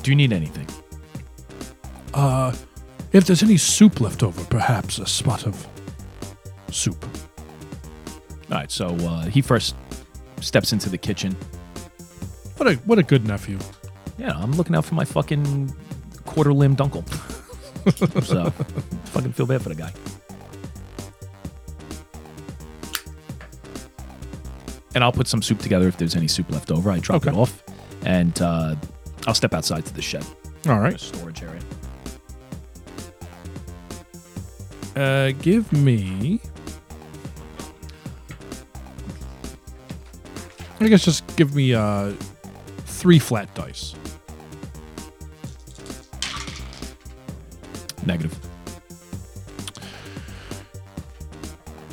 Do 0.01 0.11
you 0.11 0.15
need 0.15 0.33
anything? 0.33 0.67
Uh, 2.13 2.53
if 3.11 3.25
there's 3.25 3.43
any 3.43 3.57
soup 3.57 4.01
left 4.01 4.23
over, 4.23 4.43
perhaps 4.45 4.99
a 4.99 5.05
spot 5.05 5.45
of 5.45 5.67
soup. 6.73 7.03
All 8.51 8.57
right. 8.57 8.71
So 8.71 8.87
uh, 8.87 9.25
he 9.25 9.41
first 9.41 9.75
steps 10.41 10.73
into 10.73 10.89
the 10.89 10.97
kitchen. 10.97 11.35
What 12.57 12.67
a 12.69 12.75
what 12.85 12.99
a 12.99 13.03
good 13.03 13.27
nephew. 13.27 13.57
Yeah, 14.17 14.33
I'm 14.35 14.51
looking 14.53 14.75
out 14.75 14.85
for 14.85 14.95
my 14.95 15.05
fucking 15.05 15.73
quarter 16.25 16.53
limbed 16.53 16.81
uncle. 16.81 17.03
so, 18.23 18.49
fucking 19.05 19.33
feel 19.33 19.45
bad 19.45 19.61
for 19.61 19.69
the 19.69 19.75
guy. 19.75 19.91
And 24.95 25.03
I'll 25.03 25.11
put 25.11 25.27
some 25.27 25.41
soup 25.41 25.59
together 25.59 25.87
if 25.87 25.97
there's 25.97 26.15
any 26.15 26.27
soup 26.27 26.51
left 26.51 26.71
over. 26.71 26.91
I 26.91 26.99
drop 26.99 27.25
it 27.25 27.33
off, 27.33 27.63
and 28.05 28.39
uh, 28.41 28.75
I'll 29.25 29.33
step 29.33 29.53
outside 29.53 29.85
to 29.85 29.93
the 29.93 30.01
shed, 30.01 30.25
All 30.67 30.79
right, 30.79 30.99
storage 30.99 31.41
area. 31.41 31.61
Uh, 34.95 35.31
give 35.41 35.71
me. 35.73 36.39
I 40.85 40.89
guess 40.89 41.05
just 41.05 41.35
give 41.35 41.55
me 41.55 41.73
uh 41.73 42.11
three 42.85 43.19
flat 43.19 43.53
dice. 43.55 43.95
Negative. 48.05 48.37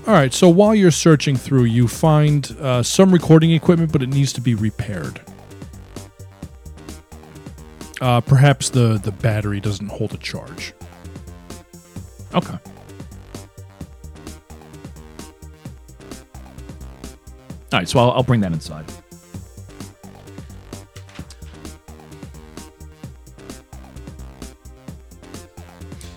All 0.07 0.15
right. 0.15 0.35
So 0.35 0.49
while 0.49 0.75
you're 0.75 0.91
searching 0.91 1.37
through, 1.37 1.65
you 1.65 1.87
find 1.87 2.51
uh, 2.61 2.83
some 2.83 3.13
recording 3.13 3.53
equipment, 3.53 3.93
but 3.93 4.03
it 4.03 4.09
needs 4.09 4.33
to 4.33 4.41
be 4.41 4.57
repaired. 4.57 5.21
Uh, 8.01 8.21
perhaps 8.21 8.71
the 8.71 8.99
the 8.99 9.13
battery 9.13 9.61
doesn't 9.61 9.89
hold 9.89 10.13
a 10.15 10.17
charge. 10.17 10.73
Okay. 12.35 12.59
All 17.73 17.79
right, 17.79 17.89
so 17.89 17.99
I'll, 18.01 18.11
I'll 18.13 18.23
bring 18.23 18.41
that 18.41 18.53
inside. 18.53 18.85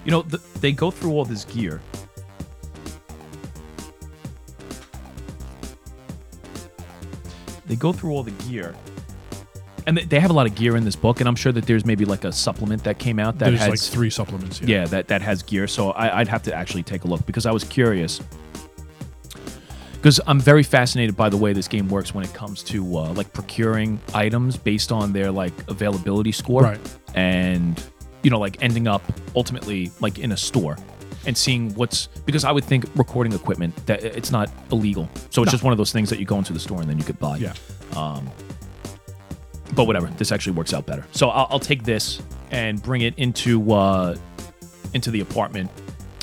You 0.05 0.11
know, 0.11 0.21
th 0.23 0.41
they 0.61 0.71
go 0.71 0.91
through 0.91 1.11
all 1.11 1.25
this 1.25 1.45
gear. 1.45 1.81
They 7.65 7.75
go 7.75 7.93
through 7.93 8.11
all 8.11 8.23
the 8.23 8.31
gear. 8.31 8.75
And 9.85 9.97
they- 9.97 10.05
they 10.05 10.19
have 10.19 10.29
a 10.29 10.33
lot 10.33 10.45
of 10.47 10.55
gear 10.55 10.75
in 10.75 10.85
this 10.85 10.95
book, 10.95 11.19
and 11.19 11.27
I'm 11.27 11.35
sure 11.35 11.51
that 11.51 11.65
there's 11.65 11.85
maybe 11.85 12.05
like 12.05 12.23
a 12.23 12.31
supplement 12.31 12.83
that 12.85 12.99
came 12.99 13.19
out 13.19 13.39
that 13.39 13.49
There's 13.49 13.59
has 13.59 13.69
like 13.69 13.79
three 13.79 14.09
supplements. 14.09 14.61
Yeah. 14.61 14.79
yeah, 14.81 14.85
that 14.85 15.07
that 15.09 15.21
has 15.21 15.43
gear. 15.43 15.67
So 15.67 15.91
I, 15.91 16.19
I'd 16.21 16.27
have 16.29 16.43
to 16.43 16.53
actually 16.53 16.83
take 16.83 17.03
a 17.03 17.07
look 17.07 17.25
because 17.25 17.45
I 17.45 17.51
was 17.51 17.63
curious. 17.63 18.21
Because 20.03 20.19
I'm 20.27 20.37
very 20.37 20.63
fascinated 20.63 21.15
by 21.15 21.29
the 21.29 21.37
way 21.37 21.53
this 21.53 21.69
game 21.69 21.87
works 21.87 22.13
when 22.13 22.25
it 22.25 22.33
comes 22.33 22.61
to 22.63 22.97
uh, 22.97 23.13
like 23.13 23.31
procuring 23.31 24.01
items 24.13 24.57
based 24.57 24.91
on 24.91 25.13
their 25.13 25.31
like 25.31 25.53
availability 25.69 26.33
score, 26.33 26.63
Right. 26.63 26.97
and 27.15 27.81
you 28.21 28.29
know 28.29 28.37
like 28.37 28.61
ending 28.61 28.85
up 28.85 29.01
ultimately 29.33 29.91
like 30.01 30.19
in 30.19 30.33
a 30.33 30.37
store 30.37 30.77
and 31.25 31.37
seeing 31.37 31.73
what's 31.75 32.07
because 32.25 32.43
I 32.43 32.51
would 32.51 32.65
think 32.65 32.83
recording 32.95 33.31
equipment 33.31 33.73
that 33.85 34.03
it's 34.03 34.29
not 34.29 34.51
illegal, 34.73 35.07
so 35.29 35.41
it's 35.41 35.47
No. 35.47 35.51
just 35.53 35.63
one 35.63 35.71
of 35.71 35.77
those 35.77 35.93
things 35.93 36.09
that 36.09 36.19
you 36.19 36.25
go 36.25 36.37
into 36.37 36.51
the 36.51 36.59
store 36.59 36.81
and 36.81 36.89
then 36.89 36.97
you 36.97 37.05
could 37.05 37.17
buy 37.19 37.37
Yeah. 37.37 37.53
but 39.75 39.87
whatever 39.87 40.07
this 40.17 40.33
actually 40.33 40.53
works 40.53 40.73
out 40.73 40.85
better 40.85 41.03
so 41.13 41.29
i'll, 41.29 41.47
I'll 41.49 41.59
take 41.59 41.83
this 41.83 42.21
and 42.51 42.81
bring 42.83 43.01
it 43.01 43.13
into 43.17 43.71
uh 43.71 44.15
into 44.93 45.09
the 45.11 45.21
apartment 45.21 45.71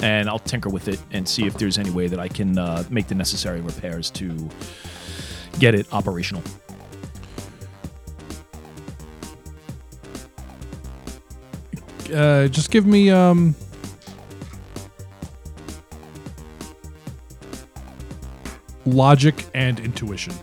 and 0.03 0.29
i'll 0.29 0.39
tinker 0.39 0.69
with 0.69 0.89
it 0.89 1.01
and 1.11 1.29
see 1.29 1.47
if 1.47 1.55
there's 1.55 1.79
any 1.79 1.91
way 1.91 2.07
that 2.07 2.19
i 2.19 2.29
can 2.29 2.59
uh, 2.59 2.83
make 2.91 3.07
the 3.09 3.15
necessary 3.15 3.61
repairs 3.61 4.11
to 4.11 4.49
get 5.59 5.75
it 5.75 5.87
operational 5.93 6.43
Uh, 12.13 12.49
just 12.49 12.71
give 12.71 12.87
me 12.87 13.11
um. 13.11 13.55
Logic 18.87 19.47
and 19.55 19.79
intuition. 19.79 20.35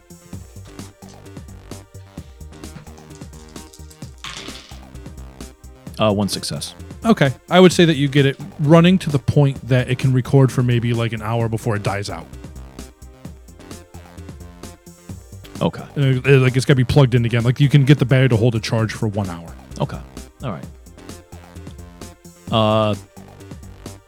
uh 5.99 6.13
one 6.13 6.29
success 6.29 6.75
Okay. 7.05 7.31
I 7.49 7.59
would 7.59 7.71
say 7.71 7.85
that 7.85 7.95
you 7.95 8.07
get 8.07 8.25
it 8.25 8.37
running 8.59 8.97
to 8.99 9.09
the 9.09 9.19
point 9.19 9.61
that 9.67 9.89
it 9.89 9.97
can 9.99 10.11
record 10.13 10.51
for 10.51 10.63
maybe 10.63 10.93
like 10.93 11.13
an 11.13 11.21
hour 11.21 11.47
before 11.47 11.75
it 11.75 11.83
dies 11.83 12.09
out. 12.09 12.25
okay 15.61 15.83
And 15.95 16.05
it- 16.05 16.27
it- 16.27 16.39
like 16.39 16.55
it's 16.55 16.65
got 16.65 16.73
to 16.73 16.75
be 16.75 16.83
plugged 16.83 17.15
in 17.15 17.25
again. 17.25 17.43
Like 17.43 17.59
you 17.59 17.69
can 17.69 17.83
get 17.85 17.97
the 17.99 18.05
battery 18.05 18.29
to 18.29 18.35
hold 18.37 18.55
a 18.55 18.59
charge 18.59 18.93
for 18.93 19.07
one 19.07 19.29
hour. 19.29 19.53
okay 19.79 19.99
all 20.43 20.51
right 20.51 20.65
uh 22.51 22.93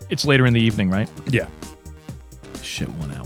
it's 0.09 0.25
later 0.25 0.45
in 0.45 0.53
the 0.53 0.61
evening 0.61 0.89
right 0.89 1.09
Yeah. 1.29 1.47
shit 2.61 2.87
one 2.89 3.11
hour 3.11 3.25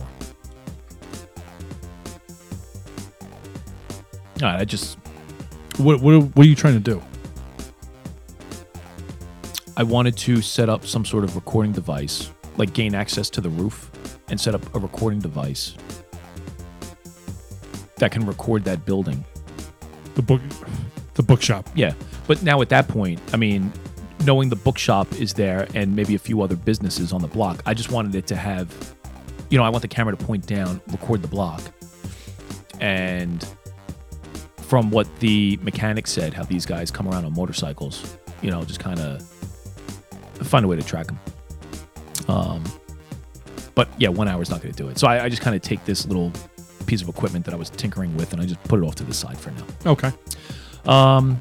all 4.42 4.50
right 4.50 4.60
i 4.62 4.66
just 4.66 4.98
What 5.78 6.02
what 6.02 6.22
what 6.36 6.46
are 6.46 6.50
you 6.50 6.56
trying 6.56 6.76
to 6.76 6.80
do? 6.80 7.02
I 9.84 9.86
wanted 9.86 10.16
to 10.16 10.42
set 10.42 10.70
up 10.70 10.86
some 10.86 11.04
sort 11.04 11.26
of 11.26 11.36
recording 11.36 11.74
device, 11.74 12.32
like 12.56 12.72
gain 12.72 12.96
access 12.96 13.30
to 13.32 13.42
the 13.42 13.50
roof 13.50 13.92
and 14.30 14.40
set 14.40 14.56
up 14.56 14.74
a 14.74 14.80
recording 14.80 15.20
device 15.20 15.76
that 17.98 18.10
can 18.10 18.26
record 18.26 18.64
that 18.64 18.86
building. 18.86 19.26
The 20.16 20.22
book, 20.22 20.40
the 21.16 21.24
bookshop. 21.24 21.70
Yeah. 21.76 21.96
But 22.28 22.44
now 22.44 22.62
at 22.62 22.70
that 22.70 22.88
point, 22.88 23.20
I 23.34 23.36
mean, 23.36 23.74
knowing 24.26 24.48
the 24.48 24.56
bookshop 24.56 25.12
is 25.20 25.34
there 25.34 25.68
and 25.76 25.94
maybe 25.94 26.16
a 26.16 26.20
few 26.20 26.42
other 26.42 26.56
businesses 26.56 27.12
on 27.12 27.22
the 27.22 27.28
block, 27.28 27.62
I 27.66 27.74
just 27.74 27.92
wanted 27.92 28.16
it 28.16 28.26
to 28.28 28.38
have, 28.38 28.96
you 29.50 29.58
know, 29.58 29.66
I 29.66 29.70
want 29.70 29.82
the 29.82 29.90
camera 29.90 30.16
to 30.16 30.26
point 30.26 30.46
down, 30.46 30.80
record 30.94 31.22
the 31.22 31.28
block. 31.28 31.62
And 32.80 33.46
from 34.56 34.92
what 34.92 35.14
the 35.20 35.60
mechanic 35.62 36.08
said, 36.08 36.34
how 36.34 36.44
these 36.44 36.66
guys 36.66 36.90
come 36.90 37.06
around 37.06 37.26
on 37.26 37.34
motorcycles, 37.34 38.18
you 38.42 38.50
know, 38.50 38.64
just 38.64 38.80
kind 38.80 39.02
of 39.02 39.30
find 40.36 40.66
a 40.66 40.68
way 40.68 40.76
to 40.76 40.84
track 40.84 41.08
them. 41.08 41.20
Um, 42.28 42.64
but 43.76 43.90
yeah, 43.98 44.10
one 44.10 44.28
hour 44.28 44.42
is 44.42 44.50
not 44.50 44.62
going 44.62 44.74
to 44.74 44.84
do 44.84 44.90
it. 44.90 45.00
So 45.00 45.08
I, 45.08 45.26
I 45.26 45.30
just 45.30 45.42
kind 45.42 45.56
of 45.56 45.62
take 45.62 45.84
this 45.86 46.06
little 46.06 46.32
piece 46.86 47.02
of 47.02 47.10
equipment 47.10 47.46
that 47.46 47.54
I 47.54 47.58
was 47.58 47.70
tinkering 47.70 48.16
with, 48.16 48.34
and 48.34 48.42
I 48.42 48.46
just 48.46 48.62
put 48.64 48.80
it 48.80 48.84
off 48.84 48.96
to 48.96 49.04
the 49.04 49.14
side 49.14 49.38
for 49.38 49.52
now. 49.52 49.66
Okay. 49.86 50.12
Um, 50.86 51.40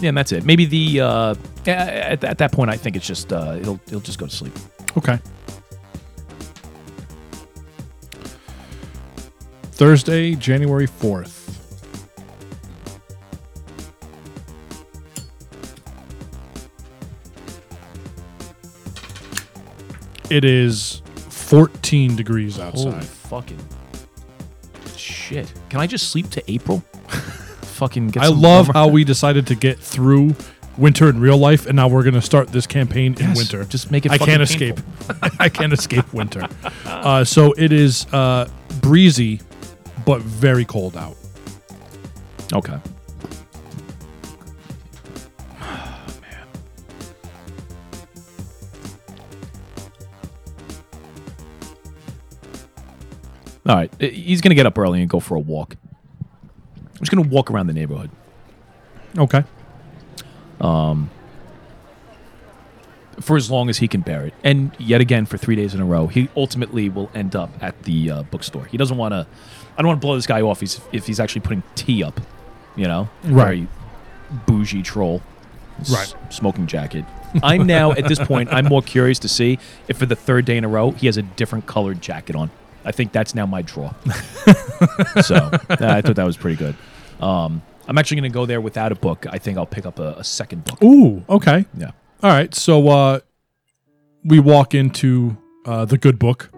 yeah, 0.00 0.08
and 0.08 0.16
that's 0.16 0.32
it. 0.32 0.44
Maybe 0.44 0.64
the 0.64 1.00
uh, 1.00 1.34
at, 1.66 2.24
at 2.24 2.38
that 2.38 2.52
point, 2.52 2.70
I 2.70 2.76
think 2.76 2.96
it's 2.96 3.06
just 3.06 3.32
uh, 3.32 3.56
it'll 3.60 3.80
it'll 3.86 4.00
just 4.00 4.18
go 4.18 4.26
to 4.26 4.34
sleep. 4.34 4.54
Okay. 4.96 5.18
Thursday, 9.76 10.34
January 10.34 10.86
4th. 10.86 11.35
It 20.30 20.44
is 20.44 21.02
14 21.28 22.16
degrees 22.16 22.58
outside. 22.58 22.92
Holy 22.92 23.04
fucking 23.04 23.68
shit! 24.96 25.52
Can 25.68 25.80
I 25.80 25.86
just 25.86 26.10
sleep 26.10 26.30
to 26.30 26.50
April? 26.50 26.80
fucking. 27.08 28.08
Get 28.08 28.22
I 28.22 28.28
love 28.28 28.68
how 28.68 28.88
we 28.88 29.04
decided 29.04 29.46
to 29.48 29.54
get 29.54 29.78
through 29.78 30.34
winter 30.78 31.08
in 31.08 31.20
real 31.20 31.38
life, 31.38 31.66
and 31.66 31.76
now 31.76 31.88
we're 31.88 32.02
going 32.02 32.14
to 32.14 32.22
start 32.22 32.48
this 32.48 32.66
campaign 32.66 33.14
in 33.14 33.28
Yes, 33.28 33.36
winter. 33.36 33.64
just 33.64 33.90
make 33.90 34.04
it 34.06 34.12
I 34.12 34.18
fucking 34.18 34.32
can't 34.32 34.42
escape. 34.42 34.80
I 35.40 35.48
can't 35.48 35.72
escape 35.72 36.12
winter. 36.12 36.48
Uh, 36.84 37.24
so 37.24 37.52
it 37.56 37.72
is 37.72 38.06
uh, 38.12 38.48
breezy, 38.80 39.40
but 40.04 40.20
very 40.22 40.64
cold 40.64 40.96
out. 40.96 41.16
Okay. 42.52 42.78
All 53.68 53.74
right, 53.76 53.92
he's 54.00 54.40
gonna 54.40 54.54
get 54.54 54.66
up 54.66 54.78
early 54.78 55.00
and 55.00 55.10
go 55.10 55.20
for 55.20 55.34
a 55.34 55.40
walk. 55.40 55.76
I'm 56.80 57.00
just 57.00 57.10
gonna 57.10 57.28
walk 57.28 57.50
around 57.50 57.66
the 57.66 57.72
neighborhood. 57.72 58.10
Okay. 59.18 59.44
Um, 60.60 61.10
for 63.20 63.36
as 63.36 63.50
long 63.50 63.68
as 63.68 63.78
he 63.78 63.88
can 63.88 64.02
bear 64.02 64.26
it. 64.26 64.34
And 64.44 64.72
yet 64.78 65.00
again, 65.00 65.26
for 65.26 65.36
three 65.38 65.56
days 65.56 65.74
in 65.74 65.80
a 65.80 65.84
row, 65.84 66.06
he 66.06 66.28
ultimately 66.36 66.88
will 66.88 67.10
end 67.14 67.34
up 67.34 67.50
at 67.60 67.82
the 67.84 68.10
uh, 68.10 68.22
bookstore. 68.24 68.66
He 68.66 68.76
doesn't 68.76 68.96
want 68.96 69.12
to. 69.12 69.26
I 69.76 69.82
don't 69.82 69.88
want 69.88 70.00
to 70.00 70.06
blow 70.06 70.14
this 70.16 70.26
guy 70.26 70.40
off. 70.42 70.60
He's, 70.60 70.80
if 70.92 71.06
he's 71.06 71.20
actually 71.20 71.42
putting 71.42 71.62
tea 71.74 72.02
up, 72.02 72.20
you 72.76 72.86
know, 72.86 73.08
Right. 73.24 73.44
Very 73.44 73.68
bougie 74.46 74.82
troll, 74.82 75.22
Right. 75.90 76.14
Smoking 76.30 76.66
jacket. 76.66 77.04
I'm 77.42 77.66
now 77.66 77.92
at 77.92 78.08
this 78.08 78.18
point. 78.18 78.48
I'm 78.52 78.64
more 78.64 78.80
curious 78.82 79.18
to 79.20 79.28
see 79.28 79.58
if 79.88 79.98
for 79.98 80.06
the 80.06 80.16
third 80.16 80.46
day 80.46 80.56
in 80.56 80.64
a 80.64 80.68
row 80.68 80.92
he 80.92 81.06
has 81.06 81.16
a 81.18 81.22
different 81.22 81.66
colored 81.66 82.00
jacket 82.00 82.34
on. 82.34 82.50
I 82.86 82.92
think 82.92 83.12
that's 83.12 83.34
now 83.34 83.44
my 83.46 83.62
draw. 83.62 83.92
so 85.22 85.50
I 85.68 86.00
thought 86.00 86.14
that 86.16 86.24
was 86.24 86.36
pretty 86.36 86.56
good. 86.56 86.76
Um, 87.20 87.60
I'm 87.88 87.98
actually 87.98 88.20
going 88.20 88.30
to 88.30 88.34
go 88.34 88.46
there 88.46 88.60
without 88.60 88.92
a 88.92 88.94
book. 88.94 89.26
I 89.28 89.38
think 89.38 89.58
I'll 89.58 89.66
pick 89.66 89.84
up 89.86 89.98
a, 89.98 90.14
a 90.18 90.24
second 90.24 90.64
book. 90.64 90.82
Ooh, 90.82 91.24
okay. 91.28 91.66
Yeah. 91.76 91.90
All 92.22 92.30
right. 92.30 92.54
So 92.54 92.88
uh, 92.88 93.20
we 94.24 94.38
walk 94.38 94.74
into 94.74 95.36
uh, 95.64 95.84
the 95.84 95.98
good 95.98 96.18
book, 96.18 96.50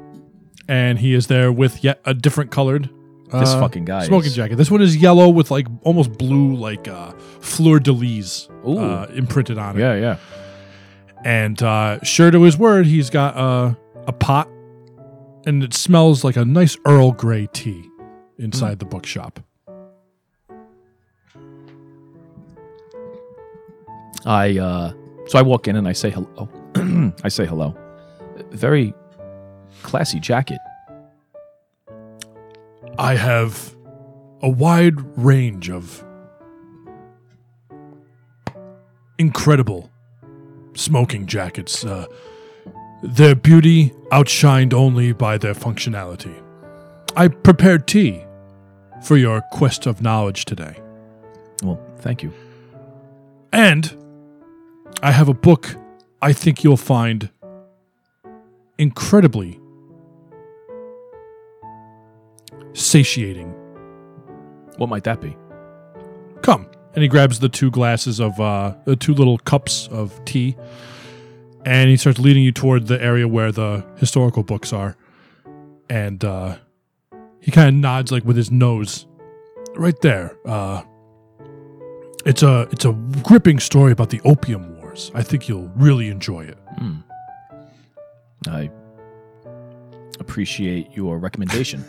and 0.69 0.99
he 0.99 1.15
is 1.15 1.27
there 1.27 1.51
with 1.51 1.83
yet 1.83 2.01
a 2.05 2.15
different 2.15 2.51
colored. 2.51 2.91
This 3.31 3.51
uh, 3.51 3.61
fucking 3.61 3.85
guy 3.85 4.07
smoking 4.07 4.29
is- 4.29 4.37
jacket. 4.37 4.57
This 4.57 4.71
one 4.71 4.81
is 4.81 4.97
yellow 4.97 5.29
with 5.29 5.51
like 5.51 5.67
almost 5.83 6.13
blue, 6.13 6.55
like 6.55 6.89
uh, 6.89 7.13
fleur 7.41 7.79
de 7.79 7.93
lis 7.93 8.49
Ooh. 8.67 8.79
uh, 8.79 9.07
imprinted 9.15 9.59
on 9.59 9.77
it. 9.77 9.81
Yeah, 9.81 9.95
yeah. 9.97 10.17
And 11.25 11.63
uh, 11.63 12.03
sure 12.03 12.31
to 12.31 12.43
his 12.43 12.57
word, 12.57 12.87
he's 12.87 13.11
got 13.11 13.37
uh, 13.37 13.75
a 14.07 14.13
pot, 14.13 14.49
and 15.49 15.65
it 15.65 15.73
smells 15.73 16.23
like 16.25 16.37
a 16.37 16.45
nice 16.45 16.77
Earl 16.87 17.13
Grey 17.13 17.49
tea 17.53 17.89
inside 18.39 18.75
Hmm. 18.75 18.79
the 18.79 18.85
bookshop. 18.85 19.41
I 24.27 24.59
uh 24.59 24.93
so 25.27 25.39
I 25.39 25.43
walk 25.43 25.69
in 25.69 25.77
and 25.77 25.87
I 25.89 25.93
say 25.93 26.11
hello. 26.11 26.49
I 27.25 27.29
say 27.29 27.47
hello. 27.47 27.75
Very 28.51 28.95
classy 29.83 30.21
jacket. 30.21 30.59
I 32.99 33.15
have 33.15 33.75
a 34.43 34.49
wide 34.49 34.97
range 35.19 35.71
of 35.71 36.05
incredible 39.19 39.91
smoking 40.75 41.27
jackets. 41.27 41.85
Uh, 41.85 42.07
their 43.03 43.35
beauty 43.35 43.91
outshined 44.11 44.73
only 44.73 45.13
by 45.13 45.39
their 45.39 45.55
functionality. 45.55 46.35
I 47.17 47.29
prepared 47.29 47.87
tea 47.87 48.25
for 49.03 49.17
your 49.17 49.41
quest 49.53 49.87
of 49.87 50.03
knowledge 50.03 50.45
today. 50.45 50.81
Well, 51.63 51.81
thank 51.99 52.23
you. 52.23 52.33
And 53.53 53.95
I 55.03 55.13
have 55.13 55.29
a 55.29 55.35
book 55.35 55.77
I 56.21 56.33
think 56.33 56.65
you'll 56.65 56.77
find 56.77 57.31
incredibly 58.77 59.61
satiating. 62.73 63.51
What 64.77 64.89
might 64.89 65.05
that 65.05 65.21
be? 65.21 65.37
Come. 66.43 66.67
And 66.95 67.03
he 67.03 67.09
grabs 67.09 67.39
the 67.39 67.49
two 67.49 67.71
glasses 67.71 68.19
of, 68.21 68.41
uh, 68.41 68.75
the 68.85 68.97
two 68.97 69.15
little 69.15 69.39
cups 69.39 69.89
of 69.93 70.25
tea, 70.25 70.57
and 71.69 71.91
he 71.91 71.99
starts 71.99 72.19
leading 72.19 72.43
you 72.43 72.51
toward 72.51 72.87
the 72.87 73.01
area 73.03 73.29
where 73.29 73.53
the 73.53 73.85
historical 73.99 74.43
books 74.43 74.73
are. 74.73 74.97
And 75.91 76.25
uh, 76.25 76.57
he 77.41 77.51
kind 77.51 77.69
of 77.69 77.75
nods, 77.75 78.11
like 78.11 78.25
with 78.25 78.37
his 78.37 78.51
nose, 78.51 79.07
right 79.77 79.99
there. 80.01 80.35
Uh, 80.47 80.83
it's 82.25 82.43
a 82.43 82.63
it's 82.73 82.87
a 82.87 82.93
gripping 83.23 83.59
story 83.59 83.93
about 83.93 84.09
the 84.09 84.21
Opium 84.25 84.79
Wars. 84.79 85.11
I 85.15 85.23
think 85.23 85.47
you'll 85.47 85.71
really 85.77 86.09
enjoy 86.09 86.45
it. 86.47 86.59
Hmm. 86.79 86.97
I 88.47 88.71
appreciate 90.21 90.97
your 90.97 91.19
recommendation. 91.19 91.85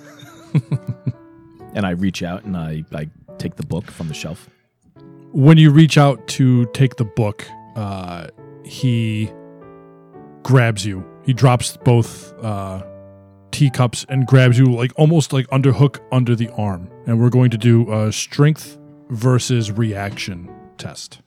and 1.74 1.86
I 1.86 1.92
reach 1.92 2.22
out 2.22 2.44
and 2.44 2.58
I, 2.58 2.84
I 2.94 3.10
take 3.38 3.56
the 3.56 3.66
book 3.66 3.90
from 3.92 4.10
the 4.10 4.14
shelf. 4.14 4.50
when 5.32 5.58
you 5.58 5.72
reach 5.72 5.98
out 5.98 6.28
to 6.28 6.66
take 6.74 6.98
the 6.98 7.06
book, 7.06 7.46
uh, 7.78 8.28
he 8.66 9.32
grabs 10.44 10.86
you. 10.86 11.06
He 11.26 11.34
drops 11.34 11.78
both 11.78 12.34
uh, 12.44 12.84
teacups 13.52 14.06
and 14.10 14.26
grabs 14.26 14.58
you 14.58 14.66
like 14.66 14.92
almost 14.96 15.34
like 15.34 15.48
underhook 15.48 16.00
under 16.12 16.36
the 16.36 16.50
arm. 16.52 16.90
And 17.06 17.20
we're 17.20 17.30
going 17.30 17.52
to 17.52 17.58
do 17.58 17.92
a 17.92 18.12
strength 18.12 18.78
versus 19.10 19.72
reaction 19.72 20.50
test. 20.78 21.22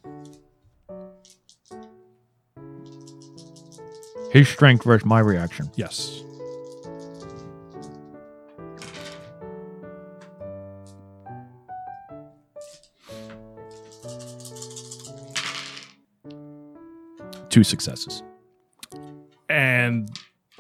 His 4.31 4.49
strength 4.49 4.85
versus 4.85 5.05
my 5.05 5.21
reaction. 5.21 5.71
Yes. 5.77 6.23
Two 17.51 17.63
successes. 17.63 18.23
And 19.93 20.11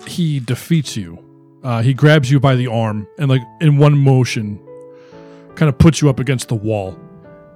he 0.06 0.40
defeats 0.40 0.96
you. 0.96 1.18
Uh, 1.64 1.80
he 1.80 1.94
grabs 1.94 2.30
you 2.30 2.40
by 2.40 2.54
the 2.54 2.66
arm 2.66 3.06
and, 3.18 3.30
like 3.30 3.42
in 3.60 3.78
one 3.78 3.96
motion, 3.96 4.60
kind 5.54 5.68
of 5.68 5.78
puts 5.78 6.02
you 6.02 6.08
up 6.08 6.18
against 6.20 6.48
the 6.48 6.54
wall. 6.54 6.98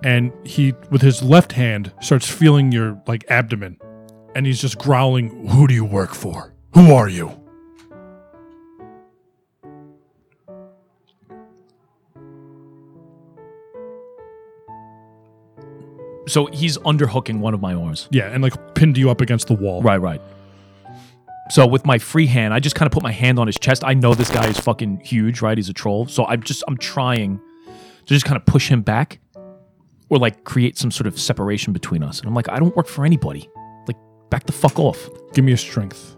And 0.04 0.32
he, 0.44 0.74
with 0.90 1.02
his 1.02 1.22
left 1.22 1.52
hand, 1.52 1.92
starts 2.00 2.30
feeling 2.30 2.70
your 2.70 3.00
like 3.06 3.24
abdomen, 3.28 3.78
and 4.34 4.46
he's 4.46 4.60
just 4.60 4.78
growling, 4.78 5.48
"Who 5.48 5.66
do 5.66 5.74
you 5.74 5.84
work 5.84 6.14
for? 6.14 6.52
Who 6.74 6.92
are 6.92 7.08
you?" 7.08 7.32
So 16.28 16.46
he's 16.46 16.76
underhooking 16.78 17.38
one 17.38 17.54
of 17.54 17.60
my 17.60 17.72
arms. 17.74 18.08
Yeah, 18.12 18.26
and 18.26 18.42
like 18.42 18.74
pinned 18.74 18.98
you 18.98 19.10
up 19.10 19.20
against 19.20 19.46
the 19.48 19.54
wall. 19.54 19.80
Right, 19.82 20.00
right. 20.00 20.20
So 21.48 21.66
with 21.66 21.86
my 21.86 21.98
free 21.98 22.26
hand, 22.26 22.52
I 22.52 22.58
just 22.58 22.74
kind 22.74 22.86
of 22.86 22.92
put 22.92 23.02
my 23.02 23.12
hand 23.12 23.38
on 23.38 23.46
his 23.46 23.58
chest. 23.58 23.84
I 23.84 23.94
know 23.94 24.14
this 24.14 24.30
guy 24.30 24.48
is 24.48 24.58
fucking 24.58 25.00
huge, 25.00 25.42
right? 25.42 25.56
He's 25.56 25.68
a 25.68 25.72
troll. 25.72 26.06
So 26.06 26.26
I'm 26.26 26.42
just 26.42 26.64
I'm 26.66 26.76
trying 26.76 27.40
to 27.66 28.14
just 28.14 28.24
kind 28.24 28.36
of 28.36 28.44
push 28.44 28.68
him 28.68 28.82
back 28.82 29.20
or 30.08 30.18
like 30.18 30.44
create 30.44 30.76
some 30.76 30.90
sort 30.90 31.06
of 31.06 31.18
separation 31.18 31.72
between 31.72 32.02
us. 32.02 32.18
And 32.18 32.28
I'm 32.28 32.34
like, 32.34 32.48
I 32.48 32.58
don't 32.58 32.74
work 32.76 32.88
for 32.88 33.04
anybody. 33.04 33.48
Like 33.86 33.96
back 34.28 34.44
the 34.46 34.52
fuck 34.52 34.78
off. 34.78 35.08
Give 35.34 35.44
me 35.44 35.52
a 35.52 35.56
strength. 35.56 36.16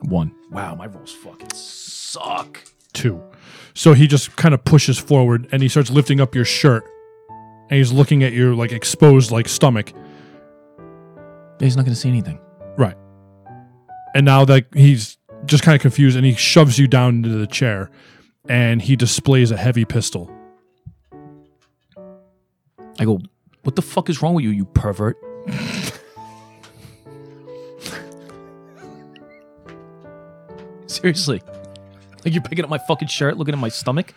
One. 0.00 0.34
Wow, 0.50 0.74
my 0.74 0.86
rolls 0.86 1.12
fucking 1.12 1.52
suck. 1.54 2.62
Two. 2.92 3.22
So 3.74 3.94
he 3.94 4.06
just 4.06 4.36
kind 4.36 4.54
of 4.54 4.64
pushes 4.64 4.98
forward 4.98 5.48
and 5.52 5.62
he 5.62 5.68
starts 5.68 5.90
lifting 5.90 6.20
up 6.20 6.34
your 6.34 6.44
shirt. 6.44 6.84
And 7.70 7.78
he's 7.78 7.92
looking 7.92 8.22
at 8.22 8.32
your 8.32 8.54
like 8.54 8.72
exposed 8.72 9.30
like 9.30 9.48
stomach. 9.48 9.92
He's 11.58 11.76
not 11.76 11.84
going 11.84 11.94
to 11.94 12.00
see 12.00 12.08
anything. 12.08 12.38
Right. 12.76 12.96
And 14.14 14.26
now 14.26 14.44
that 14.44 14.66
he's 14.74 15.16
just 15.46 15.62
kind 15.62 15.74
of 15.74 15.80
confused 15.80 16.16
and 16.16 16.26
he 16.26 16.34
shoves 16.34 16.78
you 16.78 16.86
down 16.86 17.16
into 17.16 17.30
the 17.30 17.46
chair 17.46 17.90
and 18.48 18.82
he 18.82 18.96
displays 18.96 19.50
a 19.50 19.56
heavy 19.56 19.84
pistol. 19.84 20.30
I 22.98 23.04
go, 23.04 23.20
what 23.62 23.76
the 23.76 23.82
fuck 23.82 24.10
is 24.10 24.20
wrong 24.20 24.34
with 24.34 24.44
you, 24.44 24.50
you 24.50 24.64
pervert? 24.66 25.16
Seriously. 30.86 31.40
Like 32.24 32.34
you're 32.34 32.42
picking 32.42 32.64
up 32.64 32.70
my 32.70 32.78
fucking 32.78 33.08
shirt, 33.08 33.36
looking 33.36 33.54
at 33.54 33.60
my 33.60 33.68
stomach? 33.68 34.14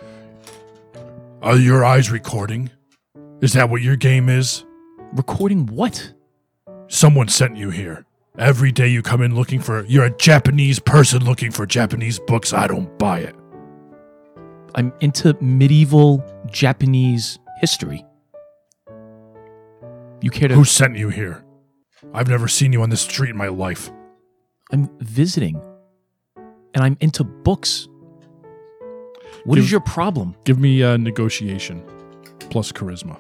Are 1.42 1.58
your 1.58 1.84
eyes 1.84 2.12
recording? 2.12 2.70
Is 3.42 3.54
that 3.54 3.70
what 3.70 3.82
your 3.82 3.96
game 3.96 4.30
is? 4.30 4.64
Recording 5.14 5.66
what? 5.68 6.14
Someone 6.88 7.28
sent 7.28 7.58
you 7.58 7.70
here. 7.70 8.06
Every 8.38 8.72
day 8.72 8.88
you 8.88 9.02
come 9.02 9.22
in 9.22 9.34
looking 9.34 9.60
for 9.60 9.86
you're 9.86 10.06
a 10.06 10.18
Japanese 10.18 10.80
person 10.80 11.24
looking 11.24 11.52
for 11.52 11.66
Japanese 11.66 12.20
books. 12.20 12.54
I 12.54 12.68
don't 12.68 12.98
buy 13.00 13.20
it. 13.20 13.36
I'm 14.76 14.92
into 15.00 15.36
medieval 15.42 16.24
Japanese 16.52 17.40
history. 17.62 18.06
You 20.22 20.30
care 20.32 20.50
to 20.50 20.56
Who 20.56 20.66
sent 20.66 20.98
you 20.98 21.10
here? 21.10 21.44
I've 22.14 22.28
never 22.28 22.48
seen 22.48 22.74
you 22.74 22.82
on 22.82 22.90
the 22.90 22.98
street 22.98 23.30
in 23.30 23.38
my 23.38 23.48
life. 23.48 23.90
I'm 24.72 24.90
visiting. 25.00 25.62
And 26.74 26.84
I'm 26.84 26.98
into 27.00 27.24
books. 27.24 27.88
What 29.46 29.58
is 29.58 29.66
Give- 29.66 29.72
your 29.74 29.80
problem? 29.82 30.36
Give 30.44 30.60
me 30.60 30.82
a 30.82 30.98
negotiation 30.98 31.84
plus 32.50 32.72
charisma. 32.72 33.18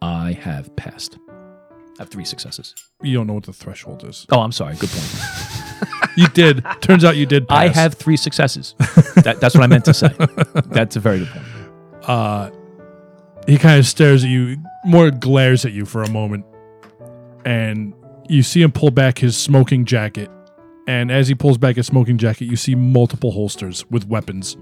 I 0.00 0.32
have 0.40 0.74
passed. 0.76 1.18
I 1.28 2.02
have 2.02 2.08
three 2.10 2.24
successes. 2.24 2.74
You 3.02 3.14
don't 3.14 3.26
know 3.26 3.34
what 3.34 3.44
the 3.44 3.52
threshold 3.52 4.04
is. 4.04 4.26
Oh, 4.30 4.40
I'm 4.40 4.52
sorry. 4.52 4.76
Good 4.76 4.90
point. 4.90 5.24
You 6.16 6.26
did. 6.30 6.64
Turns 6.80 7.04
out 7.04 7.16
you 7.16 7.26
did. 7.26 7.46
Pass. 7.46 7.58
I 7.58 7.68
have 7.68 7.94
three 7.94 8.16
successes. 8.16 8.74
that, 9.22 9.36
that's 9.40 9.54
what 9.54 9.62
I 9.62 9.68
meant 9.68 9.84
to 9.84 9.94
say. 9.94 10.08
That's 10.66 10.96
a 10.96 11.00
very 11.00 11.20
good 11.20 11.28
point. 11.28 11.44
uh 12.08 12.50
he 13.46 13.56
kind 13.56 13.78
of 13.78 13.86
stares 13.86 14.24
at 14.24 14.30
you 14.30 14.56
more 14.84 15.12
glares 15.12 15.64
at 15.64 15.70
you 15.70 15.84
for 15.84 16.02
a 16.02 16.10
moment 16.10 16.44
and 17.44 17.94
you 18.28 18.42
see 18.42 18.62
him 18.62 18.72
pull 18.72 18.90
back 18.90 19.18
his 19.18 19.36
smoking 19.36 19.84
jacket 19.84 20.30
and 20.86 21.10
as 21.10 21.28
he 21.28 21.34
pulls 21.34 21.58
back 21.58 21.76
his 21.76 21.86
smoking 21.86 22.18
jacket 22.18 22.46
you 22.46 22.56
see 22.56 22.74
multiple 22.74 23.30
holsters 23.30 23.84
with 23.90 24.06
weapons 24.06 24.56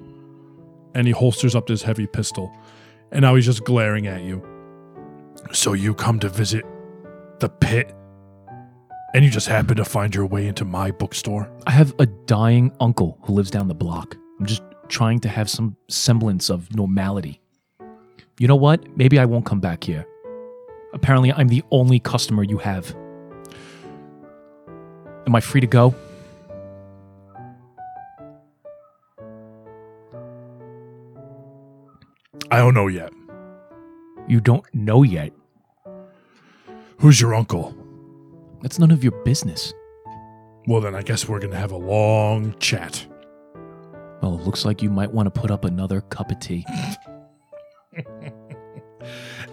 and 0.94 1.06
he 1.06 1.12
holsters 1.12 1.54
up 1.54 1.66
this 1.66 1.82
heavy 1.82 2.06
pistol 2.06 2.52
and 3.12 3.22
now 3.22 3.34
he's 3.34 3.44
just 3.44 3.64
glaring 3.64 4.06
at 4.06 4.22
you 4.22 4.42
so 5.52 5.72
you 5.72 5.94
come 5.94 6.18
to 6.18 6.28
visit 6.28 6.64
the 7.40 7.48
pit 7.48 7.92
and 9.14 9.24
you 9.24 9.30
just 9.30 9.48
happen 9.48 9.76
to 9.76 9.84
find 9.84 10.14
your 10.14 10.26
way 10.26 10.46
into 10.46 10.64
my 10.64 10.90
bookstore 10.90 11.50
I 11.66 11.72
have 11.72 11.94
a 11.98 12.06
dying 12.06 12.72
uncle 12.80 13.18
who 13.22 13.32
lives 13.32 13.50
down 13.50 13.66
the 13.66 13.74
block. 13.74 14.16
I'm 14.38 14.46
just 14.46 14.62
trying 14.88 15.18
to 15.20 15.28
have 15.28 15.50
some 15.50 15.76
semblance 15.88 16.48
of 16.48 16.72
normality. 16.74 17.40
You 18.38 18.46
know 18.46 18.56
what? 18.56 18.96
Maybe 18.96 19.18
I 19.18 19.24
won't 19.24 19.44
come 19.44 19.60
back 19.60 19.82
here. 19.82 20.06
Apparently, 20.92 21.32
I'm 21.32 21.48
the 21.48 21.64
only 21.72 21.98
customer 21.98 22.44
you 22.44 22.58
have. 22.58 22.94
Am 25.26 25.34
I 25.34 25.40
free 25.40 25.60
to 25.60 25.66
go? 25.66 25.94
i 32.50 32.58
don't 32.58 32.74
know 32.74 32.86
yet 32.86 33.12
You 34.28 34.40
don't 34.40 34.64
know 34.74 35.02
yet. 35.02 35.32
who's 36.98 37.20
your 37.20 37.34
uncle 37.34 37.74
That's 38.62 38.78
none 38.78 38.90
of 38.90 39.02
your 39.02 39.12
business. 39.24 39.72
well 40.66 40.80
then 40.80 40.94
i 40.94 41.02
guess 41.02 41.28
we're 41.28 41.40
gonna 41.40 41.56
have 41.56 41.72
a 41.72 41.76
long 41.76 42.54
chat 42.58 43.06
Well, 44.22 44.34
it 44.38 44.42
looks 44.44 44.64
like 44.64 44.82
you 44.82 44.90
might 44.90 45.12
want 45.12 45.32
to 45.32 45.40
put 45.40 45.50
up 45.50 45.64
another 45.64 46.00
cup 46.02 46.30
of 46.30 46.38
tea. 46.40 46.64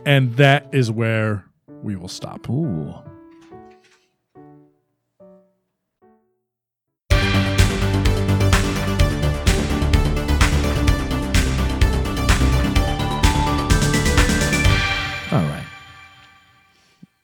And 0.06 0.34
that 0.36 0.68
is 0.74 0.92
where 0.92 1.46
we 1.82 1.96
will 1.96 2.10
stop. 2.10 2.50
Ooh. 2.50 2.94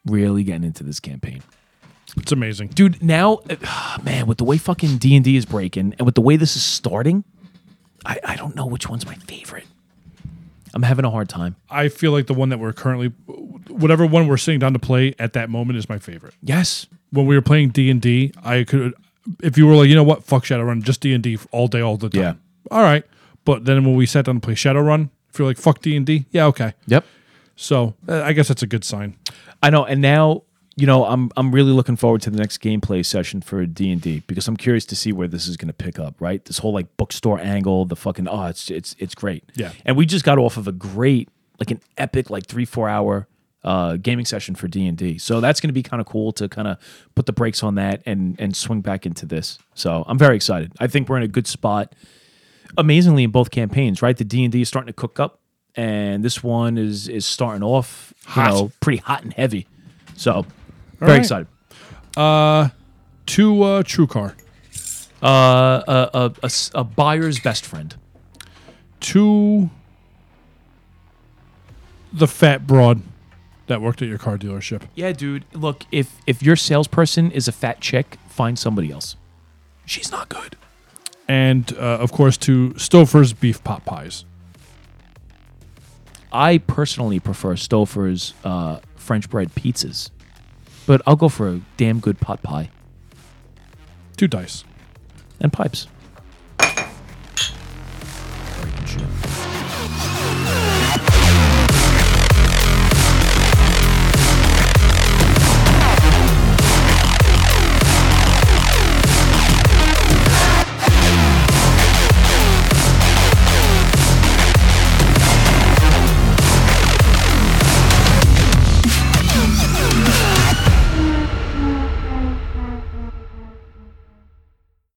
Really 0.05 0.43
getting 0.43 0.63
into 0.63 0.83
this 0.83 0.99
campaign. 0.99 1.43
It's 2.17 2.31
amazing. 2.31 2.69
Dude, 2.69 3.01
now 3.03 3.41
uh, 3.49 3.97
man, 4.03 4.27
with 4.27 4.37
the 4.37 4.43
way 4.43 4.57
fucking 4.57 4.97
D&D 4.97 5.35
is 5.35 5.45
breaking 5.45 5.95
and 5.97 6.05
with 6.05 6.15
the 6.15 6.21
way 6.21 6.35
this 6.35 6.55
is 6.55 6.63
starting, 6.63 7.23
I, 8.05 8.19
I 8.23 8.35
don't 8.35 8.55
know 8.55 8.65
which 8.65 8.89
one's 8.89 9.05
my 9.05 9.15
favorite. 9.15 9.65
I'm 10.73 10.83
having 10.83 11.05
a 11.05 11.09
hard 11.09 11.29
time. 11.29 11.55
I 11.69 11.89
feel 11.89 12.11
like 12.11 12.27
the 12.27 12.33
one 12.33 12.49
that 12.49 12.59
we're 12.59 12.73
currently, 12.73 13.07
whatever 13.67 14.05
one 14.05 14.27
we're 14.27 14.37
sitting 14.37 14.59
down 14.59 14.73
to 14.73 14.79
play 14.79 15.15
at 15.17 15.33
that 15.33 15.49
moment 15.49 15.77
is 15.77 15.89
my 15.89 15.97
favorite. 15.97 16.35
Yes. 16.43 16.85
When 17.11 17.25
we 17.25 17.35
were 17.35 17.41
playing 17.41 17.69
D 17.69 17.89
and 17.89 17.99
D, 17.99 18.31
I 18.43 18.63
could, 18.63 18.93
if 19.41 19.57
you 19.57 19.65
were 19.65 19.75
like, 19.75 19.89
you 19.89 19.95
know 19.95 20.03
what, 20.03 20.23
fuck 20.23 20.43
Shadowrun, 20.43 20.83
just 20.83 21.01
D 21.01 21.13
and 21.13 21.23
D 21.23 21.39
all 21.51 21.67
day, 21.67 21.81
all 21.81 21.97
the 21.97 22.09
time. 22.09 22.21
Yeah. 22.21 22.33
All 22.69 22.83
right. 22.83 23.03
But 23.45 23.65
then 23.65 23.83
when 23.83 23.95
we 23.95 24.05
sat 24.05 24.25
down 24.25 24.35
to 24.35 24.41
play 24.41 24.53
Shadowrun, 24.53 25.09
if 25.31 25.39
you're 25.39 25.47
like, 25.47 25.57
fuck 25.57 25.81
D 25.81 25.95
and 25.95 26.05
D, 26.05 26.25
yeah, 26.29 26.45
okay. 26.45 26.73
Yep. 26.85 27.05
So 27.55 27.95
uh, 28.07 28.21
I 28.21 28.33
guess 28.33 28.47
that's 28.47 28.61
a 28.61 28.67
good 28.67 28.83
sign. 28.83 29.17
I 29.61 29.69
know, 29.69 29.85
and 29.85 30.01
now 30.01 30.43
you 30.75 30.85
know 30.87 31.05
I'm 31.05 31.31
I'm 31.35 31.51
really 31.51 31.71
looking 31.71 31.95
forward 31.95 32.21
to 32.21 32.29
the 32.29 32.37
next 32.37 32.59
gameplay 32.59 33.05
session 33.05 33.41
for 33.41 33.65
D 33.65 33.91
and 33.91 34.01
D 34.01 34.23
because 34.27 34.47
I'm 34.47 34.57
curious 34.57 34.85
to 34.85 34.95
see 34.95 35.11
where 35.11 35.27
this 35.27 35.47
is 35.47 35.57
going 35.57 35.67
to 35.67 35.73
pick 35.73 35.99
up. 35.99 36.15
Right, 36.19 36.43
this 36.45 36.59
whole 36.59 36.73
like 36.73 36.95
bookstore 36.97 37.39
angle, 37.39 37.85
the 37.85 37.95
fucking 37.95 38.27
oh, 38.27 38.45
it's 38.45 38.69
it's 38.69 38.95
it's 38.99 39.15
great. 39.15 39.43
Yeah. 39.55 39.71
and 39.85 39.97
we 39.97 40.05
just 40.05 40.25
got 40.25 40.37
off 40.37 40.57
of 40.57 40.67
a 40.67 40.71
great 40.71 41.29
like 41.59 41.71
an 41.71 41.81
epic 41.97 42.29
like 42.29 42.45
three 42.45 42.65
four 42.65 42.87
hour 42.87 43.27
uh, 43.63 43.97
gaming 43.97 44.25
session 44.25 44.55
for 44.55 44.67
D 44.67 44.87
and 44.87 44.97
D. 44.97 45.17
So 45.17 45.41
that's 45.41 45.59
going 45.59 45.69
to 45.69 45.73
be 45.73 45.83
kind 45.83 45.99
of 45.99 46.07
cool 46.07 46.31
to 46.33 46.47
kind 46.47 46.67
of 46.67 46.77
put 47.15 47.25
the 47.25 47.33
brakes 47.33 47.63
on 47.63 47.75
that 47.75 48.01
and 48.05 48.39
and 48.39 48.55
swing 48.55 48.81
back 48.81 49.05
into 49.05 49.25
this. 49.25 49.59
So 49.73 50.03
I'm 50.07 50.17
very 50.17 50.35
excited. 50.35 50.73
I 50.79 50.87
think 50.87 51.09
we're 51.09 51.17
in 51.17 51.23
a 51.23 51.27
good 51.27 51.47
spot. 51.47 51.93
Amazingly, 52.77 53.23
in 53.23 53.31
both 53.31 53.49
campaigns, 53.49 54.01
right? 54.01 54.15
The 54.15 54.23
D 54.23 54.43
and 54.43 54.51
D 54.51 54.61
is 54.61 54.67
starting 54.67 54.87
to 54.87 54.93
cook 54.93 55.19
up, 55.19 55.38
and 55.79 56.23
this 56.25 56.43
one 56.43 56.77
is 56.77 57.07
is 57.07 57.25
starting 57.25 57.63
off, 57.63 58.13
you 58.35 58.43
know, 58.43 58.71
pretty 58.81 58.97
hot 58.97 59.23
and 59.23 59.33
heavy. 59.33 59.65
So 60.15 60.45
very 60.99 61.11
right. 61.13 61.19
excited. 61.21 61.47
To 62.15 63.63
uh, 63.63 63.83
TrueCar, 63.83 64.33
Uh, 65.21 65.27
a, 65.87 66.09
a, 66.13 66.31
a 66.41 66.45
s- 66.45 66.71
a 66.73 66.83
buyer's 66.83 67.39
best 67.39 67.65
friend. 67.65 67.95
to 69.01 69.69
the 72.11 72.27
fat 72.27 72.65
broad 72.67 73.01
that 73.67 73.81
worked 73.81 74.01
at 74.01 74.07
your 74.07 74.17
car 74.17 74.37
dealership. 74.37 74.81
Yeah, 74.95 75.11
dude. 75.13 75.45
Look, 75.53 75.85
if 75.91 76.07
if 76.25 76.41
your 76.43 76.55
salesperson 76.55 77.31
is 77.31 77.47
a 77.47 77.51
fat 77.51 77.79
chick, 77.81 78.17
find 78.27 78.57
somebody 78.57 78.91
else. 78.91 79.15
She's 79.85 80.11
not 80.11 80.27
good. 80.29 80.55
And 81.27 81.71
uh, 81.77 81.99
of 82.03 82.11
course, 82.11 82.35
to 82.37 82.71
Stouffer's 82.71 83.33
beef 83.33 83.63
pot 83.63 83.85
pies. 83.85 84.25
I 86.31 86.59
personally 86.59 87.19
prefer 87.19 87.55
Stouffer's 87.55 88.33
uh, 88.43 88.79
French 88.95 89.29
bread 89.29 89.53
pizzas, 89.55 90.09
but 90.85 91.01
I'll 91.07 91.15
go 91.15 91.29
for 91.29 91.49
a 91.49 91.61
damn 91.77 91.99
good 91.99 92.19
pot 92.19 92.43
pie 92.43 92.69
To 94.17 94.27
Dice. 94.27 94.63
and 95.39 95.51
pipes. 95.51 95.87